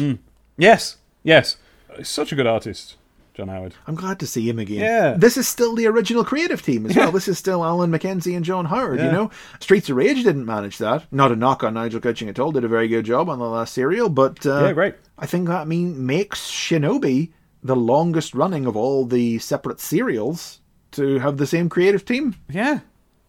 yes, 0.57 0.97
yes. 1.23 1.57
He's 1.95 2.09
such 2.09 2.31
a 2.31 2.35
good 2.35 2.47
artist, 2.47 2.97
John 3.33 3.47
Howard. 3.47 3.73
I'm 3.87 3.95
glad 3.95 4.19
to 4.19 4.27
see 4.27 4.47
him 4.49 4.59
again. 4.59 4.79
Yeah. 4.81 5.15
This 5.17 5.37
is 5.37 5.47
still 5.47 5.73
the 5.75 5.87
original 5.87 6.23
creative 6.25 6.61
team 6.61 6.85
as 6.85 6.95
well. 6.95 7.11
This 7.11 7.27
is 7.27 7.37
still 7.37 7.63
Alan 7.63 7.89
McKenzie 7.91 8.35
and 8.35 8.43
John 8.43 8.65
Howard, 8.65 8.99
you 8.99 9.11
know? 9.11 9.31
Streets 9.59 9.89
of 9.89 9.95
Rage 9.95 10.23
didn't 10.23 10.45
manage 10.45 10.77
that. 10.79 11.05
Not 11.11 11.31
a 11.31 11.35
knock 11.35 11.63
on 11.63 11.75
Nigel 11.75 12.01
Kitching 12.01 12.27
at 12.29 12.39
all. 12.39 12.51
Did 12.51 12.63
a 12.65 12.67
very 12.67 12.87
good 12.89 13.05
job 13.05 13.29
on 13.29 13.39
the 13.39 13.45
last 13.47 13.73
serial, 13.73 14.09
but 14.09 14.45
uh, 14.45 14.65
Yeah, 14.65 14.73
great. 14.73 14.95
I 15.17 15.25
think 15.25 15.47
that 15.47 15.67
mean 15.67 16.05
makes 16.05 16.49
Shinobi 16.51 17.31
the 17.63 17.75
longest 17.75 18.33
running 18.33 18.65
of 18.65 18.75
all 18.75 19.05
the 19.05 19.39
separate 19.39 19.79
serials 19.79 20.59
to 20.91 21.19
have 21.19 21.37
the 21.37 21.47
same 21.47 21.69
creative 21.69 22.03
team. 22.03 22.35
Yeah, 22.49 22.79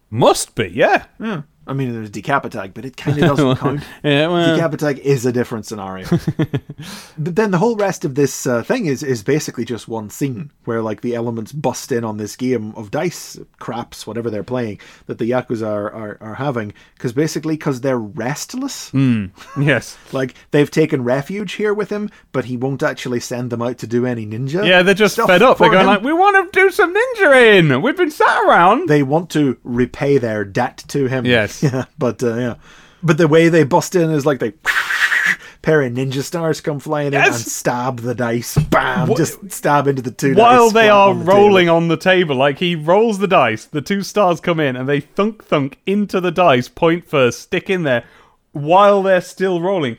must 0.09 0.53
be. 0.55 0.67
Yeah. 0.67 1.05
Yeah. 1.19 1.43
I 1.65 1.73
mean, 1.73 1.93
there's 1.93 2.09
Decap 2.09 2.43
Attack, 2.45 2.73
but 2.73 2.83
it 2.85 2.97
kind 2.97 3.17
of 3.23 3.29
doesn't 3.37 3.55
count. 3.59 3.83
Yeah, 4.03 4.27
well- 4.27 4.57
Decap 4.57 4.73
Attack 4.73 4.97
is 4.99 5.25
a 5.25 5.31
different 5.31 5.65
scenario. 5.65 6.07
but 7.17 7.35
then 7.35 7.51
the 7.51 7.57
whole 7.57 7.75
rest 7.75 8.05
of 8.05 8.15
this 8.15 8.45
uh, 8.45 8.63
thing 8.63 8.85
is 8.85 9.03
is 9.03 9.23
basically 9.23 9.65
just 9.65 9.87
one 9.87 10.09
scene 10.09 10.51
where 10.65 10.81
like 10.81 11.01
the 11.01 11.15
elements 11.15 11.51
bust 11.51 11.91
in 11.91 12.03
on 12.03 12.17
this 12.17 12.35
game 12.35 12.73
of 12.75 12.91
dice 12.91 13.39
craps, 13.59 14.05
whatever 14.07 14.29
they're 14.29 14.43
playing 14.43 14.79
that 15.05 15.17
the 15.17 15.29
yakuza 15.31 15.67
are 15.67 15.91
are, 15.93 16.17
are 16.21 16.35
having, 16.35 16.73
because 16.95 17.13
basically 17.13 17.55
because 17.55 17.81
they're 17.81 17.97
restless. 17.99 18.91
Yes. 19.59 19.97
Like 20.13 20.35
they've 20.51 20.69
taken 20.69 21.03
refuge 21.03 21.53
here 21.53 21.73
with 21.73 21.89
him, 21.89 22.09
but 22.33 22.45
he 22.45 22.55
won't 22.57 22.83
actually 22.83 23.19
send 23.19 23.49
them 23.49 23.61
out 23.63 23.79
to 23.79 23.87
do 23.87 24.05
any 24.05 24.25
ninja. 24.27 24.65
Yeah, 24.67 24.83
they're 24.83 24.93
just 24.93 25.15
fed 25.15 25.41
up. 25.41 25.57
They're 25.57 25.69
going 25.69 25.81
him. 25.81 25.87
like, 25.87 26.01
"We 26.03 26.13
want 26.13 26.53
to 26.53 26.59
do 26.59 26.69
some 26.69 26.93
ninja 26.93 27.57
in. 27.57 27.81
We've 27.81 27.97
been 27.97 28.11
sat 28.11 28.43
around." 28.45 28.87
they 28.89 29.01
want 29.01 29.29
to 29.31 29.57
repay 29.63 30.17
their 30.19 30.43
debt 30.45 30.83
to 30.89 31.07
him. 31.07 31.25
Yes. 31.25 31.52
Yeah, 31.63 31.85
but 31.97 32.21
uh, 32.23 32.35
yeah, 32.35 32.55
but 33.01 33.17
the 33.17 33.27
way 33.27 33.49
they 33.49 33.63
bust 33.63 33.95
in 33.95 34.11
is 34.11 34.25
like 34.25 34.39
they 34.39 34.51
pair 35.61 35.81
of 35.81 35.93
ninja 35.93 36.21
stars 36.21 36.61
come 36.61 36.79
flying 36.79 37.07
in 37.07 37.15
and 37.15 37.33
stab 37.33 37.99
the 37.99 38.15
dice. 38.15 38.57
Bam! 38.57 39.13
just 39.15 39.51
stab 39.51 39.87
into 39.87 40.01
the 40.01 40.11
two. 40.11 40.35
While 40.35 40.69
they 40.69 40.89
are 40.89 41.09
on 41.09 41.19
the 41.19 41.25
rolling 41.25 41.65
table. 41.65 41.75
on 41.75 41.87
the 41.87 41.97
table, 41.97 42.35
like 42.35 42.59
he 42.59 42.75
rolls 42.75 43.19
the 43.19 43.27
dice, 43.27 43.65
the 43.65 43.81
two 43.81 44.03
stars 44.03 44.39
come 44.39 44.59
in 44.59 44.75
and 44.75 44.87
they 44.87 44.99
thunk 44.99 45.43
thunk 45.43 45.79
into 45.85 46.19
the 46.19 46.31
dice, 46.31 46.67
point 46.67 47.05
first, 47.07 47.41
stick 47.41 47.69
in 47.69 47.83
there, 47.83 48.03
while 48.51 49.03
they're 49.03 49.21
still 49.21 49.61
rolling. 49.61 49.97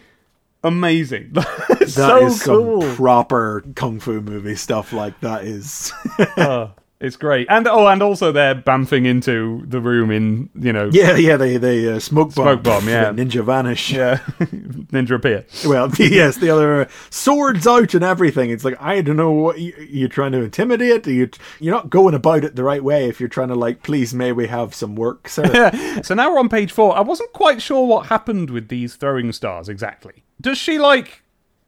Amazing. 0.62 1.34
That 1.84 1.90
so 1.90 2.26
is 2.26 2.42
cool. 2.42 2.80
some 2.80 2.96
proper 2.96 3.62
kung 3.76 4.00
fu 4.00 4.22
movie 4.22 4.56
stuff. 4.56 4.92
Like 4.92 5.20
that 5.20 5.44
is. 5.44 5.92
Oh, 6.38 6.72
it's 7.04 7.16
great. 7.16 7.46
And 7.50 7.68
oh, 7.68 7.86
and 7.86 8.02
also 8.02 8.32
they're 8.32 8.54
bamfing 8.54 9.06
into 9.06 9.62
the 9.66 9.80
room 9.80 10.10
in, 10.10 10.48
you 10.58 10.72
know, 10.72 10.88
yeah, 10.92 11.16
yeah. 11.16 11.36
They 11.36 11.58
they 11.58 11.92
uh, 11.92 11.98
smoke 12.00 12.34
bomb. 12.34 12.44
Smoke 12.44 12.62
bomb, 12.62 12.88
yeah. 12.88 13.04
Ninja 13.12 13.44
vanish. 13.44 13.92
yeah, 13.92 14.16
Ninja 14.38 15.16
appear. 15.16 15.44
Well, 15.66 15.90
yes, 15.98 16.38
the 16.38 16.50
other 16.50 16.82
uh, 16.82 16.88
swords 17.10 17.66
out 17.66 17.94
and 17.94 18.02
everything. 18.02 18.50
It's 18.50 18.64
like 18.64 18.80
I 18.80 19.02
don't 19.02 19.16
know 19.16 19.30
what 19.30 19.58
you, 19.58 19.74
you're 19.88 20.08
trying 20.08 20.32
to 20.32 20.42
intimidate. 20.42 21.06
You 21.06 21.28
you're 21.60 21.74
not 21.74 21.90
going 21.90 22.14
about 22.14 22.44
it 22.44 22.56
the 22.56 22.64
right 22.64 22.82
way 22.82 23.08
if 23.08 23.20
you're 23.20 23.28
trying 23.28 23.48
to 23.48 23.54
like, 23.54 23.82
please, 23.82 24.14
may 24.14 24.32
we 24.32 24.46
have 24.46 24.74
some 24.74 24.96
work, 24.96 25.28
sir. 25.28 26.00
So 26.02 26.14
now 26.14 26.32
we're 26.32 26.38
on 26.38 26.48
page 26.48 26.72
four. 26.72 26.96
I 26.96 27.00
wasn't 27.00 27.32
quite 27.32 27.60
sure 27.60 27.86
what 27.86 28.06
happened 28.06 28.50
with 28.50 28.68
these 28.68 28.96
throwing 28.96 29.32
stars 29.32 29.68
exactly. 29.68 30.24
Does 30.40 30.58
she 30.58 30.78
like 30.78 31.22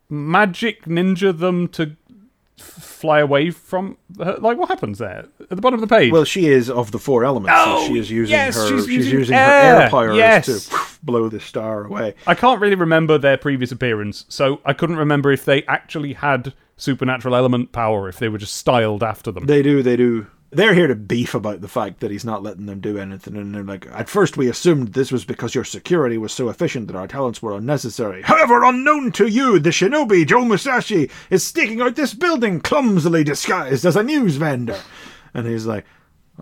magic 0.09 0.85
ninja 0.85 1.37
them 1.37 1.69
to 1.69 1.97
fly 3.07 3.21
away 3.21 3.51
from 3.51 3.97
her? 4.19 4.37
Like 4.39 4.59
what 4.59 4.69
happens 4.69 4.99
there 4.99 5.27
at 5.41 5.49
the 5.49 5.57
bottom 5.57 5.83
of 5.83 5.89
the 5.89 5.95
page? 5.95 6.13
Well, 6.13 6.25
she 6.25 6.47
is 6.47 6.69
of 6.69 6.91
the 6.93 6.99
four 6.99 7.25
elements. 7.25 7.57
so 7.65 7.77
Oh, 7.79 7.87
she 7.87 7.99
is 7.99 8.11
using 8.11 8.33
yes, 8.37 8.57
her. 8.57 8.69
she's 8.69 8.87
She's, 8.87 8.97
using 9.07 9.19
using, 9.19 9.35
air, 9.37 9.77
her 9.77 9.83
air 9.83 9.91
powers 9.91 10.17
yes. 10.17 10.69
to 10.69 10.77
blow 11.03 11.29
the 11.29 11.41
star 11.41 11.85
away. 11.85 12.15
I 12.27 12.35
can't 12.35 12.61
really 12.61 12.75
remember 12.75 13.19
their 13.19 13.37
previous 13.37 13.71
appearance, 13.73 14.25
so 14.29 14.61
I 14.65 14.73
couldn't 14.73 14.97
remember 14.97 15.31
if 15.33 15.45
they 15.45 15.63
actually 15.65 16.15
had 16.15 16.53
supernatural 16.77 17.35
element 17.35 17.73
power, 17.73 18.09
if 18.09 18.19
they 18.19 18.29
were 18.29 18.39
just 18.39 18.55
styled 18.57 19.03
after 19.03 19.31
them. 19.33 19.47
They 19.47 19.63
do. 19.63 19.83
They 19.83 19.97
do. 19.97 20.27
They're 20.57 20.73
here 20.73 20.87
to 20.87 20.95
beef 20.95 21.35
about 21.35 21.61
the 21.61 21.69
fact 21.69 22.01
that 22.01 22.11
he's 22.11 22.25
not 22.25 22.43
letting 22.43 22.65
them 22.65 22.81
do 22.81 22.97
anything, 22.97 23.37
and 23.37 23.55
they're 23.55 23.63
like, 23.63 23.87
at 23.93 24.09
first 24.09 24.39
we 24.39 24.49
assumed 24.49 24.95
this 24.95 25.13
was 25.13 25.27
because 25.27 25.55
your 25.55 25.65
security 25.65 26.17
was 26.17 26.33
so 26.33 26.49
efficient 26.49 26.87
that 26.87 26.97
our 26.97 27.07
talents 27.07 27.43
were 27.43 27.55
unnecessary. 27.55 28.23
However, 28.23 28.65
unknown 28.65 29.13
to 29.13 29.27
you, 29.27 29.59
the 29.59 29.69
shinobi 29.69 30.27
Joe 30.27 30.47
Musashi 30.47 31.11
is 31.29 31.45
staking 31.45 31.83
out 31.83 31.95
this 31.95 32.15
building 32.15 32.63
clumsily 32.63 33.23
disguised 33.23 33.85
as 33.85 33.97
a 33.97 34.03
news 34.03 34.37
vendor. 34.37 34.81
And 35.35 35.47
he's 35.47 35.67
like, 35.67 35.85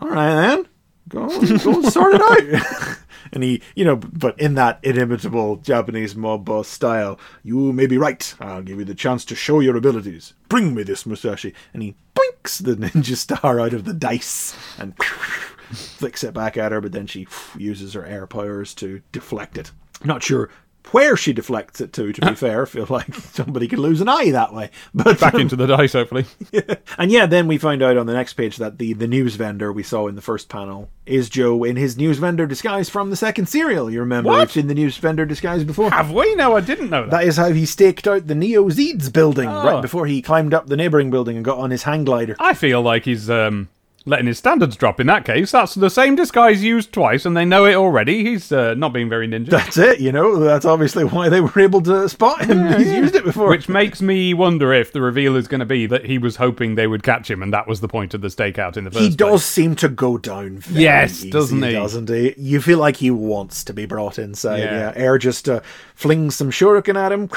all 0.01 0.11
right 0.11 0.33
then, 0.33 0.69
go, 1.09 1.27
go 1.59 1.83
sort 1.83 2.15
it 2.15 2.23
out. 2.23 2.97
and 3.35 3.43
he, 3.43 3.61
you 3.75 3.85
know, 3.85 3.97
but 3.97 4.39
in 4.41 4.55
that 4.55 4.79
inimitable 4.83 5.57
Japanese 5.57 6.15
mob 6.15 6.45
boss 6.45 6.69
style, 6.69 7.19
you 7.43 7.73
may 7.73 7.87
be 7.87 7.99
right. 7.99 8.33
I'll 8.41 8.63
give 8.63 8.79
you 8.79 8.85
the 8.85 8.95
chance 8.95 9.25
to 9.27 9.35
show 9.35 9.59
your 9.59 9.77
abilities. 9.77 10.35
Bring 10.49 10.73
me 10.73 10.85
this 10.85 11.05
Musashi. 11.05 11.53
And 11.75 11.83
he 11.83 11.97
boinks 12.15 12.63
the 12.63 12.77
ninja 12.77 13.17
star 13.17 13.59
out 13.59 13.75
of 13.75 13.85
the 13.85 13.93
dice 13.93 14.57
and 14.79 14.97
flicks 15.73 16.23
it 16.23 16.33
back 16.33 16.57
at 16.57 16.71
her, 16.71 16.81
but 16.81 16.93
then 16.93 17.09
she 17.09 17.27
uses 17.59 17.93
her 17.95 18.07
air 18.07 18.27
powers 18.29 18.73
to 18.77 19.03
deflect 19.11 19.59
it. 19.59 19.73
Not 20.05 20.23
sure 20.23 20.49
where 20.93 21.17
she 21.17 21.33
deflects 21.33 21.81
it 21.81 21.93
to, 21.95 22.13
to 22.13 22.21
be 22.21 22.35
fair. 22.35 22.63
I 22.63 22.67
feel 22.67 22.87
like 22.89 23.15
somebody 23.33 23.67
could 23.69 23.79
lose 23.79 24.01
an 24.01 24.09
eye 24.09 24.31
that 24.31 24.53
way. 24.53 24.71
But 24.95 25.19
Back 25.19 25.35
into 25.35 25.57
the 25.57 25.67
dice, 25.67 25.93
hopefully. 25.95 26.27
and 26.99 27.11
yeah, 27.11 27.27
then 27.27 27.47
we 27.49 27.59
find 27.59 27.83
out 27.83 27.97
on 27.97 28.07
the 28.07 28.13
next 28.13 28.35
page 28.35 28.59
that 28.59 28.79
the, 28.79 28.93
the 28.93 29.09
news 29.09 29.37
vendor 29.37 29.73
we 29.73 29.83
saw 29.83 30.07
in 30.09 30.15
the 30.15 30.21
first 30.23 30.49
panel 30.49 30.89
is 31.07 31.29
Joe 31.29 31.65
in 31.65 31.77
his 31.77 31.97
news 31.97 32.19
vendor 32.19 32.47
disguise 32.47 32.89
from 32.89 33.11
the 33.11 33.17
second 33.17 33.47
serial. 33.47 33.91
You 33.91 34.01
remember 34.01 34.31
What? 34.31 34.39
we've 34.41 34.53
seen 34.53 34.67
the 34.69 34.75
news 34.75 34.97
vendor 34.99 35.27
disguise 35.27 35.65
before. 35.65 35.91
Have 35.91 36.11
we? 36.13 36.35
No, 36.37 36.57
I 36.57 36.61
didn't 36.61 36.91
know 36.91 37.03
that. 37.03 37.11
That 37.11 37.25
is 37.25 37.37
how 37.37 37.51
he 37.53 37.67
staked 37.67 38.07
out 38.07 38.27
the 38.27 38.35
Neo 38.35 38.69
Zed's 38.71 39.11
building 39.11 39.49
Oh. 39.49 39.65
right 39.67 39.83
before 39.83 40.07
he 40.07 40.23
climbed 40.23 40.55
up 40.55 40.67
the 40.67 40.77
neighboring 40.77 41.11
building 41.11 41.37
and 41.37 41.45
got 41.45 41.59
on 41.59 41.71
his 41.71 41.83
hang 41.83 42.05
glider. 42.05 42.37
I 42.39 42.55
feel 42.55 42.81
like 42.83 43.05
he's 43.05 43.29
um, 43.29 43.69
letting 44.07 44.27
his 44.27 44.39
standards 44.39 44.77
drop 44.77 45.01
in 45.01 45.07
that 45.07 45.25
case. 45.25 45.53
That's 45.53 45.75
the 45.75 45.89
same 45.89 46.15
disguise 46.15 46.63
used 46.63 46.93
twice, 46.93 47.25
and 47.25 47.37
they 47.37 47.45
know 47.45 47.65
it 47.65 47.75
already. 47.75 48.23
He's 48.25 48.53
uh, 48.53 48.75
not 48.75 48.93
being 48.93 49.09
very 49.09 49.27
ninja. 49.27 49.49
That's 49.49 49.79
it, 49.79 50.01
you 50.01 50.13
know. 50.13 50.39
That's 50.39 50.65
obviously 50.67 51.05
why 51.05 51.29
they 51.29 51.41
were 51.41 51.59
able 51.59 51.81
to 51.83 52.09
spot 52.09 52.45
him. 52.45 52.67
He's 52.79 52.93
used 52.93 53.15
it 53.15 53.25
before. 53.25 53.49
Which 53.49 53.69
makes 53.69 54.03
me 54.03 54.35
wonder 54.35 54.73
if 54.73 54.93
the 54.93 55.01
reveal 55.01 55.37
is 55.37 55.49
going 55.49 55.61
to 55.61 55.67
be 55.67 55.87
that 55.87 56.05
he 56.05 56.19
was 56.19 56.37
hoping 56.37 56.75
they 56.75 56.87
would 56.87 57.03
catch 57.03 57.31
him, 57.31 57.43
and 57.43 57.53
that 57.53 57.67
was 57.67 57.81
the 57.81 57.89
point 57.89 58.13
of 58.15 58.21
the 58.21 58.29
stakeout 58.29 58.77
in 58.77 58.85
the 58.85 58.91
first 58.91 59.01
he 59.03 59.09
place. 59.09 59.17
does 59.17 59.45
seem 59.45 59.75
to 59.77 59.89
go 59.89 60.19
down 60.19 60.63
Yes, 60.71 61.21
easy, 61.21 61.31
doesn't 61.31 61.63
he? 61.63 61.73
Doesn't 61.73 62.09
he? 62.09 62.35
You 62.37 62.61
feel 62.61 62.79
like 62.79 62.97
he 62.97 63.11
wants 63.11 63.65
to 63.65 63.73
be 63.73 63.87
brought 63.87 64.19
inside. 64.19 64.59
Yeah. 64.59 64.75
Yeah, 64.75 64.93
Air 64.97 65.19
just 65.19 65.49
uh, 65.49 65.61
flings 65.95 66.37
some 66.37 66.51
shuriken 66.51 66.97
at 66.97 67.13
him, 67.13 67.31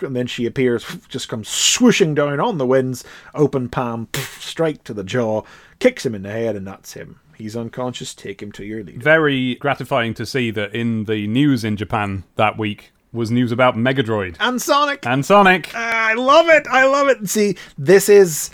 and 0.00 0.16
then 0.16 0.26
she 0.26 0.46
appears, 0.46 0.84
just 1.08 1.28
comes 1.28 1.48
swooshing 1.48 2.14
down 2.14 2.40
on 2.40 2.58
the 2.58 2.66
winds, 2.66 3.04
open 3.34 3.68
palm, 3.68 4.08
strike 4.38 4.84
to 4.84 4.94
the 4.94 5.04
jaw, 5.04 5.42
kicks 5.84 6.06
him 6.06 6.14
in 6.14 6.22
the 6.22 6.30
head, 6.30 6.56
and 6.56 6.66
that's 6.66 6.94
him. 6.94 7.20
He's 7.36 7.54
unconscious. 7.54 8.14
Take 8.14 8.42
him 8.42 8.50
to 8.52 8.64
your 8.64 8.82
leader. 8.82 9.00
Very 9.00 9.56
gratifying 9.56 10.14
to 10.14 10.24
see 10.24 10.50
that 10.52 10.74
in 10.74 11.04
the 11.04 11.26
news 11.26 11.62
in 11.62 11.76
Japan 11.76 12.24
that 12.36 12.56
week 12.56 12.92
was 13.12 13.30
news 13.30 13.52
about 13.52 13.76
Megadroid 13.76 14.36
And 14.40 14.62
Sonic. 14.62 15.04
and 15.06 15.26
Sonic. 15.26 15.70
Ah, 15.74 16.08
I 16.08 16.14
love 16.14 16.48
it. 16.48 16.66
I 16.70 16.86
love 16.86 17.08
it. 17.08 17.28
See, 17.28 17.56
this 17.76 18.08
is 18.08 18.50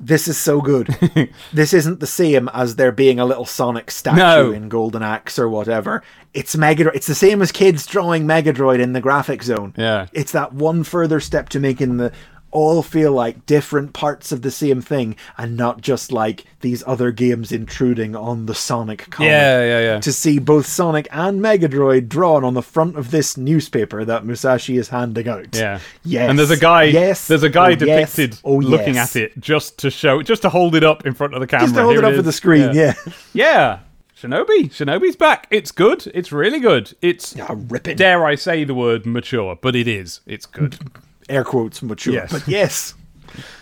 this 0.00 0.26
is 0.28 0.38
so 0.38 0.62
good. 0.62 0.86
this 1.52 1.74
isn't 1.74 2.00
the 2.00 2.06
same 2.06 2.48
as 2.54 2.76
there 2.76 2.90
being 2.90 3.20
a 3.20 3.26
little 3.26 3.44
Sonic 3.44 3.90
statue 3.90 4.16
No. 4.16 4.50
in 4.50 4.68
Golden 4.70 5.02
Axe 5.02 5.38
or 5.38 5.48
whatever. 5.50 6.02
It's 6.32 6.56
Megadroid. 6.56 6.94
It's 6.94 7.06
the 7.06 7.14
same 7.14 7.42
as 7.42 7.52
kids 7.52 7.84
drawing 7.86 8.24
Megadroid 8.24 8.80
in 8.80 8.94
the 8.94 9.00
graphic 9.02 9.42
zone. 9.42 9.74
Yeah. 9.76 10.06
It's 10.14 10.32
that 10.32 10.54
one 10.54 10.82
further 10.84 11.20
step 11.20 11.50
to 11.50 11.60
making 11.60 11.98
the 11.98 12.10
all 12.52 12.82
feel 12.82 13.10
like 13.12 13.44
different 13.46 13.92
parts 13.92 14.30
of 14.30 14.42
the 14.42 14.50
same 14.50 14.80
thing 14.80 15.16
and 15.36 15.56
not 15.56 15.80
just 15.80 16.12
like 16.12 16.44
these 16.60 16.84
other 16.86 17.10
games 17.10 17.50
intruding 17.50 18.14
on 18.14 18.46
the 18.46 18.54
Sonic 18.54 19.10
comic. 19.10 19.30
Yeah, 19.30 19.60
yeah, 19.64 19.80
yeah. 19.80 20.00
To 20.00 20.12
see 20.12 20.38
both 20.38 20.66
Sonic 20.66 21.08
and 21.10 21.42
Mega 21.42 21.68
Droid 21.68 22.08
drawn 22.08 22.44
on 22.44 22.54
the 22.54 22.62
front 22.62 22.96
of 22.96 23.10
this 23.10 23.36
newspaper 23.36 24.04
that 24.04 24.24
Musashi 24.24 24.76
is 24.76 24.90
handing 24.90 25.26
out. 25.28 25.48
Yeah. 25.56 25.80
Yes. 26.04 26.30
And 26.30 26.38
there's 26.38 26.50
a 26.50 26.56
guy. 26.56 26.84
Yes. 26.84 27.26
There's 27.26 27.42
a 27.42 27.48
guy 27.50 27.72
Oh, 27.72 27.84
yes. 27.84 28.14
depicted 28.14 28.40
Oh, 28.44 28.56
looking 28.56 28.94
yes. 28.94 29.16
at 29.16 29.22
it 29.22 29.40
just 29.40 29.78
to 29.78 29.90
show, 29.90 30.22
just 30.22 30.42
to 30.42 30.48
hold 30.50 30.74
it 30.76 30.84
up 30.84 31.06
in 31.06 31.14
front 31.14 31.34
of 31.34 31.40
the 31.40 31.46
camera. 31.46 31.64
Just 31.66 31.74
to 31.76 31.82
hold 31.82 31.94
Here 31.94 32.04
it 32.04 32.08
up 32.08 32.14
for 32.14 32.22
the 32.22 32.32
screen, 32.32 32.74
yeah. 32.74 32.94
Yeah. 33.32 33.78
Shinobi. 34.20 34.70
Shinobi's 34.70 35.16
back. 35.16 35.48
It's 35.50 35.72
good. 35.72 36.06
It's 36.14 36.30
really 36.30 36.60
good. 36.60 36.92
It's 37.02 37.34
Yeah, 37.34 37.48
ripping. 37.50 37.96
dare 37.96 38.24
I 38.24 38.36
say 38.36 38.62
the 38.62 38.74
word 38.74 39.04
mature, 39.04 39.58
but 39.60 39.74
it 39.74 39.88
is. 39.88 40.20
It's 40.26 40.46
good. 40.46 40.78
air 41.32 41.44
quotes 41.44 41.82
mature. 41.82 42.14
Yes. 42.14 42.32
But 42.32 42.46
yes. 42.48 42.94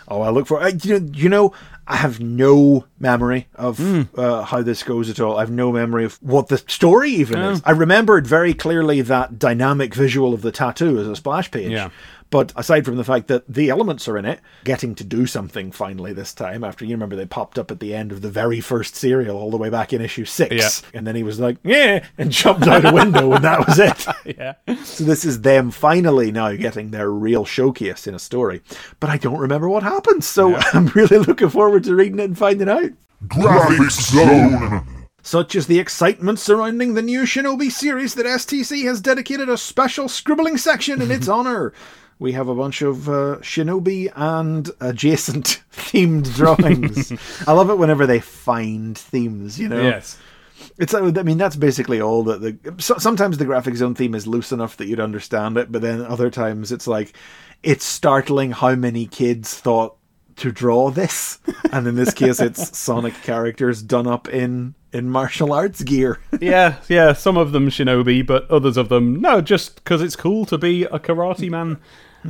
Oh, 0.08 0.22
I 0.22 0.30
look 0.30 0.46
for. 0.48 0.60
I, 0.60 0.68
you 0.82 0.98
know, 0.98 1.10
you 1.14 1.28
know, 1.28 1.52
I 1.86 1.96
have 1.96 2.18
no 2.20 2.86
memory 2.98 3.46
of 3.54 3.78
Hmm. 3.78 4.02
uh, 4.16 4.42
how 4.42 4.62
this 4.62 4.82
goes 4.82 5.08
at 5.08 5.20
all. 5.20 5.36
I 5.36 5.40
have 5.40 5.50
no 5.52 5.70
memory 5.72 6.04
of 6.04 6.18
what 6.20 6.48
the 6.48 6.58
story 6.58 7.10
even 7.12 7.38
Oh. 7.38 7.50
is. 7.50 7.62
I 7.64 7.70
remembered 7.70 8.26
very 8.26 8.52
clearly 8.54 9.00
that 9.02 9.38
dynamic 9.38 9.94
visual 9.94 10.34
of 10.34 10.42
the 10.42 10.50
tattoo 10.52 10.98
as 10.98 11.06
a 11.06 11.14
splash 11.14 11.50
page. 11.50 11.70
Yeah. 11.70 11.90
But 12.30 12.52
aside 12.54 12.84
from 12.84 12.96
the 12.96 13.04
fact 13.04 13.26
that 13.26 13.52
the 13.52 13.70
elements 13.70 14.06
are 14.06 14.16
in 14.16 14.24
it, 14.24 14.40
getting 14.64 14.94
to 14.94 15.04
do 15.04 15.26
something 15.26 15.72
finally 15.72 16.12
this 16.12 16.32
time 16.32 16.62
after 16.62 16.84
you 16.84 16.92
remember 16.92 17.16
they 17.16 17.26
popped 17.26 17.58
up 17.58 17.70
at 17.70 17.80
the 17.80 17.92
end 17.92 18.12
of 18.12 18.22
the 18.22 18.30
very 18.30 18.60
first 18.60 18.94
serial 18.94 19.36
all 19.36 19.50
the 19.50 19.56
way 19.56 19.68
back 19.68 19.92
in 19.92 20.00
issue 20.00 20.24
six. 20.24 20.54
Yeah. 20.54 20.98
And 20.98 21.06
then 21.06 21.16
he 21.16 21.24
was 21.24 21.40
like, 21.40 21.58
yeah, 21.64 22.06
and 22.16 22.30
jumped 22.30 22.68
out 22.68 22.86
a 22.86 22.92
window 22.92 23.32
and 23.32 23.44
that 23.44 23.66
was 23.66 23.78
it. 23.78 24.06
yeah. 24.38 24.54
So 24.84 25.04
this 25.04 25.24
is 25.24 25.42
them 25.42 25.72
finally 25.72 26.30
now 26.30 26.54
getting 26.54 26.90
their 26.90 27.10
real 27.10 27.44
showcase 27.44 28.06
in 28.06 28.14
a 28.14 28.20
story. 28.20 28.62
But 29.00 29.10
I 29.10 29.16
don't 29.16 29.38
remember 29.38 29.68
what 29.68 29.82
happens, 29.82 30.26
so 30.26 30.54
I'm 30.72 30.86
really 30.88 31.18
looking 31.18 31.50
forward 31.50 31.84
to 31.84 31.96
reading 31.96 32.20
it 32.20 32.24
and 32.24 32.38
finding 32.38 32.68
out. 32.68 32.90
Graphics 33.26 34.12
Zone. 34.12 34.86
Such 35.22 35.54
is 35.54 35.66
the 35.66 35.78
excitement 35.78 36.38
surrounding 36.38 36.94
the 36.94 37.02
new 37.02 37.22
Shinobi 37.22 37.70
series 37.70 38.14
that 38.14 38.24
STC 38.24 38.84
has 38.84 39.02
dedicated 39.02 39.50
a 39.50 39.58
special 39.58 40.08
scribbling 40.08 40.56
section 40.56 41.02
in 41.02 41.10
its 41.10 41.28
honor. 41.28 41.74
We 42.20 42.32
have 42.32 42.48
a 42.48 42.54
bunch 42.54 42.82
of 42.82 43.08
uh, 43.08 43.38
Shinobi 43.40 44.12
and 44.14 44.70
adjacent 44.78 45.62
themed 45.72 46.32
drawings. 46.34 47.12
I 47.48 47.52
love 47.52 47.70
it 47.70 47.78
whenever 47.78 48.06
they 48.06 48.20
find 48.20 48.96
themes, 48.96 49.58
you 49.58 49.68
know? 49.68 49.82
Yes. 49.82 50.18
It's 50.76 50.92
uh, 50.92 51.10
I 51.16 51.22
mean 51.22 51.38
that's 51.38 51.56
basically 51.56 52.02
all 52.02 52.22
that 52.24 52.42
the 52.42 52.74
so, 52.76 52.98
sometimes 52.98 53.38
the 53.38 53.46
graphic 53.46 53.74
zone 53.76 53.94
theme 53.94 54.14
is 54.14 54.26
loose 54.26 54.52
enough 54.52 54.76
that 54.76 54.86
you'd 54.86 55.00
understand 55.00 55.56
it, 55.56 55.72
but 55.72 55.80
then 55.80 56.02
other 56.02 56.28
times 56.28 56.70
it's 56.70 56.86
like 56.86 57.14
it's 57.62 57.84
startling 57.84 58.50
how 58.52 58.74
many 58.74 59.06
kids 59.06 59.54
thought 59.54 59.96
to 60.36 60.52
draw 60.52 60.90
this, 60.90 61.38
and 61.72 61.86
in 61.86 61.94
this 61.94 62.12
case 62.12 62.40
it's 62.40 62.76
Sonic 62.76 63.14
characters 63.22 63.82
done 63.82 64.06
up 64.06 64.28
in 64.28 64.74
in 64.92 65.08
martial 65.08 65.54
arts 65.54 65.82
gear. 65.82 66.20
Yeah, 66.40 66.76
yeah. 66.88 67.14
Some 67.14 67.38
of 67.38 67.52
them 67.52 67.70
shinobi, 67.70 68.26
but 68.26 68.50
others 68.50 68.76
of 68.76 68.90
them 68.90 69.20
no, 69.20 69.40
just 69.40 69.76
because 69.76 70.02
it's 70.02 70.16
cool 70.16 70.44
to 70.44 70.58
be 70.58 70.84
a 70.84 70.98
karate 70.98 71.48
man. 71.48 71.78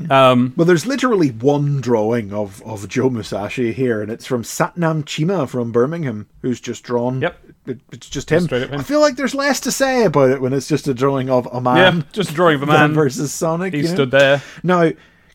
Um, 0.09 0.55
well, 0.57 0.67
there's 0.67 0.87
literally 0.87 1.31
one 1.31 1.81
drawing 1.81 2.33
of 2.33 2.63
of 2.63 2.89
Joe 2.89 3.11
Musashi 3.11 3.73
here, 3.73 4.03
and 4.03 4.11
it's 4.11 4.27
from 4.27 4.43
Satnam 4.43 5.05
Chima 5.05 5.49
from 5.49 5.73
Birmingham, 5.73 6.29
who's 6.43 6.61
just 6.61 6.85
drawn. 6.85 7.21
Yep. 7.21 7.39
it, 7.67 7.81
it's 7.93 8.09
just 8.09 8.31
him. 8.31 8.45
Straight 8.45 8.63
up 8.63 8.71
him. 8.71 8.81
I 8.81 8.83
feel 8.83 9.01
like 9.01 9.17
there's 9.17 9.35
less 9.35 9.61
to 9.61 9.73
say 9.73 10.05
about 10.05 10.31
it 10.31 10.41
when 10.41 10.53
it's 10.53 10.69
just 10.69 10.89
a 10.89 10.95
drawing 10.95 11.29
of 11.29 11.47
a 11.53 11.61
man. 11.61 11.97
yeah, 11.97 12.03
just 12.13 12.31
a 12.31 12.35
drawing 12.35 12.57
of 12.57 12.63
a 12.63 12.67
man. 12.67 12.93
versus 12.95 13.33
Sonic. 13.33 13.75
He 13.75 13.81
you 13.81 13.87
know? 13.89 13.95
stood 13.95 14.11
there. 14.11 14.43
Now, 14.63 14.91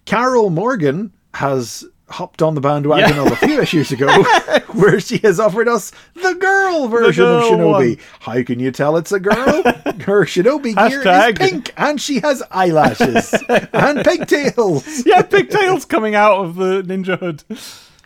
Carol 0.05 0.49
Morgan 0.49 1.11
has 1.33 1.83
hopped 2.09 2.41
on 2.41 2.53
the 2.55 2.61
bandwagon 2.61 3.15
Yeah. 3.15 3.25
of 3.25 3.31
a 3.31 3.35
few 3.35 3.59
issues 3.61 3.91
ago, 3.91 4.07
where 4.73 4.99
she 4.99 5.17
has 5.19 5.39
offered 5.39 5.67
us 5.67 5.91
the 6.13 6.33
girl 6.35 6.87
version 6.87 7.23
girl 7.25 7.37
of 7.37 7.43
Shinobi. 7.45 7.97
one. 7.97 8.05
How 8.19 8.43
can 8.43 8.59
you 8.59 8.71
tell 8.71 8.95
it's 8.97 9.11
a 9.11 9.19
girl? 9.19 9.35
Her 10.01 10.25
Shinobi 10.25 10.75
gear 10.75 10.99
is 11.01 11.05
Hashtag. 11.05 11.37
pink, 11.39 11.73
and 11.77 11.99
she 11.99 12.19
has 12.19 12.43
eyelashes 12.51 13.33
and 13.73 14.03
pigtails. 14.05 15.03
Yeah, 15.05 15.21
pigtails 15.23 15.85
coming 15.85 16.15
out 16.15 16.37
of 16.45 16.55
the 16.55 16.81
ninja 16.83 17.17
hood. 17.19 17.43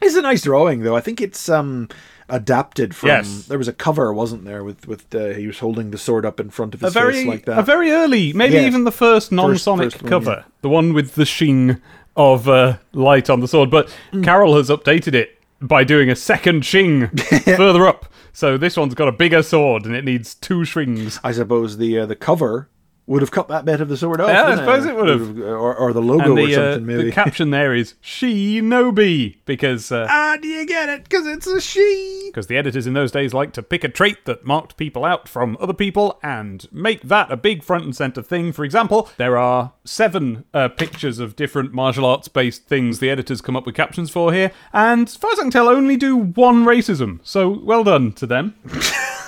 It's 0.02 0.16
a 0.16 0.22
nice 0.22 0.44
drawing, 0.44 0.82
though. 0.84 0.96
I 0.96 1.02
think 1.02 1.20
it's 1.22 1.50
um 1.50 1.90
adapted 2.30 2.96
from. 2.96 3.08
Yes. 3.10 3.46
There 3.48 3.58
was 3.58 3.68
a 3.68 3.74
cover, 3.74 4.14
wasn't 4.14 4.46
there, 4.46 4.64
with 4.64 4.88
with 4.88 5.14
uh, 5.14 5.30
he 5.30 5.48
was 5.48 5.60
holding 5.60 5.92
the 5.92 5.98
sword 5.98 6.26
up 6.26 6.40
in 6.40 6.50
front 6.52 6.74
of 6.74 6.82
A 6.84 6.86
his 6.88 6.94
very, 6.94 7.14
face 7.14 7.26
like 7.28 7.46
that. 7.46 7.60
a 7.60 7.64
very 7.64 7.92
early, 7.92 8.32
maybe 8.34 8.58
even 8.58 8.84
the 8.86 8.92
first 8.92 9.32
non-Sonic 9.32 9.92
first 9.92 10.04
one, 10.04 10.10
cover, 10.10 10.32
yeah. 10.40 10.44
the 10.62 10.70
one 10.70 10.94
with 10.94 11.16
the 11.16 11.26
sheen 11.26 11.82
of 12.16 12.48
uh, 12.50 12.78
light 12.94 13.30
on 13.30 13.40
the 13.40 13.48
sword. 13.48 13.70
But 13.70 13.94
Mm. 14.12 14.24
Carol 14.24 14.56
has 14.58 14.70
updated 14.70 15.14
it 15.14 15.40
by 15.62 15.84
doing 15.84 16.10
a 16.10 16.16
second 16.16 16.66
shing 16.66 17.08
further 17.58 17.86
up. 17.86 18.06
So 18.34 18.58
this 18.58 18.78
one's 18.78 18.94
got 18.96 19.08
a 19.08 19.12
bigger 19.12 19.44
sword 19.44 19.86
and 19.86 19.96
it 19.96 20.06
needs 20.06 20.36
two 20.36 20.64
strings. 20.66 21.20
I 21.24 21.32
suppose 21.32 21.78
the 21.78 22.00
uh, 22.00 22.06
the 22.06 22.16
cover 22.16 22.70
would 23.10 23.24
have 23.24 23.32
cut 23.32 23.48
that 23.48 23.66
bit 23.66 23.82
of 23.82 23.90
the 23.90 23.98
sword 23.98 24.22
off. 24.22 24.30
Yeah, 24.30 24.46
I 24.46 24.56
suppose 24.56 24.86
it 24.86 24.96
would 24.96 25.08
have. 25.08 25.40
or, 25.40 25.76
or 25.76 25.94
the 25.94 26.02
logo 26.02 26.36
the, 26.36 26.44
or 26.44 26.46
uh, 26.46 26.74
something. 26.74 26.86
Maybe. 26.86 27.04
the 27.06 27.12
caption 27.12 27.50
there 27.50 27.74
is 27.74 27.96
Shinobi 28.04 29.38
because 29.46 29.92
uh, 29.92 30.06
ah, 30.10 30.38
do 30.40 30.48
you 30.48 30.64
get 30.66 30.90
it? 30.90 31.06
Because 31.06 31.26
it's 31.26 31.48
a 31.48 31.60
she. 31.60 32.28
because 32.28 32.46
the 32.46 32.56
editors 32.56 32.86
in 32.86 32.94
those 32.94 33.12
days 33.12 33.34
liked 33.34 33.56
to 33.56 33.64
pick 33.64 33.84
a 33.84 33.90
trait 33.90 34.26
that 34.26 34.46
marked 34.46 34.78
people 34.78 35.04
out 35.04 35.28
from 35.28 35.58
other 35.60 35.74
people 35.74 36.20
and 36.22 36.68
make 36.72 37.02
that 37.02 37.32
a 37.32 37.38
big 37.38 37.64
front 37.64 37.84
and 37.84 37.96
center 37.96 38.22
thing. 38.22 38.52
For 38.52 38.64
example, 38.64 39.10
there 39.18 39.38
are 39.38 39.74
seven 39.84 40.46
uh, 40.54 40.68
pictures 40.68 41.18
of 41.18 41.36
different 41.36 41.74
martial 41.74 42.06
arts 42.06 42.28
based 42.28 42.68
things 42.68 43.00
the 43.00 43.10
editors 43.10 43.42
come 43.42 43.56
up 43.56 43.66
with 43.66 43.74
captions 43.74 44.12
for 44.12 44.32
here, 44.32 44.52
and 44.72 45.08
as 45.08 45.16
far 45.16 45.32
as 45.32 45.40
I 45.40 45.44
can 45.44 45.52
tell, 45.52 45.68
only 45.68 45.98
do 45.98 46.16
one 46.16 46.64
racism. 46.64 47.22
So 47.24 47.50
well 47.50 47.84
done 47.84 48.12
to 48.14 48.28
them. 48.28 48.54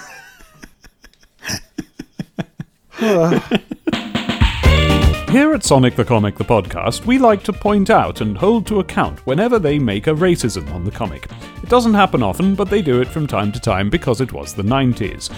Here 5.31 5.55
at 5.55 5.63
Sonic 5.63 5.95
the 5.95 6.05
Comic, 6.05 6.37
the 6.37 6.43
podcast, 6.43 7.07
we 7.07 7.17
like 7.17 7.41
to 7.45 7.51
point 7.51 7.89
out 7.89 8.21
and 8.21 8.37
hold 8.37 8.67
to 8.67 8.79
account 8.79 9.25
whenever 9.25 9.57
they 9.57 9.79
make 9.79 10.05
a 10.05 10.13
racism 10.13 10.71
on 10.71 10.83
the 10.83 10.91
comic. 10.91 11.27
It 11.63 11.69
doesn't 11.69 11.95
happen 11.95 12.21
often, 12.21 12.53
but 12.53 12.69
they 12.69 12.83
do 12.83 13.01
it 13.01 13.07
from 13.07 13.25
time 13.25 13.51
to 13.53 13.59
time 13.59 13.89
because 13.89 14.21
it 14.21 14.33
was 14.33 14.53
the 14.53 14.61
90s. 14.61 15.31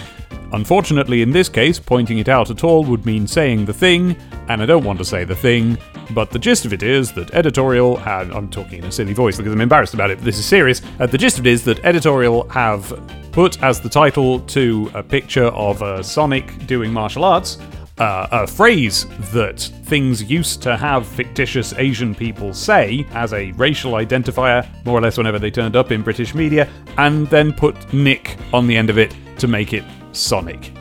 Unfortunately, 0.52 1.22
in 1.22 1.30
this 1.30 1.48
case, 1.48 1.78
pointing 1.78 2.18
it 2.18 2.28
out 2.28 2.50
at 2.50 2.64
all 2.64 2.84
would 2.84 3.06
mean 3.06 3.26
saying 3.26 3.64
the 3.64 3.72
thing, 3.72 4.14
and 4.48 4.60
I 4.60 4.66
don't 4.66 4.84
want 4.84 4.98
to 4.98 5.04
say 5.06 5.24
the 5.24 5.34
thing, 5.34 5.78
but 6.10 6.30
the 6.30 6.38
gist 6.38 6.64
of 6.64 6.72
it 6.72 6.82
is 6.82 7.12
that 7.12 7.32
editorial 7.34 7.96
have. 7.96 8.30
I'm 8.34 8.48
talking 8.48 8.80
in 8.80 8.84
a 8.84 8.92
silly 8.92 9.12
voice 9.12 9.36
because 9.36 9.52
I'm 9.52 9.60
embarrassed 9.60 9.94
about 9.94 10.10
it, 10.10 10.18
but 10.18 10.24
this 10.24 10.38
is 10.38 10.46
serious. 10.46 10.82
Uh, 11.00 11.06
the 11.06 11.18
gist 11.18 11.38
of 11.38 11.46
it 11.46 11.50
is 11.50 11.64
that 11.64 11.84
editorial 11.84 12.48
have 12.50 12.92
put 13.32 13.62
as 13.62 13.80
the 13.80 13.88
title 13.88 14.40
to 14.40 14.90
a 14.94 15.02
picture 15.02 15.46
of 15.46 15.82
a 15.82 16.02
Sonic 16.04 16.66
doing 16.66 16.92
martial 16.92 17.24
arts 17.24 17.58
uh, 17.98 18.26
a 18.32 18.46
phrase 18.46 19.06
that 19.32 19.60
things 19.84 20.22
used 20.22 20.62
to 20.62 20.76
have 20.76 21.06
fictitious 21.06 21.72
Asian 21.74 22.14
people 22.14 22.52
say 22.52 23.06
as 23.12 23.32
a 23.32 23.52
racial 23.52 23.92
identifier, 23.92 24.66
more 24.84 24.98
or 24.98 25.00
less 25.00 25.16
whenever 25.16 25.38
they 25.38 25.50
turned 25.50 25.76
up 25.76 25.92
in 25.92 26.02
British 26.02 26.34
media, 26.34 26.68
and 26.98 27.28
then 27.28 27.52
put 27.52 27.92
Nick 27.92 28.36
on 28.52 28.66
the 28.66 28.76
end 28.76 28.90
of 28.90 28.98
it 28.98 29.14
to 29.38 29.46
make 29.46 29.72
it 29.72 29.84
Sonic. 30.12 30.72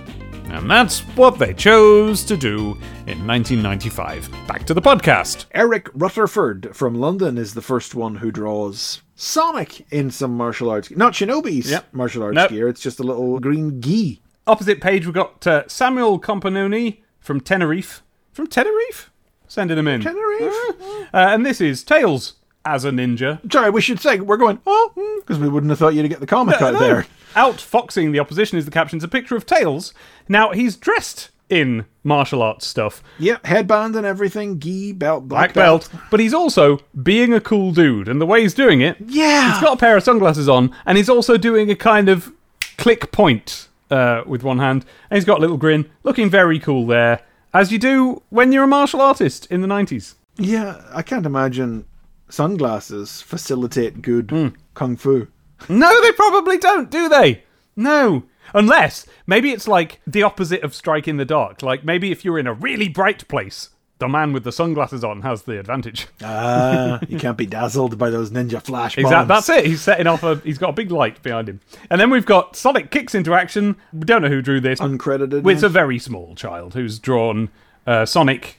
And 0.46 0.70
that's 0.70 1.02
what 1.16 1.40
they 1.40 1.54
chose 1.54 2.24
to 2.26 2.38
do 2.38 2.78
in 3.08 3.28
1995. 3.28 4.30
Back 4.48 4.66
to 4.66 4.74
the 4.74 4.82
podcast. 4.82 5.46
Eric 5.52 5.90
Rutherford 5.94 6.76
from 6.76 6.96
London 6.96 7.38
is 7.38 7.54
the 7.54 7.62
first 7.62 7.96
one 7.96 8.16
who 8.16 8.32
draws 8.32 9.02
Sonic 9.16 9.86
in 9.92 10.10
some 10.12 10.36
martial 10.38 10.70
arts. 10.70 10.90
Not 10.92 11.14
Shinobi's 11.14 11.70
Yep. 11.70 11.94
martial 11.94 12.24
arts 12.24 12.36
Nope. 12.36 12.50
gear. 12.50 12.68
It's 12.68 12.82
just 12.82 13.00
a 13.00 13.04
little 13.04 13.40
green 13.40 13.82
gi. 13.82 14.22
Opposite 14.48 14.82
page, 14.82 15.06
we've 15.06 15.14
got 15.16 15.46
uh, 15.46 15.64
Samuel 15.68 16.20
Companoni 16.20 17.00
from 17.20 17.40
Tenerife. 17.42 18.02
From 18.32 18.48
Tenerife? 18.48 19.10
Sending 19.48 19.78
him 19.78 19.88
in. 19.88 20.02
Tenerife? 20.02 20.54
Uh, 20.82 21.06
and 21.14 21.46
this 21.46 21.62
is 21.62 21.84
Tails 21.84 22.34
as 22.66 22.86
a 22.86 22.90
ninja. 22.92 23.40
Sorry, 23.52 23.70
we 23.70 23.82
should 23.82 24.00
say 24.00 24.20
we're 24.20 24.38
going. 24.38 24.60
Oh, 24.66 24.92
because 25.22 25.40
we 25.40 25.48
wouldn't 25.50 25.70
have 25.70 25.80
thought 25.80 25.94
you'd 25.94 26.08
get 26.10 26.20
the 26.20 26.26
comic 26.28 26.62
out 26.62 26.74
No. 26.74 26.80
there. 26.80 27.06
Outfoxing 27.36 28.12
the 28.12 28.20
opposition 28.20 28.58
is 28.58 28.66
the 28.66 28.72
caption's 28.72 29.04
a 29.04 29.08
picture 29.08 29.36
of 29.36 29.46
Tails. 29.46 29.94
Now 30.28 30.52
he's 30.52 30.76
dressed 30.76 31.30
in 31.62 31.86
martial 32.04 32.42
arts 32.42 32.68
stuff, 32.68 33.02
Yep, 33.20 33.46
headband 33.46 33.96
and 33.96 34.06
everything, 34.06 34.60
gi, 34.60 34.92
belt, 34.94 35.28
black, 35.28 35.54
black 35.54 35.66
belt, 35.66 35.90
but 36.12 36.20
he's 36.20 36.34
also 36.34 36.80
being 37.02 37.34
a 37.34 37.40
cool 37.40 37.72
dude, 37.72 38.08
and 38.10 38.20
the 38.20 38.26
way 38.26 38.42
he's 38.42 38.54
doing 38.54 38.82
it, 38.82 38.98
Yeah. 39.08 39.54
he's 39.54 39.62
got 39.62 39.74
a 39.74 39.78
pair 39.78 39.96
of 39.96 40.04
sunglasses 40.04 40.50
on, 40.50 40.72
and 40.86 40.98
he's 40.98 41.10
also 41.10 41.38
doing 41.38 41.70
a 41.72 41.76
kind 41.76 42.10
of 42.10 42.32
click 42.78 43.12
point 43.12 43.68
uh, 43.92 44.24
with 44.26 44.44
one 44.44 44.60
hand, 44.60 44.84
and 45.10 45.18
he's 45.18 45.26
got 45.26 45.38
a 45.38 45.42
little 45.42 45.58
grin, 45.58 45.90
looking 46.04 46.30
very 46.30 46.60
cool 46.60 46.86
there, 46.88 47.22
as 47.54 47.72
you 47.72 47.78
do 47.78 48.22
when 48.30 48.52
you're 48.52 48.64
a 48.64 48.68
martial 48.68 49.00
artist 49.02 49.46
in 49.52 49.62
the 49.62 49.68
90s. 49.68 50.16
Yeah, 50.38 50.82
I 50.94 51.04
can't 51.04 51.26
imagine 51.26 51.86
sunglasses 52.28 53.22
facilitate 53.22 54.02
good 54.02 54.30
Hmm. 54.32 54.48
kung 54.74 54.98
fu. 54.98 55.28
No, 55.70 56.02
they 56.02 56.12
probably 56.12 56.58
don't, 56.58 56.90
do 56.90 57.08
they? 57.08 57.44
No. 57.76 58.24
Unless 58.54 59.06
maybe 59.26 59.52
it's 59.52 59.68
like 59.68 60.00
the 60.06 60.24
opposite 60.24 60.64
of 60.64 60.74
strike 60.74 61.08
in 61.08 61.18
the 61.18 61.26
dark. 61.26 61.62
Like 61.62 61.84
maybe 61.84 62.12
if 62.12 62.24
you're 62.24 62.40
in 62.40 62.48
a 62.48 62.54
really 62.54 62.88
bright 62.88 63.28
place, 63.28 63.70
the 64.00 64.08
man 64.08 64.34
with 64.34 64.44
the 64.44 64.52
sunglasses 64.52 65.04
on 65.04 65.22
has 65.22 65.44
the 65.44 65.60
advantage. 65.60 66.08
Ah, 66.22 67.00
you 67.08 67.18
can't 67.18 67.38
be 67.38 67.46
dazzled 67.46 67.98
by 67.98 68.10
those 68.10 68.32
ninja 68.32 68.62
flash 68.62 68.96
bombs. 68.96 69.06
Exactly. 69.06 69.28
That's 69.28 69.50
it. 69.50 69.66
He's 69.66 69.82
setting 69.82 70.08
off 70.08 70.24
a. 70.24 70.36
He's 70.38 70.58
got 70.58 70.72
a 70.72 70.74
big 70.74 70.92
light 70.92 71.22
behind 71.24 71.48
him, 71.48 71.62
and 71.90 72.02
then 72.02 72.10
we've 72.10 72.26
got 72.26 72.56
Sonic 72.56 72.92
kicks 72.92 73.16
into 73.16 73.34
action. 73.34 73.78
We 73.94 74.02
don't 74.02 74.22
know 74.22 74.30
who 74.30 74.42
drew 74.42 74.60
this. 74.60 74.80
Uncredited. 74.80 75.50
It's 75.50 75.64
a 75.64 75.70
very 75.70 76.00
small 76.00 76.36
child 76.36 76.74
who's 76.74 77.00
drawn 77.00 77.50
uh, 77.88 78.06
Sonic. 78.06 78.58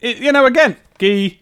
It, 0.00 0.18
you 0.18 0.32
know, 0.32 0.46
again, 0.46 0.76
gi, 0.98 1.40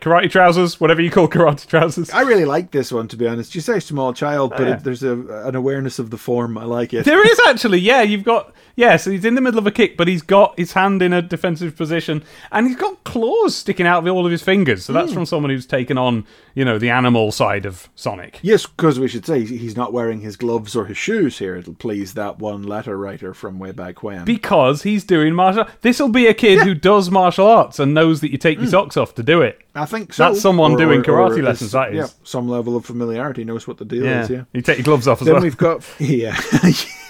karate 0.00 0.30
trousers, 0.30 0.80
whatever 0.80 1.00
you 1.00 1.10
call 1.10 1.28
karate 1.28 1.66
trousers. 1.66 2.10
I 2.10 2.22
really 2.22 2.44
like 2.44 2.70
this 2.70 2.90
one, 2.90 3.08
to 3.08 3.16
be 3.16 3.26
honest. 3.26 3.54
You 3.54 3.60
say 3.60 3.80
small 3.80 4.12
child, 4.12 4.50
but 4.50 4.62
oh, 4.62 4.64
yeah. 4.64 4.76
it, 4.76 4.84
there's 4.84 5.02
a, 5.02 5.18
an 5.46 5.54
awareness 5.54 5.98
of 5.98 6.10
the 6.10 6.18
form. 6.18 6.56
I 6.58 6.64
like 6.64 6.92
it. 6.94 7.04
There 7.04 7.26
is 7.26 7.40
actually, 7.46 7.80
yeah. 7.80 8.02
You've 8.02 8.24
got 8.24 8.54
yeah. 8.80 8.96
So 8.96 9.10
he's 9.10 9.24
in 9.24 9.34
the 9.34 9.40
middle 9.40 9.58
of 9.58 9.66
a 9.66 9.70
kick, 9.70 9.96
but 9.96 10.08
he's 10.08 10.22
got 10.22 10.58
his 10.58 10.72
hand 10.72 11.02
in 11.02 11.12
a 11.12 11.20
defensive 11.20 11.76
position, 11.76 12.24
and 12.50 12.66
he's 12.66 12.76
got 12.76 13.04
claws 13.04 13.54
sticking 13.54 13.86
out 13.86 14.06
of 14.06 14.12
all 14.12 14.24
of 14.24 14.32
his 14.32 14.42
fingers. 14.42 14.84
So 14.84 14.92
that's 14.92 15.10
hmm. 15.10 15.14
from 15.14 15.26
someone 15.26 15.50
who's 15.50 15.66
taken 15.66 15.98
on, 15.98 16.24
you 16.54 16.64
know, 16.64 16.78
the 16.78 16.90
animal 16.90 17.30
side 17.30 17.66
of 17.66 17.88
Sonic. 17.94 18.38
Yes, 18.42 18.66
because 18.66 18.98
we 18.98 19.08
should 19.08 19.26
say 19.26 19.44
he's 19.44 19.76
not 19.76 19.92
wearing 19.92 20.20
his 20.20 20.36
gloves 20.36 20.74
or 20.74 20.86
his 20.86 20.96
shoes 20.96 21.38
here. 21.38 21.56
It'll 21.56 21.74
please 21.74 22.14
that 22.14 22.38
one 22.38 22.62
letter 22.62 22.96
writer 22.96 23.34
from 23.34 23.58
way 23.58 23.72
back 23.72 24.02
when. 24.02 24.24
Because 24.24 24.82
he's 24.82 25.04
doing 25.04 25.34
martial. 25.34 25.66
This 25.82 26.00
will 26.00 26.08
be 26.08 26.26
a 26.26 26.34
kid 26.34 26.60
who 26.60 26.74
does 26.74 27.10
martial 27.10 27.46
arts 27.46 27.78
and 27.78 27.92
knows 27.92 28.22
that 28.22 28.30
you 28.32 28.38
take 28.38 28.56
your 28.56 28.66
hmm. 28.66 28.70
socks 28.70 28.96
off 28.96 29.14
to 29.16 29.22
do 29.22 29.42
it. 29.42 29.60
I 29.74 29.84
think 29.84 30.12
so. 30.14 30.24
That's 30.24 30.40
someone 30.40 30.76
doing 30.76 31.02
karate 31.02 31.42
lessons, 31.42 31.72
that 31.72 31.90
is. 31.90 31.96
Yeah, 31.96 32.06
some 32.24 32.48
level 32.48 32.76
of 32.76 32.84
familiarity 32.84 33.44
knows 33.44 33.68
what 33.68 33.78
the 33.78 33.84
deal 33.84 34.04
Yeah, 34.04 34.22
is. 34.22 34.30
Yeah. 34.30 34.44
you 34.52 34.62
take 34.62 34.78
your 34.78 34.84
gloves 34.84 35.06
off 35.06 35.20
as 35.20 35.26
Then 35.26 35.34
well. 35.34 35.42
Then 35.42 35.46
we've 35.46 35.56
got 35.56 35.84
yeah. 35.98 36.40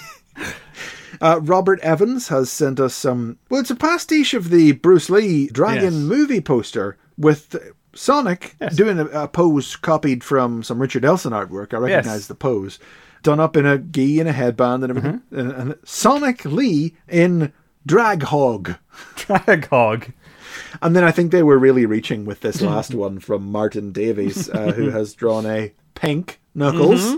Uh, 1.20 1.40
Robert 1.42 1.80
Evans 1.80 2.28
has 2.28 2.50
sent 2.50 2.80
us 2.80 2.94
some. 2.94 3.38
Well, 3.50 3.60
it's 3.60 3.70
a 3.70 3.76
pastiche 3.76 4.32
of 4.34 4.50
the 4.50 4.72
Bruce 4.72 5.10
Lee 5.10 5.48
Dragon 5.48 5.84
Yes. 5.94 6.02
movie 6.02 6.40
poster 6.40 6.96
with 7.18 7.56
Sonic 7.94 8.56
Yes. 8.60 8.74
doing 8.76 8.98
a, 8.98 9.04
a 9.06 9.28
pose 9.28 9.76
copied 9.76 10.24
from 10.24 10.62
some 10.62 10.80
Richard 10.80 11.04
Elson 11.04 11.32
artwork. 11.32 11.74
I 11.74 11.78
recognize 11.78 12.28
the 12.28 12.34
pose. 12.34 12.78
Done 13.22 13.38
up 13.40 13.54
in 13.56 13.66
a 13.66 13.76
gi 13.76 14.18
and 14.20 14.28
a 14.28 14.32
headband 14.32 14.82
and 14.82 14.90
everything. 14.96 15.20
Mm-hmm. 15.30 15.38
And, 15.38 15.52
and 15.52 15.74
Sonic 15.84 16.44
Lee 16.46 16.94
in 17.06 17.52
Drag 17.84 18.22
Hog. 18.22 18.76
Drag 19.16 19.68
hog. 19.68 20.06
And 20.80 20.96
then 20.96 21.04
I 21.04 21.10
think 21.10 21.30
they 21.30 21.42
were 21.42 21.58
really 21.58 21.84
reaching 21.84 22.24
with 22.24 22.40
this 22.40 22.62
last 22.62 22.94
one 22.94 23.18
from 23.18 23.52
Martin 23.52 23.92
Davies, 23.92 24.48
uh, 24.48 24.72
who 24.72 24.88
has 24.90 25.12
drawn 25.12 25.44
a 25.44 25.72
pink 25.94 26.40
Knuckles 26.54 27.16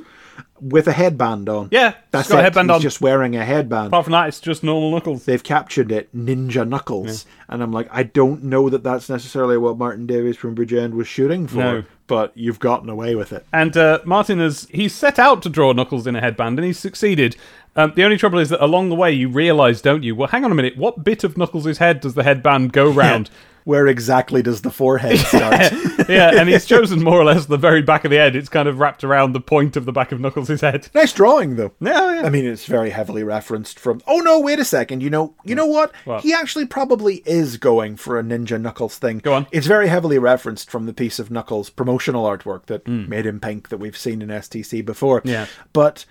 with 0.61 0.87
a 0.87 0.93
headband 0.93 1.49
on. 1.49 1.69
Yeah, 1.73 1.95
That's 2.13 2.29
got 2.29 2.37
a 2.37 2.41
it. 2.41 2.43
headband 2.45 2.71
He's 2.71 2.77
on. 2.77 2.81
just 2.83 3.01
wearing 3.01 3.35
a 3.37 3.45
headband. 3.45 3.89
Apart 3.89 4.05
from 4.05 4.13
that, 4.13 4.29
it's 4.29 4.39
just 4.41 4.63
normal 4.63 4.91
knuckles. 4.93 5.25
They've 5.25 5.43
captured 5.43 5.91
it, 5.91 6.15
Ninja 6.17 6.67
Knuckles. 6.69 7.27
And 7.49 7.63
I'm 7.63 7.73
like, 7.73 7.89
I 7.91 8.05
don't 8.05 8.45
know 8.45 8.69
that 8.69 8.83
that's 8.85 9.09
necessarily 9.09 9.59
what 9.59 9.77
Martin 9.79 10.07
Davies 10.07 10.37
from 10.37 10.55
Bridgend 10.55 10.93
was 10.93 11.09
shooting 11.09 11.47
for, 11.49 11.57
No. 11.57 11.85
but 12.07 12.33
you've 12.37 12.61
gotten 12.61 12.89
away 12.89 13.15
with 13.15 13.33
it. 13.33 13.45
And 13.53 13.77
uh, 13.77 13.99
Martin 14.05 14.39
has 14.39 14.69
he's 14.71 14.95
set 14.95 15.19
out 15.19 15.43
to 15.43 15.49
draw 15.49 15.73
Knuckles 15.73 16.07
in 16.07 16.15
a 16.17 16.21
headband, 16.21 16.59
and 16.59 16.67
he's 16.67 16.79
succeeded. 16.79 17.37
Um, 17.75 17.93
the 17.97 18.05
only 18.05 18.19
trouble 18.19 18.39
is 18.39 18.51
that 18.51 18.63
along 18.63 18.91
the 18.91 18.95
way 18.95 19.11
you 19.13 19.29
realise, 19.29 19.81
don't 19.81 20.03
you? 20.03 20.15
Well, 20.15 20.29
hang 20.29 20.45
on 20.45 20.53
a 20.53 20.55
minute. 20.55 20.77
What 20.77 21.03
bit 21.05 21.25
of 21.25 21.37
Knuckles' 21.39 21.79
head 21.79 22.01
does 22.01 22.15
the 22.15 22.23
headband 22.23 22.73
go 22.73 22.89
round? 22.91 23.31
Where 23.65 23.87
exactly 23.87 24.43
does 24.43 24.63
the 24.63 24.71
forehead 24.71 25.19
start? 25.21 25.73
yeah, 26.09 26.33
and 26.41 26.49
he's 26.49 26.67
chosen 26.67 27.03
more 27.03 27.21
or 27.21 27.25
less 27.25 27.47
the 27.47 27.57
very 27.57 27.83
back 27.83 28.05
of 28.05 28.11
the 28.11 28.17
head. 28.17 28.35
It's 28.35 28.49
kind 28.49 28.69
of 28.69 28.79
wrapped 28.79 29.05
around 29.05 29.33
the 29.33 29.41
point 29.41 29.77
of 29.77 29.85
the 29.85 29.93
back 29.93 30.11
of 30.13 30.21
Knuckles' 30.21 30.61
head. 30.61 30.89
nice 30.95 31.13
drawing, 31.13 31.57
though. 31.57 31.73
Yeah, 31.81 32.15
yeah. 32.21 32.27
I 32.27 32.31
mean, 32.31 32.45
it's 32.45 32.67
very 32.67 32.91
heavily 32.91 33.23
referenced 33.23 33.79
from. 33.79 34.01
Oh 34.07 34.19
no! 34.19 34.41
Wait 34.41 34.59
a 34.59 34.65
second. 34.65 35.03
You 35.03 35.11
know, 35.11 35.35
you 35.45 35.55
know 35.55 35.67
what? 35.67 35.93
What? 36.05 36.23
He 36.23 36.33
actually 36.33 36.67
probably 36.67 37.23
is 37.27 37.57
going 37.57 37.97
for 37.97 38.19
a 38.19 38.23
Ninja 38.23 38.61
Knuckles 38.61 38.99
thing. 38.99 39.19
Go 39.19 39.35
on. 39.35 39.47
It's 39.53 39.67
very 39.67 39.89
heavily 39.89 40.19
referenced 40.19 40.71
from 40.71 40.87
the 40.87 40.93
piece 40.93 41.19
of 41.19 41.31
Knuckles 41.31 41.71
promotional 41.71 42.25
artwork 42.25 42.67
that 42.67 42.83
Hmm. 42.87 43.09
made 43.09 43.27
him 43.27 43.39
pink 43.41 43.69
that 43.69 43.79
we've 43.79 43.97
seen 43.97 44.23
in 44.23 44.29
STC 44.31 44.85
before. 44.85 45.23
Yeah. 45.25 45.47
But 45.73 46.05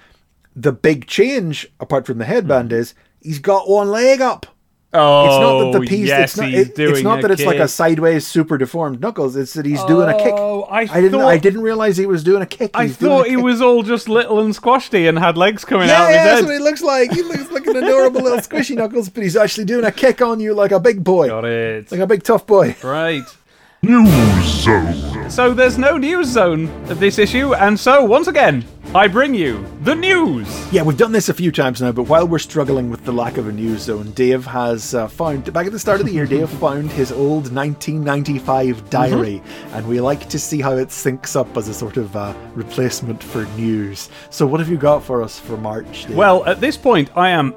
the 0.56 0.72
big 0.72 1.08
change, 1.08 1.68
apart 1.80 2.06
from 2.06 2.18
the 2.18 2.26
headband, 2.26 2.72
is 2.74 2.94
he's 3.22 3.40
got 3.40 3.70
one 3.70 3.90
leg 3.90 4.22
up. 4.22 4.46
Oh, 4.94 5.26
It's 5.26 5.40
not 5.42 5.60
that 5.60 5.72
the 5.80 5.86
oh, 5.86 5.90
piece. 5.90 6.08
yes, 6.08 6.32
it's 6.32 6.38
not. 6.38 6.50
he's 6.50 6.68
it- 6.70 6.76
doing 6.76 6.92
it's 6.92 7.02
not 7.04 7.22
that 7.22 7.32
it's 7.32 7.44
like 7.46 7.60
a 7.60 7.68
sideways, 7.68 8.26
super 8.28 8.58
deformed 8.58 9.00
Knuckles. 9.00 9.36
It's 9.36 9.54
that 9.54 9.66
he's 9.66 9.84
doing 9.86 10.10
a 10.10 10.18
kick. 10.18 10.34
Oh, 10.36 10.68
I 10.70 10.86
didn't. 10.86 11.12
thought- 11.12 11.28
I 11.28 11.38
didn't 11.38 11.62
realize 11.62 11.98
he 11.98 12.06
was 12.06 12.24
doing 12.24 12.42
a 12.42 12.46
kick. 12.46 12.72
I 12.74 12.84
He's 12.88 12.94
a 12.94 13.06
thought 13.06 13.28
he 13.28 13.36
kick. 13.36 13.44
was 13.44 13.62
all 13.62 13.84
just 13.84 14.10
little 14.10 14.40
and 14.40 14.54
squashy 14.56 15.08
and 15.08 15.18
had 15.20 15.38
legs 15.38 15.64
coming 15.66 15.88
Yeah, 15.88 16.02
out 16.04 16.10
of 16.10 16.16
yeah, 16.16 16.18
his 16.18 16.26
that's 16.26 16.40
head. 16.42 16.46
what 16.48 16.54
he 16.54 16.60
looks 16.60 16.82
like. 16.82 17.12
He 17.12 17.22
looks 17.24 17.52
like 17.52 17.68
an 17.68 17.76
adorable 17.78 18.22
little 18.22 18.40
squishy 18.40 18.76
Knuckles, 18.82 19.10
but 19.10 19.24
he's 19.24 19.36
actually 19.36 19.66
doing 19.66 19.86
a 19.86 19.92
kick 19.92 20.22
on 20.22 20.40
you 20.40 20.54
like 20.54 20.72
a 20.72 20.80
big 20.80 21.04
boy, 21.04 21.28
Got 21.28 21.46
it. 21.46 21.92
like 21.92 22.02
a 22.02 22.08
big 22.08 22.24
tough 22.24 22.46
boy. 22.46 22.76
Right. 22.84 23.24
News 23.84 24.44
Zone. 24.44 25.28
So 25.32 25.56
there's 25.56 25.80
no 25.80 25.98
news 25.98 26.28
zone 26.28 26.68
of 26.92 27.00
this 27.00 27.18
issue, 27.18 27.56
and 27.56 27.80
so 27.80 28.06
once 28.06 28.28
again, 28.28 28.64
I 28.94 29.08
bring 29.08 29.34
you 29.34 29.66
the 29.82 29.96
news. 29.96 30.72
Yeah, 30.72 30.84
we've 30.84 30.98
done 30.98 31.12
this 31.12 31.30
a 31.30 31.34
few 31.34 31.52
times 31.52 31.82
now, 31.82 31.92
but 31.92 32.04
while 32.04 32.28
we're 32.28 32.38
struggling 32.38 32.92
with 32.92 33.04
the 33.06 33.12
lack 33.12 33.38
of 33.38 33.48
a 33.48 33.52
news 33.52 33.82
zone, 33.82 34.12
Dave 34.12 34.46
has 34.46 34.94
uh, 34.94 35.08
found, 35.08 35.52
back 35.52 35.66
at 35.66 35.72
the 35.72 35.80
start 35.80 36.00
of 36.00 36.06
the 36.06 36.14
year, 36.14 36.26
Dave 36.28 36.48
found 36.52 36.92
his 36.92 37.12
old 37.12 37.52
1995 37.52 38.88
diary, 38.92 39.42
and 39.72 39.88
we 39.88 40.00
like 40.00 40.30
to 40.30 40.38
see 40.38 40.62
how 40.62 40.74
it 40.74 40.90
syncs 40.90 41.36
up 41.36 41.58
as 41.58 41.68
a 41.68 41.74
sort 41.74 41.98
of 41.98 42.16
uh, 42.16 42.36
replacement 42.54 43.24
for 43.24 43.46
news. 43.58 44.10
So, 44.30 44.46
what 44.46 44.60
have 44.60 44.70
you 44.70 44.78
got 44.78 45.04
for 45.04 45.24
us 45.24 45.40
for 45.40 45.58
March? 45.58 46.06
Dave? 46.06 46.18
Well, 46.18 46.46
at 46.46 46.62
this 46.62 46.78
point, 46.78 47.10
I 47.18 47.30
am 47.30 47.56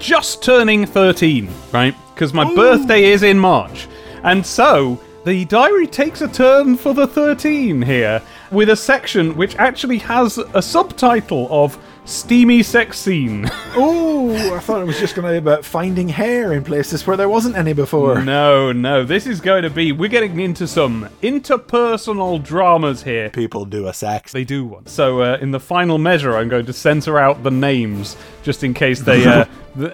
just 0.00 0.42
turning 0.42 0.86
13, 0.86 1.48
right? 1.70 1.94
Because 2.14 2.34
my 2.34 2.52
birthday 2.52 3.04
is 3.04 3.22
in 3.22 3.38
March. 3.38 3.86
And 4.24 4.44
so, 4.44 5.00
the 5.24 5.44
diary 5.44 5.86
takes 5.86 6.20
a 6.20 6.28
turn 6.28 6.76
for 6.76 6.94
the 6.94 7.06
13 7.06 7.82
here, 7.82 8.20
with 8.50 8.70
a 8.70 8.76
section 8.76 9.36
which 9.36 9.54
actually 9.56 9.98
has 9.98 10.38
a 10.38 10.60
subtitle 10.60 11.46
of 11.50 11.78
Steamy 12.04 12.64
Sex 12.64 12.98
Scene. 12.98 13.48
oh, 13.76 14.54
I 14.54 14.58
thought 14.58 14.80
it 14.80 14.86
was 14.86 14.98
just 14.98 15.14
going 15.14 15.26
to 15.26 15.32
be 15.32 15.38
about 15.38 15.64
finding 15.64 16.08
hair 16.08 16.52
in 16.52 16.64
places 16.64 17.06
where 17.06 17.16
there 17.16 17.28
wasn't 17.28 17.56
any 17.56 17.72
before. 17.72 18.20
no, 18.20 18.72
no, 18.72 19.04
this 19.04 19.26
is 19.26 19.40
going 19.40 19.62
to 19.62 19.70
be. 19.70 19.92
We're 19.92 20.08
getting 20.08 20.40
into 20.40 20.66
some 20.66 21.08
interpersonal 21.22 22.42
dramas 22.42 23.04
here. 23.04 23.30
People 23.30 23.64
do 23.64 23.86
a 23.86 23.94
sex. 23.94 24.32
They 24.32 24.44
do 24.44 24.64
one. 24.64 24.86
So, 24.86 25.22
uh, 25.22 25.38
in 25.40 25.52
the 25.52 25.60
final 25.60 25.98
measure, 25.98 26.36
I'm 26.36 26.48
going 26.48 26.66
to 26.66 26.72
censor 26.72 27.18
out 27.18 27.44
the 27.44 27.50
names 27.52 28.16
just 28.42 28.64
in 28.64 28.74
case 28.74 29.00
they 29.00 29.24
uh, 29.26 29.44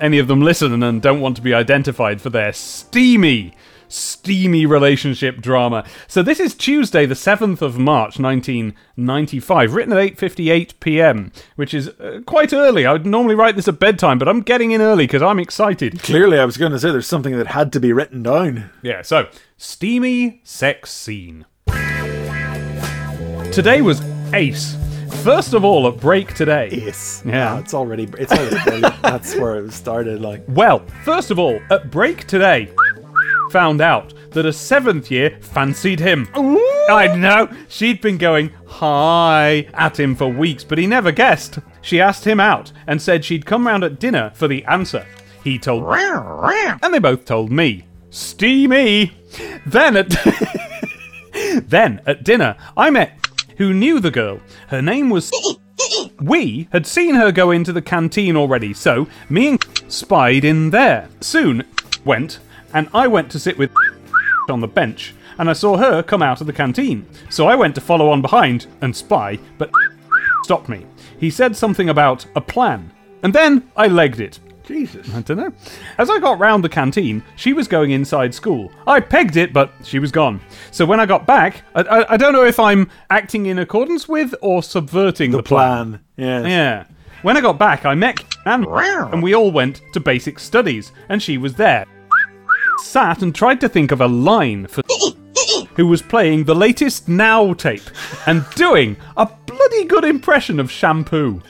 any 0.01 0.19
of 0.19 0.29
them 0.29 0.41
listen 0.41 0.83
and 0.83 1.03
don't 1.03 1.21
want 1.21 1.37
to 1.37 1.43
be 1.43 1.53
identified 1.53 2.21
for 2.23 2.31
their 2.31 2.53
steamy, 2.55 3.53
steamy 3.89 4.67
relationship 4.67 5.41
drama. 5.41 5.85
So, 6.07 6.23
this 6.23 6.41
is 6.41 6.55
Tuesday, 6.55 7.07
the 7.07 7.15
7th 7.15 7.63
of 7.63 7.79
March, 7.79 8.19
1995, 8.19 9.75
written 9.75 9.93
at 9.93 9.99
8:58 9.99 10.81
p.m., 10.81 11.33
which 11.57 11.75
is 11.75 11.89
uh, 11.89 12.21
quite 12.27 12.53
early. 12.53 12.87
I 12.87 12.93
would 12.93 13.07
normally 13.07 13.35
write 13.35 13.57
this 13.57 13.69
at 13.69 13.79
bedtime, 13.79 14.19
but 14.19 14.29
I'm 14.29 14.43
getting 14.43 14.71
in 14.73 14.81
early 14.81 15.07
because 15.07 15.23
I'm 15.23 15.39
excited. 15.39 16.03
Clearly, 16.03 16.39
I 16.39 16.45
was 16.45 16.57
going 16.57 16.73
to 16.73 16.79
say 16.79 16.91
there's 16.91 17.07
something 17.07 17.37
that 17.37 17.49
had 17.49 17.73
to 17.73 17.81
be 17.81 17.93
written 17.93 18.23
down. 18.23 18.71
Yeah, 18.83 19.03
so 19.03 19.29
steamy 19.57 20.41
sex 20.45 20.91
scene. 20.91 21.47
Today 23.53 23.83
was 23.83 24.01
ace. 24.33 24.77
First 25.25 25.53
of 25.53 25.65
all, 25.65 25.89
at 25.89 25.99
break 25.99 26.35
today. 26.35 26.69
Yes. 26.71 27.23
Yeah. 27.27 27.55
Ah, 27.55 27.59
it's 27.59 27.75
already 27.75 28.09
it's 28.19 28.33
already. 28.33 28.81
That's 29.03 29.35
where 29.35 29.57
it 29.57 29.73
started. 29.73 30.21
Like 30.21 30.45
Well, 30.49 30.85
first 31.03 31.31
of 31.31 31.39
all, 31.39 31.61
at 31.71 31.91
break 31.91 32.27
today, 32.27 32.71
found 33.51 33.81
out 33.81 34.15
that 34.31 34.47
a 34.47 34.53
seventh 34.53 35.11
year 35.11 35.39
fancied 35.41 36.01
him. 36.01 36.29
I 36.35 37.15
know. 37.17 37.49
She'd 37.69 38.01
been 38.01 38.19
going 38.19 38.51
hi 38.67 39.69
at 39.75 39.99
him 39.99 40.15
for 40.15 40.29
weeks, 40.29 40.65
but 40.65 40.79
he 40.79 40.87
never 40.87 41.13
guessed. 41.13 41.59
She 41.83 42.01
asked 42.01 42.25
him 42.25 42.41
out 42.41 42.73
and 42.87 43.01
said 43.01 43.25
she'd 43.25 43.47
come 43.47 43.67
round 43.67 43.85
at 43.85 43.99
dinner 43.99 44.33
for 44.35 44.49
the 44.49 44.65
answer. 44.65 45.07
He 45.45 45.59
told 45.59 45.85
and 46.83 46.93
they 46.93 46.99
both 46.99 47.25
told 47.25 47.51
me. 47.51 47.87
Steamy. 48.11 49.13
Then 49.67 49.97
at 49.97 50.09
then 51.67 52.01
at 52.07 52.25
dinner, 52.25 52.57
I 52.77 52.91
met 52.91 53.27
who 53.57 53.75
knew 53.75 54.01
the 54.01 54.11
girl. 54.11 54.41
Her 54.69 54.81
name 54.81 55.11
was 55.11 55.31
we 56.21 56.69
had 56.73 56.87
seen 56.87 57.15
her 57.15 57.33
go 57.33 57.51
into 57.51 57.73
the 57.73 57.83
canteen 57.83 58.37
already, 58.37 58.73
so 58.73 59.07
me 59.29 59.49
and 59.49 59.83
spied 59.89 60.45
in 60.45 60.71
there. 60.71 61.09
Soon 61.21 61.65
went, 62.05 62.41
and 62.75 62.89
I 62.95 63.07
went 63.07 63.31
to 63.33 63.39
sit 63.39 63.59
with 63.59 63.71
on 64.49 64.61
the 64.61 64.69
bench, 64.69 65.15
and 65.39 65.49
I 65.49 65.53
saw 65.53 65.77
her 65.77 66.03
come 66.03 66.23
out 66.23 66.41
of 66.41 66.47
the 66.47 66.53
canteen. 66.53 67.07
So 67.31 67.47
I 67.47 67.55
went 67.55 67.75
to 67.77 67.81
follow 67.81 68.11
on 68.11 68.23
behind 68.23 68.67
and 68.81 68.95
spy, 68.95 69.39
but 69.59 69.71
stopped 70.43 70.69
me. 70.69 70.87
He 71.19 71.31
said 71.31 71.57
something 71.57 71.89
about 71.89 72.27
a 72.37 72.41
plan, 72.41 72.91
and 73.23 73.33
then 73.35 73.71
I 73.77 73.89
legged 73.89 74.21
it. 74.21 74.41
Jesus. 74.65 75.13
I 75.15 75.23
don't 75.23 75.39
know. 75.39 75.53
As 75.97 76.11
I 76.11 76.19
got 76.19 76.39
round 76.39 76.63
the 76.63 76.69
canteen, 76.69 77.23
she 77.37 77.55
was 77.55 77.67
going 77.67 77.93
inside 77.93 78.35
school. 78.35 78.71
I 78.87 79.01
pegged 79.01 79.39
it, 79.39 79.55
but 79.55 79.73
she 79.83 79.99
was 79.99 80.13
gone. 80.13 80.43
So 80.73 80.85
when 80.85 81.01
I 81.01 81.07
got 81.07 81.27
back, 81.27 81.63
I, 81.75 81.81
I, 81.81 82.13
I 82.13 82.17
don't 82.19 82.35
know 82.35 82.45
if 82.45 82.61
I'm 82.61 82.91
acting 83.09 83.47
in 83.47 83.59
accordance 83.59 84.07
with 84.07 84.35
or 84.43 84.63
subverting 84.63 85.31
the, 85.31 85.39
The 85.39 85.43
plan. 85.43 86.01
Yes. 86.19 86.47
yeah. 86.47 86.85
When 87.23 87.39
I 87.39 87.41
got 87.41 87.59
back, 87.59 87.87
I 87.87 87.95
met 87.95 88.23
and 88.45 88.67
and 89.13 89.23
we 89.23 89.35
all 89.35 89.51
went 89.51 89.81
to 89.95 90.01
basic 90.01 90.39
studies, 90.39 90.93
and 91.09 91.23
she 91.23 91.39
was 91.39 91.55
there. 91.55 91.87
Sat 92.83 93.23
and 93.23 93.35
tried 93.35 93.61
to 93.61 93.69
think 93.69 93.91
of 93.93 94.01
a 94.01 94.07
line 94.07 94.67
for 94.67 94.83
who 95.77 95.87
was 95.87 96.03
playing 96.03 96.45
the 96.45 96.55
latest 96.55 97.09
Now 97.09 97.53
tape 97.55 97.83
and 98.27 98.45
doing 98.55 98.97
a 99.17 99.27
bloody 99.47 99.85
good 99.85 100.05
impression 100.05 100.59
of 100.61 100.71
shampoo. 100.71 101.43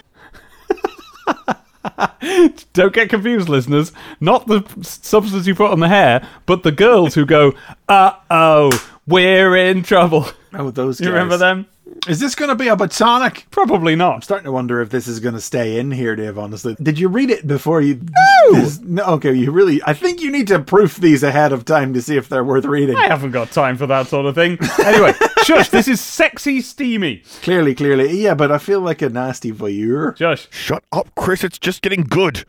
Don't 2.73 2.93
get 2.93 3.09
confused, 3.09 3.49
listeners. 3.49 3.93
Not 4.21 4.47
the 4.47 4.65
substance 4.83 5.47
you 5.47 5.55
put 5.55 5.71
on 5.71 5.81
the 5.81 5.89
hair, 5.89 6.27
but 6.47 6.63
the 6.63 6.73
girls 6.73 7.15
who 7.15 7.25
go, 7.25 7.55
uh 7.89 8.13
oh, 8.31 8.71
we're 9.07 9.57
in 9.57 9.83
trouble. 9.83 10.27
Oh, 10.53 10.71
those. 10.71 11.01
You 11.01 11.09
remember 11.09 11.37
them? 11.37 11.67
Is 12.07 12.21
this 12.21 12.35
going 12.35 12.49
to 12.49 12.55
be 12.55 12.69
a 12.69 12.91
Sonic? 12.91 13.47
Probably 13.51 13.97
not. 13.97 14.15
I'm 14.17 14.23
starting 14.23 14.45
to 14.45 14.53
wonder 14.53 14.81
if 14.81 14.91
this 14.91 15.09
is 15.09 15.21
going 15.21 15.35
to 15.35 15.41
stay 15.41 15.79
in 15.79 15.91
here, 15.91 16.15
Dave. 16.15 16.39
Honestly, 16.39 16.77
did 16.81 16.99
you 16.99 17.09
read 17.09 17.31
it 17.31 17.47
before 17.47 17.81
you? 17.81 17.95
No! 17.97 18.53
This- 18.61 18.79
no. 18.81 19.03
Okay, 19.05 19.33
you 19.35 19.51
really. 19.51 19.83
I 19.85 19.95
think 19.95 20.21
you 20.21 20.31
need 20.31 20.47
to 20.49 20.59
proof 20.61 20.97
these 20.97 21.23
ahead 21.23 21.53
of 21.53 21.65
time 21.65 21.93
to 21.95 22.03
see 22.03 22.17
if 22.17 22.29
they're 22.29 22.45
worth 22.45 22.65
reading. 22.65 22.97
I 22.97 23.09
haven't 23.09 23.33
got 23.33 23.51
time 23.51 23.77
for 23.77 23.87
that 23.87 24.07
sort 24.07 24.27
of 24.27 24.35
thing. 24.35 24.59
Anyway, 24.85 25.13
shush, 25.45 25.69
this 25.71 25.89
is 25.89 26.01
sexy 26.01 26.61
steamy. 26.61 27.23
Clearly, 27.43 27.75
clearly, 27.75 28.17
yeah. 28.23 28.35
But 28.35 28.53
I 28.53 28.59
feel 28.59 28.81
like 28.81 29.03
a 29.03 29.09
nasty 29.09 29.53
voyeur. 29.53 30.17
Shush. 30.17 30.49
Shut 30.51 30.85
up, 30.93 31.11
Chris. 31.17 31.43
It's 31.45 31.59
just 31.59 31.83
getting 31.83 32.03
good. 32.03 32.45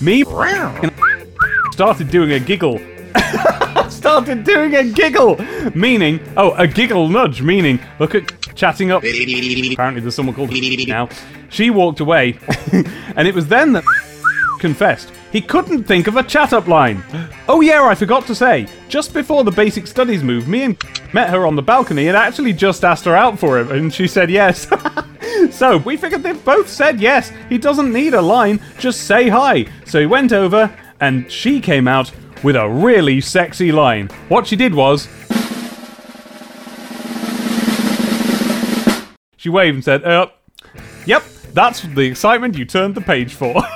Me 0.00 0.22
started 1.72 2.10
doing 2.10 2.32
a 2.32 2.38
giggle. 2.38 2.78
started 3.90 4.44
doing 4.44 4.74
a 4.76 4.84
giggle, 4.84 5.36
meaning 5.74 6.20
oh, 6.36 6.52
a 6.54 6.66
giggle 6.66 7.08
nudge, 7.08 7.42
meaning 7.42 7.78
look 7.98 8.14
at 8.14 8.32
chatting 8.54 8.90
up. 8.90 9.02
Apparently, 9.04 10.00
there's 10.00 10.14
someone 10.14 10.34
called 10.34 10.50
now. 10.88 11.08
She 11.48 11.70
walked 11.70 12.00
away, 12.00 12.38
and 13.16 13.28
it 13.28 13.34
was 13.34 13.46
then 13.46 13.72
that 13.72 13.84
confessed 14.58 15.12
he 15.34 15.40
couldn't 15.40 15.82
think 15.82 16.06
of 16.06 16.16
a 16.16 16.22
chat 16.22 16.52
up 16.52 16.68
line. 16.68 17.02
Oh 17.46 17.60
yeah, 17.60 17.84
I 17.84 17.94
forgot 17.94 18.26
to 18.28 18.34
say, 18.34 18.66
just 18.88 19.12
before 19.12 19.44
the 19.44 19.50
basic 19.50 19.86
studies 19.86 20.22
move, 20.22 20.48
me 20.48 20.62
and 20.62 20.82
met 21.12 21.28
her 21.28 21.46
on 21.46 21.56
the 21.56 21.62
balcony 21.62 22.08
and 22.08 22.16
actually 22.16 22.54
just 22.54 22.84
asked 22.84 23.04
her 23.04 23.14
out 23.14 23.38
for 23.38 23.60
it, 23.60 23.70
and 23.70 23.92
she 23.92 24.08
said 24.08 24.30
yes. 24.30 24.66
so 25.54 25.76
we 25.76 25.98
figured 25.98 26.22
they 26.22 26.32
both 26.32 26.70
said 26.70 26.98
yes. 26.98 27.30
He 27.50 27.58
doesn't 27.58 27.92
need 27.92 28.14
a 28.14 28.22
line, 28.22 28.60
just 28.78 29.02
say 29.02 29.28
hi. 29.28 29.66
So 29.84 30.00
he 30.00 30.06
went 30.06 30.32
over, 30.32 30.74
and 31.00 31.30
she 31.30 31.60
came 31.60 31.86
out 31.86 32.10
with 32.44 32.54
a 32.54 32.68
really 32.68 33.20
sexy 33.20 33.72
line. 33.72 34.08
What 34.28 34.46
she 34.46 34.54
did 34.54 34.74
was. 34.74 35.08
She 39.36 39.48
waved 39.48 39.74
and 39.76 39.84
said, 39.84 40.04
uh, 40.04 40.28
Yep, 41.06 41.24
that's 41.52 41.80
the 41.80 42.02
excitement 42.02 42.56
you 42.56 42.64
turned 42.64 42.94
the 42.94 43.00
page 43.00 43.34
for. 43.34 43.60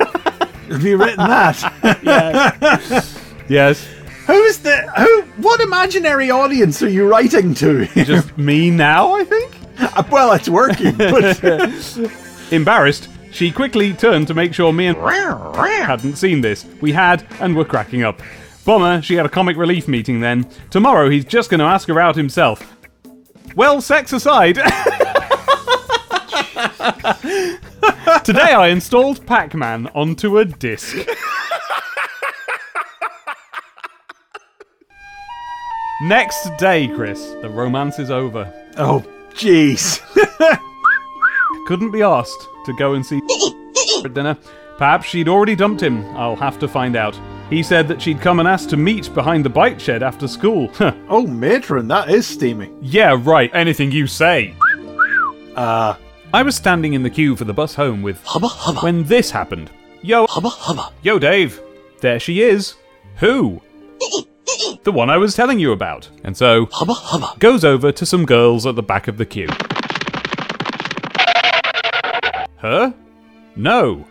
Have 0.69 0.85
you 0.85 0.99
written 0.99 1.27
that? 1.27 1.99
yes. 2.03 3.23
Yes. 3.49 3.87
Who's 4.27 4.59
the 4.59 4.77
who? 4.99 5.23
What 5.43 5.61
imaginary 5.61 6.31
audience 6.31 6.83
are 6.83 6.89
you 6.89 7.09
writing 7.09 7.55
to? 7.55 7.87
Just 7.87 8.37
me 8.39 8.71
now, 8.71 9.15
I 9.15 9.25
think? 9.25 9.57
Uh, 9.79 10.03
well, 10.11 10.33
it's 10.33 10.51
working. 10.51 10.95
But 10.97 11.43
Embarrassed, 12.51 13.09
she 13.31 13.51
quickly 13.51 13.95
turned 13.95 14.27
to 14.29 14.35
make 14.35 14.53
sure 14.53 14.71
me 14.73 14.89
and 14.89 14.99
hadn't 14.99 16.17
seen 16.17 16.43
this. 16.43 16.67
We 16.83 16.93
had, 16.93 17.27
and 17.41 17.57
were 17.57 17.65
cracking 17.65 18.03
up. 18.03 18.21
Bomber, 18.69 19.01
she 19.01 19.15
had 19.15 19.25
a 19.25 19.31
comic 19.31 19.57
relief 19.57 19.89
meeting 19.89 20.21
then. 20.21 20.47
Tomorrow 20.69 21.09
he's 21.09 21.25
just 21.25 21.49
going 21.49 21.61
to 21.61 21.65
ask 21.65 21.89
her 21.89 21.99
out 21.99 22.15
himself. 22.15 22.77
Well, 23.57 23.81
sex 23.81 24.13
aside. 24.13 24.57
Today 28.25 28.53
I 28.53 28.69
installed 28.69 29.25
Pac 29.25 29.55
Man 29.55 29.87
onto 29.95 30.37
a 30.37 30.45
disc. 30.45 30.99
Next 36.03 36.51
day, 36.59 36.89
Chris, 36.89 37.37
the 37.41 37.49
romance 37.49 37.99
is 37.99 38.11
over. 38.11 38.53
oh, 38.77 39.03
jeez. 39.31 40.03
Couldn't 41.67 41.91
be 41.91 42.03
asked 42.03 42.47
to 42.67 42.75
go 42.75 42.93
and 42.93 43.07
see 43.07 43.23
at 44.05 44.13
dinner. 44.13 44.37
Perhaps 44.77 45.07
she'd 45.07 45.27
already 45.27 45.57
dumped 45.57 45.83
him. 45.83 46.05
I'll 46.19 46.37
have 46.37 46.59
to 46.59 46.69
find 46.69 46.97
out. 46.97 47.19
He 47.51 47.63
said 47.63 47.89
that 47.89 48.01
she'd 48.03 48.21
come 48.21 48.41
and 48.41 48.49
ask 48.49 48.69
to 48.69 48.77
meet 48.77 49.13
behind 49.15 49.45
the 49.45 49.49
bike 49.51 49.81
shed 49.81 50.03
after 50.03 50.29
school. 50.29 50.71
Oh, 51.09 51.27
matron, 51.27 51.89
that 51.89 52.11
is 52.11 52.27
steamy. 52.27 52.71
yeah, 52.83 53.17
right. 53.19 53.51
Anything 53.55 53.91
you 53.91 54.07
say. 54.07 54.55
Uh, 55.57 55.95
I 56.35 56.43
was 56.43 56.55
standing 56.57 56.93
in 56.93 57.03
the 57.03 57.09
queue 57.11 57.35
for 57.35 57.45
the 57.45 57.55
bus 57.55 57.75
home 57.75 58.03
with 58.03 58.23
Hubba 58.25 58.49
hubba. 58.49 58.81
when 58.81 59.05
this 59.05 59.31
happened. 59.31 59.71
Yo, 60.03 60.27
Hubba 60.27 60.51
hubba. 60.51 60.93
yo, 61.03 61.19
Dave. 61.19 61.61
There 62.01 62.21
she 62.21 62.43
is. 62.43 62.75
Who? 63.17 63.61
the 64.85 64.93
one 64.93 65.09
I 65.11 65.17
was 65.17 65.35
telling 65.35 65.59
you 65.59 65.73
about. 65.73 66.09
And 66.25 66.37
so 66.37 66.67
Hubba 66.71 66.93
hubba. 66.93 67.39
goes 67.39 67.65
over 67.65 67.91
to 67.91 68.05
some 68.07 68.27
girls 68.27 68.67
at 68.67 68.77
the 68.77 68.83
back 68.83 69.09
of 69.09 69.17
the 69.17 69.25
queue. 69.27 69.49
Her? 72.59 72.95
No. 73.57 74.05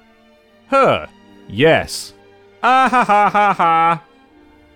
Her? 0.67 1.07
Yes. 1.47 2.13
Ah 2.63 2.89
ha 2.89 3.03
ha 3.03 3.29
ha 3.29 3.53
ha. 3.53 4.03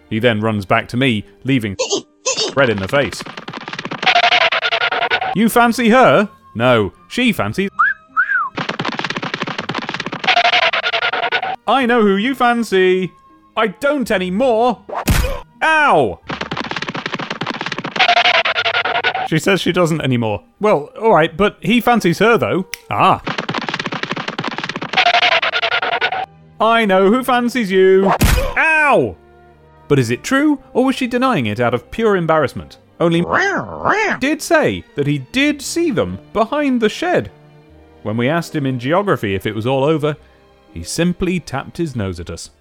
He 0.09 0.19
then 0.19 0.41
runs 0.41 0.65
back 0.65 0.87
to 0.89 0.97
me, 0.97 1.25
leaving 1.43 1.77
red 2.55 2.69
in 2.69 2.77
the 2.77 2.87
face. 2.87 3.23
You 5.35 5.49
fancy 5.49 5.89
her? 5.89 6.29
No, 6.55 6.93
she 7.07 7.31
fancies. 7.31 7.69
I 11.67 11.85
know 11.85 12.01
who 12.01 12.17
you 12.17 12.35
fancy. 12.35 13.11
I 13.55 13.67
don't 13.67 14.11
anymore. 14.11 14.83
Ow! 15.61 16.19
She 19.27 19.39
says 19.39 19.61
she 19.61 19.71
doesn't 19.71 20.01
anymore. 20.01 20.43
Well, 20.59 20.89
alright, 20.97 21.37
but 21.37 21.57
he 21.61 21.79
fancies 21.79 22.19
her 22.19 22.37
though. 22.37 22.65
Ah. 22.89 23.21
I 26.61 26.85
know 26.85 27.11
who 27.11 27.23
fancies 27.23 27.71
you. 27.71 28.13
Ow! 28.55 29.15
But 29.87 29.97
is 29.97 30.11
it 30.11 30.23
true, 30.23 30.61
or 30.73 30.85
was 30.85 30.95
she 30.95 31.07
denying 31.07 31.47
it 31.47 31.59
out 31.59 31.73
of 31.73 31.89
pure 31.89 32.15
embarrassment? 32.15 32.77
Only 32.99 33.25
did 34.19 34.43
say 34.43 34.83
that 34.93 35.07
he 35.07 35.17
did 35.17 35.59
see 35.59 35.89
them 35.89 36.19
behind 36.33 36.79
the 36.79 36.87
shed. 36.87 37.31
When 38.03 38.15
we 38.15 38.29
asked 38.29 38.55
him 38.55 38.67
in 38.67 38.77
geography 38.77 39.33
if 39.33 39.47
it 39.47 39.55
was 39.55 39.65
all 39.65 39.83
over, 39.83 40.15
he 40.71 40.83
simply 40.83 41.39
tapped 41.39 41.77
his 41.77 41.95
nose 41.95 42.19
at 42.19 42.29
us. 42.29 42.51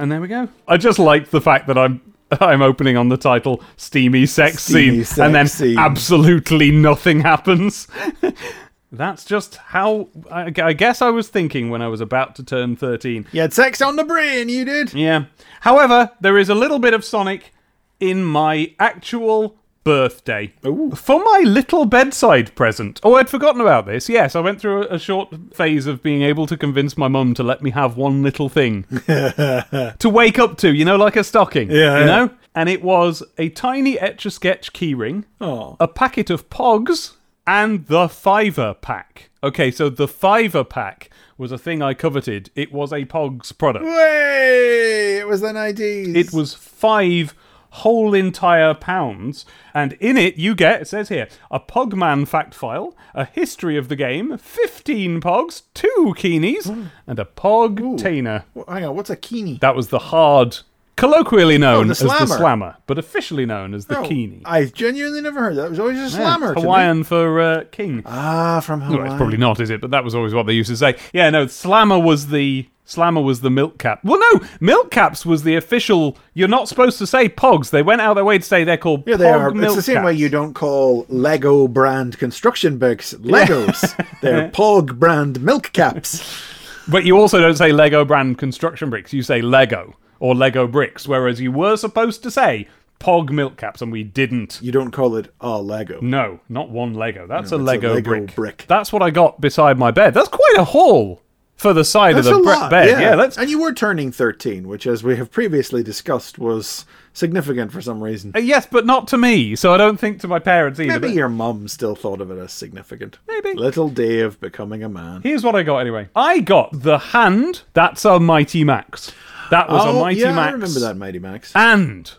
And 0.00 0.10
there 0.10 0.20
we 0.20 0.26
go. 0.26 0.48
I 0.66 0.76
just 0.76 0.98
liked 0.98 1.30
the 1.30 1.40
fact 1.40 1.68
that 1.68 1.78
I'm 1.78 2.00
I'm 2.40 2.60
opening 2.60 2.96
on 2.96 3.08
the 3.08 3.16
title 3.16 3.62
"Steamy 3.76 4.26
Sex 4.26 4.64
Steamy 4.64 5.04
Scene," 5.04 5.24
and 5.24 5.34
then 5.34 5.46
scene. 5.46 5.78
absolutely 5.78 6.72
nothing 6.72 7.20
happens. 7.20 7.86
That's 8.92 9.24
just 9.24 9.56
how 9.56 10.08
I, 10.30 10.52
I 10.62 10.72
guess 10.74 11.00
I 11.00 11.08
was 11.10 11.28
thinking 11.28 11.70
when 11.70 11.80
I 11.80 11.88
was 11.88 12.00
about 12.02 12.34
to 12.36 12.44
turn 12.44 12.76
thirteen. 12.76 13.26
you 13.32 13.40
had 13.40 13.52
sex 13.54 13.80
on 13.80 13.96
the 13.96 14.04
brain, 14.04 14.48
you 14.50 14.64
did. 14.66 14.92
Yeah. 14.92 15.24
However, 15.60 16.10
there 16.20 16.36
is 16.38 16.48
a 16.50 16.54
little 16.54 16.78
bit 16.78 16.92
of 16.92 17.04
Sonic 17.04 17.52
in 18.00 18.22
my 18.24 18.74
actual 18.78 19.56
birthday. 19.84 20.52
For 20.62 21.18
my 21.24 21.42
little 21.44 21.86
bedside 21.86 22.54
present. 22.54 23.00
Oh, 23.02 23.14
I'd 23.14 23.28
forgotten 23.28 23.60
about 23.60 23.86
this. 23.86 24.08
Yes, 24.08 24.36
I 24.36 24.40
went 24.40 24.60
through 24.60 24.82
a, 24.84 24.94
a 24.94 24.98
short 24.98 25.34
phase 25.54 25.86
of 25.86 26.02
being 26.02 26.22
able 26.22 26.46
to 26.46 26.56
convince 26.56 26.96
my 26.96 27.08
mum 27.08 27.34
to 27.34 27.42
let 27.42 27.62
me 27.62 27.70
have 27.70 27.96
one 27.96 28.22
little 28.22 28.48
thing 28.48 28.84
to 29.06 29.96
wake 30.04 30.38
up 30.38 30.56
to, 30.58 30.72
you 30.72 30.84
know, 30.84 30.96
like 30.96 31.16
a 31.16 31.24
stocking. 31.24 31.70
Yeah, 31.70 31.94
You 31.98 32.00
yeah. 32.00 32.06
know? 32.06 32.30
And 32.54 32.68
it 32.68 32.82
was 32.84 33.22
a 33.38 33.48
tiny 33.48 33.98
Etch 33.98 34.26
a 34.26 34.30
Sketch 34.30 34.72
keyring, 34.72 35.24
Oh. 35.40 35.76
a 35.80 35.88
packet 35.88 36.28
of 36.30 36.48
Pogs, 36.50 37.12
and 37.46 37.86
the 37.86 38.08
Fiver 38.08 38.74
pack. 38.74 39.30
Okay, 39.42 39.70
so 39.70 39.88
the 39.88 40.08
Fiver 40.08 40.64
pack 40.64 41.10
was 41.36 41.52
a 41.52 41.58
thing 41.58 41.82
I 41.82 41.94
coveted. 41.94 42.50
It 42.54 42.72
was 42.72 42.92
a 42.92 43.04
Pogs 43.04 43.56
product. 43.56 43.84
Way! 43.84 45.18
It 45.18 45.26
was 45.26 45.40
the 45.40 45.48
90s. 45.48 46.14
It 46.14 46.32
was 46.32 46.54
five 46.54 47.34
whole 47.72 48.12
entire 48.12 48.74
pounds, 48.74 49.46
and 49.72 49.94
in 49.94 50.18
it 50.18 50.36
you 50.36 50.54
get, 50.54 50.82
it 50.82 50.88
says 50.88 51.08
here, 51.08 51.26
a 51.50 51.58
Pogman 51.58 52.28
fact 52.28 52.54
file, 52.54 52.94
a 53.14 53.24
history 53.24 53.78
of 53.78 53.88
the 53.88 53.96
game, 53.96 54.36
15 54.36 55.20
Pogs, 55.22 55.62
two 55.72 56.14
Keenies, 56.18 56.90
and 57.06 57.18
a 57.18 57.24
Pogtainer. 57.24 58.44
Well, 58.52 58.66
Hang 58.68 58.84
on, 58.84 58.94
what's 58.94 59.08
a 59.08 59.16
Keenie? 59.16 59.58
That 59.60 59.74
was 59.74 59.88
the 59.88 59.98
hard, 59.98 60.58
colloquially 60.96 61.58
known 61.58 61.88
Oh, 61.88 61.90
as 61.92 61.98
the 62.00 62.26
slammer. 62.26 62.76
but 62.86 62.98
officially 62.98 63.46
known 63.46 63.74
as 63.74 63.86
the 63.86 63.98
Oh, 63.98 64.02
Keenie. 64.04 64.42
I 64.44 64.66
genuinely 64.66 65.20
never 65.20 65.40
heard 65.40 65.56
that. 65.56 65.66
It 65.66 65.70
was 65.70 65.78
always 65.80 65.98
a 65.98 66.02
Yeah, 66.02 66.08
slammer. 66.08 66.54
me. 66.54 66.62
Hawaiian 66.62 67.04
for 67.04 67.40
uh, 67.40 67.64
king. 67.70 68.02
Ah, 68.06 68.60
from 68.60 68.80
Hawaii. 68.82 68.98
Well, 69.02 69.06
it's 69.12 69.16
probably 69.16 69.36
not, 69.38 69.60
is 69.60 69.70
it? 69.70 69.80
But 69.80 69.90
that 69.90 70.04
was 70.04 70.14
always 70.14 70.34
what 70.34 70.46
they 70.46 70.52
used 70.52 70.70
to 70.70 70.76
say. 70.76 70.96
Yeah, 71.12 71.30
no, 71.30 71.46
Slammer 71.46 71.98
was 71.98 72.28
the 72.28 72.66
Slammer 72.84 73.22
was 73.22 73.40
the 73.40 73.48
milk 73.50 73.78
cap. 73.78 74.00
Well, 74.04 74.18
no, 74.32 74.40
milk 74.60 74.90
caps 74.90 75.24
was 75.24 75.44
the 75.44 75.54
official. 75.54 76.18
You're 76.34 76.48
not 76.48 76.68
supposed 76.68 76.98
to 76.98 77.06
say 77.06 77.28
Pogs. 77.28 77.70
They 77.70 77.82
went 77.82 78.00
out 78.00 78.14
their 78.14 78.24
way 78.24 78.38
to 78.38 78.44
say 78.44 78.64
they're 78.64 78.76
called 78.76 79.04
Yeah, 79.06 79.16
they 79.16 79.30
are. 79.30 79.56
It's 79.56 79.76
the 79.76 79.82
same 79.82 80.02
way 80.02 80.12
you 80.14 80.28
don't 80.28 80.52
call 80.52 81.06
Lego 81.08 81.68
brand 81.68 82.18
construction 82.18 82.78
bricks 82.78 83.14
Legos. 83.14 83.96
They're 84.20 84.50
Pog 84.50 84.98
brand 84.98 85.40
milk 85.40 85.72
caps. 85.72 86.42
But 86.88 87.04
you 87.04 87.16
also 87.16 87.40
don't 87.40 87.56
say 87.56 87.72
Lego 87.72 88.04
brand 88.04 88.36
construction 88.38 88.90
bricks. 88.90 89.12
You 89.12 89.22
say 89.22 89.40
Lego 89.40 89.94
or 90.22 90.34
Lego 90.36 90.66
bricks, 90.68 91.08
whereas 91.08 91.40
you 91.40 91.50
were 91.50 91.76
supposed 91.76 92.22
to 92.22 92.30
say 92.30 92.68
Pog 93.00 93.30
milk 93.30 93.56
caps, 93.56 93.82
and 93.82 93.90
we 93.90 94.04
didn't. 94.04 94.60
You 94.62 94.70
don't 94.70 94.92
call 94.92 95.16
it 95.16 95.34
a 95.40 95.60
Lego. 95.60 95.98
No, 96.00 96.38
not 96.48 96.70
one 96.70 96.94
Lego. 96.94 97.26
That's 97.26 97.50
No, 97.50 97.56
a 97.56 97.60
it's 97.60 97.62
a 97.62 97.64
Lego, 97.66 97.94
Lego 97.94 98.10
brick. 98.10 98.34
brick. 98.36 98.64
That's 98.68 98.92
what 98.92 99.02
I 99.02 99.10
got 99.10 99.40
beside 99.40 99.76
my 99.78 99.90
bed. 99.90 100.14
That's 100.14 100.28
quite 100.28 100.54
a 100.56 100.62
haul 100.64 101.20
for 101.56 101.72
the 101.72 101.84
side 101.84 102.14
That's 102.16 102.28
of 102.28 102.34
a 102.34 102.36
the 102.36 102.42
bre- 102.44 102.48
lot. 102.50 102.70
bed. 102.70 102.88
yeah. 102.88 103.00
Yeah, 103.00 103.16
that's 103.16 103.36
And 103.38 103.50
you 103.50 103.60
were 103.60 103.72
turning 103.72 104.12
13, 104.12 104.68
which, 104.68 104.86
as 104.86 105.02
we 105.02 105.16
have 105.16 105.30
previously 105.32 105.82
discussed, 105.82 106.38
was 106.38 106.84
significant 107.12 107.72
for 107.72 107.80
some 107.80 108.00
reason. 108.02 108.32
Uh, 108.34 108.38
yes, 108.38 108.66
but 108.70 108.86
not 108.86 109.06
to 109.08 109.18
me. 109.18 109.54
So 109.56 109.72
I 109.74 109.76
don't 109.76 109.98
think 109.98 110.20
to 110.20 110.28
my 110.28 110.38
parents 110.38 110.78
either. 110.80 110.92
Maybe 110.92 111.08
but- 111.08 111.14
your 111.16 111.28
mum 111.28 111.66
still 111.68 111.94
thought 111.96 112.20
of 112.20 112.30
it 112.30 112.38
as 112.38 112.52
significant. 112.52 113.18
Maybe. 113.26 113.54
Little 113.54 113.88
Dave 113.88 114.38
becoming 114.40 114.82
a 114.84 114.88
man. 114.88 115.22
Here's 115.22 115.42
what 115.44 115.54
I 115.56 115.62
got 115.64 115.78
anyway. 115.78 116.08
I 116.14 116.38
got 116.40 116.70
the 116.72 116.98
hand. 116.98 117.62
That's 117.74 118.04
a 118.04 118.18
Mighty 118.20 118.62
Max. 118.64 119.12
That 119.52 119.68
was 119.68 119.84
a 119.84 119.88
oh, 119.88 120.00
Mighty 120.00 120.20
yeah, 120.20 120.32
Max. 120.32 120.48
I 120.48 120.52
remember 120.52 120.80
that 120.80 120.96
Mighty 120.96 121.18
Max. 121.18 121.52
And 121.54 122.10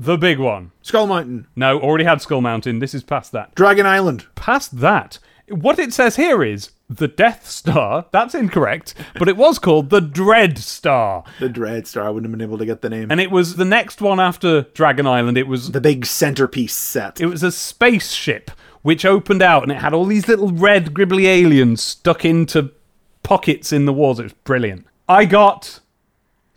the 0.00 0.18
big 0.18 0.40
one. 0.40 0.72
Skull 0.82 1.06
Mountain, 1.06 1.46
No, 1.54 1.78
already 1.78 2.02
had 2.02 2.20
Skull 2.20 2.40
Mountain. 2.40 2.80
This 2.80 2.94
is 2.94 3.04
past 3.04 3.30
that. 3.30 3.54
Dragon 3.54 3.86
Island. 3.86 4.26
Past 4.34 4.80
that. 4.80 5.20
What 5.48 5.78
it 5.78 5.92
says 5.92 6.16
here 6.16 6.42
is 6.42 6.70
the 6.88 7.06
Death 7.06 7.48
Star. 7.48 8.06
That's 8.12 8.34
incorrect, 8.34 8.94
but 9.20 9.28
it 9.28 9.36
was 9.36 9.60
called 9.60 9.90
the 9.90 10.00
Dread 10.00 10.58
Star. 10.58 11.22
The 11.38 11.48
Dread 11.48 11.86
Star. 11.86 12.08
I 12.08 12.10
wouldn't 12.10 12.28
have 12.28 12.36
been 12.36 12.44
able 12.44 12.58
to 12.58 12.66
get 12.66 12.82
the 12.82 12.90
name. 12.90 13.08
And 13.08 13.20
it 13.20 13.30
was 13.30 13.54
the 13.54 13.64
next 13.64 14.00
one 14.00 14.18
after 14.18 14.62
Dragon 14.62 15.06
Island. 15.06 15.38
It 15.38 15.46
was 15.46 15.70
the 15.70 15.80
big 15.80 16.06
centerpiece 16.06 16.74
set. 16.74 17.20
It 17.20 17.26
was 17.26 17.44
a 17.44 17.52
spaceship 17.52 18.50
which 18.82 19.04
opened 19.04 19.42
out 19.42 19.62
and 19.62 19.70
it 19.70 19.76
had 19.76 19.94
all 19.94 20.06
these 20.06 20.26
little 20.26 20.50
red 20.50 20.92
gribbly 20.92 21.26
aliens 21.26 21.82
stuck 21.82 22.24
into 22.24 22.72
pockets 23.22 23.72
in 23.72 23.84
the 23.84 23.92
walls. 23.92 24.18
It 24.18 24.24
was 24.24 24.32
brilliant. 24.32 24.86
I 25.08 25.24
got 25.24 25.79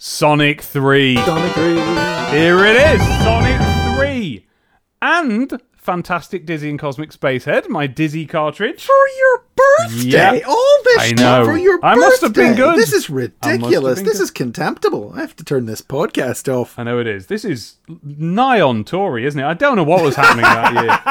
Sonic 0.05 0.61
3. 0.61 1.15
Sonic 1.15 1.53
3. 1.53 1.75
Here 2.37 2.65
it 2.65 2.75
is 2.75 3.01
Sonic 3.23 3.95
3. 3.97 4.45
And 5.01 5.61
Fantastic 5.77 6.45
Dizzy 6.45 6.69
and 6.69 6.77
Cosmic 6.77 7.11
Spacehead, 7.11 7.69
my 7.69 7.87
Dizzy 7.87 8.25
cartridge. 8.25 8.83
For 8.83 9.07
your 9.17 9.45
birthday. 9.55 10.09
Yeah. 10.09 10.39
All 10.45 10.77
this 10.83 10.97
I 10.99 11.11
know. 11.11 11.45
for 11.45 11.57
your 11.57 11.77
birthday. 11.79 11.87
I 11.87 11.95
must 11.95 12.19
have 12.21 12.33
been 12.33 12.57
good. 12.57 12.77
This 12.77 12.91
is 12.91 13.09
I 13.09 13.13
must 13.13 13.37
have 13.43 13.51
ridiculous. 13.61 14.01
This 14.01 14.17
good. 14.17 14.23
is 14.23 14.31
contemptible. 14.31 15.13
I 15.15 15.21
have 15.21 15.37
to 15.37 15.45
turn 15.45 15.67
this 15.67 15.81
podcast 15.81 16.53
off. 16.53 16.77
I 16.77 16.83
know 16.83 16.99
it 16.99 17.07
is. 17.07 17.27
This 17.27 17.45
is 17.45 17.77
nigh 18.03 18.59
on 18.59 18.83
Tory, 18.83 19.25
isn't 19.25 19.39
it? 19.39 19.45
I 19.45 19.53
don't 19.53 19.77
know 19.77 19.85
what 19.85 20.03
was 20.03 20.17
happening 20.17 20.43
that 20.43 20.83
year. 20.83 20.99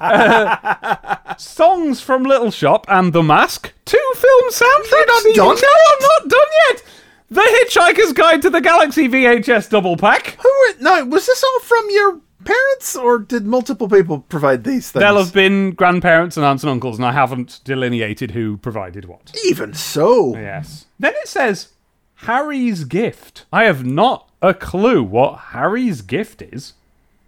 Uh, 0.00 1.36
songs 1.36 2.00
from 2.00 2.22
Little 2.22 2.50
Shop 2.50 2.86
and 2.88 3.12
The 3.12 3.22
Mask. 3.22 3.72
Two 3.84 3.98
film 4.14 4.50
soundtracks. 4.50 5.24
You're 5.34 5.36
not 5.36 5.58
done? 5.58 5.68
No, 5.70 5.78
I'm 5.90 6.00
not 6.00 6.28
done 6.28 6.46
yet. 6.70 6.82
The 7.30 7.40
Hitchhiker's 7.40 8.12
Guide 8.12 8.42
to 8.42 8.50
the 8.50 8.60
Galaxy 8.60 9.08
VHS 9.08 9.70
double 9.70 9.96
pack. 9.96 10.36
Who 10.42 10.48
were, 10.48 10.74
no, 10.80 11.04
was 11.04 11.26
this 11.26 11.44
all 11.44 11.60
from 11.60 11.86
your 11.90 12.20
parents, 12.44 12.96
or 12.96 13.20
did 13.20 13.46
multiple 13.46 13.88
people 13.88 14.20
provide 14.28 14.64
these 14.64 14.90
things? 14.90 15.00
They'll 15.00 15.22
have 15.22 15.32
been 15.32 15.70
grandparents 15.72 16.36
and 16.36 16.44
aunts 16.44 16.64
and 16.64 16.70
uncles, 16.70 16.98
and 16.98 17.06
I 17.06 17.12
haven't 17.12 17.60
delineated 17.62 18.32
who 18.32 18.56
provided 18.56 19.04
what. 19.04 19.32
Even 19.44 19.74
so. 19.74 20.36
Yes. 20.36 20.86
Then 20.98 21.12
it 21.16 21.28
says 21.28 21.68
Harry's 22.16 22.84
gift. 22.84 23.46
I 23.52 23.64
have 23.64 23.84
not 23.84 24.28
a 24.42 24.52
clue 24.52 25.02
what 25.02 25.38
Harry's 25.50 26.02
gift 26.02 26.42
is. 26.42 26.72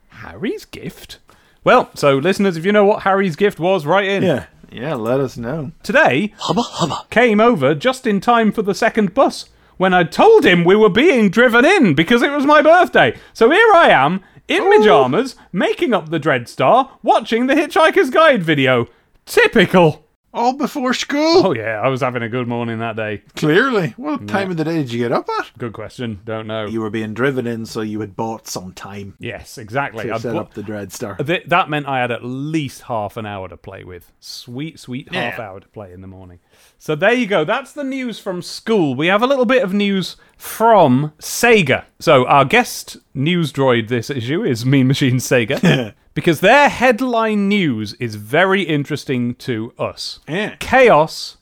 Harry's 0.08 0.64
gift? 0.64 1.18
Well, 1.62 1.90
so 1.94 2.16
listeners, 2.16 2.56
if 2.56 2.66
you 2.66 2.72
know 2.72 2.84
what 2.84 3.02
Harry's 3.02 3.36
gift 3.36 3.60
was, 3.60 3.86
write 3.86 4.06
in. 4.08 4.24
Yeah. 4.24 4.46
Yeah, 4.72 4.94
let 4.94 5.20
us 5.20 5.36
know. 5.36 5.72
Today, 5.82 6.32
Hubba 6.38 6.62
hubba. 6.62 7.06
came 7.10 7.40
over 7.40 7.74
just 7.74 8.06
in 8.06 8.20
time 8.20 8.50
for 8.50 8.62
the 8.62 8.74
second 8.74 9.12
bus 9.12 9.50
when 9.76 9.94
I 9.94 10.04
told 10.04 10.44
him 10.44 10.64
we 10.64 10.76
were 10.76 10.88
being 10.88 11.28
driven 11.30 11.64
in 11.64 11.94
because 11.94 12.22
it 12.22 12.30
was 12.32 12.46
my 12.46 12.62
birthday. 12.62 13.18
So 13.32 13.50
here 13.50 13.72
I 13.74 13.88
am, 13.90 14.20
in 14.48 14.62
pajamas, 14.70 15.36
making 15.52 15.94
up 15.94 16.10
the 16.10 16.18
Dread 16.18 16.48
Star, 16.48 16.98
watching 17.02 17.46
the 17.46 17.54
Hitchhiker's 17.54 18.10
Guide 18.10 18.42
video. 18.42 18.86
Typical. 19.26 20.04
All 20.34 20.54
before 20.54 20.94
school? 20.94 21.46
Oh, 21.48 21.52
yeah, 21.54 21.78
I 21.78 21.88
was 21.88 22.00
having 22.00 22.22
a 22.22 22.28
good 22.28 22.48
morning 22.48 22.78
that 22.78 22.96
day. 22.96 23.22
Clearly. 23.36 23.88
What 23.98 24.26
time 24.26 24.50
of 24.50 24.56
the 24.56 24.64
day 24.64 24.76
did 24.76 24.90
you 24.90 24.98
get 24.98 25.12
up 25.12 25.28
at? 25.38 25.50
Good 25.58 25.74
question. 25.74 26.20
Don't 26.24 26.46
know. 26.46 26.64
You 26.66 26.80
were 26.80 26.88
being 26.88 27.12
driven 27.12 27.46
in, 27.46 27.66
so 27.66 27.82
you 27.82 28.00
had 28.00 28.16
bought 28.16 28.48
some 28.48 28.72
time 28.72 29.14
yes, 29.20 29.58
exactly. 29.58 30.04
to 30.06 30.14
I 30.14 30.18
set 30.18 30.32
bu- 30.32 30.38
up 30.38 30.54
the 30.54 30.62
Dread 30.62 30.90
Star. 30.90 31.16
Th- 31.16 31.44
that 31.48 31.68
meant 31.68 31.86
I 31.86 31.98
had 32.00 32.10
at 32.10 32.24
least 32.24 32.80
half 32.82 33.18
an 33.18 33.26
hour 33.26 33.46
to 33.48 33.58
play 33.58 33.84
with. 33.84 34.10
Sweet, 34.20 34.80
sweet 34.80 35.12
half 35.12 35.36
Yeah. 35.36 35.44
hour 35.46 35.60
to 35.60 35.68
play 35.68 35.92
in 35.92 36.00
the 36.00 36.06
morning. 36.06 36.38
So 36.84 36.96
there 36.96 37.12
you 37.12 37.28
go. 37.28 37.44
That's 37.44 37.72
the 37.72 37.84
news 37.84 38.18
from 38.18 38.42
school. 38.42 38.96
We 38.96 39.06
have 39.06 39.22
a 39.22 39.26
little 39.28 39.44
bit 39.44 39.62
of 39.62 39.72
news 39.72 40.16
from 40.36 41.12
Sega. 41.20 41.84
So 42.00 42.26
our 42.26 42.44
guest 42.44 42.96
news 43.14 43.52
droid 43.52 43.86
this 43.86 44.10
issue 44.10 44.42
is 44.42 44.66
Mean 44.66 44.88
Machine 44.88 45.18
Sega. 45.18 45.94
because 46.14 46.40
their 46.40 46.68
headline 46.68 47.46
news 47.46 47.94
is 48.00 48.16
very 48.16 48.62
interesting 48.62 49.36
to 49.36 49.72
us. 49.78 50.18
Yeah. 50.26 50.56
Chaos 50.56 51.36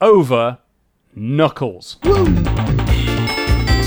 over 0.00 0.56
Knuckles. 1.14 1.98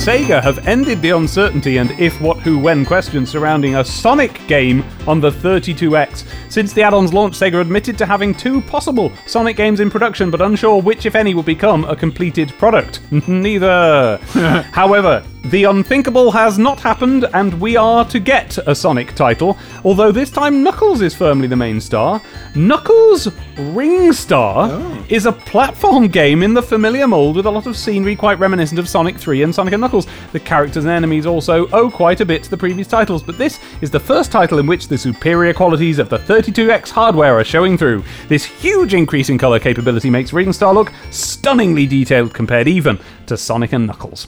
Sega 0.02 0.42
have 0.42 0.68
ended 0.68 1.00
the 1.04 1.12
uncertainty 1.12 1.78
and 1.78 1.92
if, 2.00 2.20
what, 2.20 2.40
who, 2.40 2.58
when 2.58 2.84
questions 2.84 3.30
surrounding 3.30 3.76
a 3.76 3.86
Sonic 3.86 4.42
game 4.48 4.84
on 5.06 5.22
the 5.22 5.30
32X. 5.30 6.26
Since 6.52 6.74
the 6.74 6.82
add 6.82 6.96
on's 6.96 7.14
launch, 7.14 7.36
Sega 7.36 7.62
admitted 7.62 8.00
to 8.00 8.08
having 8.08 8.34
two 8.34 8.62
possible 8.62 9.12
Sonic 9.28 9.56
games 9.56 9.80
in 9.80 9.92
production, 9.92 10.32
but 10.32 10.42
unsure 10.42 10.82
which, 10.82 11.06
if 11.06 11.14
any, 11.14 11.36
will 11.36 11.44
become 11.44 11.86
a 11.86 11.96
completed 11.96 12.50
product. 12.58 13.00
Neither. 13.28 14.18
However, 14.72 15.24
the 15.46 15.64
unthinkable 15.64 16.32
has 16.32 16.60
not 16.60 16.80
happened, 16.80 17.28
and 17.34 17.60
we 17.60 17.76
are 17.76 18.06
to 18.06 18.20
get 18.20 18.58
a 18.68 18.76
Sonic 18.76 19.16
title, 19.16 19.58
although 19.84 20.12
this 20.12 20.30
time 20.30 20.62
Knuckles 20.62 21.02
is 21.02 21.16
firmly 21.16 21.48
the 21.48 21.56
main 21.56 21.82
star. 21.82 22.22
Knuckles 22.56 23.28
Ring 23.58 24.14
Star 24.14 24.70
oh. 24.72 25.06
is 25.10 25.26
a 25.26 25.32
platform 25.32 26.08
game 26.08 26.44
in 26.44 26.54
the 26.54 26.62
familiar 26.62 27.08
mold 27.08 27.36
with 27.36 27.48
a 27.48 27.52
lot 27.52 27.66
of 27.66 27.76
scenery 27.76 28.16
quite 28.16 28.38
reminiscent 28.40 28.80
of 28.80 28.88
Sonic 28.88 29.18
3 29.18 29.42
and 29.42 29.54
Sonic 29.54 29.74
and 29.74 29.82
Knuckles. 29.82 30.08
The 30.32 30.40
characters 30.40 30.86
and 30.86 30.92
enemies 30.92 31.26
also 31.26 31.68
owe 31.70 31.90
quite 31.90 32.22
a 32.22 32.26
bit 32.26 32.44
to 32.44 32.50
the 32.50 32.58
previous 32.58 32.88
titles, 32.88 33.24
but 33.24 33.38
this 33.38 33.60
is 33.82 33.90
the 33.90 34.00
first 34.00 34.32
title 34.32 34.60
in 34.60 34.68
which 34.68 34.88
the 34.88 34.98
superior 34.98 35.54
qualities 35.54 35.98
of 35.98 36.10
the 36.10 36.20
32X 36.20 36.90
hardware 36.90 37.40
are 37.40 37.44
showing 37.44 37.78
through. 37.78 38.04
This 38.28 38.46
huge 38.46 38.94
increase 38.94 39.30
in 39.30 39.40
color 39.40 39.60
capability 39.60 40.10
makes 40.12 40.34
Ring 40.34 40.54
Star 40.54 40.74
look 40.74 40.94
stunningly 41.10 41.88
detailed 41.88 42.34
compared 42.34 42.68
even 42.68 43.00
to 43.26 43.36
Sonic 43.36 43.74
and 43.74 43.88
Knuckles. 43.88 44.28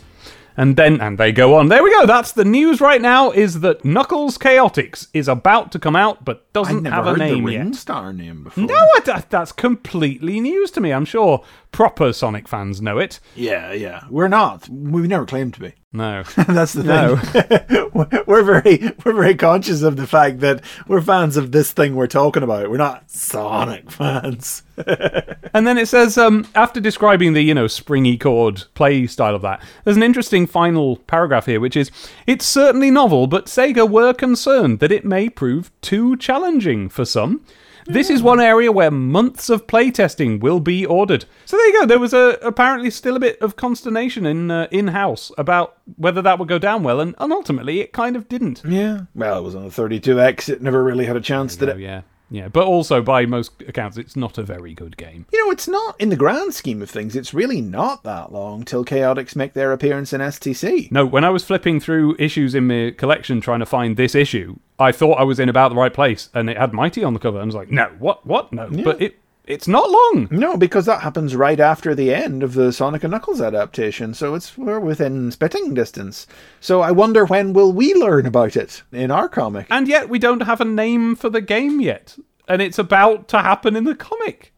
And 0.56 0.76
then, 0.76 1.02
and 1.02 1.18
they 1.18 1.32
go 1.32 1.56
on. 1.56 1.70
There 1.70 1.84
we 1.84 1.90
go. 1.92 2.06
That's 2.06 2.32
the 2.34 2.46
news 2.46 2.80
right 2.80 3.02
now. 3.02 3.32
Is 3.32 3.62
that 3.62 3.84
Knuckles 3.84 4.38
Chaotix 4.38 5.08
is 5.14 5.28
about 5.28 5.72
to 5.72 5.80
come 5.80 5.96
out, 5.96 6.24
but 6.24 6.52
doesn't 6.54 6.86
have 6.86 7.08
a 7.08 7.18
name 7.18 7.48
yet. 7.50 7.76
Star 7.76 8.14
name 8.14 8.44
before. 8.44 8.66
No, 8.66 8.76
I, 8.76 9.00
that- 9.06 9.30
that's 9.32 9.52
completely 9.52 10.40
news 10.40 10.70
to 10.72 10.82
me. 10.82 10.92
I'm 10.94 11.06
sure 11.06 11.44
proper 11.74 12.14
Sonic 12.14 12.48
fans 12.48 12.82
know 12.82 13.00
it. 13.00 13.20
Yeah, 13.36 13.74
yeah. 13.74 14.04
We're 14.10 14.30
not. 14.30 14.70
We've 14.70 15.10
never 15.10 15.26
claimed 15.26 15.56
to 15.56 15.60
be. 15.60 15.74
No. 15.96 16.24
That's 16.48 16.74
the 16.74 16.82
thing. 16.82 17.94
No. 17.94 18.24
we're 18.26 18.42
very 18.42 18.96
we're 19.06 19.14
very 19.14 19.36
conscious 19.36 19.84
of 19.84 19.96
the 19.96 20.08
fact 20.08 20.40
that 20.40 20.64
we're 20.88 21.02
fans 21.02 21.38
of 21.38 21.52
this 21.52 21.72
thing 21.72 21.94
we're 21.94 22.08
talking 22.08 22.42
about. 22.42 22.72
We're 22.72 22.78
not 22.78 23.12
Sonic 23.12 23.92
fans. 23.92 24.64
And 25.56 25.68
then 25.68 25.78
it 25.78 25.88
says, 25.88 26.18
um, 26.18 26.48
after 26.56 26.80
describing 26.80 27.34
the, 27.34 27.42
you 27.44 27.54
know, 27.54 27.68
springy 27.68 28.18
cord 28.18 28.64
play 28.74 29.06
style 29.06 29.36
of 29.36 29.44
that, 29.44 29.62
there's 29.84 29.98
an 29.98 30.02
interesting 30.02 30.48
final 30.48 30.98
paragraph 30.98 31.46
here, 31.46 31.60
which 31.60 31.78
is, 31.78 31.92
it's 32.26 32.44
certainly 32.44 32.90
novel, 32.90 33.28
but 33.28 33.46
Sega 33.46 33.88
were 33.88 34.14
concerned 34.14 34.80
that 34.80 34.92
it 34.92 35.06
may 35.06 35.30
prove 35.30 35.70
too 35.82 36.18
challenging 36.18 36.90
for 36.90 37.06
some. 37.06 37.46
This 37.86 38.10
is 38.10 38.22
one 38.24 38.40
area 38.40 38.72
where 38.72 38.92
months 38.92 39.50
of 39.50 39.68
playtesting 39.68 40.40
will 40.40 40.60
be 40.60 40.86
ordered. 40.86 41.26
So 41.46 41.58
there 41.58 41.68
you 41.68 41.80
go. 41.82 41.86
There 41.86 42.00
was 42.00 42.14
a, 42.14 42.38
apparently 42.42 42.90
still 42.90 43.16
a 43.16 43.20
bit 43.20 43.42
of 43.42 43.56
consternation 43.56 44.26
in 44.26 44.50
uh, 44.52 44.68
in 44.72 44.88
house 44.90 45.32
about 45.38 45.78
whether 45.98 46.22
that 46.22 46.40
would 46.40 46.48
go 46.48 46.60
down 46.60 46.84
well, 46.84 47.00
and, 47.00 47.14
and 47.20 47.32
ultimately 47.34 47.80
it 47.82 47.92
kind 47.94 48.16
of 48.16 48.28
didn't. 48.30 48.62
Yeah. 48.66 49.02
Well, 49.16 49.38
it 49.40 49.42
was 49.44 49.56
on 49.56 49.64
the 49.64 49.70
32X. 49.70 50.50
It 50.50 50.62
never 50.62 50.84
really 50.84 51.06
had 51.06 51.16
a 51.18 51.22
chance, 51.22 51.56
did 51.56 51.70
Oh, 51.70 51.74
it? 51.74 51.80
yeah, 51.80 52.02
yeah. 52.34 52.48
But 52.48 52.66
also, 52.66 53.02
by 53.04 53.28
most 53.28 53.62
accounts, 53.68 53.96
it's 53.96 54.16
not 54.16 54.40
a 54.40 54.44
very 54.44 54.74
good 54.74 54.98
game. 54.98 55.28
You 55.32 55.46
know, 55.46 55.52
it's 55.52 55.68
not, 55.68 55.96
in 56.02 56.10
the 56.10 56.16
grand 56.16 56.56
scheme 56.56 56.82
of 56.82 56.90
things, 56.90 57.16
it's 57.16 57.32
really 57.32 57.62
not 57.62 58.04
that 58.04 58.34
long 58.34 58.66
till 58.66 58.84
Chaotix 58.84 59.36
make 59.36 59.54
their 59.54 59.72
appearance 59.72 60.14
in 60.14 60.20
STC. 60.20 60.92
No, 60.92 61.06
when 61.06 61.24
I 61.24 61.30
was 61.30 61.44
flipping 61.44 61.80
through 61.80 62.16
issues 62.18 62.56
in 62.56 62.66
my 62.66 62.92
collection 62.98 63.40
trying 63.40 63.60
to 63.60 63.68
find 63.68 63.98
this 63.98 64.16
issue, 64.16 64.58
I 64.80 64.92
thought 64.92 65.20
I 65.20 65.24
was 65.24 65.40
in 65.40 65.48
about 65.48 65.70
the 65.70 65.76
right 65.76 65.94
place, 65.94 66.30
and 66.34 66.50
it 66.50 66.58
had 66.58 66.74
Mighty 66.74 67.04
on 67.04 67.14
the 67.14 67.20
cover, 67.20 67.38
and 67.38 67.44
I 67.44 67.46
was 67.46 67.56
like, 67.56 67.70
"No, 67.70 67.92
what, 68.00 68.26
what, 68.26 68.52
no?" 68.52 68.68
But 68.84 69.00
it, 69.00 69.20
it's 69.46 69.68
not 69.68 69.90
long. 69.90 70.28
No, 70.32 70.56
because 70.56 70.86
that 70.86 71.02
happens 71.02 71.36
right 71.36 71.60
after 71.60 71.94
the 71.94 72.14
end 72.14 72.44
of 72.44 72.54
the 72.54 72.72
Sonic 72.72 73.04
and 73.04 73.12
Knuckles 73.12 73.42
adaptation, 73.42 74.14
so 74.14 74.36
it's 74.36 74.58
we're 74.58 74.80
within 74.80 75.32
spitting 75.32 75.74
distance. 75.74 76.28
So 76.60 76.82
I 76.82 76.92
wonder 76.92 77.26
when 77.26 77.54
will 77.54 77.74
we 77.74 77.94
learn 77.94 78.26
about 78.26 78.56
it 78.56 78.84
in 78.92 79.12
our 79.12 79.28
comic? 79.28 79.68
And 79.70 79.88
yet, 79.88 80.10
we 80.10 80.20
don't 80.20 80.44
have 80.44 80.62
a 80.62 80.66
name 80.66 81.16
for 81.16 81.30
the 81.30 81.42
game 81.42 81.82
yet, 81.82 82.18
and 82.48 82.62
it's 82.62 82.80
about 82.80 83.28
to 83.30 83.40
happen 83.40 83.76
in 83.76 83.84
the 83.84 83.96
comic. 83.96 84.54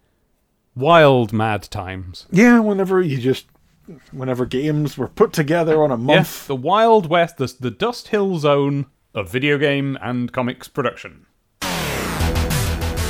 Wild, 0.76 1.34
mad 1.34 1.64
times. 1.64 2.28
Yeah, 2.32 2.60
whenever 2.60 3.02
you 3.02 3.18
just 3.18 3.48
whenever 4.12 4.46
games 4.46 4.98
were 4.98 5.08
put 5.08 5.34
together 5.34 5.84
on 5.84 5.92
a 5.92 5.98
month. 5.98 6.18
Yes, 6.18 6.46
the 6.48 6.56
Wild 6.56 7.08
West, 7.08 7.38
the, 7.38 7.54
the 7.60 7.72
Dust 7.72 8.10
Hill 8.10 8.38
Zone 8.38 8.88
of 9.14 9.30
video 9.30 9.58
game 9.58 9.98
and 10.02 10.32
comics 10.32 10.68
production. 10.68 11.26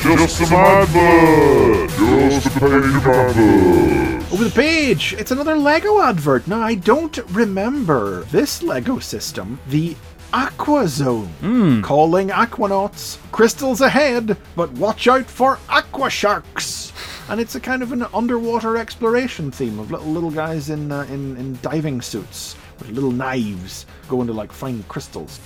Just 0.06 0.38
some 0.38 0.54
advert. 0.54 1.90
Just 2.30 2.46
a 2.46 2.50
page 2.60 3.06
advert. 3.06 4.32
Over 4.32 4.44
the 4.44 4.52
page, 4.54 5.14
it's 5.18 5.32
another 5.32 5.56
Lego 5.56 6.00
advert. 6.00 6.46
Now, 6.46 6.62
I 6.62 6.76
don't 6.76 7.18
remember 7.32 8.24
this 8.26 8.62
Lego 8.62 9.00
system, 9.00 9.60
the 9.68 9.96
Aqua 10.32 10.88
Zone. 10.88 11.82
Calling 11.82 12.30
Aquanauts, 12.30 13.18
crystals 13.32 13.82
ahead, 13.82 14.38
but 14.56 14.72
watch 14.74 15.08
out 15.08 15.26
for 15.26 15.58
Aqua 15.70 16.12
Sharks. 16.12 16.94
And 17.28 17.42
it's 17.42 17.56
a 17.56 17.60
kind 17.60 17.82
of 17.82 17.92
an 17.92 18.04
underwater 18.14 18.78
exploration 18.78 19.50
theme 19.50 19.80
of 19.80 19.90
little 19.90 20.06
little 20.12 20.30
guys 20.30 20.70
in 20.70 20.92
uh, 20.92 21.08
in, 21.10 21.36
in 21.38 21.58
diving 21.64 22.00
suits 22.02 22.56
with 22.78 22.90
little 22.90 23.12
knives 23.12 23.88
going 24.08 24.28
to 24.28 24.34
like 24.34 24.52
find 24.52 24.88
crystals. 24.88 25.40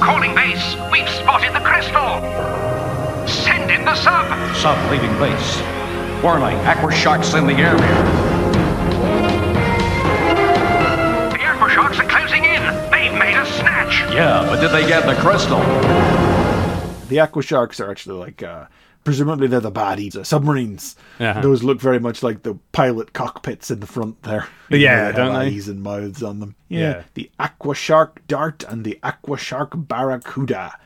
Calling 0.00 0.34
base. 0.34 0.76
We've 0.90 1.08
spotted 1.08 1.52
the 1.54 1.60
crystal. 1.60 2.20
Send 3.26 3.70
in 3.70 3.84
the 3.84 3.94
sub. 3.94 4.26
Sub 4.56 4.78
leaving 4.90 5.12
base. 5.18 5.60
Warning, 6.22 6.56
Aqua 6.66 6.92
Sharks 6.92 7.34
in 7.34 7.46
the 7.46 7.54
area. 7.54 7.78
The 11.32 11.42
aqua 11.42 11.70
sharks 11.70 11.98
are 11.98 12.08
closing 12.08 12.44
in. 12.44 12.62
They've 12.90 13.12
made 13.12 13.36
a 13.36 13.46
snatch. 13.46 14.00
Yeah, 14.12 14.44
but 14.48 14.60
did 14.60 14.70
they 14.70 14.86
get 14.86 15.06
the 15.06 15.14
crystal? 15.20 15.60
The 17.08 17.20
Aqua 17.20 17.42
Sharks 17.42 17.80
are 17.80 17.90
actually 17.90 18.18
like 18.18 18.42
uh, 18.42 18.66
presumably 19.04 19.46
they're 19.46 19.60
the 19.60 19.72
baddies, 19.72 20.16
uh, 20.16 20.24
submarines. 20.24 20.96
Uh-huh. 21.20 21.40
Those 21.40 21.62
look 21.62 21.80
very 21.80 21.98
much 22.00 22.22
like 22.22 22.42
the 22.42 22.54
pilot 22.72 23.12
cockpits 23.12 23.70
in 23.70 23.80
the 23.80 23.86
front 23.86 24.22
there. 24.22 24.46
Yeah, 24.70 25.06
have 25.06 25.16
don't 25.16 25.32
they? 25.34 25.46
eyes 25.46 25.68
and 25.68 25.82
mouths 25.82 26.22
on 26.22 26.40
them. 26.40 26.54
Yeah. 26.68 27.04
the 27.14 27.30
Aqua 27.38 27.74
Shark 27.74 28.26
Dart 28.26 28.64
and 28.68 28.84
the 28.84 28.98
Aqua 29.02 29.38
Shark 29.38 29.72
Barracuda. 29.74 30.78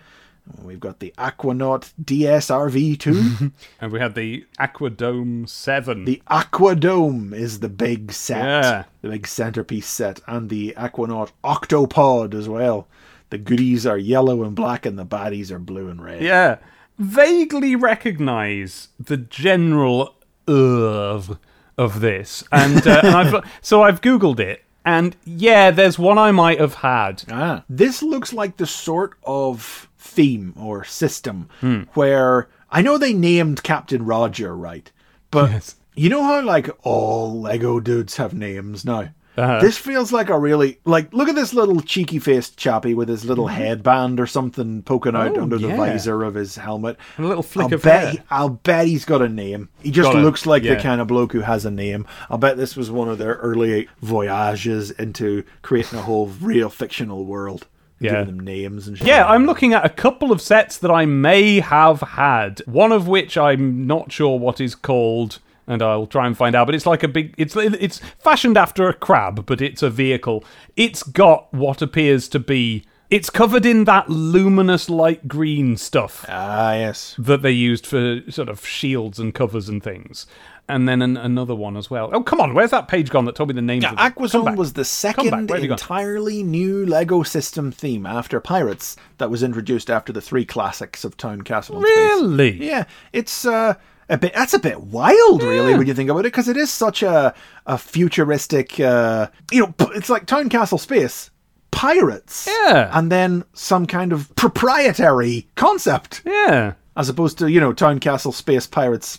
We've 0.60 0.80
got 0.80 0.98
the 0.98 1.14
Aquanaut 1.16 1.92
DSRV 2.02 2.98
two. 2.98 3.52
And 3.80 3.92
we 3.92 4.00
had 4.00 4.16
the 4.16 4.44
Aquadome 4.58 5.48
7. 5.48 6.04
the 6.04 6.20
Aquadome 6.28 7.32
is 7.32 7.60
the 7.60 7.68
big 7.68 8.12
set, 8.12 8.44
Yeah. 8.44 8.84
the 9.02 9.08
big 9.10 9.26
centerpiece 9.28 9.86
set, 9.86 10.20
and 10.26 10.50
the 10.50 10.74
Aquanaut 10.76 11.30
Octopod 11.44 12.34
as 12.34 12.48
well. 12.48 12.88
The 13.30 13.38
goodies 13.38 13.86
are 13.86 13.96
yellow 13.96 14.42
and 14.42 14.54
black, 14.56 14.84
and 14.84 14.98
the 14.98 15.06
baddies 15.06 15.50
are 15.52 15.58
blue 15.60 15.88
and 15.88 16.02
red. 16.02 16.22
yeah. 16.22 16.58
Vaguely 16.98 17.74
recognize 17.76 18.88
the 18.98 19.16
general 19.16 20.14
of 20.46 21.38
of 21.78 22.00
this. 22.00 22.44
And, 22.52 22.86
uh, 22.86 23.00
and 23.02 23.14
I've, 23.16 23.50
so 23.62 23.82
I've 23.82 24.00
Googled 24.02 24.38
it. 24.40 24.62
And 24.84 25.16
yeah, 25.24 25.70
there's 25.70 25.98
one 25.98 26.18
I 26.18 26.30
might 26.32 26.60
have 26.60 26.74
had. 26.74 27.22
Ah, 27.30 27.64
this 27.68 28.02
looks 28.02 28.32
like 28.32 28.56
the 28.56 28.66
sort 28.66 29.14
of 29.24 29.88
theme 29.98 30.52
or 30.58 30.84
system 30.84 31.48
Hmm. 31.60 31.82
where 31.94 32.48
I 32.70 32.82
know 32.82 32.98
they 32.98 33.14
named 33.14 33.62
Captain 33.62 34.04
Roger, 34.04 34.54
right? 34.56 34.90
But 35.30 35.50
Yes. 35.50 35.76
you 35.94 36.08
know 36.08 36.22
how 36.24 36.42
like 36.42 36.68
all 36.82 37.40
Lego 37.40 37.80
dudes 37.80 38.16
have 38.16 38.34
names 38.34 38.84
now. 38.84 39.10
Uh-huh. 39.36 39.60
This 39.60 39.78
feels 39.78 40.12
like 40.12 40.28
a 40.28 40.38
really 40.38 40.78
like 40.84 41.12
look 41.14 41.28
at 41.28 41.34
this 41.34 41.54
little 41.54 41.80
cheeky 41.80 42.18
faced 42.18 42.58
chappy 42.58 42.92
with 42.92 43.08
his 43.08 43.24
little 43.24 43.46
headband 43.46 44.20
or 44.20 44.26
something 44.26 44.82
poking 44.82 45.16
out 45.16 45.22
Mm-hmm. 45.32 45.38
Oh, 45.40 45.42
under 45.44 45.58
the 45.58 45.68
visor 45.74 46.22
of 46.22 46.34
his 46.34 46.56
helmet. 46.56 46.98
And 47.16 47.24
a 47.24 47.28
little 47.28 47.42
flick 47.42 47.68
I'll 47.68 47.74
of 47.74 47.82
bet 47.82 48.02
hair. 48.02 48.10
he- 48.12 48.20
I'll 48.30 48.48
bet 48.50 48.86
he's 48.86 49.04
got 49.06 49.22
a 49.22 49.28
name. 49.28 49.68
He 49.82 49.90
just 49.90 50.12
Got 50.12 50.18
a- 50.18 50.22
looks 50.22 50.44
like 50.46 50.64
the 50.64 50.76
kind 50.76 51.00
of 51.00 51.06
bloke 51.06 51.32
who 51.32 51.40
has 51.40 51.64
a 51.64 51.70
name. 51.70 52.06
I'll 52.28 52.36
bet 52.38 52.56
this 52.58 52.76
was 52.76 52.90
one 52.90 53.08
of 53.08 53.16
their 53.18 53.34
early 53.36 53.88
voyages 54.02 54.90
into 54.90 55.44
creating 55.62 55.98
a 55.98 56.02
whole 56.02 56.26
real 56.40 56.68
fictional 56.68 57.24
world. 57.24 57.66
Yeah. 58.00 58.10
Giving 58.24 58.36
them 58.36 58.40
names 58.44 58.88
and 58.88 58.98
shit. 58.98 59.06
Yeah, 59.06 59.26
I'm 59.26 59.46
looking 59.46 59.74
at 59.74 59.84
a 59.86 59.88
couple 59.88 60.32
of 60.32 60.40
sets 60.42 60.76
that 60.78 60.90
I 60.90 61.06
may 61.06 61.60
have 61.60 62.00
had. 62.00 62.60
One 62.66 62.90
of 62.90 63.06
which 63.06 63.38
I'm 63.38 63.86
not 63.86 64.10
sure 64.10 64.38
what 64.38 64.60
is 64.60 64.74
called, 64.74 65.38
and 65.66 65.82
I'll 65.82 66.06
try 66.06 66.26
and 66.26 66.36
find 66.36 66.54
out. 66.56 66.66
But 66.66 66.74
it's 66.74 66.86
like 66.86 67.02
a 67.02 67.08
big. 67.08 67.34
It's 67.38 67.54
it's 67.56 67.98
fashioned 68.18 68.56
after 68.56 68.88
a 68.88 68.94
crab, 68.94 69.46
but 69.46 69.60
it's 69.60 69.82
a 69.82 69.90
vehicle. 69.90 70.44
It's 70.76 71.02
got 71.02 71.52
what 71.52 71.82
appears 71.82 72.28
to 72.30 72.38
be. 72.38 72.84
It's 73.10 73.28
covered 73.28 73.66
in 73.66 73.84
that 73.84 74.08
luminous 74.08 74.88
light 74.88 75.28
green 75.28 75.76
stuff 75.76 76.24
Ah, 76.30 76.72
yes. 76.72 77.14
that 77.18 77.42
they 77.42 77.50
used 77.50 77.86
for 77.86 78.22
sort 78.30 78.48
of 78.48 78.66
shields 78.66 79.18
and 79.18 79.34
covers 79.34 79.68
and 79.68 79.82
things. 79.82 80.26
And 80.66 80.88
then 80.88 81.02
an, 81.02 81.18
another 81.18 81.54
one 81.54 81.76
as 81.76 81.90
well. 81.90 82.08
Oh, 82.14 82.22
come 82.22 82.40
on, 82.40 82.54
where's 82.54 82.70
that 82.70 82.88
page 82.88 83.10
gone 83.10 83.26
that 83.26 83.34
told 83.34 83.50
me 83.50 83.54
the 83.54 83.60
names 83.60 83.82
Yeah, 83.82 83.92
of 83.92 83.98
Aquazone 83.98 84.56
was 84.56 84.72
the 84.72 84.84
second 84.86 85.30
Where 85.30 85.40
have 85.58 85.62
you 85.62 85.68
gone? 85.68 85.72
entirely 85.72 86.42
new 86.42 86.86
Lego 86.86 87.22
system 87.22 87.70
theme 87.70 88.06
after 88.06 88.40
Pirates 88.40 88.96
that 89.18 89.28
was 89.28 89.42
introduced 89.42 89.90
after 89.90 90.10
the 90.10 90.22
three 90.22 90.46
classics 90.46 91.04
of 91.04 91.18
Town 91.18 91.42
Castle 91.42 91.76
and 91.76 91.84
Space. 91.86 91.96
Really? 91.96 92.64
Yeah, 92.64 92.84
it's 93.12 93.44
uh, 93.44 93.74
a 94.12 94.18
bit. 94.18 94.32
That's 94.34 94.54
a 94.54 94.58
bit 94.58 94.80
wild, 94.80 95.42
really, 95.42 95.74
when 95.76 95.86
you 95.86 95.94
think 95.94 96.10
about 96.10 96.20
it, 96.20 96.32
because 96.32 96.48
it 96.48 96.56
is 96.56 96.70
such 96.70 97.02
a 97.02 97.34
a 97.66 97.76
futuristic. 97.78 98.78
Uh, 98.78 99.28
you 99.50 99.60
know, 99.60 99.74
it's 99.94 100.08
like 100.10 100.26
Town 100.26 100.48
Castle 100.48 100.78
Space, 100.78 101.30
pirates. 101.70 102.46
Yeah. 102.48 102.90
and 102.96 103.10
then 103.10 103.44
some 103.54 103.86
kind 103.86 104.12
of 104.12 104.34
proprietary 104.36 105.48
concept, 105.56 106.22
Yeah. 106.24 106.74
as 106.96 107.08
opposed 107.08 107.38
to 107.38 107.48
you 107.50 107.60
know 107.60 107.72
Town 107.72 107.98
Castle 107.98 108.32
Space 108.32 108.66
Pirates. 108.66 109.18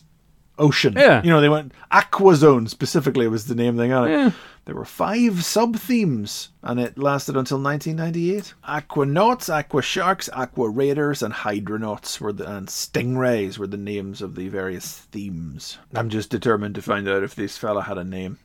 Ocean. 0.60 0.94
Yeah. 0.96 1.20
You 1.24 1.32
know, 1.32 1.42
they 1.42 1.50
went 1.50 1.72
Aquazone 1.92 2.70
specifically 2.70 3.28
was 3.28 3.48
the 3.48 3.56
name 3.56 3.76
they 3.76 3.88
got 3.88 4.08
it. 4.08 4.34
There 4.66 4.76
were 4.76 4.86
five 4.86 5.44
sub 5.44 5.76
themes, 5.76 6.50
and 6.62 6.80
it 6.80 6.98
lasted 6.98 7.36
until 7.36 7.62
1998. 7.62 8.54
Aquanauts, 8.66 9.54
Aqua 9.54 9.82
Sharks, 9.82 10.30
Aqua 10.32 10.70
Raiders, 10.70 11.22
and 11.22 11.34
Hydronauts 11.34 12.22
were 12.22 12.32
the, 12.32 12.50
and 12.50 12.68
Stingrays 12.68 13.58
were 13.58 13.68
the 13.68 13.76
names 13.76 14.22
of 14.22 14.36
the 14.36 14.48
various 14.48 15.00
themes. 15.12 15.80
I'm 15.94 16.10
just 16.10 16.30
determined 16.30 16.76
to 16.76 16.82
find 16.82 17.10
out 17.10 17.24
if 17.24 17.36
this 17.36 17.58
fella 17.58 17.82
had 17.84 17.98
a 17.98 18.06
name. 18.06 18.40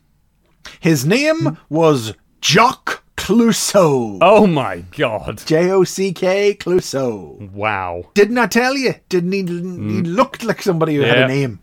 His 0.81 1.05
name 1.05 1.57
was 1.69 2.13
Jock 2.41 3.03
Clouseau. 3.15 4.17
Oh 4.21 4.45
my 4.45 4.79
god. 4.97 5.41
J 5.45 5.71
O 5.71 5.85
C 5.85 6.11
K 6.11 6.53
Clouseau. 6.55 7.49
Wow. 7.51 8.09
Didn't 8.13 8.37
I 8.37 8.47
tell 8.47 8.75
you? 8.75 8.95
Didn't 9.07 9.31
he? 9.31 9.39
He 9.39 9.45
mm. 9.45 10.15
looked 10.15 10.43
like 10.43 10.61
somebody 10.61 10.95
who 10.95 11.01
had 11.01 11.17
Yeah. 11.17 11.25
a 11.25 11.27
name. 11.27 11.59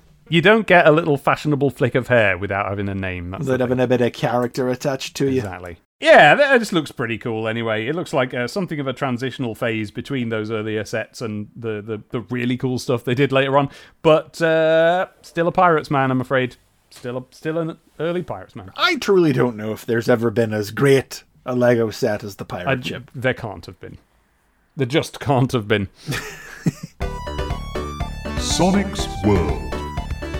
You 0.28 0.42
don't 0.42 0.66
get 0.66 0.86
a 0.86 0.90
little 0.90 1.16
fashionable 1.16 1.70
flick 1.70 1.94
of 1.94 2.08
hair 2.08 2.36
without 2.36 2.68
having 2.68 2.88
a 2.88 2.94
name. 2.94 3.30
That's 3.30 3.40
Without 3.40 3.60
having 3.60 3.80
a 3.80 3.86
bit 3.86 4.00
of 4.00 4.12
character 4.12 4.68
attached 4.68 5.16
to 5.16 5.30
you. 5.30 5.38
Exactly. 5.38 5.78
Yeah, 6.00 6.36
that 6.36 6.58
just 6.58 6.72
looks 6.72 6.92
pretty 6.92 7.18
cool 7.18 7.48
anyway. 7.48 7.86
It 7.86 7.96
looks 7.96 8.12
like 8.12 8.32
uh, 8.32 8.46
something 8.46 8.78
of 8.78 8.86
a 8.86 8.92
transitional 8.92 9.56
phase 9.56 9.90
between 9.90 10.28
those 10.28 10.48
earlier 10.50 10.84
sets 10.84 11.20
and 11.20 11.48
the, 11.56 11.82
the, 11.82 12.02
the 12.10 12.20
really 12.20 12.56
cool 12.56 12.78
stuff 12.78 13.04
they 13.04 13.16
did 13.16 13.32
later 13.32 13.58
on. 13.58 13.68
But 14.02 14.40
uh, 14.40 15.08
still 15.22 15.48
a 15.48 15.52
Pirates 15.52 15.90
man, 15.90 16.12
I'm 16.12 16.20
afraid. 16.20 16.56
Still 16.90 17.18
a, 17.18 17.24
still 17.32 17.58
an 17.58 17.78
early 17.98 18.22
Pirates 18.22 18.54
man. 18.54 18.70
I 18.76 18.96
truly 18.96 19.32
don't 19.32 19.56
know 19.56 19.72
if 19.72 19.84
there's 19.84 20.08
ever 20.08 20.30
been 20.30 20.52
as 20.52 20.70
great 20.70 21.24
a 21.44 21.56
Lego 21.56 21.90
set 21.90 22.22
as 22.22 22.36
the 22.36 22.44
pirate 22.44 22.68
I, 22.68 22.80
ship. 22.80 23.10
there 23.14 23.34
can't 23.34 23.66
have 23.66 23.80
been. 23.80 23.98
There 24.76 24.86
just 24.86 25.18
can't 25.18 25.50
have 25.50 25.66
been. 25.66 25.88
Sonic's 28.38 29.08
World. 29.24 29.77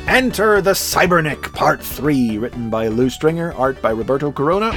Enter 0.08 0.62
the 0.62 0.72
Cybernic 0.72 1.52
Part 1.52 1.82
3, 1.82 2.38
written 2.38 2.70
by 2.70 2.88
Lew 2.88 3.10
Stringer, 3.10 3.52
art 3.52 3.80
by 3.82 3.90
Roberto 3.90 4.32
Corona. 4.32 4.72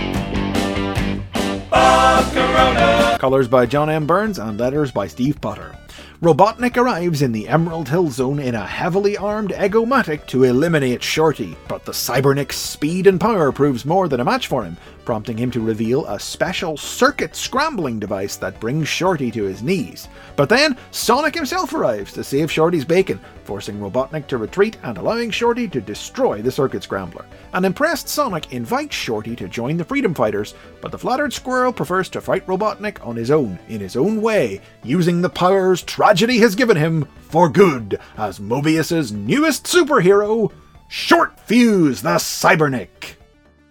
Colors 3.18 3.48
by 3.48 3.66
John 3.66 3.90
M. 3.90 4.06
Burns 4.06 4.40
and 4.40 4.60
letters 4.60 4.92
by 4.92 5.08
Steve 5.08 5.40
Potter. 5.40 5.74
Robotnik 6.22 6.76
arrives 6.76 7.22
in 7.22 7.32
the 7.32 7.48
Emerald 7.48 7.88
Hill 7.88 8.10
Zone 8.10 8.40
in 8.40 8.56
a 8.56 8.68
heavily 8.68 9.16
armed 9.16 9.54
Egomatic 9.54 10.28
to 10.28 10.44
eliminate 10.44 11.02
Shorty, 11.02 11.56
but 11.70 11.86
the 11.86 11.94
Cybernic's 11.94 12.58
speed 12.58 13.08
and 13.08 13.20
power 13.20 13.54
proves 13.54 13.86
more 13.86 14.10
than 14.10 14.20
a 14.20 14.26
match 14.26 14.48
for 14.48 14.66
him, 14.66 14.76
prompting 15.06 15.38
him 15.38 15.52
to 15.52 15.60
reveal 15.60 16.06
a 16.06 16.20
special 16.20 16.78
circuit 16.78 17.36
scrambling 17.36 18.00
device 18.00 18.36
that 18.38 18.60
brings 18.60 18.88
Shorty 18.88 19.32
to 19.32 19.44
his 19.44 19.64
knees. 19.64 20.08
But 20.36 20.50
then, 20.50 20.78
Sonic 20.92 21.36
himself 21.36 21.74
arrives 21.74 22.14
to 22.14 22.24
save 22.24 22.52
Shorty's 22.52 22.86
bacon, 22.86 23.20
forcing 23.44 23.80
Robotnik 23.80 24.28
to 24.28 24.38
retreat 24.38 24.78
and 24.84 24.98
allowing 24.98 25.32
Shorty 25.32 25.68
to 25.70 25.82
destroy 25.82 26.42
the 26.42 26.52
circuit 26.52 26.84
scrambler. 26.84 27.26
An 27.54 27.66
impressed 27.66 28.08
Sonic 28.08 28.54
invites 28.54 28.96
Shorty 28.96 29.36
to 29.36 29.48
join 29.48 29.78
the 29.78 29.84
Freedom 29.84 30.14
Fighters, 30.14 30.54
but 30.82 30.92
the 30.92 31.00
flattered 31.00 31.34
squirrel 31.34 31.74
prefers 31.74 32.10
to 32.10 32.22
fight 32.22 32.46
Robotnik 32.48 33.06
on 33.06 33.16
his 33.16 33.32
own, 33.32 33.60
in 33.70 33.80
his 33.80 33.96
own 33.96 34.22
way, 34.22 34.62
using 34.84 35.22
the 35.22 35.30
powers 35.30 35.84
tragedy 35.84 36.40
has 36.40 36.56
given 36.56 36.78
him 36.78 37.08
for 37.30 37.50
good 37.50 38.00
as 38.18 38.40
Mobius's 38.40 39.12
newest 39.12 39.66
superhero, 39.66 40.52
Short 40.88 41.40
Fuse 41.40 42.02
the 42.02 42.16
Cybernic. 42.16 43.21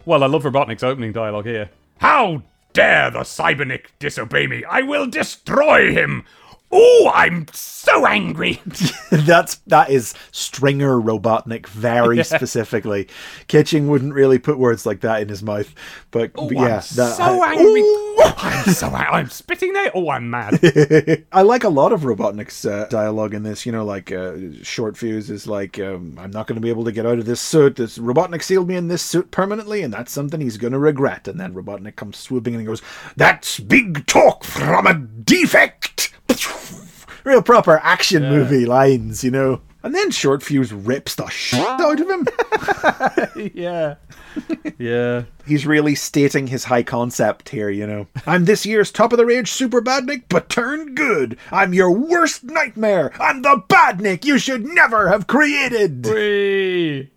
Well, 0.06 0.24
I 0.24 0.27
love 0.27 0.44
Robotnik's 0.44 0.82
opening 0.82 1.12
dialogue 1.12 1.47
here. 1.47 1.70
How 1.98 2.43
dare 2.72 3.10
the 3.10 3.20
Cybernic 3.20 3.86
disobey 3.98 4.47
me? 4.47 4.64
I 4.64 4.82
will 4.82 5.06
destroy 5.06 5.93
him! 5.93 6.24
Oh, 6.72 7.10
I'm 7.12 7.47
so 7.52 8.06
angry. 8.06 8.62
That's 9.10 9.56
that 9.66 9.90
is 9.90 10.14
Stringer 10.30 11.01
Robotnik 11.01 11.66
very 11.66 12.22
specifically. 12.22 13.09
Kitching 13.48 13.88
wouldn't 13.88 14.14
really 14.14 14.38
put 14.38 14.59
words 14.59 14.86
like 14.86 15.01
that 15.01 15.20
in 15.20 15.28
his 15.28 15.42
mouth, 15.42 15.74
but, 16.12 16.32
but 16.34 16.52
yeah, 16.52 16.60
I'm 16.60 16.66
that, 16.68 17.14
so 17.16 17.42
I, 17.42 17.55
angry. 17.55 17.80
Ooh! 17.80 18.22
I'm 18.22 18.72
so. 18.72 18.88
I'm 18.88 19.30
spitting 19.30 19.72
there. 19.72 19.90
Oh, 19.94 20.10
I'm 20.10 20.30
mad. 20.30 20.60
I 21.32 21.42
like 21.42 21.64
a 21.64 21.68
lot 21.68 21.92
of 21.92 22.02
Robotnik's 22.02 22.64
uh, 22.64 22.86
dialogue 22.88 23.34
in 23.34 23.42
this. 23.42 23.66
You 23.66 23.72
know, 23.72 23.84
like 23.84 24.12
uh, 24.12 24.36
Short 24.62 24.97
Fuse 24.97 25.30
is 25.30 25.47
like, 25.47 25.78
um, 25.80 26.16
"I'm 26.20 26.30
not 26.30 26.47
going 26.47 26.56
to 26.56 26.62
be 26.62 26.70
able 26.70 26.84
to 26.84 26.92
get 26.92 27.06
out 27.06 27.18
of 27.18 27.26
this 27.26 27.40
suit. 27.40 27.76
This 27.76 27.98
Robotnik 27.98 28.42
sealed 28.42 28.68
me 28.68 28.76
in 28.76 28.88
this 28.88 29.02
suit 29.02 29.30
permanently, 29.30 29.82
and 29.82 29.92
that's 29.92 30.12
something 30.12 30.40
he's 30.40 30.59
going 30.59 30.72
to 30.72 30.78
regret." 30.78 31.26
And 31.26 31.40
then 31.40 31.55
Robotnik 31.55 31.97
comes 31.97 32.16
swooping 32.16 32.55
in 32.55 32.60
and 32.60 32.68
goes, 32.68 32.82
"That's 33.16 33.59
big 33.59 34.06
talk 34.06 34.44
from 34.44 34.86
a 34.86 34.94
defect." 34.94 36.12
Real 37.24 37.43
proper 37.43 37.78
action 37.78 38.23
movie 38.23 38.65
lines, 38.66 39.23
you 39.23 39.31
know. 39.31 39.61
And 39.82 39.94
then 39.94 40.11
Short 40.11 40.43
Fuse 40.43 40.73
rips 40.73 41.15
the 41.15 41.27
shit 41.28 41.66
out 41.66 42.01
of 42.01 42.09
him. 42.11 42.27
yeah. 43.55 43.94
Yeah. 44.78 45.23
He's 45.47 45.66
really 45.66 45.94
stating 45.94 46.47
his 46.48 46.65
high 46.65 46.82
concept 46.82 47.48
here, 47.48 47.70
you 47.70 47.86
know. 47.86 48.07
I'm 48.27 48.44
this 48.44 48.66
year's 48.66 48.93
top 48.93 49.12
of 49.12 49.16
the 49.19 49.24
range 49.24 49.51
super 49.51 49.81
badnik, 49.81 50.24
but 50.28 50.48
turned 50.51 50.97
good. 50.97 51.39
I'm 51.51 51.73
your 51.73 51.90
worst 51.90 52.44
nightmare. 52.44 53.12
I'm 53.19 53.40
the 53.43 53.62
badnik 53.69 54.24
you 54.24 54.39
should 54.39 54.66
never 54.66 55.09
have 55.09 55.27
created. 55.27 56.07
Whee! 56.07 57.11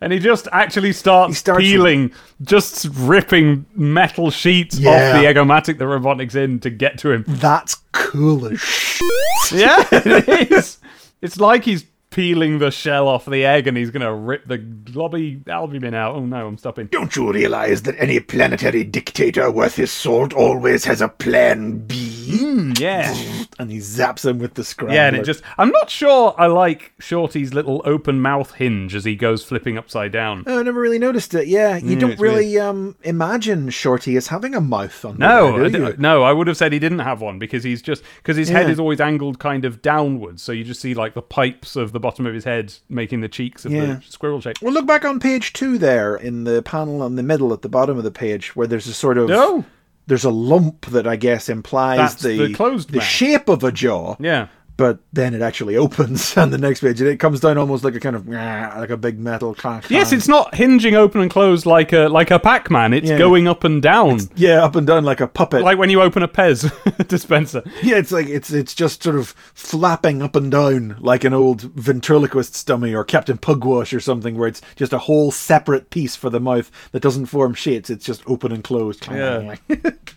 And 0.00 0.12
he 0.12 0.18
just 0.18 0.46
actually 0.52 0.92
starts, 0.92 1.38
starts- 1.38 1.62
peeling, 1.64 2.12
just 2.42 2.86
ripping 2.92 3.64
metal 3.74 4.30
sheets 4.30 4.78
Yeah. 4.78 4.90
off 5.14 5.20
the 5.22 5.28
Egomatic 5.28 5.78
that 5.78 5.84
Robotnik's 5.84 6.34
in 6.34 6.60
to 6.60 6.70
get 6.70 6.98
to 6.98 7.10
him. 7.12 7.24
That's 7.26 7.76
cool 7.92 8.46
as 8.46 8.60
shit. 8.60 9.02
Yeah, 9.52 9.84
it 9.92 10.50
is. 10.52 10.78
It's 11.22 11.38
like 11.40 11.64
he's 11.64 11.84
peeling 12.16 12.58
the 12.60 12.70
shell 12.70 13.08
off 13.08 13.26
the 13.26 13.44
egg 13.44 13.66
and 13.66 13.76
he's 13.76 13.90
going 13.90 14.00
to 14.00 14.10
rip 14.14 14.46
the 14.48 14.56
globby 14.56 15.46
albumin 15.46 15.92
out. 15.92 16.14
Oh 16.14 16.24
no, 16.24 16.46
I'm 16.46 16.56
stopping. 16.56 16.86
Don't 16.86 17.14
you 17.14 17.30
realize 17.30 17.82
that 17.82 17.94
any 17.98 18.20
planetary 18.20 18.84
dictator 18.84 19.50
worth 19.50 19.76
his 19.76 19.90
salt 19.92 20.32
always 20.32 20.86
has 20.86 21.02
a 21.02 21.08
plan 21.08 21.78
B? 21.86 22.72
Yeah. 22.78 23.14
And 23.58 23.70
he 23.70 23.78
zaps 23.78 24.22
him 24.28 24.38
with 24.38 24.52
the 24.52 24.62
scrambler. 24.62 24.96
Yeah, 24.96 25.06
and 25.06 25.16
it 25.16 25.24
just. 25.24 25.42
I'm 25.56 25.70
not 25.70 25.88
sure 25.88 26.34
I 26.36 26.46
like 26.46 26.92
Shorty's 26.98 27.54
little 27.54 27.80
open 27.86 28.20
mouth 28.20 28.52
hinge 28.52 28.94
as 28.94 29.06
he 29.06 29.16
goes 29.16 29.42
flipping 29.42 29.78
upside 29.78 30.12
down. 30.12 30.44
Oh, 30.46 30.58
I 30.60 30.62
never 30.62 30.78
really 30.78 30.98
noticed 30.98 31.32
it. 31.32 31.48
Yeah, 31.48 31.78
you 31.78 31.96
Mm, 31.96 32.00
don't 32.00 32.20
really 32.20 32.58
um, 32.58 32.96
imagine 33.02 33.70
Shorty 33.70 34.14
as 34.18 34.26
having 34.26 34.54
a 34.54 34.60
mouth 34.60 35.02
on 35.06 35.16
No, 35.16 35.56
there, 35.70 35.86
I 35.86 35.92
d- 35.92 35.96
no, 35.98 36.22
I 36.22 36.32
would 36.34 36.48
have 36.48 36.58
said 36.58 36.70
he 36.74 36.78
didn't 36.78 36.98
have 36.98 37.22
one 37.22 37.38
because 37.38 37.64
he's 37.64 37.80
just 37.80 38.02
because 38.16 38.36
his 38.36 38.50
head 38.50 38.68
is 38.68 38.78
always 38.78 39.00
angled 39.00 39.38
kind 39.38 39.64
of 39.64 39.80
downwards, 39.80 40.42
so 40.42 40.52
you 40.52 40.62
just 40.62 40.82
see 40.82 40.92
like 40.92 41.14
the 41.14 41.22
pipes 41.22 41.76
of 41.76 41.92
the 41.92 42.00
bottom 42.06 42.24
of 42.26 42.34
his 42.34 42.44
head 42.44 42.72
making 42.88 43.20
the 43.20 43.28
cheeks 43.28 43.64
of 43.64 43.72
Yeah. 43.72 43.86
the 43.96 44.02
squirrel 44.08 44.40
shape. 44.40 44.56
Well, 44.62 44.72
look 44.72 44.86
back 44.86 45.04
on 45.04 45.18
page 45.18 45.52
two 45.52 45.76
there 45.76 46.14
in 46.14 46.44
the 46.44 46.62
panel 46.62 47.02
on 47.02 47.16
the 47.16 47.22
middle 47.24 47.52
at 47.52 47.62
the 47.62 47.68
bottom 47.68 47.98
of 47.98 48.04
the 48.04 48.10
page 48.12 48.54
where 48.54 48.66
there's 48.68 48.86
a 48.86 48.94
sort 48.94 49.18
of 49.18 49.28
No. 49.28 49.64
there's 50.06 50.24
a 50.24 50.30
lump 50.30 50.86
that 50.86 51.06
I 51.06 51.16
guess 51.16 51.48
implies 51.48 51.98
That's 51.98 52.22
the 52.22 52.46
the 52.48 52.54
closed 52.54 52.90
the 52.92 53.00
shape 53.00 53.48
of 53.48 53.64
a 53.64 53.72
jaw. 53.72 54.14
Yeah. 54.20 54.46
But 54.78 54.98
then 55.12 55.32
it 55.32 55.40
actually 55.40 55.76
opens 55.86 56.36
on 56.36 56.50
the 56.50 56.58
next 56.58 56.80
page 56.80 57.00
and 57.00 57.08
it 57.08 57.16
comes 57.18 57.40
down 57.40 57.56
almost 57.56 57.82
like 57.82 57.94
a 57.94 58.00
kind 58.00 58.14
of 58.14 58.28
like 58.28 58.90
a 58.90 58.96
big 58.96 59.18
metal 59.18 59.54
clank. 59.54 59.88
Yes, 59.88 60.12
it's 60.12 60.28
not 60.28 60.54
hinging 60.54 60.94
open 60.94 61.22
and 61.22 61.30
closed 61.30 61.64
like 61.64 61.92
a 61.94 62.08
like 62.08 62.30
a 62.30 62.38
Pac-Man. 62.38 62.92
It's 62.92 63.08
Yeah. 63.08 63.16
going 63.18 63.48
up 63.48 63.64
and 63.64 63.80
down, 63.80 64.20
yeah 64.36 64.62
up 64.62 64.76
and 64.76 64.86
down 64.86 65.04
like 65.04 65.20
a 65.20 65.26
puppet. 65.28 65.62
like 65.62 65.78
when 65.78 65.88
you 65.88 66.02
open 66.02 66.22
a 66.22 66.28
Pez 66.28 66.70
dispenser. 67.08 67.62
yeah, 67.82 67.96
it's 67.96 68.12
like 68.12 68.26
it's 68.28 68.52
it's 68.52 68.74
just 68.74 69.02
sort 69.02 69.16
of 69.16 69.28
flapping 69.54 70.20
up 70.20 70.36
and 70.36 70.50
down 70.50 70.96
like 71.00 71.24
an 71.24 71.32
old 71.32 71.62
ventriloquist's 71.62 72.62
dummy 72.62 72.94
or 72.94 73.02
Captain 73.04 73.38
Pugwash 73.38 73.94
or 73.94 74.00
something, 74.00 74.36
where 74.36 74.48
it's 74.48 74.60
just 74.76 74.92
a 74.92 74.98
whole 74.98 75.30
separate 75.30 75.88
piece 75.90 76.16
for 76.16 76.28
the 76.28 76.40
mouth 76.40 76.70
that 76.92 77.00
doesn't 77.02 77.26
form 77.26 77.54
shapes. 77.54 77.88
It's 77.88 78.04
just 78.04 78.22
open 78.28 78.52
and 78.52 78.62
closed. 78.62 79.06
Yeah. 79.10 79.56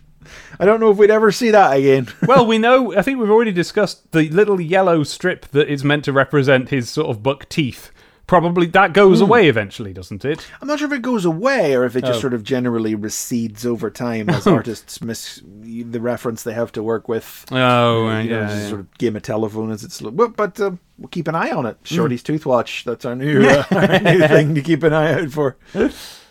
I 0.58 0.64
don't 0.64 0.80
know 0.80 0.90
if 0.90 0.96
we'd 0.96 1.10
ever 1.10 1.30
see 1.32 1.50
that 1.50 1.76
again. 1.76 2.08
well, 2.26 2.46
we 2.46 2.58
know. 2.58 2.94
I 2.96 3.02
think 3.02 3.18
we've 3.18 3.30
already 3.30 3.52
discussed 3.52 4.12
the 4.12 4.28
little 4.30 4.60
yellow 4.60 5.02
strip 5.02 5.46
that 5.52 5.68
is 5.68 5.84
meant 5.84 6.04
to 6.06 6.12
represent 6.12 6.68
his 6.70 6.88
sort 6.90 7.08
of 7.08 7.22
buck 7.22 7.48
teeth. 7.48 7.90
Probably 8.26 8.66
that 8.68 8.92
goes 8.92 9.18
Hmm. 9.18 9.24
away 9.24 9.48
eventually, 9.48 9.92
doesn't 9.92 10.24
it? 10.24 10.46
I'm 10.62 10.68
not 10.68 10.78
sure 10.78 10.86
if 10.86 10.92
it 10.96 11.02
goes 11.02 11.24
away 11.24 11.74
or 11.74 11.84
if 11.84 11.96
it 11.96 12.02
just 12.04 12.18
Oh. 12.18 12.20
sort 12.20 12.34
of 12.34 12.44
generally 12.44 12.94
recedes 12.94 13.66
over 13.66 13.90
time 13.90 14.30
as 14.30 14.46
artists 14.46 15.02
miss 15.02 15.42
the 15.44 15.98
reference 16.00 16.44
they 16.44 16.52
have 16.52 16.70
to 16.72 16.82
work 16.84 17.08
with. 17.08 17.44
Oh, 17.50 18.06
You 18.20 18.30
know, 18.30 18.36
yeah, 18.36 18.48
yeah. 18.56 18.68
sort 18.68 18.80
of 18.82 18.98
game 18.98 19.16
of 19.16 19.22
telephone 19.22 19.72
as 19.72 19.82
it's. 19.82 20.00
But, 20.00 20.36
but 20.36 20.60
uh, 20.60 20.70
we'll 20.96 21.08
keep 21.08 21.26
an 21.26 21.34
eye 21.34 21.50
on 21.50 21.66
it. 21.66 21.76
Hmm. 21.88 21.94
Shorty's 21.96 22.22
Tooth 22.22 22.46
Watch. 22.46 22.84
That's 22.84 23.04
our 23.04 23.16
new, 23.16 23.42
uh, 23.48 23.64
our 23.72 23.98
new 23.98 24.20
thing 24.28 24.54
to 24.54 24.60
keep 24.62 24.84
an 24.84 24.92
eye 24.92 25.12
out 25.22 25.30
for. 25.30 25.56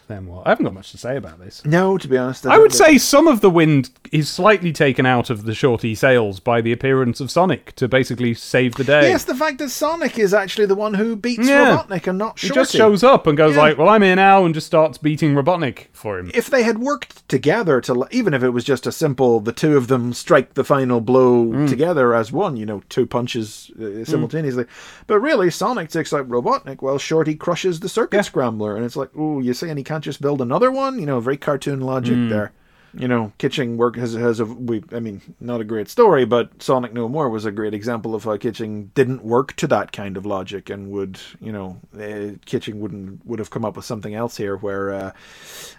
Then 0.09 0.25
what? 0.25 0.47
I 0.47 0.49
haven't 0.49 0.65
got 0.65 0.73
much 0.73 0.89
to 0.91 0.97
say 0.97 1.15
about 1.17 1.39
this. 1.39 1.63
No, 1.63 1.95
to 1.99 2.07
be 2.07 2.17
honest, 2.17 2.47
I 2.47 2.57
would 2.57 2.73
say 2.73 2.97
some 2.97 3.27
of 3.27 3.41
the 3.41 3.49
wind 3.49 3.91
is 4.11 4.27
slightly 4.27 4.73
taken 4.73 5.05
out 5.05 5.29
of 5.29 5.43
the 5.43 5.53
shorty 5.53 5.93
sails 5.93 6.39
by 6.39 6.61
the 6.61 6.71
appearance 6.71 7.19
of 7.21 7.29
Sonic 7.29 7.75
to 7.75 7.87
basically 7.87 8.33
save 8.33 8.73
the 8.73 8.83
day. 8.83 9.09
Yes, 9.09 9.23
the 9.25 9.35
fact 9.35 9.59
that 9.59 9.69
Sonic 9.69 10.17
is 10.17 10.33
actually 10.33 10.65
the 10.65 10.73
one 10.73 10.95
who 10.95 11.15
beats 11.15 11.47
Yeah. 11.47 11.77
Robotnik 11.77 12.07
and 12.07 12.17
not 12.17 12.39
Shorty. 12.39 12.53
he 12.53 12.55
just 12.55 12.71
shows 12.75 13.03
up 13.03 13.27
and 13.27 13.37
goes 13.37 13.53
Yeah. 13.55 13.61
like, 13.61 13.77
"Well, 13.77 13.87
I'm 13.87 14.01
here 14.01 14.15
now," 14.15 14.45
and 14.45 14.53
just 14.55 14.65
starts 14.65 14.97
beating 14.97 15.35
Robotnik 15.35 15.85
for 15.93 16.17
him. 16.17 16.31
if 16.33 16.49
they 16.49 16.63
had 16.63 16.79
worked 16.79 17.27
together 17.29 17.79
to 17.81 18.07
even 18.09 18.33
if 18.33 18.41
it 18.41 18.49
was 18.49 18.63
just 18.63 18.87
a 18.87 18.91
simple 18.91 19.39
the 19.39 19.51
two 19.51 19.77
of 19.77 19.89
them 19.89 20.11
strike 20.13 20.55
the 20.55 20.63
final 20.63 21.01
blow 21.01 21.45
Mm. 21.45 21.69
together 21.69 22.15
as 22.15 22.31
one 22.31 22.57
you 22.57 22.65
know 22.65 22.81
two 22.89 23.05
punches 23.05 23.69
uh, 23.79 24.03
simultaneously 24.05 24.65
but 25.05 25.19
really 25.19 25.51
sonic 25.51 25.89
takes 25.89 26.11
out 26.13 26.27
robotnik 26.29 26.81
while 26.81 26.97
shorty 26.97 27.35
crushes 27.35 27.81
the 27.81 27.89
circuit 27.89 28.23
scrambler 28.23 28.75
and 28.75 28.85
it's 28.85 28.95
like 28.95 29.09
oh 29.17 29.39
you 29.39 29.53
saying 29.53 29.77
he 29.77 29.83
can't 29.99 30.05
just 30.05 30.21
build 30.21 30.41
another 30.41 30.71
one 30.71 30.97
you 30.97 31.05
know 31.05 31.19
very 31.19 31.37
cartoon 31.37 31.81
logic 31.81 32.15
Mm. 32.15 32.29
there 32.29 32.51
you 32.93 33.07
know, 33.07 33.31
Kitching 33.37 33.77
work 33.77 33.95
has 33.97 34.13
has 34.13 34.39
a 34.39 34.45
we. 34.45 34.83
I 34.91 34.99
mean, 34.99 35.21
not 35.39 35.61
a 35.61 35.63
great 35.63 35.89
story, 35.89 36.25
but 36.25 36.61
Sonic 36.61 36.91
No 36.91 37.07
More 37.07 37.29
was 37.29 37.45
a 37.45 37.51
great 37.51 37.73
example 37.73 38.15
of 38.15 38.23
how 38.23 38.35
Kitching 38.37 38.91
didn't 38.95 39.23
work 39.23 39.55
to 39.57 39.67
that 39.67 39.91
kind 39.91 40.17
of 40.17 40.25
logic, 40.25 40.69
and 40.69 40.89
would 40.91 41.19
you 41.39 41.51
know, 41.51 41.79
uh, 41.95 42.35
Kitching 42.45 42.79
wouldn't 42.79 43.25
would 43.25 43.39
have 43.39 43.51
come 43.51 43.63
up 43.63 43.75
with 43.75 43.85
something 43.85 44.15
else 44.15 44.37
here 44.37 44.57
where 44.57 44.91
uh, 44.91 45.11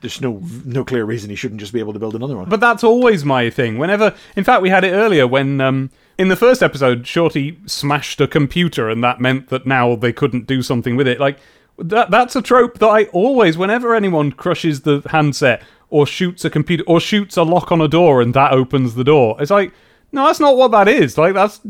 there's 0.03 0.21
no 0.21 0.41
no 0.65 0.85
clear 0.85 1.05
reason 1.05 1.31
he 1.31 1.37
shouldn't 1.37 1.61
just 1.61 1.73
be 1.73 1.81
able 1.81 1.93
to 1.93 1.99
build 1.99 2.15
another 2.15 2.37
one. 2.37 2.49
But 2.49 2.61
that's 2.61 2.85
always 2.85 3.25
my 3.25 3.51
thing. 3.51 3.79
Whenever, 3.79 4.15
in 4.37 4.45
fact, 4.45 4.63
we 4.63 4.69
had 4.71 4.85
it 4.85 4.93
earlier 4.93 5.27
when 5.27 5.61
um, 5.61 5.91
in 6.17 6.29
the 6.29 6.37
first 6.37 6.63
episode, 6.63 7.07
Shorty 7.09 7.59
smashed 7.67 8.21
a 8.21 8.29
computer, 8.29 8.89
and 8.89 9.03
that 9.03 9.21
meant 9.21 9.49
that 9.49 9.67
now 9.67 9.97
they 9.97 10.13
couldn't 10.13 10.47
do 10.47 10.63
something 10.63 10.95
with 10.95 11.09
it. 11.09 11.19
Like 11.19 11.39
that. 11.81 12.11
That's 12.11 12.37
a 12.37 12.43
trope 12.43 12.79
that 12.79 12.89
I 12.89 13.05
always, 13.07 13.59
whenever 13.59 13.95
anyone 13.95 14.33
crushes 14.33 14.83
the 14.83 15.03
handset 15.11 15.63
or 15.89 16.07
shoots 16.07 16.45
a 16.45 16.51
computer 16.51 16.85
or 16.87 17.01
shoots 17.01 17.37
a 17.37 17.43
lock 17.43 17.73
on 17.73 17.81
a 17.81 17.89
door, 17.89 18.23
and 18.23 18.35
that 18.35 18.53
opens 18.53 18.95
the 18.95 19.05
door. 19.05 19.37
It's 19.41 19.51
like, 19.51 19.73
no, 20.13 20.27
that's 20.27 20.41
not 20.41 20.57
what 20.57 20.71
that 20.71 20.89
is. 20.89 21.19
Like 21.19 21.35
that's 21.35 21.61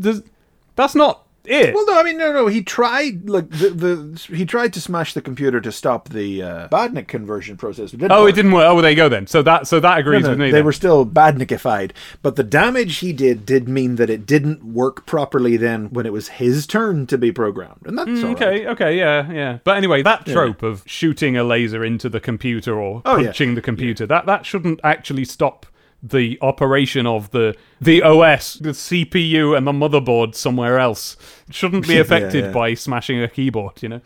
that's 0.75 0.95
not 0.95 1.25
it. 1.45 1.73
Well, 1.73 1.85
no, 1.85 1.99
I 1.99 2.03
mean, 2.03 2.17
no, 2.17 2.31
no. 2.31 2.47
He 2.47 2.61
tried, 2.63 3.29
like, 3.29 3.49
the, 3.49 3.69
the 3.69 4.35
he 4.35 4.45
tried 4.45 4.73
to 4.73 4.81
smash 4.81 5.13
the 5.13 5.21
computer 5.21 5.59
to 5.61 5.71
stop 5.71 6.09
the 6.09 6.43
uh, 6.43 6.67
Badnik 6.69 7.07
conversion 7.07 7.57
process. 7.57 7.93
It 7.93 8.01
oh, 8.11 8.21
work. 8.23 8.29
it 8.29 8.35
didn't 8.35 8.51
work. 8.51 8.65
Oh, 8.67 8.79
there 8.81 8.91
you 8.91 8.95
go 8.97 9.09
then. 9.09 9.27
So 9.27 9.41
that 9.43 9.67
so 9.67 9.79
that 9.79 9.99
agrees 9.99 10.23
No, 10.23 10.27
no, 10.27 10.31
with 10.31 10.39
me. 10.39 10.45
they 10.47 10.57
then. 10.59 10.65
were 10.65 10.71
still 10.73 11.05
badnikified, 11.05 11.91
but 12.21 12.35
the 12.35 12.43
damage 12.43 12.97
he 12.97 13.13
did 13.13 13.45
did 13.45 13.67
mean 13.67 13.95
that 13.95 14.09
it 14.09 14.25
didn't 14.25 14.63
work 14.63 15.05
properly 15.05 15.57
then 15.57 15.89
when 15.91 16.05
it 16.05 16.13
was 16.13 16.27
his 16.29 16.67
turn 16.67 17.07
to 17.07 17.17
be 17.17 17.31
programmed, 17.31 17.81
and 17.85 17.97
that's 17.97 18.07
all 18.09 18.15
right. 18.15 18.23
Mm, 18.23 18.31
Okay, 18.41 18.67
okay, 18.67 18.97
yeah, 18.97 19.31
yeah. 19.31 19.57
But 19.63 19.77
anyway, 19.77 20.01
that 20.03 20.25
trope 20.25 20.63
of 20.63 20.83
shooting 20.85 21.37
a 21.37 21.43
laser 21.43 21.83
into 21.83 22.09
the 22.09 22.19
computer 22.19 22.79
or 22.79 23.01
Oh, 23.05 23.17
yeah. 23.17 23.25
punching 23.27 23.55
the 23.55 23.61
computer, 23.61 24.05
that 24.07 24.25
that 24.25 24.45
shouldn't 24.45 24.79
actually 24.83 25.25
stop 25.25 25.65
the 26.03 26.37
operation 26.41 27.05
of 27.05 27.31
the 27.31 27.55
the 27.79 28.01
OS, 28.01 28.55
the 28.55 28.69
CPU 28.71 29.55
and 29.55 29.67
the 29.67 29.71
motherboard 29.71 30.35
somewhere 30.35 30.79
else. 30.79 31.15
It 31.47 31.55
shouldn't 31.55 31.87
be 31.87 31.97
affected 32.03 32.45
yeah. 32.45 32.51
by 32.51 32.73
smashing 32.73 33.21
a 33.21 33.27
keyboard, 33.27 33.83
you 33.83 33.89
know, 33.89 34.01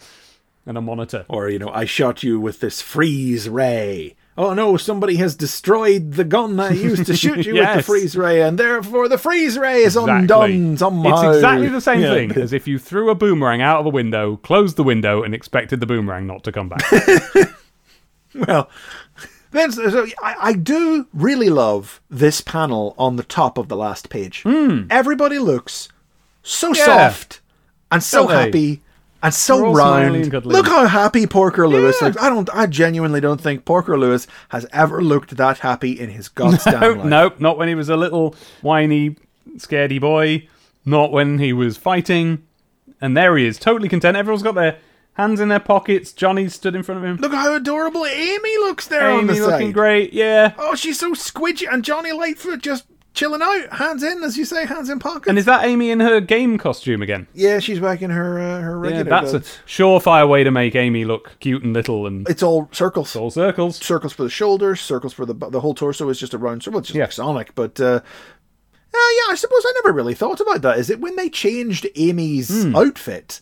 and 0.66 0.78
a 0.78 0.82
monitor. 0.82 1.26
Or 1.30 1.50
you 1.50 1.60
know, 1.60 1.70
I 1.70 1.86
shot 1.86 2.24
you 2.24 2.40
with 2.40 2.60
this 2.60 2.82
freeze 2.82 3.48
ray. 3.48 4.16
Oh 4.38 4.54
no, 4.54 4.76
somebody 4.76 5.16
has 5.16 5.34
destroyed 5.34 6.12
the 6.14 6.26
gun 6.26 6.60
I 6.60 6.72
used 6.72 7.06
to 7.06 7.16
shoot 7.16 7.46
you 7.46 7.54
with 7.54 7.74
the 7.74 7.84
freeze 7.84 8.18
ray, 8.18 8.42
and 8.42 8.60
therefore 8.60 9.08
the 9.08 9.18
freeze 9.18 9.58
ray 9.58 9.84
is 9.84 9.96
Exactly. 9.96 10.14
undone 10.14 10.76
somehow. 10.78 11.30
It's 11.30 11.38
exactly 11.38 11.70
the 11.70 11.80
same 11.80 12.02
Yeah. 12.02 12.14
thing 12.14 12.32
as 12.34 12.52
if 12.52 12.68
you 12.68 12.78
threw 12.78 13.10
a 13.10 13.16
boomerang 13.16 13.62
out 13.62 13.80
of 13.80 13.86
the 13.86 13.92
window, 13.92 14.36
closed 14.36 14.76
the 14.76 14.84
window, 14.84 15.24
and 15.24 15.34
expected 15.34 15.80
the 15.80 15.86
boomerang 15.86 16.28
not 16.28 16.44
to 16.44 16.52
come 16.52 16.68
back. 16.68 16.84
Well, 18.36 18.70
then 19.56 19.72
so 19.72 20.06
I, 20.22 20.36
I 20.40 20.54
do 20.54 21.08
really 21.14 21.50
love 21.50 22.02
this 22.10 22.42
panel 22.42 22.94
on 22.98 23.16
the 23.16 23.24
top 23.24 23.58
of 23.58 23.68
the 23.68 23.76
last 23.78 24.10
page. 24.10 24.42
Hmm. 24.44 24.88
Everybody 24.90 25.40
looks 25.40 25.90
so. 26.44 26.74
Yeah. 26.74 26.86
soft 26.86 27.42
and 27.92 28.02
so 28.04 28.20
Don't 28.28 28.28
they? 28.30 28.46
happy 28.46 28.82
and 29.24 29.34
so 29.34 29.74
round. 29.74 30.46
Look 30.46 30.68
how 30.68 30.86
happy 30.86 31.26
Porker 31.26 31.68
Lewis 31.68 31.96
Yeah. 32.02 32.08
looks. 32.10 32.22
I 32.22 32.30
don't. 32.30 32.50
I 32.54 32.66
genuinely 32.68 33.22
don't 33.22 33.42
think 33.42 33.66
Porker 33.66 33.98
Lewis 33.98 34.28
has 34.50 34.66
ever 34.72 35.02
looked 35.02 35.36
that 35.38 35.60
happy 35.60 36.00
in 36.00 36.10
his 36.10 36.28
goddamn 36.30 36.74
no, 36.82 36.90
life. 36.94 37.06
nope, 37.06 37.40
not 37.40 37.58
when 37.58 37.68
he 37.68 37.76
was 37.76 37.90
a 37.90 37.98
little 37.98 38.36
whiny, 38.62 39.16
scaredy 39.58 40.00
boy. 40.00 40.48
not 40.86 41.12
when 41.12 41.40
he 41.40 41.54
was 41.54 41.78
fighting. 41.78 42.44
And 43.02 43.16
there 43.18 43.36
he 43.38 43.46
is, 43.46 43.58
totally 43.60 43.90
content. 43.90 44.16
Everyone's 44.16 44.44
got 44.44 44.56
their 44.56 44.78
hands 45.16 45.40
in 45.40 45.50
their 45.50 45.60
pockets. 45.60 46.14
Johnny 46.14 46.48
stood 46.50 46.76
in 46.76 46.84
front 46.84 47.00
of 47.00 47.06
him. 47.06 47.18
Look 47.18 47.34
how 47.34 47.54
adorable 47.56 48.06
Amy 48.06 48.58
looks 48.60 48.88
there 48.88 49.10
on 49.12 49.28
the 49.28 49.34
Amy 49.34 49.42
looking 49.42 49.68
side. 49.68 49.74
great, 49.74 50.14
yeah. 50.14 50.54
Oh, 50.58 50.76
she's 50.76 51.00
so 51.00 51.12
squidgy, 51.14 51.72
and 51.72 51.84
Johnny 51.84 52.12
Lightfoot 52.12 52.62
just 52.62 52.86
chilling 53.14 53.42
out, 53.42 53.72
hands 53.72 54.04
in, 54.04 54.22
as 54.24 54.38
you 54.38 54.44
say, 54.44 54.66
hands 54.66 54.90
in 54.90 55.00
pockets. 55.00 55.28
And 55.30 55.38
is 55.40 55.46
that 55.46 55.64
Amy 55.64 55.90
in 55.90 56.02
her 56.02 56.20
game 56.20 56.58
costume 56.58 57.02
again? 57.02 57.28
yeah, 57.34 57.60
she's 57.60 57.80
back 57.80 58.02
in 58.02 58.10
her 58.12 58.38
uh, 58.40 58.60
her 58.60 58.76
Yeah, 58.86 58.90
regular. 58.98 59.04
that's 59.06 59.34
a 59.34 59.40
surefire 59.66 60.28
way 60.28 60.44
to 60.44 60.52
make 60.52 60.76
Amy 60.76 61.06
look 61.06 61.38
cute 61.40 61.64
and 61.64 61.72
little 61.74 62.06
and 62.08 62.28
It's 62.30 62.44
all 62.44 62.68
circles. 62.74 63.16
all 63.16 63.32
circles. 63.32 63.78
circles 63.78 64.12
for 64.12 64.24
the 64.24 64.30
shoulders, 64.30 64.82
circles 64.82 65.14
for 65.14 65.26
the 65.26 65.34
the 65.34 65.62
whole 65.62 65.74
torso 65.74 66.10
is 66.10 66.20
just 66.20 66.34
a 66.34 66.38
round 66.38 66.64
circle. 66.64 66.80
It's 66.80 66.90
just 66.90 66.98
Yeah. 66.98 67.04
like 67.06 67.12
Sonic, 67.14 67.56
but 67.56 67.80
uh, 67.80 68.02
uh, 68.04 68.98
yeah, 69.18 69.32
I 69.32 69.36
suppose 69.38 69.64
I 69.66 69.74
never 69.84 69.94
really 69.94 70.14
thought 70.14 70.42
about 70.42 70.62
that. 70.64 70.78
Is 70.78 70.90
it 70.90 71.00
when 71.00 71.16
they 71.16 71.30
changed 71.30 71.88
Amy's 71.96 72.64
Hmm. 72.64 72.76
outfit, 72.76 73.40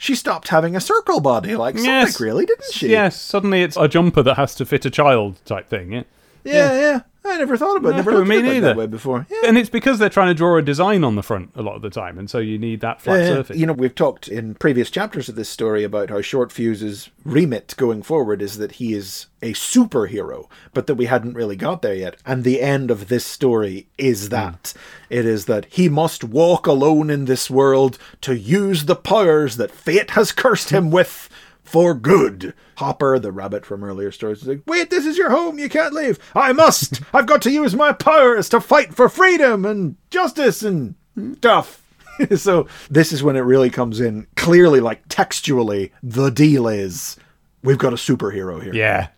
she 0.00 0.14
stopped 0.14 0.48
having 0.48 0.74
a 0.74 0.80
circle 0.80 1.20
body 1.20 1.54
like 1.54 1.76
Sonic, 1.76 1.86
Yes. 1.86 2.20
really, 2.20 2.46
didn't 2.46 2.72
she? 2.72 2.88
Yes, 2.88 3.20
suddenly 3.20 3.60
it's 3.62 3.76
a 3.76 3.86
jumper 3.86 4.22
that 4.22 4.36
has 4.36 4.54
to 4.54 4.64
fit 4.64 4.86
a 4.86 4.90
child 4.90 5.36
type 5.44 5.68
thing. 5.68 5.92
Yeah. 5.92 6.02
Yeah, 6.44 6.72
yeah. 6.80 7.00
I 7.22 7.36
never 7.36 7.58
thought 7.58 7.76
about, 7.76 7.90
it. 7.92 7.96
never 7.96 8.12
No, 8.12 8.16
looked 8.18 8.28
me 8.30 8.38
at 8.38 8.44
it 8.44 8.48
neither. 8.48 8.66
that 8.68 8.76
way 8.78 8.86
before. 8.86 9.26
Yeah. 9.30 9.48
And 9.48 9.58
it's 9.58 9.68
because 9.68 9.98
they're 9.98 10.08
trying 10.08 10.28
to 10.28 10.34
draw 10.34 10.56
a 10.56 10.62
design 10.62 11.04
on 11.04 11.16
the 11.16 11.22
front 11.22 11.50
a 11.54 11.60
lot 11.60 11.76
of 11.76 11.82
the 11.82 11.90
time, 11.90 12.18
and 12.18 12.30
so 12.30 12.38
you 12.38 12.58
need 12.58 12.80
that 12.80 13.02
flat 13.02 13.20
Uh, 13.20 13.26
surface. 13.26 13.58
you 13.58 13.66
know, 13.66 13.74
we've 13.74 13.94
talked 13.94 14.26
in 14.26 14.54
previous 14.54 14.90
chapters 14.90 15.28
of 15.28 15.34
this 15.34 15.50
story 15.50 15.84
about 15.84 16.08
how 16.08 16.22
Short 16.22 16.50
Fuse's 16.50 17.10
remit 17.24 17.74
going 17.76 18.02
forward 18.02 18.40
is 18.40 18.56
that 18.56 18.72
he 18.72 18.94
is 18.94 19.26
a 19.42 19.52
superhero, 19.52 20.46
but 20.72 20.86
that 20.86 20.94
we 20.94 21.06
hadn't 21.06 21.34
really 21.34 21.56
got 21.56 21.82
there 21.82 21.94
yet. 21.94 22.16
And 22.24 22.42
the 22.42 22.60
end 22.62 22.90
of 22.90 23.08
this 23.08 23.24
story 23.26 23.86
is 23.98 24.30
that 24.30 24.72
it 25.10 25.26
is 25.26 25.44
that 25.44 25.66
he 25.68 25.88
must 25.90 26.24
walk 26.24 26.66
alone 26.66 27.10
in 27.10 27.26
this 27.26 27.50
world 27.50 27.98
to 28.22 28.34
use 28.36 28.86
the 28.86 28.96
powers 28.96 29.56
that 29.56 29.70
fate 29.70 30.10
has 30.12 30.32
cursed 30.32 30.70
him 30.70 30.90
with 30.90 31.28
for 31.70 31.94
good. 31.94 32.52
Hopper, 32.78 33.18
the 33.18 33.30
rabbit 33.30 33.64
from 33.64 33.84
earlier 33.84 34.10
stories, 34.10 34.42
is 34.42 34.48
like, 34.48 34.62
wait, 34.66 34.90
this 34.90 35.06
is 35.06 35.16
your 35.16 35.30
home, 35.30 35.58
you 35.58 35.68
can't 35.68 35.94
leave. 35.94 36.18
I 36.34 36.52
must. 36.52 37.00
I've 37.14 37.26
got 37.26 37.42
to 37.42 37.50
use 37.50 37.74
my 37.74 37.92
powers 37.92 38.48
to 38.48 38.60
fight 38.60 38.92
for 38.94 39.08
freedom 39.08 39.64
and 39.64 39.96
justice 40.10 40.62
and 40.62 40.96
stuff. 41.36 41.82
so 42.36 42.66
this 42.90 43.12
is 43.12 43.22
when 43.22 43.36
it 43.36 43.40
really 43.40 43.70
comes 43.70 44.00
in 44.00 44.26
clearly, 44.36 44.80
like 44.80 45.02
textually, 45.08 45.92
the 46.02 46.30
deal 46.30 46.66
is 46.66 47.16
we've 47.62 47.78
got 47.78 47.92
a 47.92 47.96
superhero 47.96 48.62
here. 48.62 48.74
Yeah. 48.74 49.08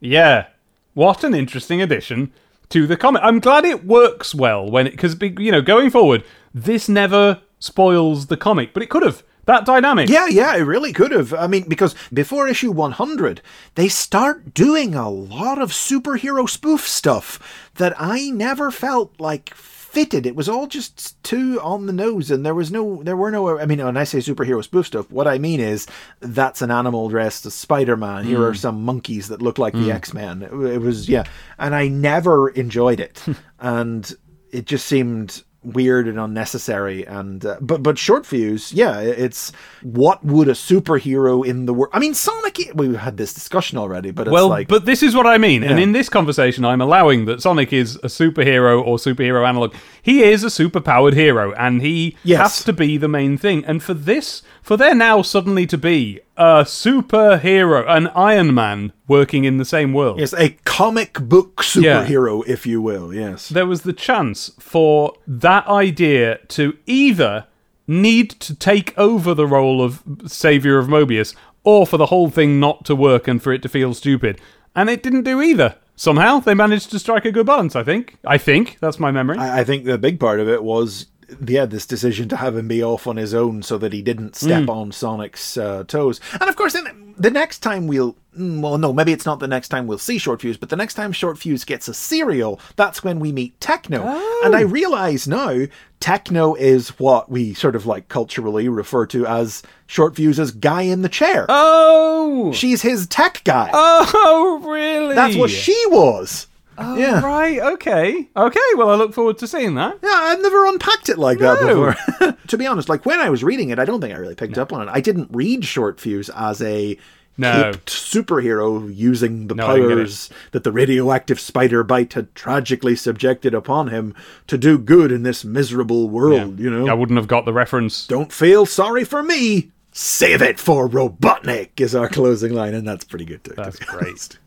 Yeah. 0.00 0.46
What 0.94 1.22
an 1.22 1.34
interesting 1.34 1.82
addition 1.82 2.32
to 2.70 2.86
the 2.86 2.96
comic. 2.96 3.22
I'm 3.22 3.40
glad 3.40 3.64
it 3.64 3.84
works 3.84 4.34
well 4.34 4.70
when 4.70 4.86
it, 4.86 4.92
because, 4.92 5.16
you 5.20 5.52
know, 5.52 5.62
going 5.62 5.90
forward, 5.90 6.24
this 6.54 6.88
never 6.88 7.42
spoils 7.58 8.26
the 8.26 8.36
comic, 8.36 8.72
but 8.72 8.82
it 8.82 8.88
could 8.90 9.02
have. 9.02 9.22
That 9.46 9.66
dynamic. 9.66 10.08
Yeah, 10.08 10.26
yeah, 10.26 10.56
it 10.56 10.62
really 10.62 10.92
could 10.92 11.12
have. 11.12 11.34
I 11.34 11.46
mean, 11.46 11.68
because 11.68 11.94
before 12.12 12.48
issue 12.48 12.70
100, 12.70 13.42
they 13.74 13.88
start 13.88 14.54
doing 14.54 14.94
a 14.94 15.10
lot 15.10 15.60
of 15.60 15.70
superhero 15.70 16.48
spoof 16.48 16.86
stuff 16.86 17.70
that 17.74 17.94
I 18.00 18.30
never 18.30 18.70
felt 18.70 19.18
like 19.20 19.54
fitted. 19.94 20.26
It 20.26 20.34
was 20.34 20.48
all 20.48 20.66
just 20.66 21.22
too 21.22 21.60
on 21.62 21.86
the 21.86 21.92
nose, 21.92 22.30
and 22.30 22.44
there 22.44 22.54
was 22.54 22.70
no, 22.72 23.02
there 23.02 23.16
were 23.16 23.30
no. 23.30 23.58
I 23.58 23.66
mean, 23.66 23.84
when 23.84 23.96
I 23.96 24.04
say 24.04 24.18
superhero 24.18 24.62
spoof 24.62 24.86
stuff, 24.86 25.10
what 25.10 25.28
I 25.28 25.38
mean 25.38 25.60
is 25.60 25.86
that's 26.20 26.62
an 26.62 26.70
animal 26.70 27.08
dressed 27.08 27.46
as 27.46 27.54
Spider 27.54 27.96
Man. 27.96 28.24
Here 28.24 28.38
hmm. 28.38 28.44
are 28.44 28.54
some 28.54 28.84
monkeys 28.84 29.28
that 29.28 29.40
look 29.40 29.58
like 29.58 29.72
the 29.72 29.84
hmm. 29.84 29.90
X 29.92 30.12
Men. 30.12 30.42
It, 30.42 30.52
it 30.52 30.80
was, 30.80 31.08
yeah, 31.08 31.24
and 31.58 31.74
I 31.74 31.88
never 31.88 32.48
enjoyed 32.48 32.98
it, 32.98 33.24
and 33.60 34.12
it 34.50 34.66
just 34.66 34.86
seemed 34.86 35.44
weird 35.64 36.06
and 36.08 36.18
unnecessary 36.20 37.06
and 37.06 37.44
uh, 37.46 37.56
but 37.60 37.82
but 37.82 37.98
short 37.98 38.26
fuse 38.26 38.72
yeah 38.72 39.00
it's 39.00 39.50
what 39.82 40.24
would 40.24 40.48
a 40.48 40.52
superhero 40.52 41.44
in 41.46 41.66
the 41.66 41.72
world 41.74 41.90
i 41.94 41.98
mean 41.98 42.14
sonic 42.14 42.70
we 42.74 42.94
had 42.94 43.16
this 43.16 43.32
discussion 43.34 43.78
already 43.78 44.10
but 44.10 44.26
it's 44.26 44.32
Well, 44.32 44.48
like 44.48 44.68
but 44.68 44.84
this 44.84 45.02
is 45.02 45.14
what 45.14 45.26
I 45.26 45.38
mean. 45.38 45.62
And 45.64 45.78
in 45.80 45.92
this 45.92 46.08
conversation, 46.08 46.64
I'm 46.64 46.80
allowing 46.80 47.24
that 47.24 47.40
Sonic 47.42 47.72
is 47.72 47.96
a 47.96 48.08
superhero 48.08 48.84
or 48.84 48.96
superhero 48.98 49.46
analog. 49.48 49.74
He 50.02 50.22
is 50.22 50.44
a 50.44 50.48
superpowered 50.48 51.14
hero, 51.14 51.52
and 51.54 51.80
he 51.82 52.16
Yes. 52.22 52.40
has 52.40 52.64
to 52.64 52.72
be 52.72 52.96
the 52.96 53.08
main 53.08 53.36
thing. 53.38 53.64
And 53.64 53.82
for 53.82 53.94
this, 53.94 54.42
for 54.62 54.76
there 54.76 54.94
now 54.94 55.22
suddenly 55.22 55.66
to 55.66 55.78
be 55.78 56.20
a 56.36 56.64
superhero, 56.64 57.84
an 57.88 58.08
Iron 58.08 58.54
Man 58.54 58.92
working 59.06 59.44
in 59.44 59.58
the 59.58 59.64
same 59.64 59.92
world, 59.92 60.18
yes 60.18 60.32
a 60.34 60.50
comic 60.64 61.14
book 61.20 61.56
superhero 61.56 62.46
if 62.48 62.66
you 62.66 62.82
will 62.82 63.14
yes 63.14 63.48
there 63.48 63.66
was 63.66 63.82
the 63.82 63.92
chance 63.92 64.50
for 64.58 65.14
that 65.26 65.66
idea 65.66 66.38
to 66.48 66.76
either 66.86 67.46
need 67.86 68.30
to 68.30 68.54
take 68.54 68.96
over 68.98 69.34
the 69.34 69.46
role 69.46 69.82
of 69.82 70.02
savior 70.26 70.78
of 70.78 70.88
Mobius 70.88 71.34
or 71.62 71.86
for 71.86 71.96
the 71.96 72.06
whole 72.06 72.30
thing 72.30 72.60
not 72.60 72.84
to 72.84 72.94
work 72.94 73.26
and 73.26 73.42
for 73.42 73.52
it 73.52 73.62
to 73.62 73.68
feel 73.68 73.94
stupid. 73.94 74.40
And 74.76 74.90
it 74.90 75.02
didn't 75.02 75.22
do 75.22 75.40
either. 75.40 75.76
Somehow 75.96 76.40
they 76.40 76.54
managed 76.54 76.90
to 76.90 76.98
strike 76.98 77.24
a 77.24 77.32
good 77.32 77.46
balance, 77.46 77.76
I 77.76 77.84
think. 77.84 78.16
I 78.24 78.36
think 78.36 78.78
that's 78.80 78.98
my 78.98 79.10
memory. 79.10 79.38
I, 79.38 79.60
I 79.60 79.64
think 79.64 79.84
the 79.84 79.96
big 79.96 80.18
part 80.18 80.40
of 80.40 80.48
it 80.48 80.62
was 80.62 81.06
yeah 81.46 81.66
this 81.66 81.86
decision 81.86 82.28
to 82.28 82.36
have 82.36 82.56
him 82.56 82.68
be 82.68 82.82
off 82.82 83.06
on 83.06 83.16
his 83.16 83.34
own 83.34 83.62
so 83.62 83.78
that 83.78 83.92
he 83.92 84.02
didn't 84.02 84.36
step 84.36 84.68
on 84.68 84.92
sonic's 84.92 85.56
uh, 85.56 85.84
toes. 85.84 86.20
And 86.32 86.48
of 86.48 86.56
course 86.56 86.76
the 87.16 87.30
next 87.30 87.60
time 87.60 87.86
we'll 87.86 88.16
mm, 88.36 88.60
well 88.60 88.78
no 88.78 88.92
maybe 88.92 89.12
it's 89.12 89.26
not 89.26 89.38
the 89.38 89.46
next 89.46 89.68
time 89.68 89.86
we'll 89.86 89.98
see 89.98 90.18
short 90.18 90.40
fuse 90.40 90.56
but 90.56 90.68
the 90.68 90.76
next 90.76 90.94
time 90.94 91.12
short 91.12 91.38
fuse 91.38 91.64
gets 91.64 91.88
a 91.88 91.94
serial 91.94 92.60
that's 92.76 93.04
when 93.04 93.20
we 93.20 93.32
meet 93.32 93.58
techno. 93.60 94.02
And 94.44 94.54
i 94.54 94.62
realize 94.62 95.28
now 95.28 95.66
techno 96.00 96.54
is 96.54 96.90
what 96.98 97.30
we 97.30 97.54
sort 97.54 97.76
of 97.76 97.86
like 97.86 98.08
culturally 98.08 98.68
refer 98.68 99.06
to 99.06 99.26
as 99.26 99.62
short 99.86 100.16
fuse's 100.16 100.50
guy 100.50 100.82
in 100.82 101.02
the 101.02 101.08
chair. 101.08 101.46
Oh, 101.48 102.52
she's 102.52 102.82
his 102.82 103.06
tech 103.06 103.42
guy. 103.44 103.70
Oh, 103.72 104.60
really? 104.64 105.14
that's 105.14 105.36
what 105.36 105.50
she 105.50 105.80
was 105.86 106.46
Oh, 106.78 106.96
yeah 106.96 107.20
Right. 107.24 107.60
Okay. 107.60 108.28
Okay. 108.36 108.60
Well, 108.76 108.90
I 108.90 108.94
look 108.96 109.12
forward 109.14 109.38
to 109.38 109.46
seeing 109.46 109.74
that. 109.76 109.98
Yeah, 110.02 110.10
I've 110.12 110.42
never 110.42 110.66
unpacked 110.66 111.08
it 111.08 111.18
like 111.18 111.38
that 111.38 111.60
before. 111.60 111.96
to 112.48 112.58
be 112.58 112.66
honest, 112.66 112.88
like 112.88 113.06
when 113.06 113.20
I 113.20 113.30
was 113.30 113.44
reading 113.44 113.70
it, 113.70 113.78
I 113.78 113.84
don't 113.84 114.00
think 114.00 114.14
I 114.14 114.18
really 114.18 114.34
picked 114.34 114.58
up 114.58 114.72
on 114.72 114.86
it. 114.88 114.90
I 114.92 115.00
didn't 115.00 115.28
read 115.32 115.64
Short 115.64 116.00
Fuse 116.00 116.28
as 116.30 116.60
a 116.62 116.98
No. 117.36 117.72
superhero 117.86 118.94
using 118.94 119.48
the 119.48 119.54
No, 119.54 119.66
I 119.66 119.78
get 119.78 119.90
it. 119.90 119.94
powers 119.96 120.30
that 120.52 120.64
the 120.64 120.72
radioactive 120.72 121.40
spider 121.40 121.82
bite 121.82 122.12
had 122.14 122.34
tragically 122.34 122.96
subjected 122.96 123.54
upon 123.54 123.88
him 123.88 124.14
to 124.46 124.56
do 124.58 124.78
good 124.78 125.10
in 125.12 125.22
this 125.22 125.44
miserable 125.44 126.08
world, 126.08 126.58
you 126.60 126.70
know? 126.70 126.88
I 126.88 126.94
wouldn't 126.94 127.18
have 127.18 127.28
got 127.28 127.44
the 127.44 127.52
reference. 127.52 128.06
Don't 128.06 128.32
feel 128.32 128.66
sorry 128.66 129.04
for 129.04 129.22
me. 129.22 129.70
Save 129.92 130.42
it 130.42 130.58
for 130.58 130.88
Robotnik 130.88 131.80
is 131.80 131.94
our 131.94 132.08
closing 132.08 132.52
line, 132.52 132.74
and 132.74 132.86
that's 132.86 133.04
pretty 133.04 133.24
good 133.24 133.44
too. 133.44 133.54
That's 133.56 133.78
great. 133.78 134.38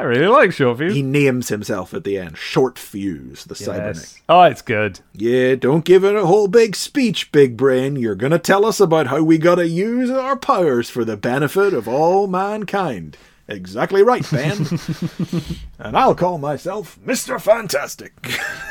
I 0.00 0.04
really 0.04 0.28
like 0.28 0.52
Short 0.52 0.78
Fuse. 0.78 0.94
He 0.94 1.02
names 1.02 1.48
himself 1.48 1.92
at 1.92 2.04
the 2.04 2.18
end, 2.18 2.38
Short 2.38 2.78
Fuse, 2.78 3.44
the 3.44 3.56
cybernetic. 3.56 4.22
Oh, 4.28 4.42
it's 4.42 4.62
good. 4.62 5.00
Yeah, 5.12 5.56
don't 5.56 5.84
give 5.84 6.04
it 6.04 6.14
a 6.14 6.26
whole 6.26 6.46
big 6.46 6.76
speech, 6.76 7.32
big 7.32 7.56
brain. 7.56 7.96
You're 7.96 8.14
gonna 8.14 8.38
tell 8.38 8.64
us 8.64 8.78
about 8.78 9.08
how 9.08 9.22
we 9.24 9.38
gotta 9.38 9.66
use 9.66 10.08
our 10.08 10.36
powers 10.36 10.88
for 10.88 11.04
the 11.04 11.16
benefit 11.16 11.74
of 11.74 11.88
all 11.88 12.28
mankind. 12.28 13.16
Exactly 13.48 14.02
right, 14.02 14.24
Ben. 14.30 14.66
and 15.78 15.96
I'll 15.96 16.14
call 16.14 16.38
myself 16.38 16.98
Mr. 17.04 17.40
Fantastic. 17.40 18.12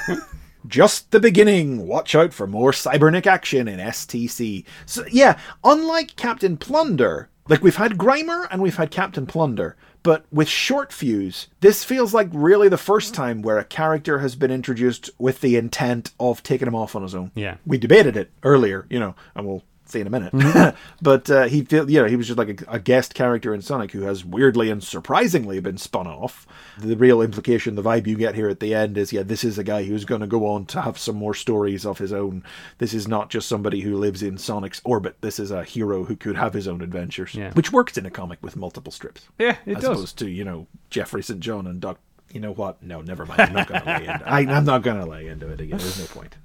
Just 0.68 1.12
the 1.12 1.20
beginning. 1.20 1.88
Watch 1.88 2.16
out 2.16 2.34
for 2.34 2.48
more 2.48 2.72
cybernetic 2.72 3.28
action 3.28 3.68
in 3.68 3.80
STC. 3.80 4.64
So 4.86 5.04
yeah, 5.12 5.40
unlike 5.64 6.16
Captain 6.16 6.58
Plunder, 6.58 7.30
like 7.50 7.64
we've 7.64 7.76
had 7.76 7.94
Grimer 7.98 8.48
and 8.52 8.62
we've 8.62 8.76
had 8.76 8.92
Captain 8.92 9.26
Plunder, 9.26 9.76
but 10.08 10.24
with 10.32 10.48
Short 10.48 10.94
Fuse, 10.94 11.48
this 11.60 11.84
feels 11.84 12.14
like 12.14 12.30
really 12.32 12.70
the 12.70 12.78
first 12.78 13.12
mm-hmm. 13.12 13.22
time 13.22 13.42
where 13.42 13.58
a 13.58 13.66
character 13.66 14.20
has 14.20 14.38
been 14.38 14.52
introduced 14.52 15.10
with 15.18 15.42
the 15.42 15.58
intent 15.58 16.12
of 16.18 16.42
taking 16.44 16.66
him 16.66 16.76
off 16.76 16.96
on 16.96 17.02
his 17.02 17.14
own. 17.14 17.32
Yeah. 17.36 17.58
We 17.66 17.78
debated 17.78 18.16
it 18.16 18.32
earlier, 18.42 18.86
you 18.90 19.02
know, 19.02 19.16
and 19.36 19.46
we'll 19.46 19.64
see 19.90 20.00
in 20.02 20.08
a 20.08 20.10
minute. 20.10 20.76
but 21.02 21.30
uh, 21.30 21.44
he 21.46 21.64
feel 21.64 21.90
you 21.90 22.02
know, 22.02 22.08
he 22.08 22.16
was 22.16 22.28
just 22.28 22.38
like 22.38 22.62
a, 22.68 22.76
a 22.76 22.80
guest 22.80 23.14
character 23.14 23.54
in 23.54 23.62
Sonic 23.62 23.92
who 23.92 24.02
has 24.02 24.24
weirdly 24.26 24.70
and 24.70 24.84
surprisingly 24.84 25.60
been 25.60 25.78
spun 25.78 26.08
off. 26.08 26.46
The 26.80 26.96
real 26.96 27.22
implication, 27.22 27.76
the 27.76 27.82
vibe 27.84 28.08
you 28.08 28.16
get 28.18 28.36
here 28.36 28.50
at 28.50 28.60
the 28.60 28.74
end 28.76 28.98
is, 28.98 29.12
yeah, 29.14 29.24
this 29.24 29.44
is 29.44 29.58
a 29.58 29.64
guy 29.64 29.84
who's 29.84 30.06
going 30.06 30.22
to 30.22 30.28
go 30.28 30.46
on 30.48 30.66
to 30.68 30.82
have 30.82 30.98
some 30.98 31.16
more 31.16 31.34
stories 31.34 31.86
of 31.86 31.98
his 31.98 32.14
own. 32.14 32.44
This 32.78 32.94
is 32.94 33.08
not 33.08 33.30
just 33.30 33.48
somebody 33.48 33.82
who 33.82 33.98
lives 33.98 34.22
in 34.22 34.38
Sonic's 34.38 34.82
orbit. 34.84 35.18
This 35.22 35.40
is 35.40 35.52
a 35.52 35.64
hero 35.64 36.04
who 36.06 36.16
could 36.16 36.36
have 36.36 36.54
his 36.54 36.68
own 36.68 36.82
adventures, 36.82 37.34
Yeah. 37.36 37.52
which 37.54 37.72
works 37.72 37.98
in 37.98 38.06
a 38.06 38.12
comic 38.12 38.40
with 38.42 38.56
multiple 38.56 38.92
strips, 38.92 39.26
Yeah, 39.40 39.58
it 39.66 39.78
as 39.78 39.84
does. 39.84 39.92
opposed 39.98 40.18
to 40.20 40.30
you 40.30 40.44
know 40.44 40.68
Jeffrey 40.90 41.24
St. 41.24 41.40
John 41.40 41.66
and 41.68 41.80
Doc. 41.82 42.00
You 42.32 42.42
know 42.42 42.52
what? 42.52 42.84
No, 42.84 43.02
never 43.02 43.26
mind. 43.26 43.40
I'm 43.42 43.54
not 43.54 43.68
going 43.70 43.82
to 43.82 43.88
lay 43.88 44.06
into. 44.08 44.30
I, 44.30 44.40
I'm 44.42 44.66
not 44.66 44.82
going 44.84 45.00
to 45.00 45.06
lay 45.06 45.28
into 45.28 45.48
it 45.48 45.62
again. 45.62 45.78
There's 45.78 45.98
no 46.00 46.06
point. 46.08 46.36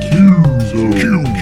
Q-Zone. 0.00 1.33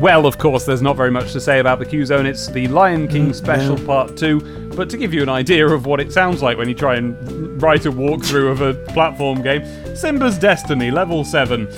Well, 0.00 0.26
of 0.26 0.38
course, 0.38 0.64
there's 0.64 0.82
not 0.82 0.96
very 0.96 1.10
much 1.10 1.32
to 1.32 1.40
say 1.40 1.60
about 1.60 1.78
the 1.78 1.86
Q 1.86 2.04
Zone. 2.04 2.26
It's 2.26 2.48
the 2.48 2.66
Lion 2.68 3.06
King 3.06 3.32
special 3.32 3.76
mm-hmm. 3.76 3.86
part 3.86 4.16
two. 4.16 4.40
But 4.74 4.90
to 4.90 4.96
give 4.96 5.14
you 5.14 5.22
an 5.22 5.28
idea 5.28 5.68
of 5.68 5.86
what 5.86 6.00
it 6.00 6.12
sounds 6.12 6.42
like 6.42 6.58
when 6.58 6.68
you 6.68 6.74
try 6.74 6.96
and 6.96 7.62
write 7.62 7.86
a 7.86 7.92
walkthrough 7.92 8.50
of 8.50 8.60
a 8.60 8.74
platform 8.92 9.40
game, 9.40 9.64
Simba's 9.94 10.36
Destiny, 10.36 10.90
level 10.90 11.24
7. 11.24 11.68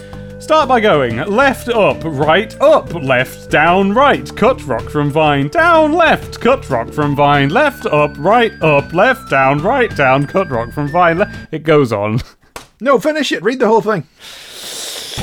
Start 0.41 0.69
by 0.69 0.81
going 0.81 1.17
left, 1.17 1.69
up, 1.69 2.03
right, 2.05 2.59
up, 2.61 2.93
left, 2.95 3.51
down, 3.51 3.93
right. 3.93 4.35
Cut 4.37 4.65
rock 4.67 4.89
from 4.89 5.11
vine, 5.11 5.49
down, 5.49 5.93
left. 5.93 6.41
Cut 6.41 6.69
rock 6.69 6.91
from 6.91 7.17
vine, 7.17 7.49
left, 7.51 7.87
up, 7.87 8.17
right, 8.19 8.53
up, 8.63 8.93
left, 8.93 9.31
down, 9.31 9.59
right, 9.63 9.95
down. 9.97 10.27
Cut 10.27 10.51
rock 10.51 10.73
from 10.73 10.89
vine. 10.89 11.19
Le- 11.19 11.49
it 11.53 11.65
goes 11.65 11.93
on. 11.93 12.21
No, 12.79 12.99
finish 12.99 13.33
it. 13.33 13.43
Read 13.43 13.59
the 13.59 13.69
whole 13.69 13.81
thing. 13.81 14.07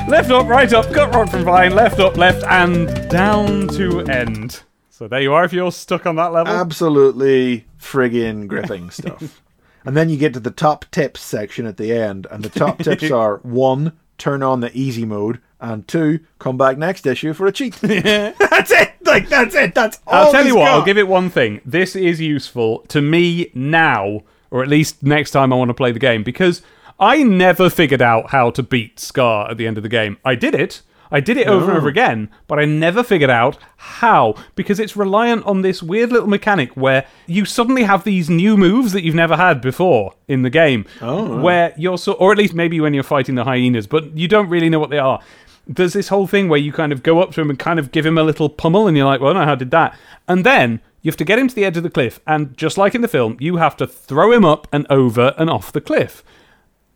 Left 0.07 0.30
up, 0.32 0.48
right 0.48 0.72
up, 0.74 0.91
cut 0.94 1.14
rock 1.14 1.30
from 1.30 1.44
vine, 1.44 1.74
left 1.74 1.99
up, 1.99 2.18
left, 2.18 2.44
and 2.44 3.10
down 3.10 3.68
to 3.70 4.02
end. 4.02 4.64
So 4.90 5.07
there 5.07 5.22
you 5.22 5.34
are 5.34 5.44
if 5.44 5.53
you're 5.53 5.72
stuck 5.72 6.06
on 6.06 6.18
that 6.18 6.34
level. 6.34 6.53
Absolutely 6.53 7.65
friggin' 7.80 8.48
gripping 8.48 8.90
stuff. 8.90 9.41
And 9.86 9.98
then 9.98 10.07
you 10.07 10.15
get 10.15 10.34
to 10.34 10.40
the 10.40 10.49
top 10.49 10.86
tips 10.91 11.20
section 11.20 11.65
at 11.65 11.76
the 11.76 11.91
end, 11.91 12.26
and 12.32 12.41
the 12.41 12.49
top 12.49 12.80
tips 12.80 13.11
are 13.11 13.38
one, 13.44 13.91
turn 14.18 14.41
on 14.41 14.61
the 14.61 14.72
easy 14.74 15.03
mode, 15.03 15.41
and 15.60 15.86
two, 15.88 16.22
come 16.40 16.57
back 16.57 16.78
next 16.78 17.06
issue 17.06 17.34
for 17.34 17.48
a 17.48 17.52
cheat. 17.52 17.82
Yeah. 17.84 18.32
that's 18.40 18.72
it. 18.72 18.94
Like 19.02 19.28
that's 19.28 19.56
it. 19.56 19.76
That's 19.76 19.99
all. 20.07 20.28
I'll 20.28 20.32
tell 20.32 20.45
you 20.45 20.56
what, 20.56 20.72
I'll 20.72 20.86
give 20.86 20.98
it 20.98 21.10
one 21.10 21.30
thing. 21.30 21.60
This 21.65 21.98
is 21.98 22.22
useful 22.22 22.80
to 22.88 23.02
me 23.02 23.52
now, 23.53 24.22
or 24.52 24.64
at 24.64 24.70
least 24.70 25.03
next 25.03 25.32
time 25.32 25.52
I 25.52 25.57
want 25.57 25.68
to 25.68 25.74
play 25.74 25.91
the 25.91 25.99
game, 25.99 26.24
because 26.24 26.61
I 27.04 27.22
never 27.22 27.70
figured 27.70 28.02
out 28.02 28.30
how 28.30 28.50
to 28.52 28.64
beat 28.64 28.98
Scar 28.98 29.52
at 29.52 29.58
the 29.58 29.68
end 29.68 29.76
of 29.76 29.84
the 29.84 29.90
game. 29.90 30.16
I 30.24 30.36
did 30.36 30.56
it. 30.56 30.82
I 31.12 31.20
did 31.20 31.36
it 31.36 31.48
over 31.48 31.66
and 31.66 31.78
over 31.78 31.88
oh. 31.88 31.90
again, 31.90 32.30
but 32.48 32.60
I 32.60 32.66
never 32.66 33.04
figured 33.04 33.30
out 33.30 33.58
how 33.76 34.36
because 34.56 34.80
it's 34.80 34.96
reliant 34.96 35.46
on 35.46 35.62
this 35.62 35.84
weird 35.84 36.14
little 36.14 36.30
mechanic 36.30 36.72
where 36.78 37.06
you 37.28 37.44
suddenly 37.44 37.84
have 37.84 38.06
these 38.06 38.30
new 38.30 38.56
moves 38.56 38.94
that 38.94 39.04
you've 39.04 39.14
never 39.14 39.36
had 39.36 39.60
before 39.60 40.16
in 40.30 40.44
the 40.44 40.50
game. 40.50 40.86
Oh. 41.02 41.42
Where 41.42 41.74
you're 41.78 41.98
so, 41.98 42.14
or 42.14 42.32
at 42.32 42.38
least 42.38 42.54
maybe 42.54 42.80
when 42.80 42.94
you're 42.94 43.04
fighting 43.04 43.36
the 43.36 43.44
hyenas, 43.44 43.86
but 43.86 44.18
you 44.18 44.30
don't 44.30 44.50
really 44.50 44.70
know 44.70 44.80
what 44.80 44.90
they 44.90 44.98
are 44.98 45.22
there's 45.66 45.94
this 45.94 46.10
whole 46.10 46.28
thing 46.28 46.50
where 46.50 46.60
you 46.60 46.74
kind 46.74 46.92
of 46.92 47.04
go 47.04 47.22
up 47.22 47.32
to 47.32 47.40
him 47.40 47.50
and 47.50 47.58
kind 47.58 47.80
of 47.80 47.92
give 47.94 48.06
him 48.06 48.18
a 48.18 48.24
little 48.24 48.50
pummel, 48.50 48.86
and 48.86 48.98
you're 48.98 49.06
like, 49.06 49.22
well, 49.22 49.34
no, 49.34 49.46
how 49.46 49.56
did 49.56 49.72
that? 49.72 49.98
And 50.28 50.46
then 50.46 50.82
you 51.02 51.10
have 51.10 51.18
to 51.18 51.24
get 51.24 51.40
him 51.40 51.48
to 51.48 51.56
the 51.56 51.64
edge 51.64 51.78
of 51.78 51.84
the 51.84 51.90
cliff, 51.90 52.20
and 52.28 52.58
just 52.58 52.78
like 52.78 52.96
in 52.96 53.02
the 53.02 53.08
film, 53.08 53.38
you 53.40 53.58
have 53.58 53.78
to 53.78 53.88
throw 53.88 54.32
him 54.32 54.44
up 54.44 54.68
and 54.72 54.86
over 54.90 55.34
and 55.38 55.50
off 55.50 55.72
the 55.72 55.80
cliff. 55.82 56.22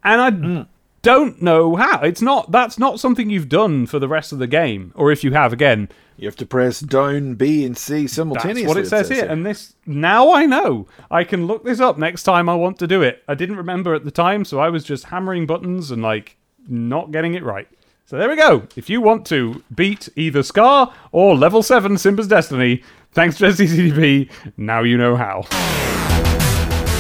And 0.08 0.22
I 0.22 0.32
mm. 0.32 0.68
don't 1.02 1.42
know 1.42 1.76
how. 1.76 2.00
It's 2.00 2.22
not. 2.22 2.50
That's 2.50 2.80
not 2.80 3.02
something 3.02 3.30
you've 3.30 3.50
done 3.50 3.86
for 3.88 4.00
the 4.00 4.08
rest 4.08 4.32
of 4.32 4.40
the 4.40 4.48
game, 4.48 4.94
or 4.96 5.12
if 5.12 5.22
you 5.22 5.34
have, 5.34 5.52
again, 5.52 5.90
You 6.16 6.28
have 6.28 6.38
to 6.38 6.46
press 6.46 6.80
down 6.80 7.36
B 7.36 7.66
and 7.66 7.78
C 7.78 8.08
simultaneously. 8.08 8.64
that's 8.64 8.68
what 8.70 8.78
it 8.78 8.88
says 8.88 9.10
here. 9.10 9.26
And 9.26 9.46
this 9.46 9.76
now 9.86 10.32
I 10.32 10.46
know. 10.46 10.88
I 11.12 11.26
can 11.26 11.46
look 11.46 11.66
this 11.66 11.82
up 11.82 11.98
next 11.98 12.24
time 12.24 12.48
I 12.48 12.56
want 12.56 12.80
to 12.80 12.88
do 12.88 13.02
it. 13.02 13.22
I 13.28 13.36
didn't 13.36 13.58
remember 13.58 13.94
at 13.94 14.06
the 14.06 14.12
time, 14.12 14.46
so 14.46 14.60
I 14.60 14.70
was 14.70 14.86
just 14.86 15.04
hammering 15.04 15.46
buttons 15.46 15.92
and 15.92 16.02
like 16.02 16.38
not 16.70 17.12
getting 17.12 17.34
it 17.34 17.44
right. 17.44 17.68
So 18.06 18.18
there 18.18 18.30
we 18.30 18.38
go. 18.38 18.66
If 18.78 18.90
you 18.90 19.02
want 19.02 19.26
to 19.28 19.62
beat 19.76 20.08
either 20.16 20.42
Scar 20.42 20.94
or 21.12 21.36
level 21.36 21.62
7 21.62 21.98
Simba's 21.98 22.30
Destiny, 22.30 22.82
thanks 23.12 23.38
to 23.40 23.48
STCTP, 23.48 24.32
now 24.56 24.84
you 24.84 24.98
know 24.98 25.18
how. 25.18 25.97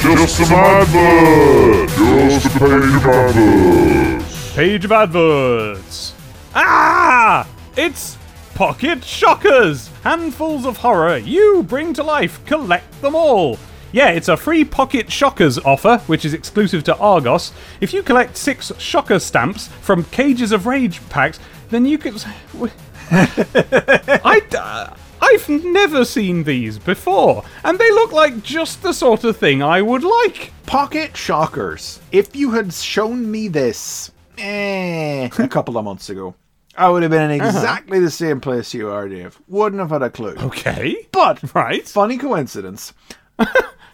Just 0.02 0.38
some 0.38 0.53
advert! 0.53 1.90
Just 1.90 2.45
a 2.45 2.49
page 2.60 2.95
of 2.95 3.06
adverts! 3.06 4.56
Page 4.56 4.86
of 4.86 4.91
adverts. 4.91 6.14
Ah! 6.53 7.48
It's 7.76 8.18
Pocket 8.53 9.03
Shockers! 9.03 9.90
Handfuls 10.03 10.65
of 10.65 10.78
horror 10.78 11.18
you 11.18 11.64
bring 11.64 11.94
to 11.94 12.03
life. 12.03 12.44
Collect 12.45 13.02
them 13.02 13.15
all. 13.15 13.57
Yeah, 13.91 14.10
it's 14.10 14.30
a 14.30 14.38
free 14.38 14.64
Pocket 14.64 15.11
Shockers 15.11 15.57
offer, 15.60 15.98
which 16.07 16.26
is 16.26 16.34
exclusive 16.34 16.84
to 16.86 16.95
Argos. 16.98 17.52
If 17.82 17.94
you 17.94 18.03
collect 18.03 18.38
six 18.38 18.72
Shocker 18.78 19.19
stamps 19.19 19.68
from 19.82 20.03
Cages 20.06 20.52
of 20.52 20.68
Rage 20.68 21.02
packs, 21.10 21.40
then 21.69 21.86
you 21.86 21.98
can. 21.98 22.15
I. 23.11 24.41
Uh, 24.57 24.95
I've 25.30 25.49
never 25.49 26.06
seen 26.06 26.44
these 26.44 26.78
before, 26.80 27.44
and 27.64 27.78
they 27.78 27.91
look 27.91 28.12
like 28.12 28.44
just 28.44 28.82
the 28.82 28.94
sort 28.94 29.24
of 29.24 29.36
thing 29.38 29.62
I 29.62 29.82
would 29.82 30.04
like. 30.04 30.52
Pocket 30.66 31.16
Shockers. 31.18 31.99
If 32.12 32.36
you 32.36 32.52
had 32.52 32.74
shown 32.74 33.30
me 33.30 33.48
this 33.48 34.12
eh, 34.38 35.28
a 35.38 35.48
couple 35.48 35.78
of 35.78 35.86
months 35.86 36.10
ago, 36.10 36.36
I 36.78 36.90
would 36.90 37.02
have 37.04 37.12
been 37.12 37.32
in 37.32 37.41
Uh-huh. 37.41 37.49
exactly 37.58 37.99
the 37.99 38.12
same 38.12 38.40
place 38.40 38.74
you 38.74 38.90
are, 38.90 39.08
Dave. 39.10 39.40
Wouldn't 39.48 39.80
have 39.82 39.90
had 39.90 40.04
a 40.04 40.10
clue. 40.10 40.36
Okay. 40.38 41.08
But 41.12 41.54
Right. 41.56 41.88
funny 41.88 42.18
coincidence. 42.18 42.94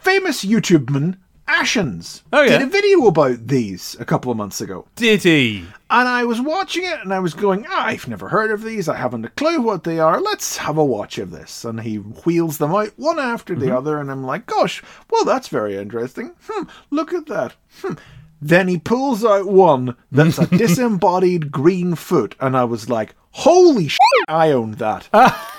famous 0.02 0.44
YouTubeman 0.46 1.18
Ashens 1.48 2.22
Oh, 2.32 2.42
yeah. 2.42 2.58
did 2.58 2.62
a 2.68 2.72
video 2.72 3.06
about 3.08 3.48
these 3.48 3.96
a 4.00 4.06
couple 4.06 4.32
of 4.32 4.38
months 4.38 4.62
ago. 4.62 4.88
Did 4.96 5.24
he? 5.24 5.66
And 5.90 6.08
I 6.08 6.24
was 6.24 6.40
watching 6.42 6.84
it 6.86 7.00
and 7.02 7.14
I 7.14 7.20
was 7.20 7.34
going, 7.34 7.66
ah, 7.70 7.86
I've 7.88 8.08
never 8.08 8.30
heard 8.30 8.50
of 8.52 8.64
these. 8.64 8.88
I 8.88 8.96
haven't 8.96 9.26
a 9.26 9.30
clue 9.30 9.62
what 9.62 9.84
they 9.84 10.00
are. 10.00 10.20
Let's 10.22 10.58
have 10.58 10.78
a 10.78 10.86
watch 10.86 11.18
of 11.18 11.32
this. 11.32 11.66
And 11.66 11.82
he 11.82 11.98
wheels 11.98 12.58
them 12.58 12.74
out 12.74 12.92
one 12.98 13.20
after 13.20 13.56
the 13.56 13.76
other. 13.76 14.00
And 14.00 14.10
I'm 14.10 14.24
like, 14.24 14.46
gosh, 14.46 14.82
well, 15.12 15.26
that's 15.26 15.50
very 15.50 15.76
interesting. 15.76 16.32
Hmm, 16.48 16.64
look 16.90 17.14
at 17.14 17.28
that. 17.28 17.56
Hmm. 17.82 17.94
Then 18.42 18.68
he 18.68 18.78
pulls 18.78 19.24
out 19.24 19.46
one 19.48 19.96
that's 20.12 20.38
a 20.38 20.48
disembodied 20.58 21.52
green 21.52 21.96
foot. 21.96 22.36
And 22.40 22.58
I 22.58 22.64
was 22.64 22.90
like, 22.90 23.16
holy 23.32 23.88
shit, 23.90 24.00
I 24.28 24.52
owned 24.52 24.76
that. 24.76 25.08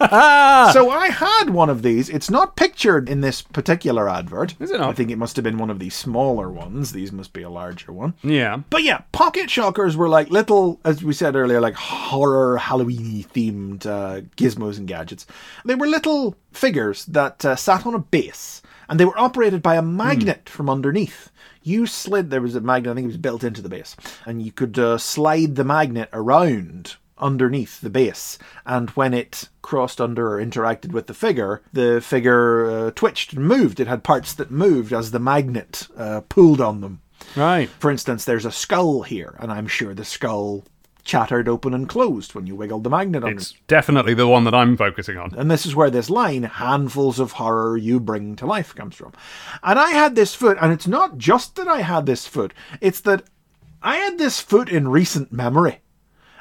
so 0.72 0.90
I 0.90 1.10
had 1.10 1.50
one 1.50 1.68
of 1.68 1.82
these. 1.82 2.08
It's 2.08 2.30
not 2.30 2.56
pictured 2.56 3.08
in 3.08 3.20
this 3.20 3.42
particular 3.42 4.08
advert. 4.08 4.54
Is 4.58 4.70
it 4.70 4.80
not? 4.80 4.88
I 4.88 4.92
think 4.94 5.10
it 5.10 5.18
must 5.18 5.36
have 5.36 5.42
been 5.42 5.58
one 5.58 5.68
of 5.68 5.78
these 5.78 5.94
smaller 5.94 6.48
ones. 6.48 6.92
These 6.92 7.12
must 7.12 7.34
be 7.34 7.42
a 7.42 7.50
larger 7.50 7.92
one. 7.92 8.14
Yeah. 8.22 8.62
But 8.70 8.82
yeah, 8.82 9.02
pocket 9.12 9.50
shockers 9.50 9.98
were 9.98 10.08
like 10.08 10.30
little, 10.30 10.80
as 10.86 11.04
we 11.04 11.12
said 11.12 11.36
earlier, 11.36 11.60
like 11.60 11.74
horror 11.74 12.56
Halloween 12.56 13.24
themed 13.24 13.84
uh, 13.84 14.22
gizmos 14.36 14.78
and 14.78 14.88
gadgets. 14.88 15.26
They 15.66 15.74
were 15.74 15.86
little 15.86 16.34
figures 16.52 17.04
that 17.06 17.44
uh, 17.44 17.56
sat 17.56 17.84
on 17.84 17.94
a 17.94 17.98
base, 17.98 18.62
and 18.88 18.98
they 18.98 19.04
were 19.04 19.18
operated 19.20 19.60
by 19.60 19.76
a 19.76 19.82
magnet 19.82 20.48
from 20.48 20.70
underneath. 20.70 21.30
You 21.62 21.86
slid. 21.86 22.30
There 22.30 22.40
was 22.40 22.56
a 22.56 22.62
magnet. 22.62 22.92
I 22.92 22.94
think 22.94 23.04
it 23.04 23.08
was 23.08 23.16
built 23.18 23.44
into 23.44 23.60
the 23.60 23.68
base, 23.68 23.96
and 24.24 24.40
you 24.40 24.50
could 24.50 24.78
uh, 24.78 24.96
slide 24.96 25.56
the 25.56 25.64
magnet 25.64 26.08
around 26.14 26.96
underneath 27.20 27.80
the 27.80 27.90
base 27.90 28.38
and 28.66 28.90
when 28.90 29.14
it 29.14 29.48
crossed 29.62 30.00
under 30.00 30.34
or 30.34 30.44
interacted 30.44 30.92
with 30.92 31.06
the 31.06 31.14
figure 31.14 31.62
the 31.72 32.00
figure 32.00 32.70
uh, 32.70 32.90
twitched 32.92 33.32
and 33.34 33.44
moved 33.46 33.78
it 33.80 33.86
had 33.86 34.02
parts 34.02 34.32
that 34.34 34.50
moved 34.50 34.92
as 34.92 35.10
the 35.10 35.18
magnet 35.18 35.86
uh, 35.96 36.20
pulled 36.28 36.60
on 36.60 36.80
them 36.80 37.00
Right. 37.36 37.68
for 37.68 37.90
instance, 37.90 38.24
there's 38.24 38.46
a 38.46 38.50
skull 38.50 39.02
here, 39.02 39.36
and 39.38 39.52
I'm 39.52 39.66
sure 39.66 39.92
the 39.94 40.06
skull 40.06 40.64
chattered 41.04 41.48
open 41.48 41.74
and 41.74 41.86
closed 41.88 42.34
when 42.34 42.46
you 42.46 42.56
wiggled 42.56 42.82
the 42.82 42.90
magnet 42.90 43.22
on 43.22 43.32
It's 43.32 43.50
it. 43.52 43.56
definitely 43.68 44.14
the 44.14 44.26
one 44.26 44.44
that 44.44 44.54
I'm 44.54 44.76
focusing 44.76 45.18
on. 45.18 45.34
And 45.36 45.50
this 45.50 45.66
is 45.66 45.76
where 45.76 45.90
this 45.90 46.08
line, 46.08 46.44
handfuls 46.44 47.20
of 47.20 47.32
horror 47.32 47.76
you 47.76 48.00
bring 48.00 48.36
to 48.36 48.46
life, 48.46 48.74
comes 48.74 48.96
from. 48.96 49.12
And 49.62 49.78
I 49.78 49.90
had 49.90 50.14
this 50.14 50.34
foot, 50.34 50.56
and 50.62 50.72
it's 50.72 50.86
not 50.86 51.18
just 51.18 51.56
that 51.56 51.68
I 51.68 51.82
had 51.82 52.06
this 52.06 52.26
foot, 52.26 52.54
it's 52.80 53.00
that 53.02 53.24
I 53.82 53.96
had 53.96 54.16
this 54.18 54.40
foot 54.40 54.70
in 54.70 54.88
recent 54.88 55.30
memory. 55.30 55.80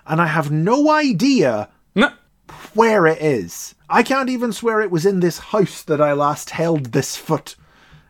And 0.10 0.20
I 0.20 0.26
have 0.26 0.52
no 0.52 0.90
idea 0.92 1.70
No. 1.96 2.12
where 2.74 3.06
it 3.06 3.22
is. 3.22 3.76
I 3.90 4.04
can't 4.04 4.30
even 4.30 4.52
swear 4.52 4.82
it 4.82 4.92
was 4.92 5.06
in 5.06 5.20
this 5.22 5.38
house 5.38 5.84
that 5.84 6.02
I 6.02 6.14
last 6.14 6.50
held 6.50 6.88
this 6.88 7.16
foot. 7.16 7.56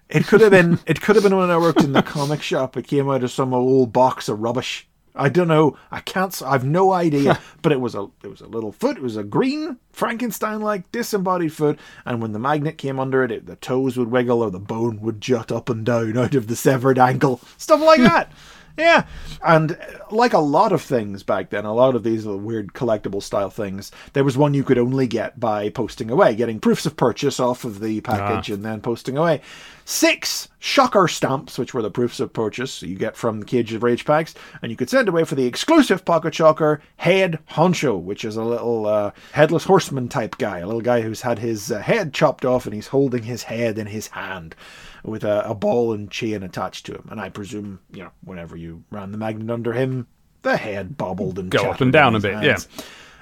It 0.10 0.26
could 0.26 0.42
have 0.42 0.52
been. 0.52 0.80
It 0.88 1.02
could 1.02 1.16
have 1.16 1.24
been 1.24 1.36
when 1.38 1.52
I 1.52 1.58
worked 1.58 1.84
in 1.84 1.94
the 1.94 2.02
comic 2.02 2.42
shop. 2.42 2.76
It 2.76 2.88
came 2.88 3.10
out 3.10 3.24
of 3.24 3.30
some 3.32 3.54
old 3.54 3.94
box 3.94 4.28
of 4.28 4.40
rubbish. 4.40 4.88
I 5.16 5.30
don't 5.30 5.48
know. 5.50 5.78
I 5.92 6.00
can't. 6.00 6.42
I've 6.44 6.64
no 6.66 6.94
idea. 6.94 7.40
but 7.62 7.72
it 7.72 7.80
was 7.80 7.94
a. 7.96 8.08
It 8.24 8.28
was 8.28 8.42
a 8.42 8.48
little 8.48 8.72
foot. 8.72 8.98
It 8.98 9.04
was 9.04 9.18
a 9.18 9.24
green 9.24 9.78
Frankenstein-like 9.92 10.92
disembodied 10.92 11.54
foot. 11.54 11.78
And 12.06 12.22
when 12.22 12.32
the 12.32 12.40
magnet 12.40 12.78
came 12.78 13.00
under 13.00 13.24
it, 13.24 13.32
it, 13.32 13.46
the 13.46 13.56
toes 13.58 13.98
would 13.98 14.10
wiggle 14.10 14.42
or 14.42 14.50
the 14.50 14.60
bone 14.60 15.00
would 15.02 15.22
jut 15.22 15.52
up 15.52 15.70
and 15.70 15.86
down 15.86 16.18
out 16.18 16.34
of 16.36 16.48
the 16.48 16.56
severed 16.56 16.98
ankle. 16.98 17.40
Stuff 17.58 17.82
like 17.82 18.00
that. 18.02 18.32
Yeah, 18.80 19.06
and 19.44 19.74
uh, 19.74 19.78
like 20.10 20.34
a 20.34 20.40
lot 20.40 20.72
of 20.72 20.82
things 20.82 21.22
back 21.22 21.50
then, 21.50 21.66
a 21.66 21.74
lot 21.74 21.96
of 21.96 22.04
these 22.04 22.26
little 22.26 22.40
weird 22.40 22.74
collectible 22.74 23.22
style 23.22 23.50
things, 23.50 23.92
there 24.14 24.24
was 24.24 24.38
one 24.38 24.54
you 24.54 24.64
could 24.64 24.78
only 24.78 25.06
get 25.06 25.40
by 25.40 25.70
posting 25.70 26.10
away, 26.10 26.34
getting 26.36 26.60
proofs 26.60 26.86
of 26.86 26.96
purchase 26.96 27.40
off 27.40 27.66
of 27.66 27.82
the 27.82 28.00
package 28.02 28.50
and 28.50 28.64
then 28.64 28.80
posting 28.80 29.18
away. 29.18 29.42
Six 29.84 30.50
shocker 30.60 31.08
stamps, 31.08 31.58
which 31.58 31.74
were 31.74 31.82
the 31.82 31.92
proofs 31.92 32.20
of 32.20 32.32
purchase 32.32 32.82
you 32.82 32.96
get 32.96 33.18
from 33.18 33.40
the 33.40 33.46
Cage 33.46 33.74
of 33.74 33.84
Rage 33.84 34.06
packs, 34.06 34.34
and 34.62 34.72
you 34.72 34.78
could 34.78 34.90
send 34.90 35.10
away 35.10 35.24
for 35.24 35.36
the 35.36 35.46
exclusive 35.46 36.06
Pocket 36.06 36.34
Shocker 36.34 36.82
Head 36.98 37.40
Honcho, 37.52 38.00
which 38.00 38.24
is 38.24 38.38
a 38.38 38.44
little 38.44 38.86
uh, 38.86 39.12
headless 39.34 39.66
horseman 39.66 40.08
type 40.08 40.38
guy, 40.38 40.60
a 40.60 40.66
little 40.66 40.82
guy 40.82 41.02
who's 41.02 41.22
had 41.22 41.40
his 41.40 41.72
uh, 41.72 41.80
head 41.80 42.14
chopped 42.14 42.46
off 42.46 42.66
and 42.66 42.74
he's 42.74 42.88
holding 42.88 43.24
his 43.24 43.44
head 43.44 43.78
in 43.78 43.88
his 43.88 44.08
hand 44.08 44.56
with 45.04 45.24
a, 45.24 45.48
a 45.50 45.56
ball 45.56 45.94
and 45.94 46.10
chain 46.12 46.44
attached 46.44 46.86
to 46.88 46.94
him. 46.94 47.08
And 47.12 47.20
I 47.20 47.30
presume, 47.30 47.80
you 47.92 48.04
know, 48.04 48.12
whenever 48.24 48.56
you 48.58 48.84
ran 48.92 49.12
the 49.12 49.18
magnet 49.18 49.50
under 49.50 49.74
him, 49.74 50.08
the 50.42 50.58
head 50.58 50.98
bobbled 50.98 51.38
and 51.40 51.50
Go 51.50 51.60
up 51.72 51.82
and 51.82 51.92
down 51.92 52.16
a 52.16 52.20
bit, 52.20 52.34
hands. 52.34 52.68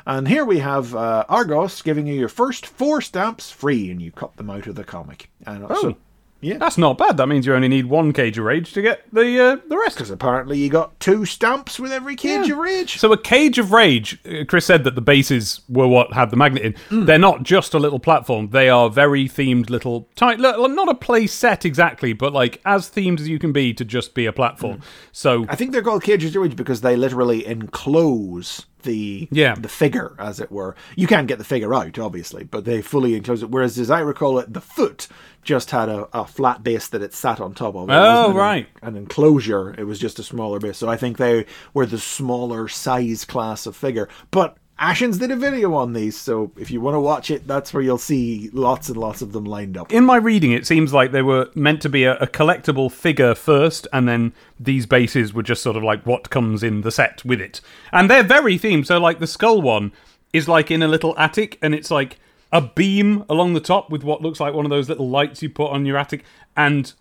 And 0.05 0.27
here 0.27 0.45
we 0.45 0.59
have 0.59 0.95
uh, 0.95 1.25
Argos 1.27 1.81
giving 1.81 2.07
you 2.07 2.13
your 2.13 2.29
first 2.29 2.65
four 2.65 3.01
stamps 3.01 3.51
free, 3.51 3.91
and 3.91 4.01
you 4.01 4.11
cut 4.11 4.37
them 4.37 4.49
out 4.49 4.65
of 4.67 4.75
the 4.75 4.85
comic. 4.85 5.29
And 5.45 5.65
so, 5.81 5.97
Yeah. 6.39 6.57
That's 6.57 6.77
not 6.77 6.97
bad. 6.97 7.17
That 7.17 7.27
means 7.27 7.45
you 7.47 7.53
only 7.55 7.67
need 7.67 7.85
one 7.87 8.13
cage 8.13 8.37
of 8.37 8.45
rage 8.45 8.71
to 8.73 8.81
get 8.81 9.01
the 9.11 9.39
uh, 9.43 9.57
the 9.67 9.77
rest. 9.77 9.97
Because 9.97 10.11
apparently 10.11 10.59
you 10.59 10.69
got 10.69 10.99
two 10.99 11.25
stamps 11.25 11.79
with 11.79 11.91
every 11.91 12.15
cage 12.15 12.47
Yeah. 12.47 12.53
of 12.53 12.59
rage. 12.59 12.97
So 12.99 13.11
a 13.11 13.17
cage 13.17 13.57
of 13.57 13.71
rage. 13.71 14.19
uh, 14.25 14.43
Chris 14.47 14.65
said 14.65 14.83
that 14.83 14.93
the 14.95 15.01
bases 15.01 15.61
were 15.67 15.87
what 15.87 16.13
had 16.13 16.29
the 16.29 16.37
magnet 16.37 16.63
in. 16.63 16.73
Hmm. 16.89 17.05
They're 17.05 17.17
not 17.17 17.43
just 17.43 17.73
a 17.73 17.79
little 17.79 17.99
platform. 17.99 18.49
They 18.51 18.69
are 18.69 18.89
very 18.89 19.27
themed 19.27 19.69
little, 19.71 20.07
tight, 20.15 20.39
not 20.39 20.89
a 20.89 20.93
play 20.95 21.25
set 21.27 21.65
exactly, 21.65 22.13
but 22.13 22.33
like 22.33 22.61
as 22.65 22.89
themed 22.89 23.19
as 23.19 23.27
you 23.27 23.39
can 23.39 23.51
be 23.51 23.73
to 23.73 23.83
just 23.83 24.13
be 24.13 24.25
a 24.27 24.33
platform. 24.33 24.81
So 25.11 25.43
Hmm. 25.43 25.49
I 25.49 25.55
think 25.55 25.71
they're 25.71 25.81
called 25.81 26.03
cages 26.03 26.35
of 26.35 26.41
rage 26.43 26.55
because 26.55 26.81
they 26.81 26.95
literally 26.95 27.45
enclose 27.47 28.65
the 28.83 29.27
Yeah. 29.31 29.55
the 29.55 29.67
figure, 29.69 30.15
as 30.19 30.39
it 30.39 30.51
were. 30.51 30.75
You 30.95 31.07
can't 31.07 31.27
get 31.27 31.37
the 31.37 31.43
figure 31.43 31.73
out, 31.73 31.97
obviously, 31.99 32.43
but 32.43 32.65
they 32.65 32.81
fully 32.81 33.15
enclose 33.15 33.43
it. 33.43 33.49
Whereas, 33.49 33.77
as 33.79 33.89
I 33.91 33.99
recall 33.99 34.39
it, 34.39 34.53
the 34.53 34.61
foot 34.61 35.07
just 35.43 35.71
had 35.71 35.87
a, 35.89 36.07
a 36.13 36.25
flat 36.25 36.61
base 36.63 36.87
that 36.89 37.01
it 37.01 37.13
sat 37.13 37.39
on 37.39 37.53
top 37.53 37.75
of. 37.75 37.89
It 37.89 37.93
Oh, 37.93 38.01
wasn't 38.03 38.29
an- 38.31 38.35
right. 38.35 38.67
An 38.81 38.95
enclosure. 38.97 39.73
It 39.77 39.85
was 39.85 39.97
just 39.99 40.19
a 40.19 40.23
smaller 40.23 40.59
base. 40.59 40.77
So 40.77 40.89
I 40.89 40.97
think 40.97 41.17
they 41.17 41.45
were 41.73 41.85
the 41.85 41.97
smaller 41.97 42.67
size 42.67 43.23
class 43.25 43.65
of 43.65 43.75
figure. 43.75 44.09
But 44.31 44.57
Ashens 44.79 45.19
did 45.19 45.31
a 45.31 45.35
video 45.35 45.73
on 45.73 45.93
these, 45.93 46.15
so 46.15 46.51
if 46.55 46.69
you 46.69 46.79
want 46.79 46.93
to 46.93 46.99
watch 46.99 47.31
it, 47.31 47.47
that's 47.47 47.73
where 47.73 47.81
you'll 47.81 47.97
see 47.97 48.51
lots 48.53 48.89
and 48.89 48.97
lots 48.97 49.23
of 49.23 49.31
them 49.31 49.43
lined 49.43 49.75
up. 49.75 49.91
in 49.91 50.05
my 50.05 50.17
reading, 50.17 50.51
it 50.51 50.67
seems 50.67 50.93
like 50.93 51.11
they 51.11 51.23
were 51.23 51.49
meant 51.55 51.81
to 51.81 51.89
be 51.89 52.03
a, 52.03 52.15
a 52.17 52.27
collectible 52.27 52.91
figure 52.91 53.33
first, 53.33 53.87
and 53.91 54.07
then 54.07 54.33
these 54.59 54.85
bases 54.85 55.33
were 55.33 55.41
just 55.41 55.63
sort 55.63 55.75
of 55.75 55.83
like 55.83 56.05
what 56.05 56.29
comes 56.29 56.61
in 56.61 56.81
the 56.81 56.91
set 56.91 57.25
with 57.25 57.41
it. 57.41 57.59
And 57.91 58.07
they're 58.07 58.21
very 58.21 58.59
themed. 58.59 58.85
So, 58.85 58.99
like 58.99 59.17
the 59.17 59.25
skull 59.25 59.63
one 59.63 59.93
is 60.31 60.47
like 60.47 60.69
in 60.69 60.83
a 60.83 60.87
little 60.87 61.17
attic, 61.17 61.57
and 61.63 61.73
it's 61.73 61.89
like 61.89 62.19
a 62.51 62.61
beam 62.61 63.25
along 63.29 63.55
the 63.55 63.59
top 63.59 63.89
with 63.89 64.03
what 64.03 64.21
looks 64.21 64.39
like 64.39 64.53
one 64.53 64.65
of 64.65 64.69
those 64.69 64.89
little 64.89 65.09
lights 65.09 65.41
you 65.41 65.49
put 65.49 65.71
on 65.71 65.87
your 65.87 65.97
attic, 65.97 66.23
and 66.55 66.93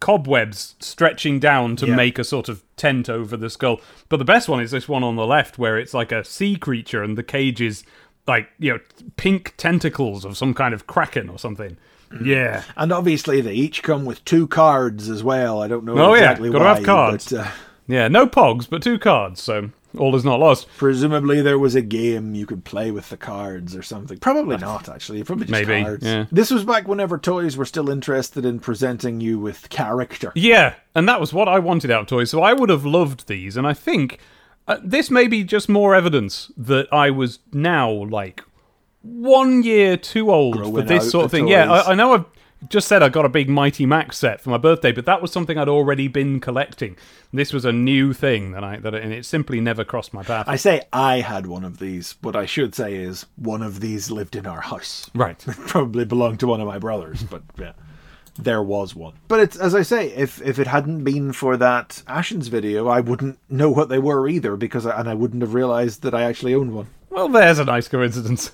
cobwebs 0.00 0.74
stretching 0.80 1.38
down 1.38 1.76
to 1.76 1.86
make 1.86 2.18
a 2.18 2.24
sort 2.24 2.48
of 2.48 2.62
tent 2.76 3.08
over 3.08 3.36
the 3.36 3.50
skull. 3.50 3.80
But 4.08 4.16
the 4.16 4.24
best 4.24 4.48
one 4.48 4.60
is 4.60 4.70
this 4.70 4.88
one 4.88 5.04
on 5.04 5.16
the 5.16 5.26
left, 5.26 5.58
where 5.58 5.78
it's 5.78 5.94
like 5.94 6.10
a 6.12 6.24
sea 6.24 6.56
creature, 6.56 7.02
and 7.02 7.16
the 7.16 7.22
cage 7.22 7.60
is 7.60 7.84
like 8.26 8.48
you 8.58 8.72
know 8.72 8.80
pink 9.16 9.54
tentacles 9.56 10.24
of 10.24 10.36
some 10.36 10.54
kind 10.54 10.74
of 10.74 10.86
kraken 10.86 11.28
or 11.28 11.38
something. 11.38 11.76
Yeah. 12.24 12.64
And 12.76 12.92
obviously, 12.92 13.40
they 13.40 13.52
each 13.54 13.82
come 13.84 14.04
with 14.04 14.24
two 14.24 14.48
cards 14.48 15.08
as 15.08 15.22
well. 15.22 15.62
I 15.62 15.68
don't 15.68 15.84
know 15.84 15.96
Oh, 15.96 16.14
yeah, 16.14 16.34
gotta 16.34 16.50
why, 16.50 16.74
have 16.74 16.82
cards. 16.84 17.30
but 17.30 17.46
uh, 17.46 17.50
Yeah, 17.86 18.08
no 18.08 18.26
pogs, 18.26 18.68
but 18.68 18.82
two 18.82 18.98
cards, 18.98 19.40
so 19.40 19.70
all 19.98 20.14
is 20.14 20.24
not 20.24 20.40
lost. 20.40 20.68
presumably 20.76 21.42
there 21.42 21.58
was 21.58 21.74
a 21.74 21.82
game 21.82 22.34
you 22.34 22.46
could 22.46 22.64
play 22.64 22.90
with 22.90 23.08
the 23.08 23.16
cards 23.16 23.74
or 23.74 23.82
something. 23.82 24.18
Probably 24.18 24.56
not, 24.56 24.88
actually. 24.88 25.22
Probably 25.24 25.46
just 25.46 25.66
Maybe, 25.66 25.84
cards. 25.84 26.04
yeah. 26.04 26.26
This 26.30 26.50
was 26.50 26.64
back 26.64 26.86
whenever 26.86 27.18
toys 27.18 27.56
were 27.56 27.64
still 27.64 27.90
interested 27.90 28.44
in 28.44 28.60
presenting 28.60 29.20
you 29.20 29.38
with 29.38 29.68
character. 29.68 30.32
Yeah, 30.34 30.74
and 30.94 31.08
that 31.08 31.20
was 31.20 31.32
what 31.32 31.48
I 31.48 31.58
wanted 31.58 31.90
out 31.90 32.02
of 32.02 32.06
toys, 32.06 32.30
so 32.30 32.42
I 32.42 32.52
would 32.52 32.68
have 32.68 32.84
loved 32.84 33.26
these, 33.28 33.56
and 33.56 33.66
I 33.66 33.74
think 33.74 34.18
uh, 34.68 34.78
this 34.82 35.10
may 35.10 35.26
be 35.26 35.42
just 35.44 35.68
more 35.68 35.94
evidence 35.94 36.52
that 36.56 36.86
I 36.92 37.10
was 37.10 37.40
now 37.52 37.90
like 37.90 38.42
one 39.02 39.62
year 39.62 39.96
too 39.96 40.30
old 40.30 40.56
for 40.62 40.82
this 40.82 41.10
sort 41.10 41.24
of 41.24 41.30
thing. 41.30 41.48
Yeah. 41.48 41.70
I, 41.72 41.92
I 41.92 41.94
know 41.94 42.14
I've 42.14 42.24
just 42.68 42.88
said 42.88 43.02
I 43.02 43.08
got 43.08 43.24
a 43.24 43.28
big 43.28 43.48
Mighty 43.48 43.86
Max 43.86 44.18
set 44.18 44.40
for 44.40 44.50
my 44.50 44.58
birthday, 44.58 44.92
but 44.92 45.06
that 45.06 45.22
was 45.22 45.32
something 45.32 45.56
I'd 45.56 45.68
already 45.68 46.08
been 46.08 46.40
collecting. 46.40 46.96
This 47.32 47.52
was 47.52 47.64
a 47.64 47.72
new 47.72 48.12
thing 48.12 48.52
that 48.52 48.62
I 48.62 48.76
that 48.76 48.94
and 48.94 49.12
it 49.12 49.24
simply 49.24 49.60
never 49.60 49.84
crossed 49.84 50.12
my 50.12 50.22
path. 50.22 50.48
I 50.48 50.56
say 50.56 50.82
I 50.92 51.20
had 51.20 51.46
one 51.46 51.64
of 51.64 51.78
these. 51.78 52.16
What 52.20 52.36
I 52.36 52.46
should 52.46 52.74
say 52.74 52.94
is 52.96 53.26
one 53.36 53.62
of 53.62 53.80
these 53.80 54.10
lived 54.10 54.36
in 54.36 54.46
our 54.46 54.60
house. 54.60 55.10
right. 55.14 55.38
Probably 55.66 56.04
belonged 56.04 56.40
to 56.40 56.46
one 56.46 56.60
of 56.60 56.66
my 56.66 56.78
brothers, 56.78 57.22
but 57.22 57.42
yeah. 57.58 57.72
There 58.38 58.62
was 58.62 58.94
one. 58.94 59.14
But 59.28 59.40
it's 59.40 59.56
as 59.56 59.74
I 59.74 59.82
say, 59.82 60.08
if 60.12 60.40
if 60.42 60.58
it 60.58 60.66
hadn't 60.66 61.04
been 61.04 61.32
for 61.32 61.56
that 61.56 62.02
Ashens 62.06 62.48
video, 62.48 62.88
I 62.88 63.00
wouldn't 63.00 63.38
know 63.50 63.70
what 63.70 63.88
they 63.88 63.98
were 63.98 64.28
either 64.28 64.56
because 64.56 64.86
I, 64.86 64.98
and 64.98 65.08
I 65.10 65.14
wouldn't 65.14 65.42
have 65.42 65.52
realized 65.52 66.02
that 66.02 66.14
I 66.14 66.22
actually 66.22 66.54
owned 66.54 66.72
one. 66.74 66.86
Well, 67.10 67.28
there's 67.28 67.58
a 67.58 67.64
nice 67.64 67.88
coincidence. 67.88 68.52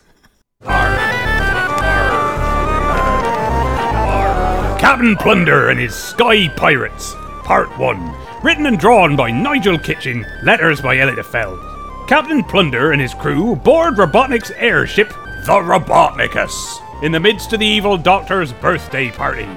Captain 4.78 5.16
Plunder 5.16 5.70
and 5.70 5.81
his 5.81 5.94
Sky 5.94 6.48
Pirates, 6.48 7.15
Part 7.44 7.77
1. 7.78 8.15
Written 8.43 8.66
and 8.66 8.78
drawn 8.78 9.16
by 9.16 9.31
Nigel 9.31 9.78
Kitching, 9.78 10.24
letters 10.43 10.82
by 10.82 10.97
Elitta 10.97 11.24
Fell. 11.24 11.59
Captain 12.07 12.44
Plunder 12.44 12.93
and 12.93 13.01
his 13.01 13.15
crew 13.15 13.57
board 13.57 13.94
Robotnik's 13.94 14.51
airship, 14.53 15.09
the 15.47 15.61
Robotnicus, 15.61 17.03
in 17.03 17.11
the 17.11 17.19
midst 17.19 17.55
of 17.55 17.61
the 17.61 17.66
evil 17.66 17.97
Doctor's 17.97 18.53
birthday 18.53 19.11
party. 19.11 19.48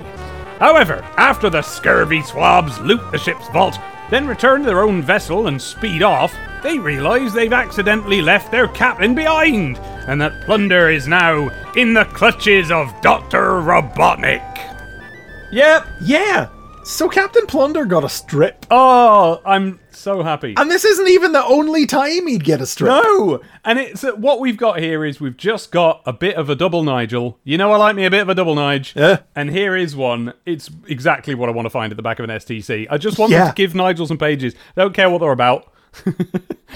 However, 0.57 1.05
after 1.17 1.49
the 1.49 1.61
scurvy 1.61 2.21
swabs 2.23 2.79
loot 2.79 3.01
the 3.11 3.17
ship's 3.17 3.49
vault, 3.49 3.77
then 4.09 4.25
return 4.25 4.61
to 4.61 4.67
their 4.67 4.83
own 4.83 5.01
vessel 5.01 5.47
and 5.47 5.61
speed 5.61 6.01
off, 6.01 6.33
they 6.63 6.79
realise 6.79 7.33
they've 7.33 7.53
accidentally 7.53 8.21
left 8.21 8.51
their 8.51 8.69
captain 8.69 9.15
behind, 9.15 9.77
and 10.07 10.19
that 10.21 10.41
Plunder 10.45 10.89
is 10.89 11.07
now 11.07 11.49
in 11.75 11.93
the 11.93 12.05
clutches 12.05 12.71
of 12.71 12.99
Dr. 13.01 13.61
Robotnik. 13.61 14.68
Yep. 15.51 15.87
Yeah. 16.01 16.49
So 16.83 17.07
Captain 17.09 17.45
Plunder 17.45 17.85
got 17.85 18.03
a 18.03 18.09
strip. 18.09 18.65
Oh, 18.71 19.41
I'm 19.45 19.79
so 19.91 20.23
happy. 20.23 20.55
And 20.57 20.71
this 20.71 20.85
isn't 20.85 21.07
even 21.09 21.33
the 21.33 21.43
only 21.43 21.85
time 21.85 22.25
he'd 22.27 22.43
get 22.43 22.61
a 22.61 22.65
strip. 22.65 22.89
No, 22.89 23.41
and 23.65 23.77
it's 23.77 24.03
uh, 24.03 24.13
what 24.13 24.39
we've 24.39 24.57
got 24.57 24.79
here 24.79 25.03
is 25.05 25.19
we've 25.19 25.37
just 25.37 25.71
got 25.71 26.01
a 26.05 26.13
bit 26.13 26.35
of 26.35 26.49
a 26.49 26.55
double 26.55 26.83
Nigel. 26.83 27.37
You 27.43 27.57
know, 27.57 27.71
I 27.71 27.77
like 27.77 27.95
me 27.95 28.05
a 28.05 28.09
bit 28.09 28.21
of 28.21 28.29
a 28.29 28.33
double 28.35 28.55
Nigel. 28.55 28.99
Yeah. 29.01 29.19
And 29.35 29.49
here 29.51 29.75
is 29.75 29.95
one. 29.95 30.33
It's 30.45 30.69
exactly 30.87 31.35
what 31.35 31.49
I 31.49 31.51
want 31.51 31.65
to 31.67 31.69
find 31.69 31.91
at 31.91 31.97
the 31.97 32.01
back 32.03 32.17
of 32.19 32.23
an 32.29 32.31
STC. 32.31 32.87
I 32.89 32.97
just 32.97 33.19
want 33.19 33.31
them 33.31 33.41
Yeah. 33.41 33.49
to 33.49 33.55
give 33.55 33.75
Nigel 33.75 34.07
some 34.07 34.17
pages. 34.17 34.55
Don't 34.75 34.93
care 34.93 35.09
what 35.09 35.19
they're 35.19 35.31
about. 35.31 35.71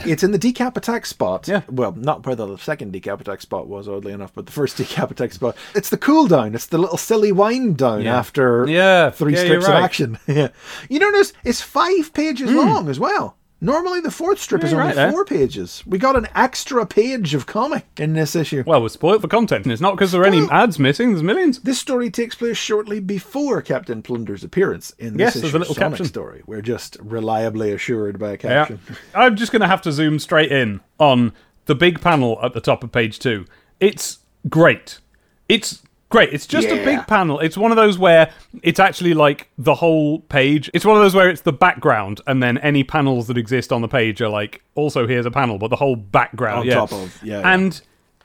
It's 0.06 0.23
in 0.23 0.31
the 0.31 0.40
Decap 0.40 0.76
Attack 0.76 1.06
spot. 1.06 1.48
Yeah. 1.48 1.61
Well, 1.69 1.94
not 1.94 2.26
where 2.26 2.35
the 2.35 2.57
second 2.57 2.94
Decap 2.94 3.22
Attack 3.22 3.41
spot 3.41 3.68
was, 3.68 3.88
oddly 3.88 4.11
enough, 4.11 4.34
but 4.34 4.45
the 4.48 4.52
first 4.52 4.77
Decap 4.80 5.11
Attack 5.11 5.31
spot. 5.34 5.56
It's 5.76 5.90
the 5.90 5.98
cooldown. 5.98 6.56
It's 6.56 6.65
the 6.65 6.77
little 6.77 6.98
silly 6.98 7.31
wind 7.31 7.77
down 7.77 8.02
Yeah. 8.02 8.18
after 8.18 8.65
Yeah. 8.68 9.11
three 9.11 9.34
Yeah, 9.34 9.40
strips 9.44 9.65
of 9.65 9.72
right. 9.72 9.80
Hmm. 9.80 9.85
action. 9.85 10.19
yeah. 10.27 10.48
You 10.90 10.99
notice 10.99 11.31
it's 11.44 11.61
five 11.61 12.14
pages 12.14 12.52
long 12.52 12.90
as 12.90 12.99
well. 12.99 13.38
Normally 13.64 14.02
the 14.02 14.11
fourth 14.11 14.40
strip 14.40 14.61
Yeah, 14.61 14.68
is 14.68 14.73
only 14.73 14.94
right 14.94 15.10
four 15.11 15.23
pages. 15.23 15.84
We 15.88 15.98
got 15.98 16.18
an 16.18 16.27
extra 16.35 16.85
page 16.85 17.34
of 17.34 17.45
comic 17.45 17.85
in 17.98 18.11
this 18.11 18.35
issue. 18.35 18.61
Well, 18.68 18.81
we're 18.81 18.90
spoiled 18.90 19.22
for 19.22 19.30
content, 19.30 19.64
and 19.64 19.72
it's 19.72 19.81
not 19.81 19.95
because 19.95 20.11
there 20.11 20.22
are 20.22 20.26
any 20.26 20.45
ads 20.52 20.77
missing. 20.80 21.11
There's 21.11 21.23
millions. 21.23 21.60
This 21.60 21.80
story 21.80 22.11
takes 22.11 22.35
place 22.35 22.57
shortly 22.57 22.99
before 22.99 23.61
Captain 23.61 24.02
Plunder's 24.03 24.44
appearance 24.44 24.91
in 24.99 25.15
this 25.15 25.38
issue. 25.38 25.40
Yes, 25.40 25.41
there's 25.41 25.53
a 25.53 25.60
little 25.60 25.76
Sonic 25.76 25.91
caption. 25.91 26.06
story. 26.07 26.44
We're 26.45 26.61
just 26.61 26.98
reliably 27.02 27.72
assured 27.72 28.19
by 28.19 28.31
a 28.31 28.34
Yeah. 28.34 28.38
caption. 28.65 28.80
I'm 29.15 29.38
just 29.38 29.53
going 29.53 29.61
to 29.61 29.68
have 29.68 29.81
to 29.84 29.94
zoom 29.94 30.19
straight 30.19 30.52
in 30.52 30.81
on 30.99 31.31
the 31.65 31.73
big 31.76 32.02
panel 32.02 32.40
at 32.44 32.52
the 32.52 32.60
top 32.61 32.84
of 32.84 32.91
page 32.91 33.18
two. 33.18 33.45
It's 33.80 34.19
great. 34.49 34.99
It's 35.48 35.81
great. 36.14 36.31
It's 36.31 36.48
just 36.48 36.68
a 36.69 36.76
big 36.85 37.06
panel. 37.07 37.40
It's 37.40 37.57
one 37.57 37.72
of 37.72 37.76
those 37.76 37.98
where 37.98 38.31
it's 38.61 38.80
actually 38.80 39.14
like 39.14 39.49
the 39.57 39.73
whole 39.76 40.19
page. 40.19 40.69
It's 40.73 40.85
one 40.85 40.95
of 40.95 41.02
those 41.03 41.14
where 41.15 41.27
it's 41.30 41.41
the 41.41 41.52
background, 41.52 42.22
and 42.27 42.41
then 42.41 42.57
any 42.60 42.84
panels 42.84 43.27
that 43.27 43.38
exist 43.38 43.72
on 43.73 43.81
the 43.81 43.88
page 43.88 44.22
are 44.22 44.30
like, 44.30 44.64
also 44.76 45.07
here's 45.07 45.26
a 45.26 45.31
panel, 45.31 45.57
but 45.57 45.69
the 45.69 45.76
whole 45.76 45.95
background. 45.98 46.60
On 46.61 46.65
yeah. 46.68 46.76
top 46.76 46.91
of- 46.94 47.19
yeah, 47.23 47.40
yeah. 47.41 47.53
And 47.53 47.81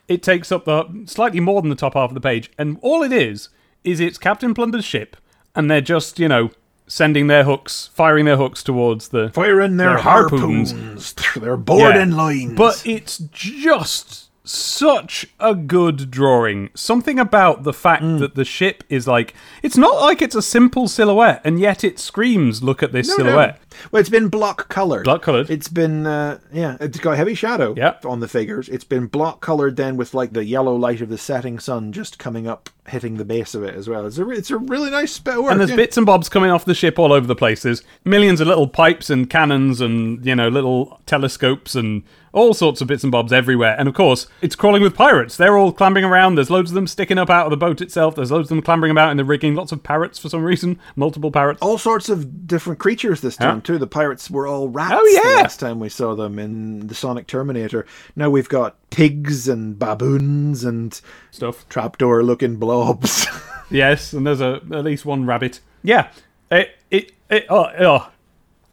it 0.07 0.23
takes 0.23 0.53
up 0.53 0.65
the 0.67 0.85
slightly 1.07 1.41
more 1.41 1.61
than 1.63 1.71
the 1.71 1.77
top 1.77 1.95
half 1.95 2.11
of 2.11 2.15
the 2.15 2.21
page. 2.21 2.51
And 2.59 2.79
all 2.83 3.03
it 3.03 3.13
is, 3.13 3.49
is 3.85 4.01
it's 4.01 4.19
Captain 4.19 4.55
Plunder's 4.55 4.85
ship, 4.85 5.17
and 5.55 5.71
they're 5.71 5.81
just, 5.81 6.19
you 6.19 6.29
know, 6.29 6.51
sending 6.87 7.27
their 7.27 7.45
hooks, 7.45 7.91
firing 7.95 8.25
their 8.25 8.37
hooks 8.39 8.63
towards 8.63 9.09
the 9.09 9.29
Firing 9.31 9.77
their, 9.77 9.91
Their 9.91 9.99
harpoons. 9.99 10.73
harpoons. 10.73 11.15
They're 11.37 11.57
boarding 11.57 12.11
Yeah. 12.11 12.17
lines. 12.17 12.55
But 12.55 12.83
it's 12.87 13.19
just 13.19 14.28
such 14.49 15.27
a 15.39 15.55
good 15.55 16.11
drawing. 16.11 16.71
Something 16.75 17.19
about 17.19 17.63
the 17.65 17.73
fact 17.73 18.03
Mm. 18.03 18.19
that 18.21 18.35
the 18.35 18.45
ship 18.45 18.85
is 18.89 19.07
like 19.07 19.35
it's 19.63 19.77
not 19.77 20.01
like 20.01 20.23
it's 20.23 20.35
a 20.35 20.43
simple 20.43 20.89
silhouette, 20.89 21.41
and 21.45 21.59
yet 21.61 21.85
it 21.85 21.99
screams, 21.99 22.63
"Look 22.63 22.83
at 22.83 22.93
this 22.93 23.09
No, 23.09 23.17
no. 23.17 23.25
silhouette." 23.25 23.61
Well, 23.93 24.01
it's 24.01 24.09
been 24.09 24.29
block 24.29 24.69
colored. 24.69 25.05
Block 25.05 25.23
coloured. 25.23 25.51
It's 25.51 25.69
been 25.69 26.07
uh, 26.07 26.39
yeah. 26.53 26.77
It's 26.81 26.99
got 26.99 27.17
heavy 27.17 27.35
shadow. 27.35 27.75
Yeah. 27.77 27.95
On 28.05 28.21
the 28.21 28.29
figures, 28.29 28.69
it's 28.69 28.85
been 28.85 29.07
block 29.07 29.41
colored 29.41 29.77
then 29.77 29.97
with 29.97 30.15
like 30.15 30.33
the 30.33 30.45
yellow 30.45 30.75
light 30.75 31.01
of 31.01 31.09
the 31.11 31.19
setting 31.19 31.59
sun 31.59 31.93
just 31.93 32.19
coming 32.19 32.49
up, 32.49 32.71
hitting 32.89 33.17
the 33.19 33.25
base 33.25 33.55
of 33.55 33.63
it 33.63 33.75
as 33.75 33.89
well. 33.89 34.07
It's 34.07 34.19
a 34.19 34.29
it's 34.31 34.51
a 34.51 34.57
really 34.59 34.91
nice 34.91 35.19
bit 35.19 35.37
of 35.37 35.43
work. 35.45 35.53
And 35.53 35.61
there's 35.61 35.71
yeah. 35.71 35.77
bits 35.77 35.97
and 35.97 36.07
bobs 36.07 36.29
coming 36.29 36.51
off 36.51 36.65
the 36.65 36.75
ship 36.75 36.99
all 36.99 37.13
over 37.13 37.27
the 37.27 37.37
place. 37.37 37.63
There's 37.63 37.83
millions 38.05 38.41
of 38.41 38.47
little 38.49 38.67
pipes 38.69 39.11
and 39.11 39.29
cannons 39.29 39.81
and, 39.81 40.25
you 40.25 40.35
know, 40.35 40.49
little 40.49 41.01
telescopes 41.07 41.75
and 41.75 42.03
all 42.33 42.55
sorts 42.55 42.81
of 42.81 42.89
bits 42.89 43.03
and 43.03 43.13
bobs 43.13 43.33
everywhere. 43.33 43.75
And 43.79 43.89
of 43.89 43.95
course, 43.95 44.27
it's 44.43 44.55
crawling 44.57 44.83
with 44.83 44.95
pirates. 44.95 45.37
They're 45.37 45.57
all 45.57 45.73
clambering 45.73 46.05
around. 46.05 46.35
There's 46.35 46.51
loads 46.51 46.71
of 46.71 46.75
them 46.75 46.87
sticking 46.87 47.19
up 47.19 47.31
out 47.31 47.47
of 47.47 47.51
the 47.51 47.57
boat 47.57 47.81
itself. 47.81 48.15
There's 48.15 48.31
loads 48.31 48.47
of 48.47 48.51
them 48.51 48.63
clambering 48.63 48.91
about 48.91 49.11
in 49.11 49.17
the 49.17 49.25
rigging. 49.25 49.55
Lots 49.55 49.73
of 49.73 49.83
parrots 49.83 50.19
for 50.19 50.29
some 50.29 50.43
reason. 50.45 50.79
Multiple 50.97 51.31
parrots. 51.31 51.61
all 51.63 51.79
sorts 51.79 52.09
of 52.09 52.47
different 52.47 52.79
creatures 52.79 53.21
this 53.21 53.37
time 53.37 53.57
Yeah. 53.57 53.63
too. 53.63 53.79
The 53.79 53.87
pirates 53.87 54.31
were 54.31 54.47
all 54.47 54.69
rats. 54.69 54.95
Oh, 54.97 55.07
yeah. 55.07 55.37
The 55.37 55.43
last 55.43 55.61
time 55.61 55.81
we 55.81 55.89
saw 55.89 56.15
them 56.15 56.39
in 56.39 56.87
the 56.87 56.95
Sonic 56.95 57.27
Terminator. 57.27 57.87
Now 58.17 58.31
we've 58.31 58.49
got 58.49 58.77
pigs 58.91 59.49
and 59.49 59.79
baboons 59.79 60.65
and 60.65 61.01
Stuff. 61.31 61.69
trapdoor 61.69 62.23
looking 62.23 62.57
blobs. 62.57 63.27
Yes, 63.71 64.15
and 64.15 64.27
there's 64.27 64.41
a 64.41 64.63
at 64.73 64.83
least 64.85 65.05
one 65.05 65.27
rabbit. 65.27 65.61
Yeah. 65.83 66.09
It, 66.51 66.71
it, 66.91 67.13
it, 67.29 67.45
oh, 67.51 67.67
oh, 67.79 68.09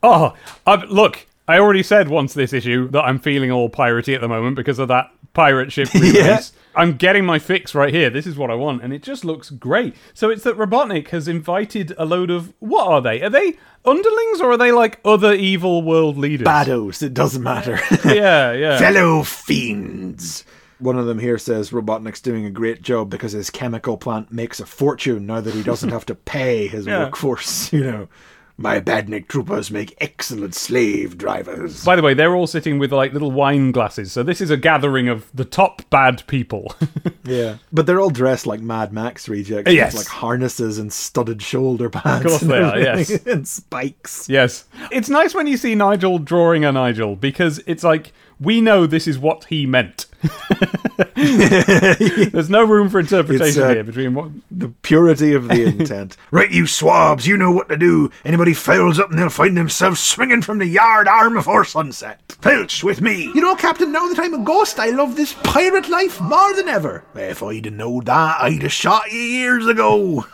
oh. 0.02 0.34
i 0.66 0.76
look, 0.86 1.28
I 1.48 1.60
already 1.60 1.84
said 1.84 2.10
once 2.10 2.34
this 2.34 2.54
issue 2.54 2.90
that 2.90 3.04
I'm 3.04 3.20
feeling 3.20 3.52
all 3.52 3.70
piratey 3.70 4.16
at 4.16 4.22
the 4.22 4.28
moment 4.28 4.56
because 4.56 4.80
of 4.80 4.88
that 4.88 5.12
pirate 5.34 5.72
ship 5.72 5.94
release. 5.94 6.16
Yeah. 6.16 6.42
I'm 6.76 6.98
getting 6.98 7.24
my 7.26 7.40
fix 7.40 7.74
right 7.76 7.94
here. 7.94 8.10
This 8.10 8.26
is 8.28 8.36
what 8.36 8.50
I 8.52 8.56
want, 8.56 8.82
and 8.84 8.92
it 8.92 9.04
just 9.04 9.24
looks 9.24 9.50
great. 9.50 9.96
So 10.14 10.30
it's 10.30 10.44
that 10.44 10.58
Robotnik 10.58 11.10
has 11.10 11.28
invited 11.28 11.94
a 11.98 12.06
load 12.06 12.30
of 12.32 12.54
what 12.60 12.88
are 12.88 13.02
they? 13.02 13.22
Are 13.22 13.30
they 13.30 13.58
underlings 13.86 14.42
or 14.42 14.52
are 14.52 14.58
they 14.58 14.72
like 14.72 15.00
other 15.06 15.34
evil 15.34 15.84
world 15.84 16.18
leaders? 16.18 16.48
Bados, 16.48 17.02
it 17.04 17.14
doesn't 17.14 17.44
matter. 17.44 17.80
Yeah, 18.06 18.52
yeah. 18.54 18.78
Fellow 18.78 19.24
fiends. 19.24 20.44
One 20.80 20.98
of 20.98 21.06
them 21.06 21.20
here 21.20 21.38
says 21.38 21.70
Robotnik's 21.70 22.20
doing 22.20 22.46
a 22.46 22.50
great 22.52 22.82
job 22.82 23.10
because 23.10 23.32
his 23.32 23.50
chemical 23.50 23.96
plant 23.98 24.32
makes 24.34 24.60
a 24.60 24.66
fortune 24.66 25.26
now 25.26 25.40
that 25.40 25.54
he 25.54 25.64
doesn't 25.64 25.90
have 25.98 26.06
to 26.08 26.16
pay 26.16 26.68
his 26.68 26.86
Yeah. 26.86 27.06
workforce, 27.06 27.72
you 27.72 27.84
know. 27.84 28.08
My 28.58 28.80
badnik 28.80 29.28
troopers 29.28 29.70
make 29.70 29.96
excellent 30.00 30.56
slave 30.56 31.18
drivers. 31.18 31.84
By 31.84 31.98
the 31.98 32.02
way, 32.02 32.14
they're 32.14 32.36
all 32.36 32.48
sitting 32.48 32.80
with 32.80 32.94
like 32.94 33.12
little 33.12 33.32
wine 33.32 33.72
glasses. 33.74 34.14
So 34.14 34.24
this 34.24 34.40
is 34.40 34.50
a 34.50 34.56
gathering 34.56 35.10
of 35.10 35.30
the 35.34 35.46
top 35.46 35.82
bad 35.90 36.26
people. 36.28 36.74
Yeah. 37.28 37.58
But 37.72 37.88
they're 37.88 38.00
all 38.00 38.12
dressed 38.12 38.46
like 38.46 38.62
Mad 38.62 38.94
Max 38.94 39.28
rejects. 39.28 39.72
Yes. 39.72 39.94
With 39.94 40.06
like 40.06 40.08
harnesses 40.08 40.78
and 40.78 40.94
studded 40.94 41.42
shoulder 41.42 41.90
pads. 41.90 42.24
Of 42.24 42.30
course 42.30 42.42
they 42.42 42.62
are, 42.62 42.80
yes. 42.80 43.10
and 43.26 43.48
spikes. 43.48 44.30
Yes. 44.30 44.66
It's 44.92 45.10
nice 45.10 45.34
when 45.34 45.48
you 45.48 45.58
see 45.58 45.74
Nigel 45.74 46.20
drawing 46.20 46.66
a 46.66 46.72
Nigel 46.72 47.16
because 47.16 47.64
it's 47.66 47.84
like, 47.84 48.14
we 48.40 48.62
know 48.62 48.86
this 48.86 49.08
is 49.08 49.18
what 49.18 49.46
he 49.46 49.66
meant. 49.66 50.06
There's 51.16 52.50
no 52.50 52.66
room 52.66 52.90
for 52.90 53.00
interpretation 53.00 53.64
uh, 53.64 53.70
here 53.70 53.84
between 53.84 54.14
what. 54.14 54.32
The 54.52 54.70
purity 54.82 55.34
of 55.34 55.48
the 55.48 55.64
intent. 55.64 56.18
right, 56.32 56.52
you 56.52 56.68
swabs, 56.68 57.28
you 57.28 57.38
know 57.38 57.52
what 57.52 57.70
to 57.70 57.78
do. 57.78 58.12
Anybody 58.24 58.54
fouls 58.54 59.00
up 59.00 59.10
and 59.10 59.20
they'll 59.20 59.30
find 59.30 59.58
themselves 59.58 60.00
swinging 60.00 60.42
from 60.42 60.58
the 60.60 60.66
yard 60.66 61.08
arm 61.08 61.34
before 61.34 61.66
sunset. 61.66 62.22
Filch 62.42 62.84
with 62.84 63.02
me. 63.02 63.32
You 63.34 63.42
know, 63.42 63.56
Captain, 63.56 63.92
now 63.92 64.08
that 64.08 64.20
I'm 64.20 64.34
a 64.34 64.44
ghost, 64.44 64.80
I 64.80 64.90
love 64.90 65.16
this 65.16 65.34
pirate 65.44 65.90
life 65.90 66.20
more 66.22 66.54
than 66.54 66.68
ever. 66.68 67.04
If 67.16 67.44
I'd 67.44 67.66
have 67.66 67.74
known 67.74 68.06
that, 68.06 68.42
I'd 68.42 68.64
have 68.64 68.72
shot 68.72 69.12
you 69.12 69.20
years 69.20 69.68
ago. 69.68 70.26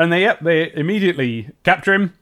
And 0.00 0.12
they, 0.12 0.20
yep, 0.20 0.40
they 0.40 0.72
immediately 0.74 1.50
capture 1.64 1.92
him 1.92 2.14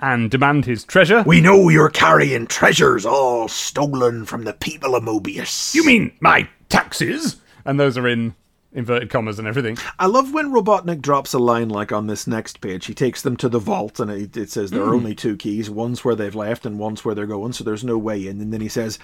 and 0.00 0.30
demand 0.30 0.64
his 0.64 0.84
treasure. 0.84 1.22
We 1.26 1.40
know 1.40 1.68
you're 1.68 1.90
carrying 1.90 2.46
treasures 2.46 3.06
all 3.06 3.48
stolen 3.48 4.24
from 4.24 4.44
the 4.44 4.52
people 4.52 4.94
of 4.94 5.04
Mobius. 5.04 5.74
You 5.74 5.84
mean 5.84 6.12
my 6.20 6.48
taxes? 6.68 7.36
And 7.64 7.78
those 7.78 7.98
are 7.98 8.08
in 8.08 8.34
inverted 8.72 9.10
commas 9.10 9.38
and 9.38 9.48
everything. 9.48 9.76
I 9.98 10.06
love 10.06 10.32
when 10.32 10.52
Robotnik 10.52 11.00
drops 11.00 11.32
a 11.32 11.38
line 11.38 11.68
like 11.68 11.92
on 11.92 12.06
this 12.06 12.26
next 12.26 12.60
page. 12.60 12.86
He 12.86 12.94
takes 12.94 13.22
them 13.22 13.36
to 13.38 13.48
the 13.48 13.58
vault 13.58 14.00
and 14.00 14.10
it, 14.10 14.36
it 14.36 14.50
says 14.50 14.70
there 14.70 14.82
are 14.82 14.88
hmm. 14.88 14.94
only 14.94 15.14
two 15.14 15.36
keys. 15.36 15.68
One's 15.68 16.04
where 16.04 16.14
they've 16.14 16.34
left 16.34 16.64
and 16.66 16.78
one's 16.78 17.04
where 17.04 17.14
they're 17.14 17.26
going, 17.26 17.52
so 17.52 17.64
there's 17.64 17.84
no 17.84 17.98
way 17.98 18.26
in. 18.26 18.40
And 18.40 18.52
then 18.52 18.60
he 18.60 18.68
says, 18.68 18.98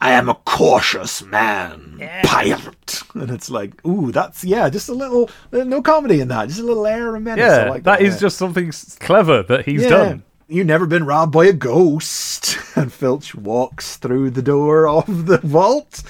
I 0.00 0.12
am 0.12 0.28
a 0.28 0.34
cautious 0.34 1.22
man, 1.22 1.98
pirate. 2.24 3.02
And 3.14 3.30
it's 3.30 3.50
like, 3.50 3.86
ooh, 3.86 4.10
that's, 4.10 4.42
yeah, 4.42 4.70
just 4.70 4.88
a 4.88 4.94
little, 4.94 5.28
no 5.52 5.82
comedy 5.82 6.20
in 6.20 6.28
that. 6.28 6.48
Just 6.48 6.60
a 6.60 6.64
little 6.64 6.86
air 6.86 7.14
of 7.14 7.22
menace. 7.22 7.44
I 7.44 7.64
Yeah, 7.64 7.70
like 7.70 7.82
that 7.82 8.00
is 8.00 8.14
yeah. 8.14 8.20
just 8.20 8.38
something 8.38 8.72
clever 9.00 9.42
that 9.44 9.66
he's 9.66 9.82
Yeah. 9.82 9.88
done. 9.90 10.22
You've 10.52 10.66
never 10.66 10.84
been 10.84 11.06
robbed 11.06 11.32
by 11.32 11.46
a 11.46 11.52
ghost. 11.54 12.58
And 12.74 12.90
Filch 12.90 13.34
walks 13.34 13.96
through 13.96 14.30
the 14.30 14.40
door 14.40 14.88
of 14.88 15.26
the 15.26 15.38
vault. 15.38 16.02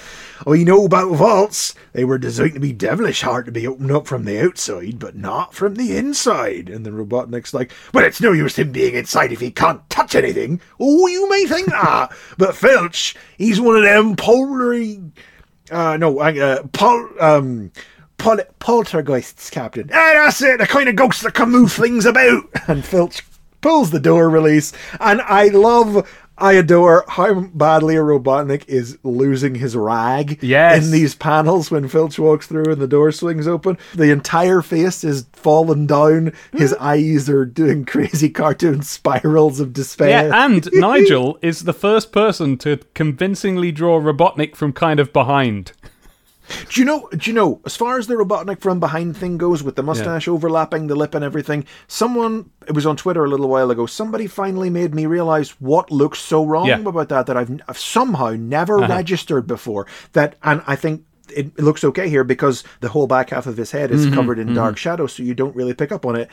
Oh, 0.47 0.53
you 0.53 0.63
know 0.63 0.85
about 0.85 1.11
vaults. 1.11 1.75
They 1.91 2.05
were 2.05 2.17
designed 2.17 2.53
to 2.53 2.59
be 2.61 2.71
devilish 2.71 3.21
hard 3.21 3.45
to 3.45 3.51
be 3.51 3.67
opened 3.67 3.91
up 3.91 4.07
from 4.07 4.23
the 4.23 4.39
outside, 4.39 4.97
but 4.97 5.13
not 5.13 5.53
from 5.53 5.75
the 5.75 5.97
inside. 5.97 6.69
And 6.69 6.85
then 6.85 6.93
Robotnik's 6.93 7.53
like, 7.53 7.73
Well, 7.93 8.05
it's 8.05 8.21
no 8.21 8.31
use 8.31 8.55
him 8.57 8.71
being 8.71 8.95
inside 8.95 9.33
if 9.33 9.41
he 9.41 9.51
can't 9.51 9.87
touch 9.89 10.15
anything. 10.15 10.61
Oh, 10.79 11.07
you 11.07 11.29
may 11.29 11.45
think 11.45 11.67
that. 11.67 12.13
but 12.37 12.55
Filch, 12.55 13.15
he's 13.37 13.59
one 13.59 13.75
of 13.75 13.83
them 13.83 14.15
polarly. 14.15 15.11
Uh, 15.69 15.97
no, 15.97 16.19
uh, 16.19 16.63
pol, 16.67 17.09
um, 17.19 17.71
pol, 18.17 18.39
poltergeists, 18.59 19.49
Captain. 19.49 19.89
Ah, 19.91 20.11
that's 20.13 20.41
it, 20.41 20.59
the 20.59 20.67
kind 20.67 20.87
of 20.87 20.95
ghosts 20.95 21.23
that 21.23 21.33
can 21.33 21.49
move 21.49 21.73
things 21.73 22.05
about. 22.05 22.45
And 22.69 22.85
Filch 22.85 23.21
pulls 23.63 23.89
the 23.89 23.99
door 23.99 24.29
release, 24.29 24.73
and 24.99 25.21
I 25.21 25.47
love, 25.47 26.07
I 26.37 26.53
adore 26.53 27.05
how 27.07 27.41
badly 27.53 27.95
a 27.95 28.01
Robotnik 28.01 28.67
is 28.67 28.97
losing 29.03 29.55
his 29.55 29.75
rag 29.75 30.39
Yes. 30.43 30.83
in 30.85 30.91
these 30.91 31.15
panels 31.15 31.71
when 31.71 31.87
Filch 31.87 32.19
walks 32.19 32.45
through 32.47 32.71
and 32.71 32.81
the 32.81 32.87
door 32.87 33.11
swings 33.11 33.47
open. 33.47 33.77
The 33.95 34.11
entire 34.11 34.61
face 34.61 35.03
is 35.03 35.25
fallen 35.33 35.87
down. 35.87 36.33
His 36.51 36.71
hmm. 36.71 36.83
eyes 36.83 37.29
are 37.29 37.45
doing 37.45 37.85
crazy 37.93 38.29
cartoon 38.29 38.81
spirals 38.83 39.59
of 39.59 39.73
despair. 39.73 40.27
Yeah, 40.27 40.45
and 40.45 40.67
Nigel 40.73 41.39
is 41.41 41.63
the 41.63 41.73
first 41.73 42.11
person 42.11 42.57
to 42.59 42.79
convincingly 42.93 43.71
draw 43.71 43.99
Robotnik 43.99 44.55
from 44.55 44.73
kind 44.73 44.99
of 44.99 45.13
behind. 45.13 45.71
Do 46.69 46.81
you 46.81 46.85
know? 46.85 47.07
Do 47.15 47.29
you 47.29 47.33
know? 47.33 47.61
As 47.65 47.75
far 47.75 47.97
as 47.97 48.07
the 48.07 48.15
Robotnik 48.15 48.59
from 48.61 48.79
behind 48.79 49.15
thing 49.15 49.37
goes, 49.37 49.63
with 49.63 49.75
the 49.75 49.83
mustache 49.83 50.27
overlapping 50.27 50.87
the 50.87 50.95
lip 50.95 51.15
and 51.15 51.23
everything, 51.23 51.65
someone 51.87 52.49
it 52.67 52.73
was 52.73 52.85
on 52.85 52.97
Twitter 52.97 53.23
a 53.23 53.29
little 53.29 53.47
while 53.49 53.71
ago. 53.71 53.85
Somebody 53.85 54.27
finally 54.27 54.69
made 54.69 54.93
me 54.93 55.05
realize 55.05 55.51
what 55.61 55.91
looks 55.91 56.19
so 56.19 56.43
wrong 56.45 56.67
Yeah. 56.67 56.79
Uh-huh. 56.79 56.89
about 56.89 57.09
that 57.09 57.25
that 57.27 57.37
I've, 57.37 57.61
I've 57.67 57.77
somehow 57.77 58.31
never 58.31 58.77
registered 58.77 59.47
before. 59.47 59.87
That 60.13 60.35
and 60.43 60.61
I 60.67 60.75
think. 60.75 61.05
It 61.35 61.57
looks 61.57 61.83
okay 61.85 62.09
here 62.09 62.23
because 62.25 62.63
the 62.81 62.89
whole 62.89 63.07
back 63.07 63.29
half 63.31 63.47
of 63.47 63.57
his 63.57 63.71
head 63.71 63.89
is 63.91 64.05
Mm-hmm, 64.05 64.13
covered 64.13 64.37
in 64.39 64.53
dark 64.53 64.77
shadow, 64.77 65.07
so 65.07 65.23
you 65.23 65.33
don't 65.33 65.55
really 65.55 65.73
pick 65.73 65.91
up 65.91 66.05
on 66.05 66.15
it. 66.17 66.29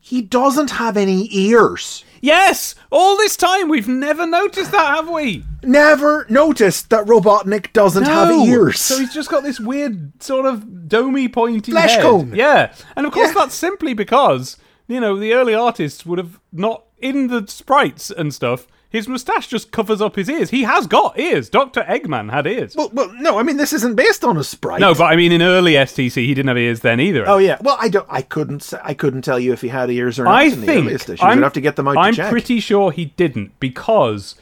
He 0.00 0.22
doesn't 0.22 0.70
have 0.72 0.96
any 0.96 1.28
ears. 1.30 2.04
Yes! 2.22 2.74
All 2.90 3.16
this 3.16 3.36
time 3.36 3.68
we've 3.68 3.88
never 3.88 4.26
noticed 4.26 4.72
that, 4.72 4.94
have 4.96 5.08
we? 5.08 5.44
Never 5.62 6.26
noticed 6.28 6.90
that 6.90 7.06
Robotnik 7.06 7.72
doesn't 7.72 8.04
have 8.04 8.30
ears. 8.30 8.80
So 8.80 8.98
he's 8.98 9.14
just 9.14 9.30
got 9.30 9.42
this 9.42 9.60
weird 9.60 10.22
sort 10.22 10.46
of 10.46 10.64
domey 10.88 11.32
pointy 11.32 11.72
Flesh 11.72 11.92
head. 11.94 12.02
cone. 12.02 12.34
Yeah. 12.34 12.72
And 12.96 13.06
of 13.06 13.12
course 13.12 13.28
Yeah. 13.28 13.34
that's 13.42 13.54
simply 13.54 13.94
because, 13.94 14.56
you 14.88 15.00
know, 15.00 15.18
the 15.18 15.32
early 15.34 15.54
artists 15.54 16.04
would 16.04 16.18
have 16.18 16.40
not 16.52 16.84
in 16.98 17.28
the 17.28 17.46
sprites 17.48 18.10
and 18.10 18.34
stuff, 18.34 18.66
his 18.90 19.06
moustache 19.08 19.46
just 19.46 19.70
covers 19.70 20.00
up 20.00 20.16
his 20.16 20.28
ears. 20.28 20.50
He 20.50 20.64
has 20.64 20.86
got 20.86 21.18
ears. 21.18 21.48
Dr. 21.48 21.82
Eggman 21.82 22.30
had 22.30 22.46
ears. 22.46 22.74
well, 22.76 22.90
well, 22.92 23.10
no, 23.14 23.38
I 23.38 23.44
mean 23.44 23.56
this 23.56 23.72
isn't 23.72 23.94
based 23.94 24.24
on 24.24 24.36
a 24.36 24.44
sprite. 24.44 24.80
no, 24.80 24.94
but 24.94 25.04
I 25.04 25.16
mean 25.16 25.32
in 25.32 25.42
early 25.42 25.74
STC 25.74 26.26
he 26.26 26.34
didn't 26.34 26.48
have 26.48 26.58
ears 26.58 26.80
then 26.80 27.00
either. 27.00 27.26
Oh 27.26 27.38
yeah. 27.38 27.56
Well, 27.60 27.76
I 27.80 27.88
don't. 27.88 28.06
I 28.10 28.22
couldn't. 28.22 28.72
I 28.82 28.94
couldn't 28.94 29.22
tell 29.22 29.38
you 29.38 29.52
if 29.52 29.62
he 29.62 29.68
had 29.68 29.90
ears 29.90 30.18
or 30.18 30.24
not. 30.24 30.34
I 30.34 30.50
think. 30.50 30.90
I'm, 31.22 31.38
You'd 31.38 31.44
have 31.44 31.52
to 31.54 31.60
get 31.60 31.76
them 31.76 31.88
out 31.88 31.96
I'm 31.96 32.14
pretty 32.14 32.60
sure 32.60 32.90
he 32.90 33.06
didn't 33.06 33.58
because 33.60 34.34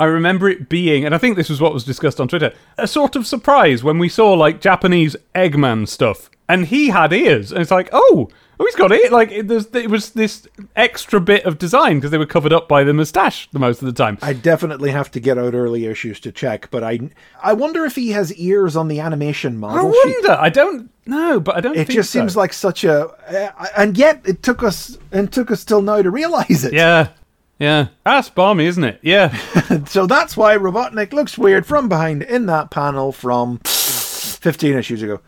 I 0.00 0.06
remember 0.06 0.48
it 0.48 0.68
being, 0.68 1.04
and 1.04 1.14
I 1.14 1.18
think 1.18 1.36
this 1.36 1.48
was 1.48 1.60
what 1.60 1.72
was 1.72 1.84
discussed 1.84 2.20
on 2.20 2.26
Twitter, 2.26 2.52
a 2.76 2.88
sort 2.88 3.14
of 3.14 3.24
surprise 3.24 3.84
when 3.84 4.00
we 4.00 4.08
saw 4.08 4.32
like 4.32 4.60
Japanese 4.60 5.14
Eggman 5.32 5.86
stuff, 5.86 6.28
and 6.48 6.66
he 6.66 6.88
had 6.88 7.12
ears, 7.12 7.52
and 7.52 7.60
it's 7.60 7.70
like, 7.70 7.88
oh, 7.92 8.28
oh, 8.62 8.66
he's 8.66 8.76
got 8.76 8.92
it. 8.92 9.12
Like 9.12 9.30
it, 9.30 9.48
there's, 9.48 9.66
it 9.74 9.90
was 9.90 10.10
this 10.10 10.46
extra 10.76 11.20
bit 11.20 11.44
of 11.44 11.58
design 11.58 11.96
because 11.96 12.10
they 12.10 12.18
were 12.18 12.26
covered 12.26 12.52
up 12.52 12.68
by 12.68 12.84
the 12.84 12.94
moustache 12.94 13.48
the 13.52 13.58
most 13.58 13.82
of 13.82 13.86
the 13.86 13.92
time. 13.92 14.18
I 14.22 14.32
definitely 14.32 14.90
have 14.90 15.10
to 15.12 15.20
get 15.20 15.38
out 15.38 15.54
early 15.54 15.86
issues 15.86 16.20
to 16.20 16.32
check, 16.32 16.68
but 16.70 16.82
I 16.84 17.00
I 17.42 17.52
wonder 17.52 17.84
if 17.84 17.96
he 17.96 18.10
has 18.12 18.34
ears 18.34 18.76
on 18.76 18.88
the 18.88 19.00
animation 19.00 19.54
I 19.56 19.58
model 19.58 19.92
sheet. 19.92 20.14
wonder. 20.14 20.32
I 20.40 20.48
don't 20.48 20.90
know, 21.06 21.40
but 21.40 21.56
I 21.56 21.60
don't. 21.60 21.76
It 21.76 21.88
just 21.88 22.10
so. 22.10 22.20
seems 22.20 22.36
like 22.36 22.52
such 22.52 22.84
a, 22.84 23.08
uh, 23.08 23.66
and 23.76 23.98
yet 23.98 24.22
it 24.24 24.42
took 24.42 24.62
us 24.62 24.96
and 25.10 25.32
took 25.32 25.50
us 25.50 25.64
till 25.64 25.82
now 25.82 26.00
to 26.02 26.10
realize 26.10 26.64
it. 26.64 26.72
yeah, 26.72 27.08
yeah. 27.58 27.88
That's 28.04 28.28
barmy, 28.28 28.66
isn't 28.66 28.84
it? 28.84 29.00
Yeah. 29.02 29.36
So 29.86 30.06
that's 30.06 30.36
why 30.36 30.56
Robotnik 30.56 31.12
looks 31.12 31.38
weird 31.38 31.66
from 31.66 31.88
behind 31.88 32.22
in 32.22 32.46
that 32.46 32.70
panel 32.70 33.10
from 33.10 33.58
15 33.64 34.74
issues 34.76 35.02
ago. 35.02 35.20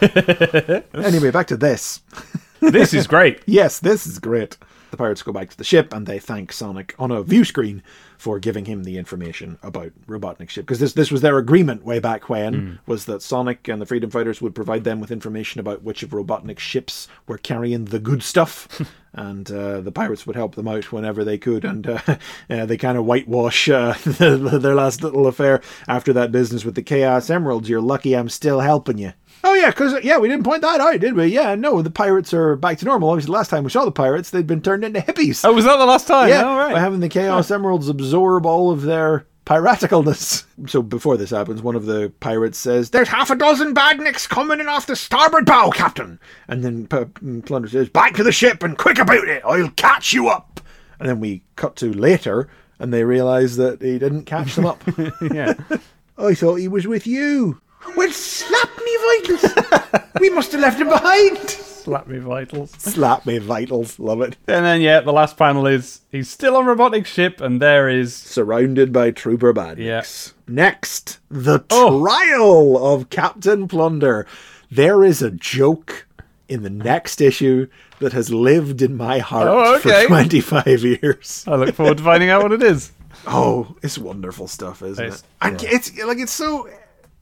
anyway, 0.94 1.30
back 1.30 1.48
to 1.48 1.56
this. 1.56 2.00
this 2.60 2.94
is 2.94 3.06
great. 3.06 3.40
Yes, 3.46 3.78
this 3.80 4.06
is 4.06 4.18
great. 4.18 4.56
The 4.90 4.96
pirates 4.96 5.22
go 5.22 5.32
back 5.32 5.50
to 5.50 5.56
the 5.56 5.64
ship 5.64 5.92
and 5.92 6.06
they 6.06 6.18
thank 6.18 6.52
Sonic 6.52 6.94
on 6.98 7.10
a 7.10 7.22
view 7.22 7.44
screen 7.44 7.82
for 8.16 8.38
giving 8.38 8.64
him 8.64 8.84
the 8.84 8.98
information 8.98 9.58
about 9.62 9.92
Robotnik's 10.06 10.52
ship 10.52 10.66
because 10.66 10.80
this 10.80 10.94
this 10.94 11.10
was 11.10 11.20
their 11.20 11.38
agreement 11.38 11.84
way 11.84 11.98
back 11.98 12.28
when 12.28 12.78
was 12.86 13.04
that 13.04 13.22
Sonic 13.22 13.68
and 13.68 13.80
the 13.80 13.86
Freedom 13.86 14.10
Fighters 14.10 14.40
would 14.40 14.54
provide 14.54 14.84
them 14.84 15.00
with 15.00 15.10
information 15.12 15.60
about 15.60 15.82
which 15.82 16.02
of 16.02 16.10
Robotnik's 16.10 16.62
ships 16.62 17.06
were 17.26 17.38
carrying 17.38 17.86
the 17.86 17.98
good 18.00 18.22
stuff, 18.22 18.82
and 19.12 19.50
uh, 19.52 19.80
the 19.80 19.92
pirates 19.92 20.26
would 20.26 20.36
help 20.36 20.54
them 20.56 20.66
out 20.68 20.90
whenever 20.90 21.22
they 21.22 21.38
could. 21.38 21.64
And 21.64 21.86
uh, 21.86 22.00
uh, 22.50 22.66
they 22.66 22.76
kind 22.76 22.98
of 22.98 23.04
whitewash 23.04 23.68
uh, 23.68 23.94
their 24.04 24.74
last 24.74 25.02
little 25.02 25.26
affair 25.26 25.60
after 25.86 26.12
that 26.14 26.32
business 26.32 26.64
with 26.64 26.74
the 26.74 26.82
Chaos 26.82 27.30
Emeralds. 27.30 27.68
You're 27.68 27.80
lucky 27.80 28.16
I'm 28.16 28.28
still 28.28 28.60
helping 28.60 28.98
you. 28.98 29.12
Oh 29.44 29.54
yeah, 29.54 29.70
because 29.70 30.02
yeah, 30.04 30.18
we 30.18 30.28
didn't 30.28 30.44
point 30.44 30.62
that 30.62 30.80
out, 30.80 30.98
did 31.00 31.14
we? 31.14 31.26
Yeah, 31.26 31.54
no, 31.54 31.80
the 31.82 31.90
pirates 31.90 32.34
are 32.34 32.56
back 32.56 32.78
to 32.78 32.84
normal. 32.84 33.10
Obviously, 33.10 33.28
the 33.28 33.32
last 33.32 33.50
time 33.50 33.64
we 33.64 33.70
saw 33.70 33.84
the 33.84 33.92
pirates, 33.92 34.30
they'd 34.30 34.46
been 34.46 34.62
turned 34.62 34.84
into 34.84 35.00
hippies. 35.00 35.44
Oh, 35.44 35.52
was 35.52 35.64
that 35.64 35.76
the 35.76 35.86
last 35.86 36.06
time? 36.06 36.28
yeah, 36.28 36.42
All 36.42 36.56
right. 36.58 36.72
by 36.74 36.80
having 36.80 37.00
the 37.00 37.08
Chaos 37.08 37.50
Emeralds 37.50 37.88
absorb 37.88 38.44
all 38.46 38.70
of 38.70 38.82
their 38.82 39.26
piraticalness. 39.46 40.44
So 40.66 40.82
before 40.82 41.16
this 41.16 41.30
happens, 41.30 41.62
one 41.62 41.76
of 41.76 41.86
the 41.86 42.12
pirates 42.18 42.58
says, 42.58 42.90
There's 42.90 43.06
half 43.06 43.30
a 43.30 43.36
dozen 43.36 43.74
badniks 43.76 44.28
coming 44.28 44.58
in 44.58 44.66
off 44.66 44.88
the 44.88 44.96
starboard 44.96 45.46
bow, 45.46 45.70
Captain. 45.70 46.18
And 46.48 46.64
then 46.64 46.88
P- 46.88 46.96
mm, 46.96 47.46
Plunder 47.46 47.68
says, 47.68 47.88
Back 47.88 48.16
to 48.16 48.24
the 48.24 48.32
ship 48.32 48.64
and 48.64 48.76
quick 48.76 48.98
about 48.98 49.28
it. 49.28 49.40
I'll 49.46 49.70
catch 49.70 50.12
you 50.12 50.26
up. 50.28 50.60
And 50.98 51.08
then 51.08 51.20
we 51.20 51.44
cut 51.54 51.76
to 51.76 51.92
later, 51.92 52.48
and 52.80 52.92
they 52.92 53.04
realise 53.04 53.54
that 53.54 53.80
he 53.80 54.00
didn't 54.00 54.24
catch 54.24 54.56
them 54.56 54.66
up. 54.66 54.82
yeah. 55.32 55.54
I 56.18 56.34
thought 56.34 56.56
he 56.56 56.66
was 56.66 56.88
with 56.88 57.06
you. 57.06 57.60
Well, 57.96 58.10
slap 58.12 58.70
me 58.78 58.96
vitals. 59.06 60.02
we 60.20 60.30
must 60.30 60.52
have 60.52 60.60
left 60.60 60.80
him 60.80 60.88
behind. 60.88 61.38
Slap 61.48 62.06
me 62.06 62.18
vitals. 62.18 62.70
Slap 62.72 63.24
me 63.26 63.38
vitals. 63.38 63.98
Love 63.98 64.20
it. 64.20 64.36
And 64.46 64.64
then, 64.64 64.80
yeah, 64.80 65.00
the 65.00 65.12
last 65.12 65.36
panel 65.36 65.66
is 65.66 66.00
he's 66.12 66.28
still 66.30 66.56
on 66.56 66.66
robotic 66.66 67.06
ship, 67.06 67.40
and 67.40 67.60
there 67.62 67.88
is. 67.88 68.14
Surrounded 68.14 68.92
by 68.92 69.10
trooper 69.10 69.52
badniks. 69.54 69.78
Yeah. 69.78 70.32
Next, 70.46 71.18
the 71.30 71.60
Oh. 71.70 72.00
trial 72.04 72.86
of 72.94 73.10
Captain 73.10 73.66
Plunder. 73.68 74.26
There 74.70 75.02
is 75.02 75.22
a 75.22 75.30
joke 75.30 76.06
in 76.48 76.62
the 76.62 76.70
next 76.70 77.20
issue 77.20 77.68
that 78.00 78.12
has 78.12 78.30
lived 78.30 78.80
in 78.82 78.96
my 78.96 79.18
heart 79.18 79.48
Oh, 79.48 79.76
okay. 79.76 80.02
for 80.02 80.08
25 80.08 80.66
years. 80.84 81.44
I 81.46 81.54
look 81.56 81.74
forward 81.74 81.98
to 81.98 82.04
finding 82.04 82.28
out 82.30 82.42
what 82.42 82.52
it 82.52 82.62
is. 82.62 82.92
Oh, 83.26 83.76
it's 83.82 83.98
wonderful 83.98 84.46
stuff, 84.46 84.82
isn't 84.82 85.02
It's- 85.04 85.20
it? 85.20 85.26
And 85.42 85.62
it's 85.64 85.98
like 86.04 86.18
it's 86.18 86.32
so 86.32 86.68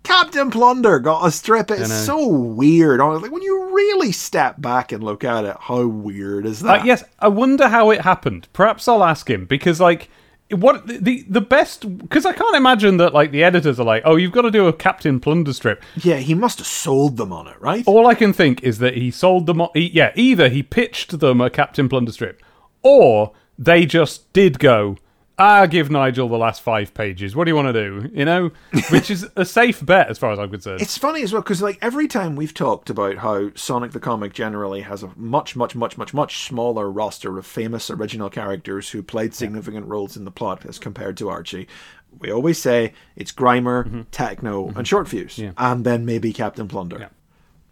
Captain 0.06 0.50
Plunder 0.50 0.98
got 0.98 1.26
a 1.26 1.30
strip. 1.30 1.70
It's 1.70 1.92
so 1.92 2.26
weird. 2.28 3.00
I 3.00 3.04
was 3.08 3.22
Like 3.22 3.32
when 3.32 3.42
you 3.42 3.74
really 3.74 4.12
step 4.12 4.60
back 4.60 4.92
and 4.92 5.02
look 5.02 5.24
at 5.24 5.44
it, 5.44 5.56
how 5.60 5.86
weird 5.86 6.46
is 6.46 6.62
Uh, 6.62 6.68
that? 6.68 6.84
yes, 6.86 7.04
I 7.18 7.28
wonder 7.28 7.68
how 7.68 7.90
it 7.90 8.00
happened. 8.02 8.48
Perhaps 8.52 8.86
I'll 8.88 9.02
ask 9.04 9.28
him 9.28 9.44
because, 9.46 9.80
like, 9.80 10.08
what 10.50 10.86
the 10.86 11.24
the 11.28 11.40
best? 11.40 11.98
Because 11.98 12.24
I 12.24 12.32
can't 12.32 12.54
imagine 12.56 12.98
that 12.98 13.12
like 13.12 13.32
the 13.32 13.42
editors 13.42 13.80
are 13.80 13.84
like, 13.84 14.02
oh, 14.04 14.14
you've 14.14 14.30
got 14.32 14.42
to 14.42 14.50
do 14.50 14.68
a 14.68 14.72
Captain 14.72 15.18
Plunder 15.18 15.52
strip. 15.52 15.82
Yeah, 15.96 16.16
he 16.18 16.34
must 16.34 16.58
have 16.58 16.68
sold 16.68 17.16
them 17.16 17.32
on 17.32 17.48
it, 17.48 17.60
right? 17.60 17.82
All 17.86 18.06
I 18.06 18.14
can 18.14 18.32
think 18.32 18.62
is 18.62 18.78
that 18.78 18.94
he 18.96 19.10
sold 19.10 19.46
them. 19.46 19.60
On, 19.60 19.70
He, 19.74 19.88
yeah, 19.90 20.12
either 20.14 20.48
he 20.48 20.62
pitched 20.62 21.18
them 21.18 21.40
a 21.40 21.50
Captain 21.50 21.88
Plunder 21.88 22.12
strip, 22.12 22.40
or 22.82 23.32
they 23.58 23.86
just 23.86 24.32
did 24.32 24.60
go. 24.60 24.96
Ah, 25.38 25.66
give 25.66 25.90
Nigel 25.90 26.28
the 26.28 26.38
last 26.38 26.62
five 26.62 26.94
pages. 26.94 27.36
What 27.36 27.44
do 27.44 27.50
you 27.50 27.56
want 27.56 27.68
to 27.68 27.72
do? 27.72 28.10
You 28.14 28.24
know, 28.24 28.52
which 28.90 29.10
is 29.10 29.26
a 29.36 29.44
safe 29.44 29.84
bet 29.84 30.08
as 30.08 30.16
far 30.16 30.32
as 30.32 30.38
I'm 30.38 30.50
concerned. 30.50 30.80
It's 30.80 30.96
funny 30.96 31.22
as 31.22 31.32
well 31.32 31.42
because 31.42 31.60
like 31.60 31.78
every 31.82 32.08
time 32.08 32.36
we've 32.36 32.54
talked 32.54 32.88
about 32.88 33.16
how 33.16 33.50
Sonic 33.54 33.92
the 33.92 34.00
Comic 34.00 34.32
generally 34.32 34.80
has 34.80 35.02
a 35.02 35.10
much, 35.14 35.54
much, 35.54 35.74
much, 35.74 35.98
much, 35.98 36.14
much 36.14 36.46
smaller 36.46 36.90
roster 36.90 37.36
of 37.38 37.44
famous 37.44 37.90
original 37.90 38.30
characters 38.30 38.90
who 38.90 39.02
played 39.02 39.34
significant 39.34 39.86
roles 39.86 40.16
in 40.16 40.24
the 40.24 40.30
plot 40.30 40.64
as 40.64 40.78
compared 40.78 41.18
to 41.18 41.28
Archie. 41.28 41.68
We 42.18 42.32
always 42.32 42.58
say 42.58 42.94
it's 43.14 43.32
Grimer, 43.32 44.06
Techno, 44.10 44.70
and 44.70 44.88
Short 44.88 45.06
Fuse, 45.06 45.38
and 45.58 45.84
then 45.84 46.06
maybe 46.06 46.32
Captain 46.32 46.66
Plunder. 46.66 46.98
Yeah. 46.98 47.08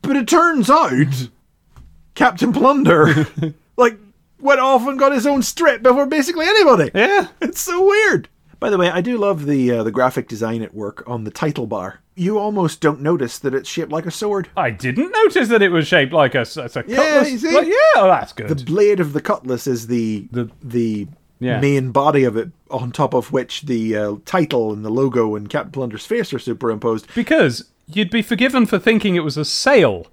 But 0.03 0.17
it 0.17 0.29
turns 0.29 0.69
out 0.69 1.31
Captain 2.15 2.53
Plunder, 2.53 3.27
like, 3.79 3.99
went 4.45 4.61
off 4.61 4.87
and 4.87 4.99
got 4.99 5.13
his 5.13 5.27
own 5.27 5.43
strip 5.43 5.83
before 5.83 6.07
basically 6.07 6.47
anybody. 6.47 6.91
yeah, 6.95 7.29
It's 7.41 7.61
so 7.61 7.85
weird. 7.85 8.29
By 8.61 8.71
the 8.71 8.79
way, 8.79 8.89
I 8.89 9.01
do 9.01 9.19
love 9.19 9.47
the 9.47 9.71
uh, 9.73 9.83
the 9.83 9.91
graphic 9.91 10.29
design 10.29 10.63
at 10.63 10.75
work 10.75 11.03
on 11.07 11.25
the 11.25 11.31
title 11.31 11.67
bar. 11.67 12.01
You 12.15 12.39
almost 12.39 12.81
don't 12.81 13.01
notice 13.01 13.39
that 13.41 13.53
it's 13.55 13.69
shaped 13.69 13.91
like 13.91 14.07
a 14.07 14.11
sword. 14.11 14.49
I 14.57 14.71
didn't 14.71 15.11
notice 15.11 15.49
that 15.49 15.61
it 15.63 15.71
was 15.71 15.87
shaped 15.89 16.13
like 16.13 16.35
a, 16.37 16.41
s- 16.41 16.57
it's 16.57 16.77
a 16.77 16.85
Yeah, 16.87 16.97
cutlass. 16.97 17.31
you 17.33 17.39
see? 17.39 17.55
Like, 17.55 17.67
yeah, 17.67 17.75
oh, 17.97 18.07
that's 18.07 18.33
good. 18.33 18.49
The 18.49 18.65
blade 18.65 19.01
of 19.01 19.13
the 19.13 19.21
cutlass 19.21 19.67
is 19.67 19.89
the 19.89 20.29
The- 20.31 20.51
the 20.63 21.09
Yeah. 21.41 21.61
main 21.61 21.91
body 21.91 22.23
of 22.25 22.37
it, 22.37 22.51
on 22.71 22.93
top 22.93 23.13
of 23.15 23.33
which 23.33 23.63
the 23.63 23.97
uh, 23.97 24.15
title 24.25 24.73
and 24.73 24.85
the 24.85 24.91
logo 24.91 25.35
and 25.35 25.51
Captain 25.51 25.73
Plunder's 25.73 26.07
face 26.07 26.33
are 26.33 26.39
superimposed. 26.39 27.07
Because 27.15 27.65
you'd 27.87 28.11
be 28.11 28.23
forgiven 28.23 28.65
for 28.65 28.79
thinking 28.79 29.17
it 29.17 29.25
was 29.25 29.37
a 29.37 29.45
sail 29.45 30.07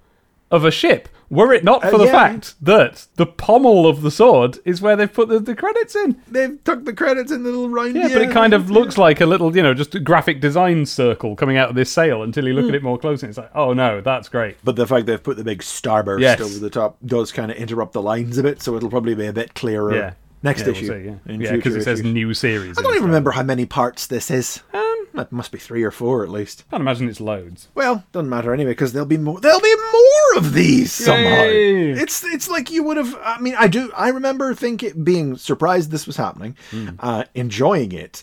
of 0.50 0.64
a 0.64 0.70
ship, 0.72 1.08
were 1.32 1.52
it 1.52 1.64
not 1.64 1.80
for 1.82 1.94
Uh, 1.94 1.98
the 1.98 2.04
yeah. 2.04 2.12
fact 2.12 2.54
that 2.62 3.06
the 3.16 3.26
pommel 3.26 3.86
of 3.86 4.02
the 4.02 4.10
sword 4.10 4.58
is 4.66 4.80
where 4.82 4.94
they've 4.96 5.12
put 5.12 5.28
the, 5.28 5.40
the 5.40 5.56
credits 5.56 5.96
in. 5.96 6.16
They've 6.30 6.62
tucked 6.62 6.84
the 6.84 6.92
credits 6.92 7.32
in 7.32 7.42
the 7.42 7.50
little 7.50 7.68
round. 7.70 7.96
Yeah, 7.96 8.08
but 8.12 8.22
it 8.22 8.30
kind 8.30 8.52
of 8.52 8.70
looks 8.70 8.98
like 8.98 9.20
a 9.20 9.26
little, 9.26 9.56
you 9.56 9.62
know, 9.62 9.72
just 9.74 9.94
a 9.94 10.00
graphic 10.00 10.40
design 10.40 10.84
circle 10.86 11.34
coming 11.34 11.56
out 11.56 11.70
of 11.70 11.74
this 11.74 11.90
sail 11.90 12.22
until 12.22 12.46
you 12.46 12.52
look 12.52 12.64
Hmm. 12.66 12.68
at 12.70 12.74
it 12.76 12.82
more 12.82 12.98
closely. 12.98 13.30
It's 13.30 13.38
like, 13.38 13.50
oh 13.54 13.72
no, 13.72 14.00
that's 14.02 14.28
great. 14.28 14.58
But 14.62 14.76
the 14.76 14.86
fact 14.86 15.06
they've 15.06 15.22
put 15.22 15.38
the 15.38 15.44
big 15.44 15.60
starburst 15.62 16.20
Yes. 16.20 16.40
over 16.40 16.58
the 16.58 16.70
top 16.70 16.98
does 17.04 17.32
kind 17.32 17.50
of 17.50 17.56
interrupt 17.56 17.94
the 17.94 18.02
lines 18.02 18.36
a 18.38 18.42
bit, 18.42 18.60
so 18.62 18.76
it'll 18.76 18.90
probably 18.90 19.14
be 19.14 19.26
a 19.26 19.32
bit 19.32 19.54
clearer 19.54 19.94
Yeah. 19.94 20.12
next 20.42 20.60
Yeah, 20.60 20.66
we'll 20.66 20.76
issue. 20.76 20.86
see, 20.88 21.04
yeah, 21.06 21.32
in 21.34 21.40
yeah, 21.40 21.52
because 21.52 21.74
it 21.74 21.82
says 21.84 22.00
issues. 22.00 22.12
new 22.12 22.34
series. 22.34 22.78
I 22.78 22.82
don't 22.82 22.92
even 22.94 23.06
remember 23.06 23.30
how 23.30 23.42
many 23.42 23.64
parts 23.64 24.06
this 24.06 24.30
is. 24.30 24.60
Um, 24.74 24.80
It 25.14 25.30
must 25.30 25.52
be 25.52 25.58
three 25.58 25.82
or 25.82 25.90
four 25.90 26.22
at 26.24 26.30
least. 26.30 26.64
I 26.68 26.76
can't 26.76 26.80
imagine 26.80 27.06
it's 27.06 27.20
loads. 27.20 27.68
Well, 27.74 28.04
doesn't 28.12 28.30
matter 28.30 28.54
anyway 28.54 28.70
because 28.70 28.92
there'll 28.94 29.04
be 29.06 29.18
more. 29.18 29.38
There'll 29.40 29.60
be 29.60 29.74
more 29.92 30.11
of 30.36 30.52
these 30.52 30.92
somehow. 30.92 31.44
Yay. 31.44 31.90
It's 31.90 32.24
it's 32.24 32.48
like 32.48 32.70
you 32.70 32.82
would 32.84 32.96
have. 32.96 33.14
I 33.22 33.38
mean, 33.40 33.54
I 33.58 33.68
do. 33.68 33.90
I 33.96 34.08
remember 34.08 34.54
thinking 34.54 35.02
being 35.04 35.36
surprised 35.36 35.90
this 35.90 36.06
was 36.06 36.16
happening, 36.16 36.56
Hmm. 36.70 36.90
uh, 36.98 37.24
enjoying 37.34 37.92
it, 37.92 38.22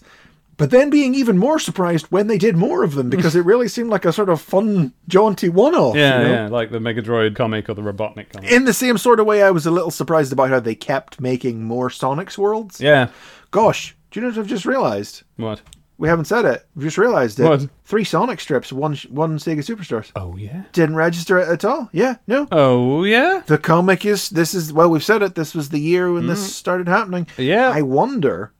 but 0.57 0.71
then 0.71 0.89
being 0.89 1.15
even 1.15 1.37
more 1.37 1.59
surprised 1.59 2.07
when 2.07 2.27
they 2.27 2.37
did 2.37 2.55
more 2.57 2.83
of 2.83 2.95
them 2.95 3.09
because 3.15 3.35
it 3.35 3.45
really 3.45 3.67
seemed 3.67 3.89
like 3.89 4.05
a 4.05 4.11
sort 4.13 4.29
of 4.29 4.41
fun, 4.41 4.93
jaunty 5.07 5.49
one-off. 5.49 5.95
Yeah, 5.95 6.21
you 6.21 6.27
know? 6.27 6.33
yeah, 6.33 6.47
like 6.49 6.71
the 6.71 6.79
Megadroid 6.79 7.35
comic 7.35 7.69
or 7.69 7.73
the 7.73 7.81
Robotnik 7.81 8.31
comic. 8.33 8.51
In 8.51 8.65
the 8.65 8.73
same 8.73 8.97
sort 8.97 9.19
of 9.19 9.25
way, 9.25 9.43
I 9.43 9.51
was 9.51 9.65
a 9.65 9.71
little 9.71 9.91
surprised 9.91 10.33
about 10.33 10.49
how 10.49 10.59
they 10.59 10.75
kept 10.75 11.21
making 11.21 11.63
more 11.63 11.89
Sonics 11.89 12.37
worlds. 12.37 12.81
yeah. 12.81 13.09
Gosh, 13.51 13.95
do 14.11 14.19
you 14.19 14.23
know 14.25 14.31
what 14.31 14.37
I've 14.39 14.47
just 14.47 14.65
realized? 14.65 15.23
What? 15.37 15.61
We 15.99 16.07
haven't 16.07 16.25
said 16.25 16.45
it. 16.45 16.65
We've 16.75 16.85
just 16.85 16.97
realized 16.97 17.41
it. 17.41 17.43
What? 17.43 17.67
Three 17.83 18.05
Sonic 18.05 18.39
strips, 18.39 18.71
one 18.71 18.95
one 19.09 19.37
Sega 19.37 19.57
Superstars. 19.57 20.13
Oh 20.15 20.37
yeah. 20.37 20.63
Didn't 20.71 20.95
register 20.95 21.37
it 21.37 21.49
at 21.49 21.65
all. 21.65 21.89
Yeah, 21.91 22.15
no. 22.25 22.47
Oh 22.53 23.03
yeah. 23.03 23.43
The 23.45 23.57
comic 23.57 24.05
is 24.05 24.29
this 24.29 24.53
is 24.53 24.71
well 24.71 24.89
we've 24.89 25.03
said 25.03 25.21
it. 25.21 25.35
This 25.35 25.53
was 25.53 25.69
the 25.69 25.79
year 25.79 26.09
when 26.09 26.27
this 26.27 26.39
mm. 26.39 26.51
started 26.51 26.87
happening. 26.87 27.27
Yeah. 27.37 27.69
I 27.69 27.81
wonder. 27.81 28.53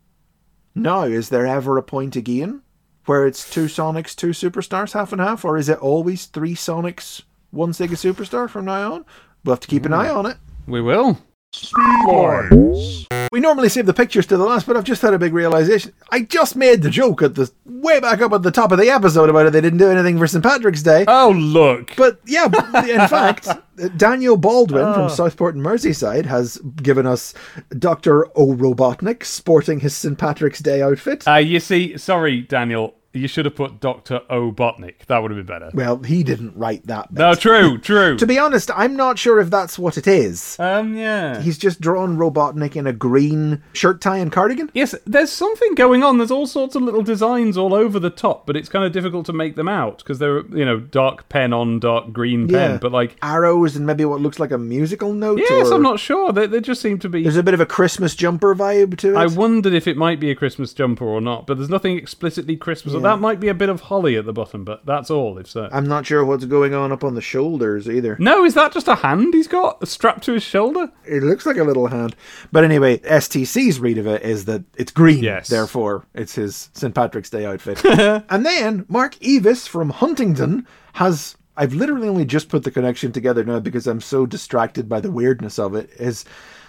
Now, 0.75 1.03
is 1.03 1.29
there 1.29 1.47
ever 1.47 1.77
a 1.77 1.81
point 1.81 2.17
again 2.17 2.61
where 3.05 3.25
it's 3.25 3.49
two 3.49 3.65
Sonics, 3.65 4.13
two 4.13 4.31
Superstars, 4.31 4.91
half 4.91 5.13
and 5.13 5.21
half, 5.21 5.45
or 5.45 5.55
is 5.55 5.69
it 5.69 5.79
always 5.79 6.25
three 6.25 6.55
Sonics, 6.55 7.21
one 7.51 7.71
Sega 7.71 7.91
Superstar 7.91 8.49
from 8.49 8.65
now 8.65 8.95
on? 8.95 9.05
We'll 9.45 9.53
have 9.53 9.61
to 9.61 9.67
keep 9.69 9.85
an 9.85 9.93
eye 9.93 10.09
hmm. 10.09 10.17
on 10.17 10.25
it. 10.25 10.37
We 10.67 10.81
will. 10.81 11.17
Speedlines. 11.53 13.05
We 13.31 13.39
normally 13.39 13.69
save 13.69 13.85
the 13.85 13.93
pictures 13.93 14.25
to 14.27 14.37
the 14.37 14.43
last, 14.43 14.65
but 14.67 14.75
I've 14.77 14.83
just 14.83 15.01
had 15.01 15.13
a 15.13 15.19
big 15.19 15.33
realization. 15.33 15.93
I 16.11 16.21
just 16.21 16.55
made 16.55 16.81
the 16.81 16.89
joke 16.89 17.21
at 17.21 17.35
the 17.35 17.51
way 17.65 17.99
back 17.99 18.21
up 18.21 18.33
at 18.33 18.41
the 18.43 18.51
top 18.51 18.71
of 18.71 18.79
the 18.79 18.89
episode 18.89 19.29
about 19.29 19.45
it. 19.47 19.53
They 19.53 19.61
didn't 19.61 19.79
do 19.79 19.89
anything 19.89 20.17
for 20.17 20.27
St. 20.27 20.43
Patrick's 20.43 20.83
Day. 20.83 21.05
Oh 21.07 21.31
look. 21.31 21.95
But 21.95 22.19
yeah, 22.25 22.45
in 22.87 23.07
fact, 23.07 23.47
Daniel 23.97 24.37
Baldwin 24.37 24.93
from 24.93 25.09
Southport 25.09 25.55
and 25.55 25.63
Merseyside 25.65 26.25
has 26.25 26.57
given 26.57 27.05
us 27.05 27.33
Dr. 27.77 28.27
O'Robotnik 28.37 29.23
sporting 29.23 29.79
his 29.79 29.95
St. 29.95 30.17
Patrick's 30.17 30.59
Day 30.59 30.81
outfit. 30.81 31.27
Uh, 31.27 31.35
you 31.35 31.59
see, 31.59 31.97
sorry, 31.97 32.41
Daniel, 32.41 32.95
you 33.13 33.27
should 33.27 33.45
have 33.45 33.55
put 33.55 33.79
Doctor 33.79 34.21
O 34.29 34.51
Botnik. 34.51 35.05
That 35.07 35.19
would 35.19 35.31
have 35.31 35.37
been 35.37 35.45
better. 35.45 35.71
well, 35.73 35.97
he 36.03 36.23
didn't 36.23 36.55
write 36.55 36.85
that. 36.87 37.13
Bit. 37.13 37.19
No, 37.19 37.33
true, 37.33 37.77
true. 37.81 38.17
To 38.17 38.27
be 38.27 38.37
honest, 38.37 38.69
I'm 38.75 38.95
not 38.95 39.17
sure 39.17 39.39
if 39.39 39.49
that's 39.49 39.79
what 39.79 39.97
it 39.97 40.07
is. 40.07 40.57
um, 40.59 40.95
yeah. 40.95 41.41
He's 41.41 41.57
just 41.57 41.81
drawn 41.81 42.17
Robotnik 42.17 42.75
in 42.75 42.85
a 42.85 42.93
green 42.93 43.63
shirt 43.73 43.99
tie 44.01 44.17
and 44.17 44.31
cardigan. 44.31 44.69
Yes, 44.73 44.93
there's 45.05 45.31
something 45.31 45.73
going 45.75 46.03
on. 46.03 46.17
There's 46.19 46.29
all 46.31 46.45
sorts 46.45 46.75
of 46.75 46.81
little 46.83 47.01
designs 47.01 47.57
all 47.57 47.73
over 47.73 47.99
the 47.99 48.09
top, 48.11 48.45
but 48.45 48.55
it's 48.55 48.69
kind 48.69 48.85
of 48.85 48.91
difficult 48.91 49.25
to 49.25 49.33
make 49.33 49.55
them 49.55 49.67
out 49.67 49.99
because 49.99 50.19
they're, 50.19 50.45
you 50.55 50.65
know, 50.65 50.79
dark 50.79 51.29
pen 51.29 51.51
on 51.53 51.79
dark 51.79 52.11
green 52.13 52.47
pen. 52.47 52.71
Yeah. 52.71 52.77
But 52.77 52.91
like, 52.91 53.15
Arrows 53.23 53.75
and 53.75 53.87
maybe 53.87 54.05
what 54.05 54.21
looks 54.21 54.37
like 54.39 54.51
a 54.51 54.57
musical 54.57 55.13
note. 55.13 55.39
yes, 55.39 55.69
or 55.69 55.73
I'm 55.75 55.81
not 55.81 55.99
sure. 55.99 56.31
They, 56.31 56.45
they 56.45 56.61
just 56.61 56.81
seem 56.81 56.99
to 56.99 57.09
be. 57.09 57.23
There's 57.23 57.37
a 57.37 57.43
bit 57.43 57.53
of 57.55 57.59
a 57.59 57.65
Christmas 57.65 58.15
jumper 58.15 58.53
vibe 58.53 58.97
to 58.99 59.13
it. 59.13 59.17
I 59.17 59.25
wondered 59.25 59.73
if 59.73 59.87
it 59.87 59.97
might 59.97 60.19
be 60.19 60.29
a 60.29 60.35
Christmas 60.35 60.73
jumper 60.73 61.05
or 61.05 61.21
not, 61.21 61.47
but 61.47 61.57
there's 61.57 61.69
nothing 61.69 61.97
explicitly 61.97 62.55
Christmas. 62.55 62.98
Or 62.99 63.03
that 63.03 63.19
might 63.19 63.39
be 63.39 63.47
a 63.47 63.53
bit 63.53 63.69
of 63.69 63.81
holly 63.81 64.15
at 64.17 64.25
the 64.25 64.33
bottom, 64.33 64.63
but 64.63 64.85
that's 64.85 65.09
all. 65.09 65.37
If 65.37 65.47
so. 65.47 65.69
I'm 65.71 65.87
not 65.87 66.05
sure 66.05 66.23
what's 66.23 66.45
going 66.45 66.73
on 66.73 66.91
up 66.91 67.03
on 67.03 67.15
the 67.15 67.21
shoulders 67.21 67.89
either. 67.89 68.15
no, 68.19 68.43
is 68.45 68.53
that 68.53 68.71
just 68.73 68.87
a 68.87 68.95
hand 68.95 69.33
he's 69.33 69.47
got 69.47 69.87
strapped 69.87 70.23
to 70.25 70.33
his 70.33 70.43
shoulder? 70.43 70.91
It 71.05 71.23
looks 71.23 71.45
like 71.45 71.57
a 71.57 71.63
little 71.63 71.87
hand. 71.87 72.15
But 72.51 72.63
anyway, 72.63 72.99
STC's 72.99 73.79
read 73.79 73.97
of 73.97 74.07
it 74.07 74.21
is 74.23 74.45
that 74.45 74.63
it's 74.75 74.91
green, 74.91 75.23
Yes. 75.23 75.47
therefore 75.49 76.05
it's 76.13 76.35
his 76.35 76.69
St. 76.73 76.93
Patrick's 76.95 77.29
Day 77.29 77.45
outfit. 77.45 77.83
and 78.29 78.45
then 78.45 78.85
Mark 78.87 79.15
Evis 79.15 79.67
from 79.67 79.89
Huntington 79.89 80.65
has 80.93 81.35
I've 81.57 81.73
literally 81.73 82.07
only 82.07 82.23
just 82.23 82.47
put 82.47 82.63
the 82.63 82.71
connection 82.71 83.11
together 83.11 83.43
now 83.43 83.59
because 83.59 83.85
I'm 83.85 83.99
so 83.99 84.25
distracted 84.25 84.87
by 84.87 85.01
the 85.01 85.11
weirdness 85.11 85.59
of 85.59 85.75
it, 85.75 85.89
is 85.99 86.23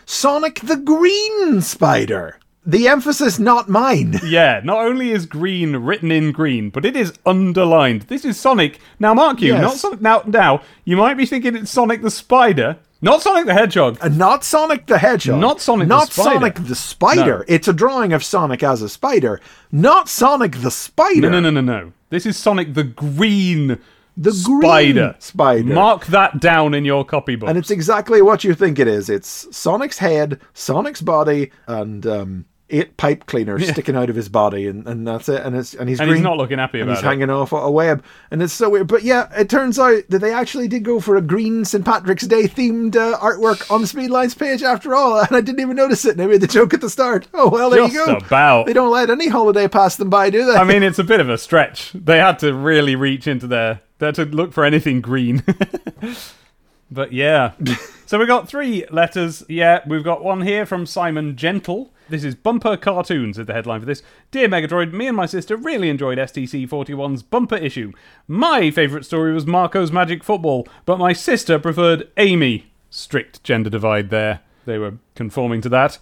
Sonic 0.04 0.58
the 0.60 0.76
Green 0.76 1.60
Spider. 1.62 2.39
The 2.66 2.88
emphasis 2.88 3.38
not 3.38 3.68
mine. 3.68 4.20
Yeah, 4.24 4.60
not 4.62 4.84
only 4.84 5.10
is 5.10 5.24
green 5.26 5.76
written 5.76 6.10
in 6.12 6.30
green, 6.32 6.68
but 6.70 6.84
it 6.84 6.94
is 6.94 7.12
underlined. 7.24 8.02
This 8.02 8.24
is 8.24 8.38
Sonic. 8.38 8.78
Now, 8.98 9.14
mark 9.14 9.40
you, 9.40 9.52
Yes. 9.54 9.62
not 9.62 9.74
Sonic. 9.76 10.00
Now, 10.02 10.22
now 10.26 10.62
you 10.84 10.96
might 10.96 11.14
be 11.16 11.24
thinking 11.26 11.56
it's 11.56 11.70
Sonic 11.70 12.02
the 12.02 12.10
Spider, 12.10 12.76
Not 13.02 13.22
Sonic 13.22 13.46
the 13.46 13.54
Hedgehog. 13.54 13.96
Uh, 14.02 14.08
not 14.08 14.44
Sonic 14.44 14.84
the 14.86 14.98
Hedgehog. 14.98 15.40
Not 15.40 15.60
Sonic 15.62 15.88
the 15.88 15.94
Not 15.94 16.12
Spider. 16.12 16.30
Sonic 16.38 16.54
the 16.66 16.74
Spider. 16.74 17.38
No. 17.38 17.44
It's 17.48 17.66
a 17.66 17.72
drawing 17.72 18.12
of 18.12 18.22
Sonic 18.22 18.62
as 18.62 18.82
a 18.82 18.90
spider. 18.90 19.40
Not 19.72 20.08
Sonic 20.10 20.56
the 20.60 20.70
Spider. 20.70 21.22
No, 21.30 21.30
no, 21.30 21.40
no, 21.40 21.50
no, 21.50 21.62
no. 21.62 21.92
This 22.10 22.26
is 22.26 22.36
Sonic 22.36 22.74
the 22.74 22.84
Green 22.84 23.78
The 24.18 24.32
green 24.44 24.60
Spider. 24.60 25.16
spider. 25.18 25.72
Mark 25.72 26.06
that 26.06 26.40
down 26.40 26.74
in 26.74 26.84
your 26.84 27.06
copybook. 27.06 27.48
And 27.48 27.56
it's 27.56 27.70
exactly 27.70 28.20
what 28.20 28.44
you 28.44 28.54
think 28.54 28.78
it 28.78 28.86
is. 28.86 29.08
It's 29.08 29.46
Sonic's 29.56 29.96
head, 29.98 30.38
Sonic's 30.52 31.00
body, 31.00 31.52
and 31.66 32.06
um, 32.06 32.44
eight 32.70 32.96
pipe 32.96 33.26
cleaners 33.26 33.68
sticking 33.68 33.96
out 33.96 34.10
of 34.10 34.16
his 34.16 34.28
body, 34.28 34.66
and, 34.66 34.86
and 34.86 35.06
that's 35.06 35.28
it. 35.28 35.42
And 35.42 35.56
it's 35.56 35.74
and 35.74 35.88
he's 35.88 36.00
and 36.00 36.08
green. 36.08 36.18
he's 36.18 36.24
not 36.24 36.36
looking 36.36 36.58
happy 36.58 36.80
and 36.80 36.88
about 36.88 36.98
he's 36.98 37.04
it. 37.04 37.08
hanging 37.08 37.30
off 37.30 37.52
a 37.52 37.70
web, 37.70 38.04
and 38.30 38.42
it's 38.42 38.52
so 38.52 38.70
weird. 38.70 38.86
But 38.86 39.02
yeah, 39.02 39.28
it 39.38 39.48
turns 39.50 39.78
out 39.78 40.02
that 40.08 40.18
they 40.20 40.32
actually 40.32 40.68
did 40.68 40.84
go 40.84 41.00
for 41.00 41.16
a 41.16 41.20
green 41.22 41.64
St 41.64 41.84
Patrick's 41.84 42.26
Day 42.26 42.44
themed 42.44 42.96
uh, 42.96 43.18
artwork 43.18 43.70
on 43.70 43.82
the 43.82 43.86
Speedlines 43.86 44.38
page 44.38 44.62
after 44.62 44.94
all, 44.94 45.20
and 45.20 45.36
I 45.36 45.40
didn't 45.40 45.60
even 45.60 45.76
notice 45.76 46.04
it. 46.04 46.12
And 46.12 46.22
I 46.22 46.26
made 46.26 46.40
the 46.40 46.46
joke 46.46 46.74
at 46.74 46.80
the 46.80 46.90
start. 46.90 47.28
Oh 47.34 47.48
well, 47.48 47.70
there 47.70 47.82
you 47.82 47.92
Just 47.92 48.06
go. 48.06 48.16
about. 48.16 48.66
They 48.66 48.72
don't 48.72 48.90
let 48.90 49.10
any 49.10 49.28
holiday 49.28 49.68
pass 49.68 49.96
them 49.96 50.10
by, 50.10 50.30
do 50.30 50.44
they? 50.44 50.54
I 50.54 50.64
mean, 50.64 50.82
it's 50.82 50.98
a 50.98 51.04
bit 51.04 51.20
of 51.20 51.28
a 51.28 51.38
stretch. 51.38 51.92
They 51.92 52.18
had 52.18 52.38
to 52.40 52.54
really 52.54 52.96
reach 52.96 53.26
into 53.26 53.46
their. 53.46 53.80
They 53.98 54.06
had 54.06 54.14
to 54.16 54.24
look 54.24 54.52
for 54.52 54.64
anything 54.64 55.00
green. 55.00 55.42
but 56.90 57.12
yeah. 57.12 57.52
so 58.06 58.18
we 58.18 58.26
got 58.26 58.48
three 58.48 58.84
letters. 58.90 59.44
Yeah, 59.48 59.80
we've 59.86 60.04
got 60.04 60.24
one 60.24 60.42
here 60.42 60.66
from 60.66 60.86
Simon 60.86 61.36
Gentle. 61.36 61.92
This 62.10 62.24
is 62.24 62.34
Bumper 62.34 62.76
Cartoons 62.76 63.38
is 63.38 63.46
the 63.46 63.52
headline 63.52 63.78
for 63.78 63.86
this. 63.86 64.02
Dear 64.32 64.48
Megadroid, 64.48 64.92
me 64.92 65.06
and 65.06 65.16
my 65.16 65.26
sister 65.26 65.56
really 65.56 65.88
enjoyed 65.88 66.18
STC 66.18 66.68
41's 66.68 67.22
bumper 67.22 67.54
issue. 67.56 67.92
My 68.26 68.72
favourite 68.72 69.04
story 69.04 69.32
was 69.32 69.46
Marco's 69.46 69.92
Magic 69.92 70.24
Football, 70.24 70.66
but 70.86 70.98
my 70.98 71.12
sister 71.12 71.60
preferred 71.60 72.10
Amy. 72.16 72.72
Strict 72.90 73.44
gender 73.44 73.70
divide 73.70 74.10
there. 74.10 74.40
They 74.64 74.76
were 74.76 74.94
conforming 75.14 75.60
to 75.60 75.68
that. 75.68 75.98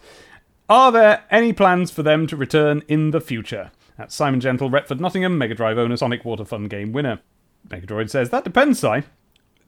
Are 0.71 0.91
there 0.91 1.25
any 1.31 1.53
plans 1.53 1.91
for 1.91 2.03
them 2.03 2.27
to 2.29 2.37
return 2.37 2.83
in 2.89 3.11
the 3.11 3.21
future? 3.21 3.71
That's 3.99 4.15
Simon 4.15 4.41
Gentle, 4.41 4.71
Retford 4.71 5.01
Nottingham, 5.01 5.37
Mega 5.37 5.55
Drive 5.55 5.77
owner, 5.77 5.99
Sonic 5.99 6.25
Water 6.25 6.47
Fun 6.47 6.69
game 6.69 6.93
winner. 6.93 7.21
Megadroid 7.69 8.09
says, 8.09 8.31
That 8.31 8.45
depends, 8.45 8.79
Si. 8.79 9.03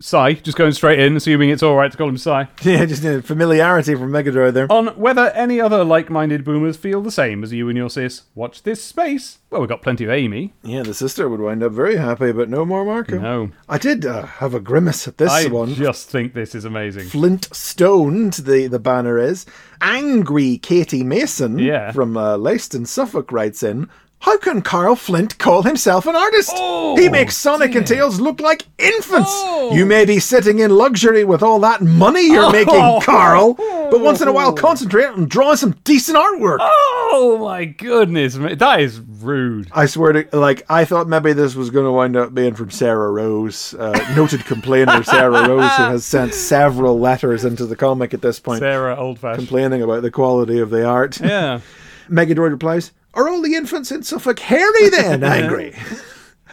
Si, 0.03 0.35
just 0.37 0.57
going 0.57 0.73
straight 0.73 0.99
in, 0.99 1.15
assuming 1.15 1.51
it's 1.51 1.63
alright 1.63 1.93
to 1.93 1.99
call 1.99 2.09
him 2.09 2.17
Si. 2.17 2.31
yeah, 2.63 2.87
just 2.87 3.05
a 3.05 3.21
familiarity 3.21 3.95
from 3.95 4.11
Mega 4.11 4.33
Drive 4.33 4.55
there. 4.55 4.67
On 4.73 4.89
whether 4.99 5.29
any 5.31 5.61
other 5.61 5.85
like 5.85 6.09
minded 6.09 6.43
boomers 6.43 6.79
feel 6.79 7.03
the 7.03 7.11
same 7.11 7.45
as 7.45 7.53
you 7.53 7.69
and 7.69 7.77
your 7.77 7.91
sis. 7.91 8.23
Watch 8.35 8.63
this 8.63 8.83
space. 8.83 9.39
Well, 9.51 9.61
we've 9.61 9.69
got 9.69 9.83
plenty 9.83 10.05
of 10.05 10.11
Amy. 10.11 10.55
Yeah, 10.63 10.85
the 10.85 10.95
sister 10.95 11.29
would 11.29 11.41
wind 11.41 11.63
up 11.63 11.73
very 11.73 11.97
happy, 11.97 12.33
but 12.33 12.49
no 12.49 12.65
more 12.65 12.85
Marco. 12.85 13.19
No. 13.19 13.51
I 13.69 13.77
did 13.77 14.07
uh, 14.07 14.23
have 14.25 14.55
a 14.55 14.61
grimace 14.61 15.07
at 15.07 15.19
this 15.19 15.31
I 15.31 15.49
one. 15.49 15.75
just 15.75 16.09
think 16.09 16.33
this 16.33 16.55
is 16.55 16.65
amazing. 16.65 17.09
Flint 17.09 17.49
Stoned, 17.55 18.33
the, 18.35 18.69
the 18.69 18.79
banner 18.79 19.19
is. 19.19 19.45
Angry 19.83 20.57
Katie 20.59 21.05
Mason 21.05 21.59
Yeah. 21.59 21.93
from 21.93 22.17
uh, 22.17 22.37
Leiston, 22.37 22.87
Suffolk 22.87 23.33
writes 23.33 23.63
in, 23.63 23.89
How 24.23 24.37
can 24.37 24.61
Carl 24.61 24.97
Flint 24.97 25.39
call 25.39 25.63
himself 25.63 26.07
an 26.07 26.15
artist? 26.15 26.51
Oh, 26.55 26.95
he 26.97 27.09
makes 27.09 27.37
Sonic 27.39 27.75
and 27.75 27.87
Tails 27.87 28.21
look 28.21 28.39
like 28.39 28.65
infants. 28.79 29.31
Oh. 29.33 29.71
You 29.73 29.87
may 29.87 30.05
be 30.05 30.19
sitting 30.21 30.59
in 30.59 30.71
luxury 30.73 31.25
with 31.25 31.43
all 31.43 31.59
that 31.61 31.81
money 31.81 32.27
you're 32.31 32.45
Oh. 32.45 32.53
making, 32.53 33.01
Carl, 33.01 33.55
but 33.55 34.01
once 34.01 34.21
in 34.21 34.29
a 34.29 34.33
while 34.33 34.53
concentrate 34.53 35.07
on 35.07 35.25
drawing 35.27 35.57
some 35.57 35.75
decent 35.85 36.19
artwork. 36.19 36.59
Oh 36.61 37.39
my 37.41 37.65
goodness, 37.65 38.35
that 38.35 38.81
is 38.81 39.01
rude. 39.01 39.69
I 39.73 39.87
swear 39.87 40.13
to, 40.13 40.39
like, 40.39 40.67
I 40.69 40.85
thought 40.85 41.09
maybe 41.09 41.33
this 41.33 41.55
was 41.55 41.71
going 41.71 41.87
to 41.87 41.91
wind 41.93 42.15
up 42.15 42.35
being 42.35 42.55
from 42.55 42.71
Sarah 42.71 43.11
Rose, 43.11 43.75
uh, 43.79 44.13
noted 44.15 44.45
complainer 44.45 45.03
Sarah 45.03 45.49
Rose, 45.49 45.71
who 45.77 45.83
has 45.85 46.05
sent 46.05 46.35
several 46.35 47.01
letters 47.01 47.47
into 47.47 47.65
the 47.65 47.75
comic 47.75 48.13
at 48.13 48.21
this 48.21 48.39
point, 48.39 48.61
Sarah 48.61 48.97
Old 48.97 49.19
Fashioned. 49.19 49.49
complaining 49.49 49.83
about 49.83 50.03
the 50.03 50.11
quality 50.11 50.59
of 50.59 50.69
the 50.69 50.85
art. 50.87 51.19
Yeah. 51.21 51.61
Megadroid 52.11 52.51
replies, 52.51 52.93
Are 53.15 53.29
all 53.29 53.43
the 53.43 53.55
infants 53.55 53.91
in 53.91 54.03
Suffolk 54.03 54.39
hairy 54.39 54.89
then? 54.91 55.25
Angry. 55.25 55.75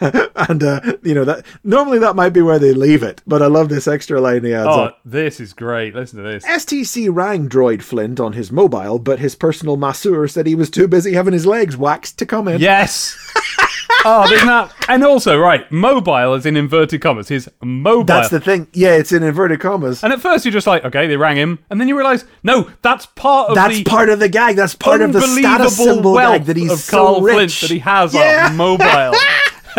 and, 0.00 0.62
uh, 0.62 0.80
you 1.02 1.12
know, 1.14 1.24
that 1.24 1.44
normally 1.64 1.98
that 1.98 2.14
might 2.14 2.28
be 2.32 2.40
where 2.42 2.58
they 2.60 2.72
leave 2.72 3.02
it, 3.02 3.20
but 3.26 3.42
I 3.42 3.46
love 3.46 3.68
this 3.68 3.88
extra 3.88 4.20
line 4.20 4.44
he 4.44 4.54
adds 4.54 4.68
Oh, 4.68 4.80
on. 4.84 4.92
this 5.04 5.40
is 5.40 5.52
great. 5.52 5.94
Listen 5.94 6.22
to 6.22 6.28
this. 6.28 6.44
STC 6.44 7.08
rang 7.12 7.48
Droid 7.48 7.82
Flint 7.82 8.20
on 8.20 8.32
his 8.34 8.52
mobile, 8.52 8.98
but 9.00 9.18
his 9.18 9.34
personal 9.34 9.76
masseur 9.76 10.28
said 10.28 10.46
he 10.46 10.54
was 10.54 10.70
too 10.70 10.86
busy 10.86 11.14
having 11.14 11.32
his 11.32 11.46
legs 11.46 11.76
waxed 11.76 12.16
to 12.18 12.26
come 12.26 12.46
in. 12.46 12.60
Yes. 12.60 13.16
oh, 14.04 14.30
isn't 14.32 14.46
that? 14.46 14.72
And 14.88 15.04
also, 15.04 15.38
right, 15.38 15.70
mobile 15.72 16.34
is 16.34 16.46
in 16.46 16.56
inverted 16.56 17.00
commas. 17.00 17.28
His 17.28 17.50
mobile. 17.62 18.04
That's 18.04 18.30
the 18.30 18.40
thing. 18.40 18.68
Yeah, 18.72 18.94
it's 18.94 19.12
in 19.12 19.22
inverted 19.22 19.60
commas. 19.60 20.02
and 20.04 20.12
at 20.12 20.20
first 20.20 20.44
you're 20.44 20.52
just 20.52 20.66
like, 20.66 20.84
okay, 20.84 21.06
they 21.06 21.16
rang 21.16 21.36
him, 21.36 21.58
and 21.70 21.80
then 21.80 21.88
you 21.88 21.96
realise, 21.96 22.24
no, 22.42 22.70
that's 22.82 23.06
part 23.06 23.50
of 23.50 23.54
That's 23.54 23.76
the 23.78 23.84
part 23.84 24.08
of 24.08 24.18
the 24.20 24.28
gag. 24.28 24.56
That's 24.56 24.74
part 24.74 25.00
of 25.00 25.12
the 25.12 25.20
status 25.20 25.76
symbol 25.76 26.14
gag 26.16 26.44
that 26.44 26.56
he's 26.56 26.72
of 26.72 26.78
so 26.78 26.96
Carl 26.96 27.20
rich. 27.22 27.34
Flint 27.34 27.60
that 27.62 27.70
he 27.70 27.78
has 27.80 28.14
Yeah. 28.14 28.48
on 28.50 28.56
mobile. 28.56 29.14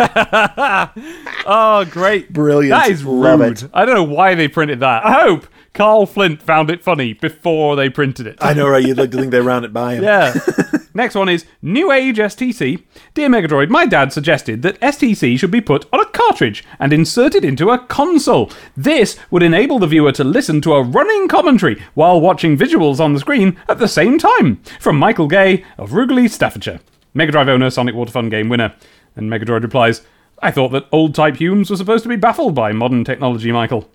oh, 1.46 1.84
great! 1.90 2.32
Brilliant. 2.32 2.70
That 2.70 2.90
is 2.90 3.04
Love 3.04 3.40
rude. 3.40 3.62
it. 3.62 3.70
I 3.74 3.84
don't 3.84 3.94
know 3.94 4.04
why 4.04 4.34
they 4.34 4.48
printed 4.48 4.80
that. 4.80 5.04
I 5.04 5.12
hope 5.22 5.46
Carl 5.74 6.06
Flint 6.06 6.40
found 6.40 6.70
it 6.70 6.82
funny 6.82 7.12
before 7.12 7.76
they 7.76 7.90
printed 7.90 8.26
it. 8.26 8.38
I 8.40 8.54
know, 8.54 8.66
right? 8.68 8.82
You'd 8.84 8.96
like 8.96 9.10
to 9.10 9.18
think 9.18 9.30
they 9.30 9.40
ran 9.40 9.64
it 9.64 9.72
by 9.74 9.94
him. 9.96 10.04
Yeah. 10.04 10.32
Next 10.92 11.14
one 11.14 11.28
is 11.28 11.46
New 11.62 11.92
Age 11.92 12.16
STC. 12.18 12.82
Dear 13.14 13.28
Megadroid, 13.28 13.68
my 13.68 13.86
dad 13.86 14.12
suggested 14.12 14.62
that 14.62 14.80
STC 14.80 15.38
should 15.38 15.50
be 15.50 15.60
put 15.60 15.86
on 15.92 16.00
a 16.00 16.06
cartridge 16.06 16.64
and 16.78 16.92
inserted 16.92 17.44
into 17.44 17.70
a 17.70 17.78
console. 17.78 18.50
This 18.76 19.16
would 19.30 19.42
enable 19.42 19.78
the 19.78 19.86
viewer 19.86 20.12
to 20.12 20.24
listen 20.24 20.60
to 20.62 20.74
a 20.74 20.82
running 20.82 21.28
commentary 21.28 21.80
while 21.94 22.20
watching 22.20 22.56
visuals 22.56 23.00
on 23.00 23.12
the 23.12 23.20
screen 23.20 23.56
at 23.68 23.78
the 23.78 23.88
same 23.88 24.18
time. 24.18 24.56
From 24.80 24.96
Michael 24.96 25.28
Gay 25.28 25.64
of 25.78 25.92
Rugeley, 25.92 26.26
Staffordshire. 26.26 26.80
Mega 27.14 27.32
Drive 27.32 27.48
owner, 27.48 27.70
Sonic 27.70 27.94
Water 27.94 28.12
Fun 28.12 28.28
game 28.28 28.48
winner. 28.48 28.74
And 29.16 29.30
Megadroid 29.30 29.62
replies, 29.62 30.02
I 30.42 30.50
thought 30.50 30.70
that 30.70 30.86
old 30.90 31.14
type 31.14 31.36
Humes 31.36 31.70
were 31.70 31.76
supposed 31.76 32.02
to 32.04 32.08
be 32.08 32.16
baffled 32.16 32.54
by 32.54 32.72
modern 32.72 33.04
technology, 33.04 33.52
Michael. 33.52 33.88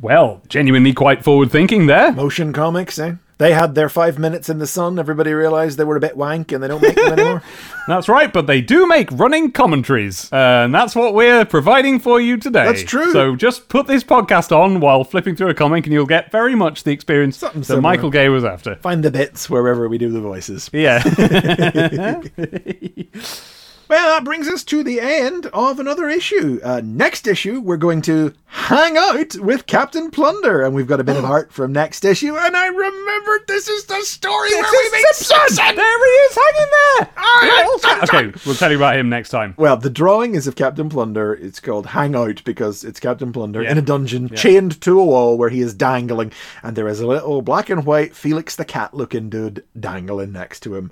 Well, 0.00 0.42
genuinely 0.48 0.92
quite 0.92 1.24
forward 1.24 1.50
thinking 1.50 1.86
there. 1.86 2.12
Motion 2.12 2.52
comics, 2.52 2.98
eh? 2.98 3.14
They 3.38 3.52
had 3.52 3.74
their 3.74 3.88
five 3.88 4.18
minutes 4.18 4.48
in 4.48 4.58
the 4.58 4.66
sun. 4.66 4.98
Everybody 4.98 5.32
realized 5.32 5.78
they 5.78 5.84
were 5.84 5.96
a 5.96 6.00
bit 6.00 6.16
wank 6.16 6.52
and 6.52 6.62
they 6.62 6.68
don't 6.68 6.82
make 6.82 6.94
them 6.94 7.12
anymore. 7.18 7.42
That's 7.88 8.08
right, 8.08 8.32
but 8.32 8.46
they 8.46 8.60
do 8.60 8.86
make 8.86 9.10
running 9.10 9.50
commentaries, 9.50 10.32
uh, 10.32 10.62
and 10.64 10.74
that's 10.74 10.94
what 10.94 11.14
we're 11.14 11.44
providing 11.44 11.98
for 11.98 12.20
you 12.20 12.36
today. 12.36 12.64
That's 12.64 12.84
true. 12.84 13.12
So 13.12 13.34
just 13.34 13.68
put 13.68 13.88
this 13.88 14.04
podcast 14.04 14.56
on 14.56 14.78
while 14.80 15.02
flipping 15.02 15.34
through 15.34 15.48
a 15.48 15.54
comic, 15.54 15.84
and 15.86 15.92
you'll 15.92 16.06
get 16.06 16.30
very 16.30 16.54
much 16.54 16.84
the 16.84 16.92
experience 16.92 17.38
Something 17.38 17.62
that 17.62 17.66
similar. 17.66 17.82
Michael 17.82 18.10
Gay 18.10 18.28
was 18.28 18.44
after. 18.44 18.76
Find 18.76 19.02
the 19.02 19.10
bits 19.10 19.50
wherever 19.50 19.88
we 19.88 19.98
do 19.98 20.10
the 20.10 20.20
voices. 20.20 20.70
Yeah. 20.72 21.02
Well, 23.92 24.08
that 24.14 24.24
brings 24.24 24.48
us 24.48 24.64
to 24.64 24.82
the 24.82 25.00
end 25.02 25.48
of 25.52 25.78
another 25.78 26.08
issue. 26.08 26.58
Uh, 26.64 26.80
next 26.82 27.26
issue, 27.26 27.60
we're 27.60 27.76
going 27.76 28.00
to 28.02 28.32
hang 28.46 28.96
out 28.96 29.36
with 29.36 29.66
Captain 29.66 30.10
Plunder, 30.10 30.62
and 30.62 30.74
we've 30.74 30.86
got 30.86 30.98
a 30.98 31.04
bit 31.04 31.18
of 31.18 31.26
art 31.26 31.52
from 31.52 31.74
next 31.74 32.02
issue. 32.02 32.34
And 32.34 32.56
I 32.56 32.68
remembered 32.68 33.46
this 33.48 33.68
is 33.68 33.84
the 33.84 34.00
story 34.00 34.48
where 34.54 34.62
we 34.62 34.90
meet 34.92 35.06
Simpson. 35.12 35.76
there 35.76 35.98
he 35.98 36.10
is, 36.10 36.38
hanging 36.38 36.70
there. 36.96 38.02
okay, 38.04 38.40
we'll 38.46 38.54
tell 38.54 38.70
you 38.70 38.78
about 38.78 38.96
him 38.96 39.10
next 39.10 39.28
time. 39.28 39.52
Well, 39.58 39.76
the 39.76 39.90
drawing 39.90 40.36
is 40.36 40.46
of 40.46 40.56
Captain 40.56 40.88
Plunder. 40.88 41.34
It's 41.34 41.60
called 41.60 41.84
Hangout 41.84 42.42
because 42.44 42.84
it's 42.84 42.98
Captain 42.98 43.30
Plunder 43.30 43.62
Yeah. 43.62 43.72
in 43.72 43.76
a 43.78 43.82
dungeon, 43.82 44.30
chained 44.30 44.80
to 44.80 44.98
a 45.00 45.04
wall 45.04 45.36
where 45.36 45.50
he 45.50 45.60
is 45.60 45.74
dangling, 45.74 46.32
and 46.62 46.76
there 46.76 46.88
is 46.88 47.00
a 47.00 47.06
little 47.06 47.42
black 47.42 47.68
and 47.68 47.84
white 47.84 48.16
Felix 48.16 48.56
the 48.56 48.64
cat 48.64 48.94
looking 48.94 49.28
dude 49.28 49.64
dangling 49.78 50.32
next 50.32 50.60
to 50.60 50.76
him. 50.76 50.90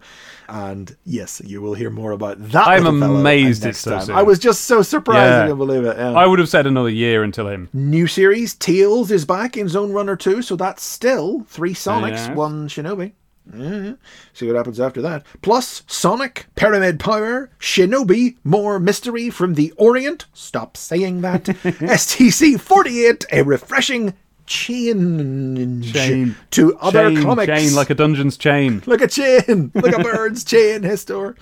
And 0.53 0.97
yes, 1.05 1.41
you 1.45 1.63
will 1.63 1.75
hear 1.75 1.91
more 1.91 2.11
about 2.11 2.37
that. 2.51 2.67
I'm 2.67 2.85
amazed 2.87 3.65
it's 3.65 3.79
so 3.79 3.93
time. 3.93 4.03
soon. 4.07 4.17
I 4.17 4.23
was 4.23 4.41
just 4.41 4.63
so 4.65 4.83
surprised 4.83 5.47
Yeah. 5.49 5.53
I 5.53 5.57
believe 5.57 5.85
it. 5.85 5.97
yeah. 5.97 6.11
I 6.13 6.27
would 6.27 6.41
have 6.41 6.49
said 6.49 6.67
another 6.67 6.89
year 6.91 7.23
until 7.23 7.47
him. 7.49 7.69
New 7.73 8.09
series 8.09 8.55
Tails 8.55 9.13
is 9.13 9.25
back 9.25 9.57
in 9.57 9.69
Zone 9.69 9.93
Runner 9.93 10.17
2, 10.17 10.43
so 10.43 10.57
that's 10.57 10.83
still 10.83 11.45
three 11.49 11.73
Sonics, 11.73 12.27
Yes. 12.29 12.37
one 12.37 12.69
Shinobi. 12.69 13.13
Yeah. 13.57 13.93
See 14.33 14.47
what 14.47 14.57
happens 14.57 14.79
after 14.81 15.01
that. 15.03 15.25
Plus 15.43 15.83
Sonic, 15.87 16.47
Pyramid 16.57 16.99
Power, 17.01 17.51
Shinobi, 17.61 18.37
more 18.45 18.79
mystery 18.81 19.31
from 19.31 19.55
the 19.55 19.73
Orient. 19.77 20.27
Stop 20.33 20.77
saying 20.77 21.21
that. 21.23 21.45
STC 21.45 22.61
48, 22.61 23.25
a 23.33 23.43
refreshing 23.43 24.15
change 24.51 25.93
Chain. 25.93 26.35
to 26.51 26.77
other 26.79 27.11
chain, 27.15 27.23
comics. 27.23 27.47
chain 27.47 27.75
like 27.75 27.89
a 27.89 27.95
dungeon's 27.95 28.37
chain. 28.37 28.83
Like 28.85 29.01
a 29.01 29.07
chain, 29.07 29.71
like 29.75 29.97
a 29.97 30.03
bird's 30.03 30.43
chain, 30.53 30.83
Histor. 30.83 31.37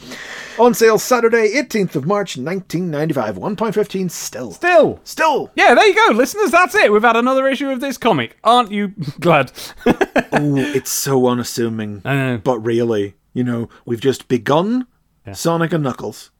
On 0.58 0.74
sale 0.74 0.98
Saturday, 0.98 1.54
18th 1.54 1.96
of 1.96 2.06
March, 2.06 2.36
1995. 2.36 3.36
1.15 3.36 4.10
still. 4.10 4.52
Still. 4.52 5.00
Still. 5.04 5.50
Yeah, 5.56 5.74
there 5.74 5.86
you 5.86 5.94
go, 5.94 6.14
listeners. 6.14 6.50
That's 6.50 6.74
it. 6.74 6.92
We've 6.92 7.02
had 7.02 7.16
another 7.16 7.48
issue 7.48 7.70
of 7.70 7.80
this 7.80 7.96
comic. 7.96 8.36
Aren't 8.44 8.70
you 8.72 8.88
glad? 9.20 9.50
Oh, 10.30 10.56
it's 10.58 10.90
so 10.90 11.26
unassuming. 11.26 12.00
But 12.00 12.58
really, 12.60 13.14
you 13.32 13.42
know, 13.42 13.70
we've 13.86 14.00
just 14.00 14.28
begun 14.28 14.86
Sonic 15.32 15.72
and 15.72 15.82
Knuckles. 15.82 16.30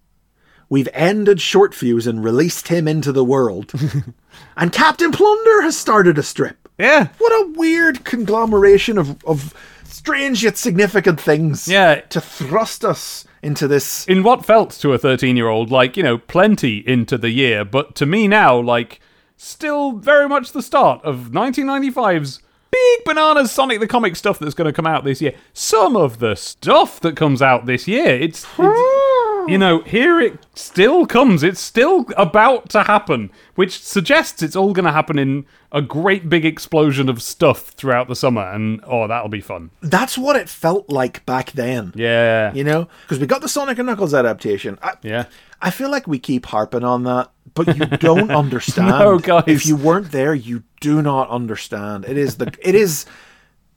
We've 0.70 0.88
ended 0.92 1.40
Short 1.40 1.74
Fuse 1.74 2.06
and 2.06 2.22
released 2.22 2.68
him 2.68 2.86
into 2.86 3.12
the 3.12 3.24
world. 3.24 3.72
and 4.56 4.72
Captain 4.72 5.10
Plunder 5.12 5.62
has 5.62 5.78
started 5.78 6.18
a 6.18 6.22
strip. 6.22 6.68
Yeah. 6.78 7.08
What 7.18 7.32
a 7.32 7.52
weird 7.58 8.04
conglomeration 8.04 8.98
of, 8.98 9.24
of 9.24 9.54
strange 9.84 10.44
yet 10.44 10.56
significant 10.56 11.20
things. 11.20 11.66
Yeah. 11.66 11.96
To 12.00 12.20
thrust 12.20 12.84
us 12.84 13.26
into 13.42 13.66
this. 13.66 14.06
In 14.06 14.22
what 14.22 14.44
felt 14.44 14.70
to 14.72 14.92
a 14.92 14.98
13 14.98 15.36
year 15.36 15.48
old 15.48 15.70
like, 15.70 15.96
you 15.96 16.02
know, 16.02 16.18
plenty 16.18 16.86
into 16.86 17.16
the 17.16 17.30
year, 17.30 17.64
but 17.64 17.94
to 17.96 18.06
me 18.06 18.28
now, 18.28 18.60
like, 18.60 19.00
still 19.36 19.92
very 19.92 20.28
much 20.28 20.52
the 20.52 20.62
start 20.62 21.02
of 21.04 21.30
1995's 21.30 22.40
big 22.70 23.04
bananas 23.04 23.50
Sonic 23.50 23.80
the 23.80 23.86
Comic 23.86 24.16
stuff 24.16 24.38
that's 24.38 24.54
going 24.54 24.66
to 24.66 24.72
come 24.72 24.86
out 24.86 25.04
this 25.04 25.22
year. 25.22 25.34
Some 25.52 25.96
of 25.96 26.18
the 26.18 26.34
stuff 26.34 27.00
that 27.00 27.16
comes 27.16 27.40
out 27.40 27.66
this 27.66 27.88
year, 27.88 28.08
it's. 28.08 28.44
it's 28.58 29.17
you 29.48 29.58
know, 29.58 29.80
here 29.82 30.20
it 30.20 30.46
still 30.54 31.06
comes. 31.06 31.42
It's 31.42 31.60
still 31.60 32.06
about 32.16 32.68
to 32.70 32.82
happen, 32.84 33.30
which 33.54 33.82
suggests 33.82 34.42
it's 34.42 34.54
all 34.56 34.72
going 34.72 34.84
to 34.84 34.92
happen 34.92 35.18
in 35.18 35.46
a 35.72 35.82
great 35.82 36.28
big 36.28 36.44
explosion 36.44 37.08
of 37.08 37.22
stuff 37.22 37.68
throughout 37.68 38.08
the 38.08 38.16
summer, 38.16 38.42
and 38.52 38.80
oh, 38.86 39.06
that'll 39.08 39.28
be 39.28 39.40
fun. 39.40 39.70
That's 39.80 40.16
what 40.16 40.36
it 40.36 40.48
felt 40.48 40.88
like 40.90 41.24
back 41.26 41.52
then. 41.52 41.92
Yeah. 41.94 42.52
You 42.52 42.64
know? 42.64 42.88
Because 43.02 43.18
we 43.18 43.26
got 43.26 43.40
the 43.40 43.48
Sonic 43.48 43.78
and 43.78 43.86
Knuckles 43.86 44.14
adaptation. 44.14 44.78
I, 44.82 44.94
Yeah. 45.02 45.24
I 45.60 45.70
feel 45.70 45.90
like 45.90 46.06
we 46.06 46.18
keep 46.18 46.46
harping 46.46 46.84
on 46.84 47.02
that, 47.04 47.30
but 47.54 47.76
you 47.76 47.86
don't 47.98 48.30
understand. 48.30 48.88
No, 48.88 49.18
guys. 49.18 49.44
If 49.46 49.66
you 49.66 49.76
weren't 49.76 50.12
there, 50.12 50.34
you 50.34 50.62
do 50.80 51.02
not 51.02 51.28
understand. 51.30 52.04
It 52.04 52.16
is 52.16 52.36
the 52.36 52.54
it 52.62 52.76
is 52.76 53.06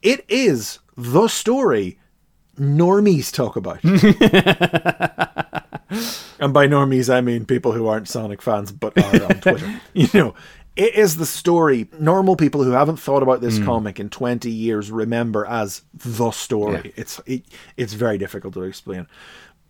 it 0.03 0.23
is 0.29 0.77
the 0.95 1.27
story 1.27 1.97
normies 2.59 3.31
talk 3.33 3.55
about. 3.55 3.79
and 6.39 6.53
by 6.53 6.67
normies 6.67 7.13
I 7.13 7.21
mean 7.21 7.45
people 7.45 7.71
who 7.71 7.87
aren't 7.87 8.07
Sonic 8.07 8.41
fans 8.41 8.71
but 8.71 8.97
are 8.97 9.25
on 9.25 9.41
Twitter. 9.41 9.81
you 9.93 10.07
know, 10.13 10.35
it 10.75 10.95
is 10.95 11.17
the 11.17 11.25
story 11.25 11.87
normal 11.99 12.35
people 12.35 12.63
who 12.63 12.71
haven't 12.71 12.97
thought 12.97 13.23
about 13.23 13.41
this 13.41 13.59
mm. 13.59 13.65
comic 13.65 13.99
in 13.99 14.09
20 14.09 14.49
years 14.49 14.91
remember 14.91 15.45
as 15.45 15.83
the 15.93 16.31
story. 16.31 16.93
It's 16.95 17.19
it, 17.25 17.43
it's 17.77 17.93
very 17.93 18.17
difficult 18.17 18.53
to 18.53 18.63
explain. 18.63 19.07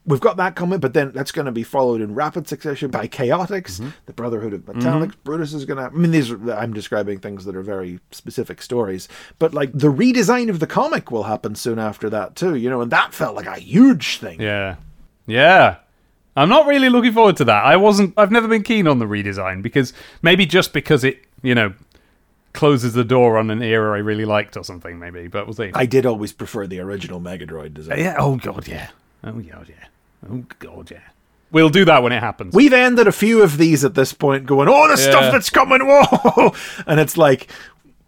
We've 0.03 0.19
got 0.19 0.37
that 0.37 0.55
coming, 0.55 0.79
but 0.79 0.95
then 0.95 1.11
that's 1.11 1.31
going 1.31 1.45
to 1.45 1.51
be 1.51 1.61
followed 1.61 2.01
in 2.01 2.15
rapid 2.15 2.47
succession 2.47 2.89
by 2.89 3.07
Chaotix, 3.07 3.79
mm-hmm. 3.79 3.89
the 4.07 4.13
Brotherhood 4.13 4.53
of 4.53 4.61
mm-hmm. 4.61 4.79
Metallics. 4.79 5.13
Brutus 5.23 5.53
is 5.53 5.65
going 5.65 5.77
to. 5.77 5.83
I 5.83 5.89
mean, 5.89 6.09
these 6.09 6.31
are. 6.31 6.53
I'm 6.53 6.73
describing 6.73 7.19
things 7.19 7.45
that 7.45 7.55
are 7.55 7.61
very 7.61 7.99
specific 8.09 8.63
stories, 8.63 9.07
but 9.37 9.53
like 9.53 9.71
the 9.73 9.91
redesign 9.91 10.49
of 10.49 10.59
the 10.59 10.65
comic 10.65 11.11
will 11.11 11.23
happen 11.23 11.53
soon 11.53 11.77
after 11.77 12.09
that 12.09 12.35
too. 12.35 12.55
You 12.55 12.69
know, 12.69 12.81
and 12.81 12.91
that 12.91 13.13
felt 13.13 13.35
like 13.35 13.45
a 13.45 13.59
huge 13.59 14.17
thing. 14.17 14.41
Yeah. 14.41 14.77
Yeah. 15.27 15.77
I'm 16.35 16.49
not 16.49 16.65
really 16.65 16.89
looking 16.89 17.11
forward 17.13 17.37
to 17.37 17.45
that. 17.45 17.65
I 17.65 17.75
wasn't 17.77 18.13
I've 18.17 18.31
never 18.31 18.47
been 18.47 18.63
keen 18.63 18.87
on 18.87 18.99
the 18.99 19.05
redesign 19.05 19.61
because 19.61 19.93
maybe 20.21 20.45
just 20.45 20.71
because 20.73 21.03
it, 21.03 21.21
you 21.43 21.53
know, 21.55 21.73
closes 22.53 22.93
the 22.93 23.03
door 23.03 23.37
on 23.37 23.49
an 23.49 23.61
era 23.61 23.95
I 23.95 23.99
really 23.99 24.25
liked 24.25 24.55
or 24.57 24.63
something 24.63 24.97
maybe, 24.99 25.27
but 25.27 25.45
we'll 25.45 25.53
see. 25.55 25.71
I 25.73 25.85
did 25.85 26.05
always 26.05 26.31
prefer 26.33 26.67
the 26.67 26.79
original 26.79 27.19
Megadroid 27.19 27.73
design. 27.73 27.99
yeah, 27.99 28.15
oh 28.17 28.35
god, 28.37 28.67
yeah. 28.67 28.89
Oh 29.23 29.33
god, 29.33 29.67
yeah. 29.69 29.85
Oh 30.29 30.43
god, 30.59 30.91
yeah. 30.91 30.99
We'll 31.51 31.69
do 31.69 31.83
that 31.83 32.01
when 32.01 32.13
it 32.13 32.21
happens. 32.21 32.53
We've 32.55 32.71
ended 32.71 33.07
a 33.07 33.11
few 33.11 33.43
of 33.43 33.57
these 33.57 33.83
at 33.83 33.93
this 33.93 34.13
point, 34.13 34.45
going, 34.45 34.69
"Oh, 34.69 34.87
the 34.87 35.01
Yeah. 35.01 35.09
stuff 35.09 35.31
that's 35.33 35.49
coming!" 35.49 35.81
Whoa, 35.85 36.53
and 36.87 36.97
it's 36.97 37.17
like, 37.17 37.51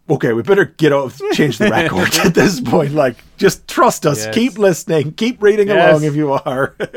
okay, 0.10 0.32
we 0.32 0.44
better 0.44 0.64
get 0.64 0.94
off, 0.94 1.20
change 1.34 1.58
the 1.58 1.70
record 1.70 2.16
at 2.26 2.34
this 2.34 2.62
point. 2.62 2.94
Like, 2.94 3.18
just 3.36 3.68
trust 3.68 4.06
us, 4.06 4.24
Yes. 4.26 4.34
keep 4.34 4.58
listening, 4.58 5.12
keep 5.12 5.44
reading 5.44 5.68
Yes. 5.68 5.90
along 5.92 6.04
if 6.06 6.16
you 6.16 6.32
are. 6.32 6.74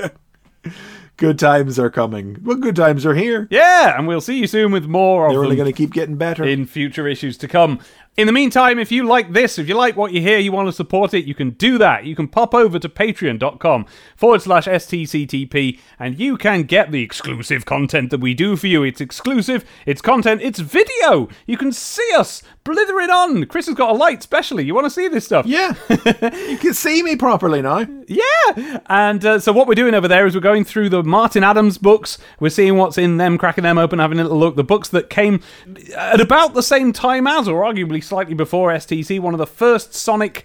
good 1.17 1.39
times 1.39 1.79
are 1.79 1.91
coming. 1.91 2.39
Well, 2.43 2.57
good 2.57 2.77
times 2.77 3.05
are 3.07 3.15
here. 3.15 3.49
yeah, 3.51 3.97
and 3.99 4.07
we'll 4.07 4.21
see 4.21 4.39
you 4.39 4.47
soon 4.47 4.73
with 4.73 4.87
more 4.87 5.27
of 5.27 5.33
They're 5.33 5.43
only 5.45 5.57
going 5.57 5.73
to 5.73 5.77
keep 5.77 5.93
getting 5.93 6.17
better. 6.17 6.45
in 6.45 6.67
future 6.67 7.07
issues 7.07 7.37
to 7.39 7.49
come. 7.49 7.81
In 8.17 8.27
the 8.27 8.33
meantime, 8.33 8.79
if 8.79 8.91
you 8.91 9.05
like 9.05 9.35
this, 9.35 9.59
if 9.59 9.69
you 9.69 9.75
like 9.75 9.95
what 9.95 10.11
you 10.13 10.23
hear, 10.23 10.39
you 10.39 10.51
want 10.51 10.69
to 10.69 10.73
support 10.73 11.13
it, 11.13 11.27
you 11.27 11.35
can 11.35 11.51
do 11.51 11.77
that. 11.77 12.05
You 12.07 12.17
can 12.17 12.29
pop 12.29 12.55
over 12.55 12.79
to 12.79 12.89
patreon.com 12.89 13.85
forward 14.17 14.41
slash 14.41 14.67
STCTP 14.67 15.79
and 15.99 16.19
you 16.19 16.39
can 16.39 16.63
get 16.63 16.93
the 16.93 17.03
exclusive 17.03 17.67
content 17.67 18.11
that 18.11 18.21
we 18.21 18.33
do 18.33 18.57
for 18.57 18.69
you. 18.69 18.83
It's 18.83 19.03
exclusive, 19.03 19.67
it's 19.85 20.01
content, 20.01 20.41
it's 20.41 20.61
video. 20.61 21.29
You 21.47 21.59
can 21.59 21.73
see 21.73 22.11
us 22.17 22.43
blithering 22.67 23.11
on. 23.11 23.47
Chris 23.47 23.67
has 23.67 23.75
got 23.75 23.91
a 23.91 23.95
light, 23.95 24.23
specially. 24.23 24.65
You 24.65 24.75
want 24.75 24.85
to 24.85 24.91
see 24.91 25.09
this 25.09 25.25
stuff? 25.25 25.47
yeah, 25.47 25.75
you 25.89 26.59
can 26.59 26.75
see 26.75 27.03
me 27.03 27.17
properly 27.17 27.63
now. 27.63 27.87
Yeah. 28.07 28.81
And 28.87 29.25
uh, 29.25 29.39
so 29.39 29.53
what 29.53 29.67
we're 29.67 29.75
doing 29.75 29.95
over 29.95 30.09
there 30.09 30.27
is 30.27 30.35
we're 30.35 30.41
going 30.41 30.65
through 30.65 30.91
the 30.91 31.03
Martin 31.03 31.45
Adams 31.45 31.79
books. 31.79 32.19
We're 32.41 32.51
seeing 32.51 32.77
what's 32.77 32.99
in 32.99 33.17
them, 33.17 33.39
cracking 33.39 33.65
them 33.65 33.79
open, 33.79 33.99
having 33.99 34.19
a 34.19 34.23
little 34.23 34.39
look. 34.39 34.57
The 34.57 34.65
books 34.65 34.89
that 34.91 35.09
came 35.11 35.41
at 35.97 36.21
about 36.21 36.55
the 36.55 36.63
same 36.63 36.93
time 36.93 37.27
as, 37.27 37.49
or 37.49 37.63
arguably 37.63 38.03
slightly 38.03 38.35
before 38.35 38.71
STC, 38.73 39.21
one 39.21 39.35
of 39.35 39.39
the 39.39 39.47
first 39.47 39.95
Sonic 39.95 40.45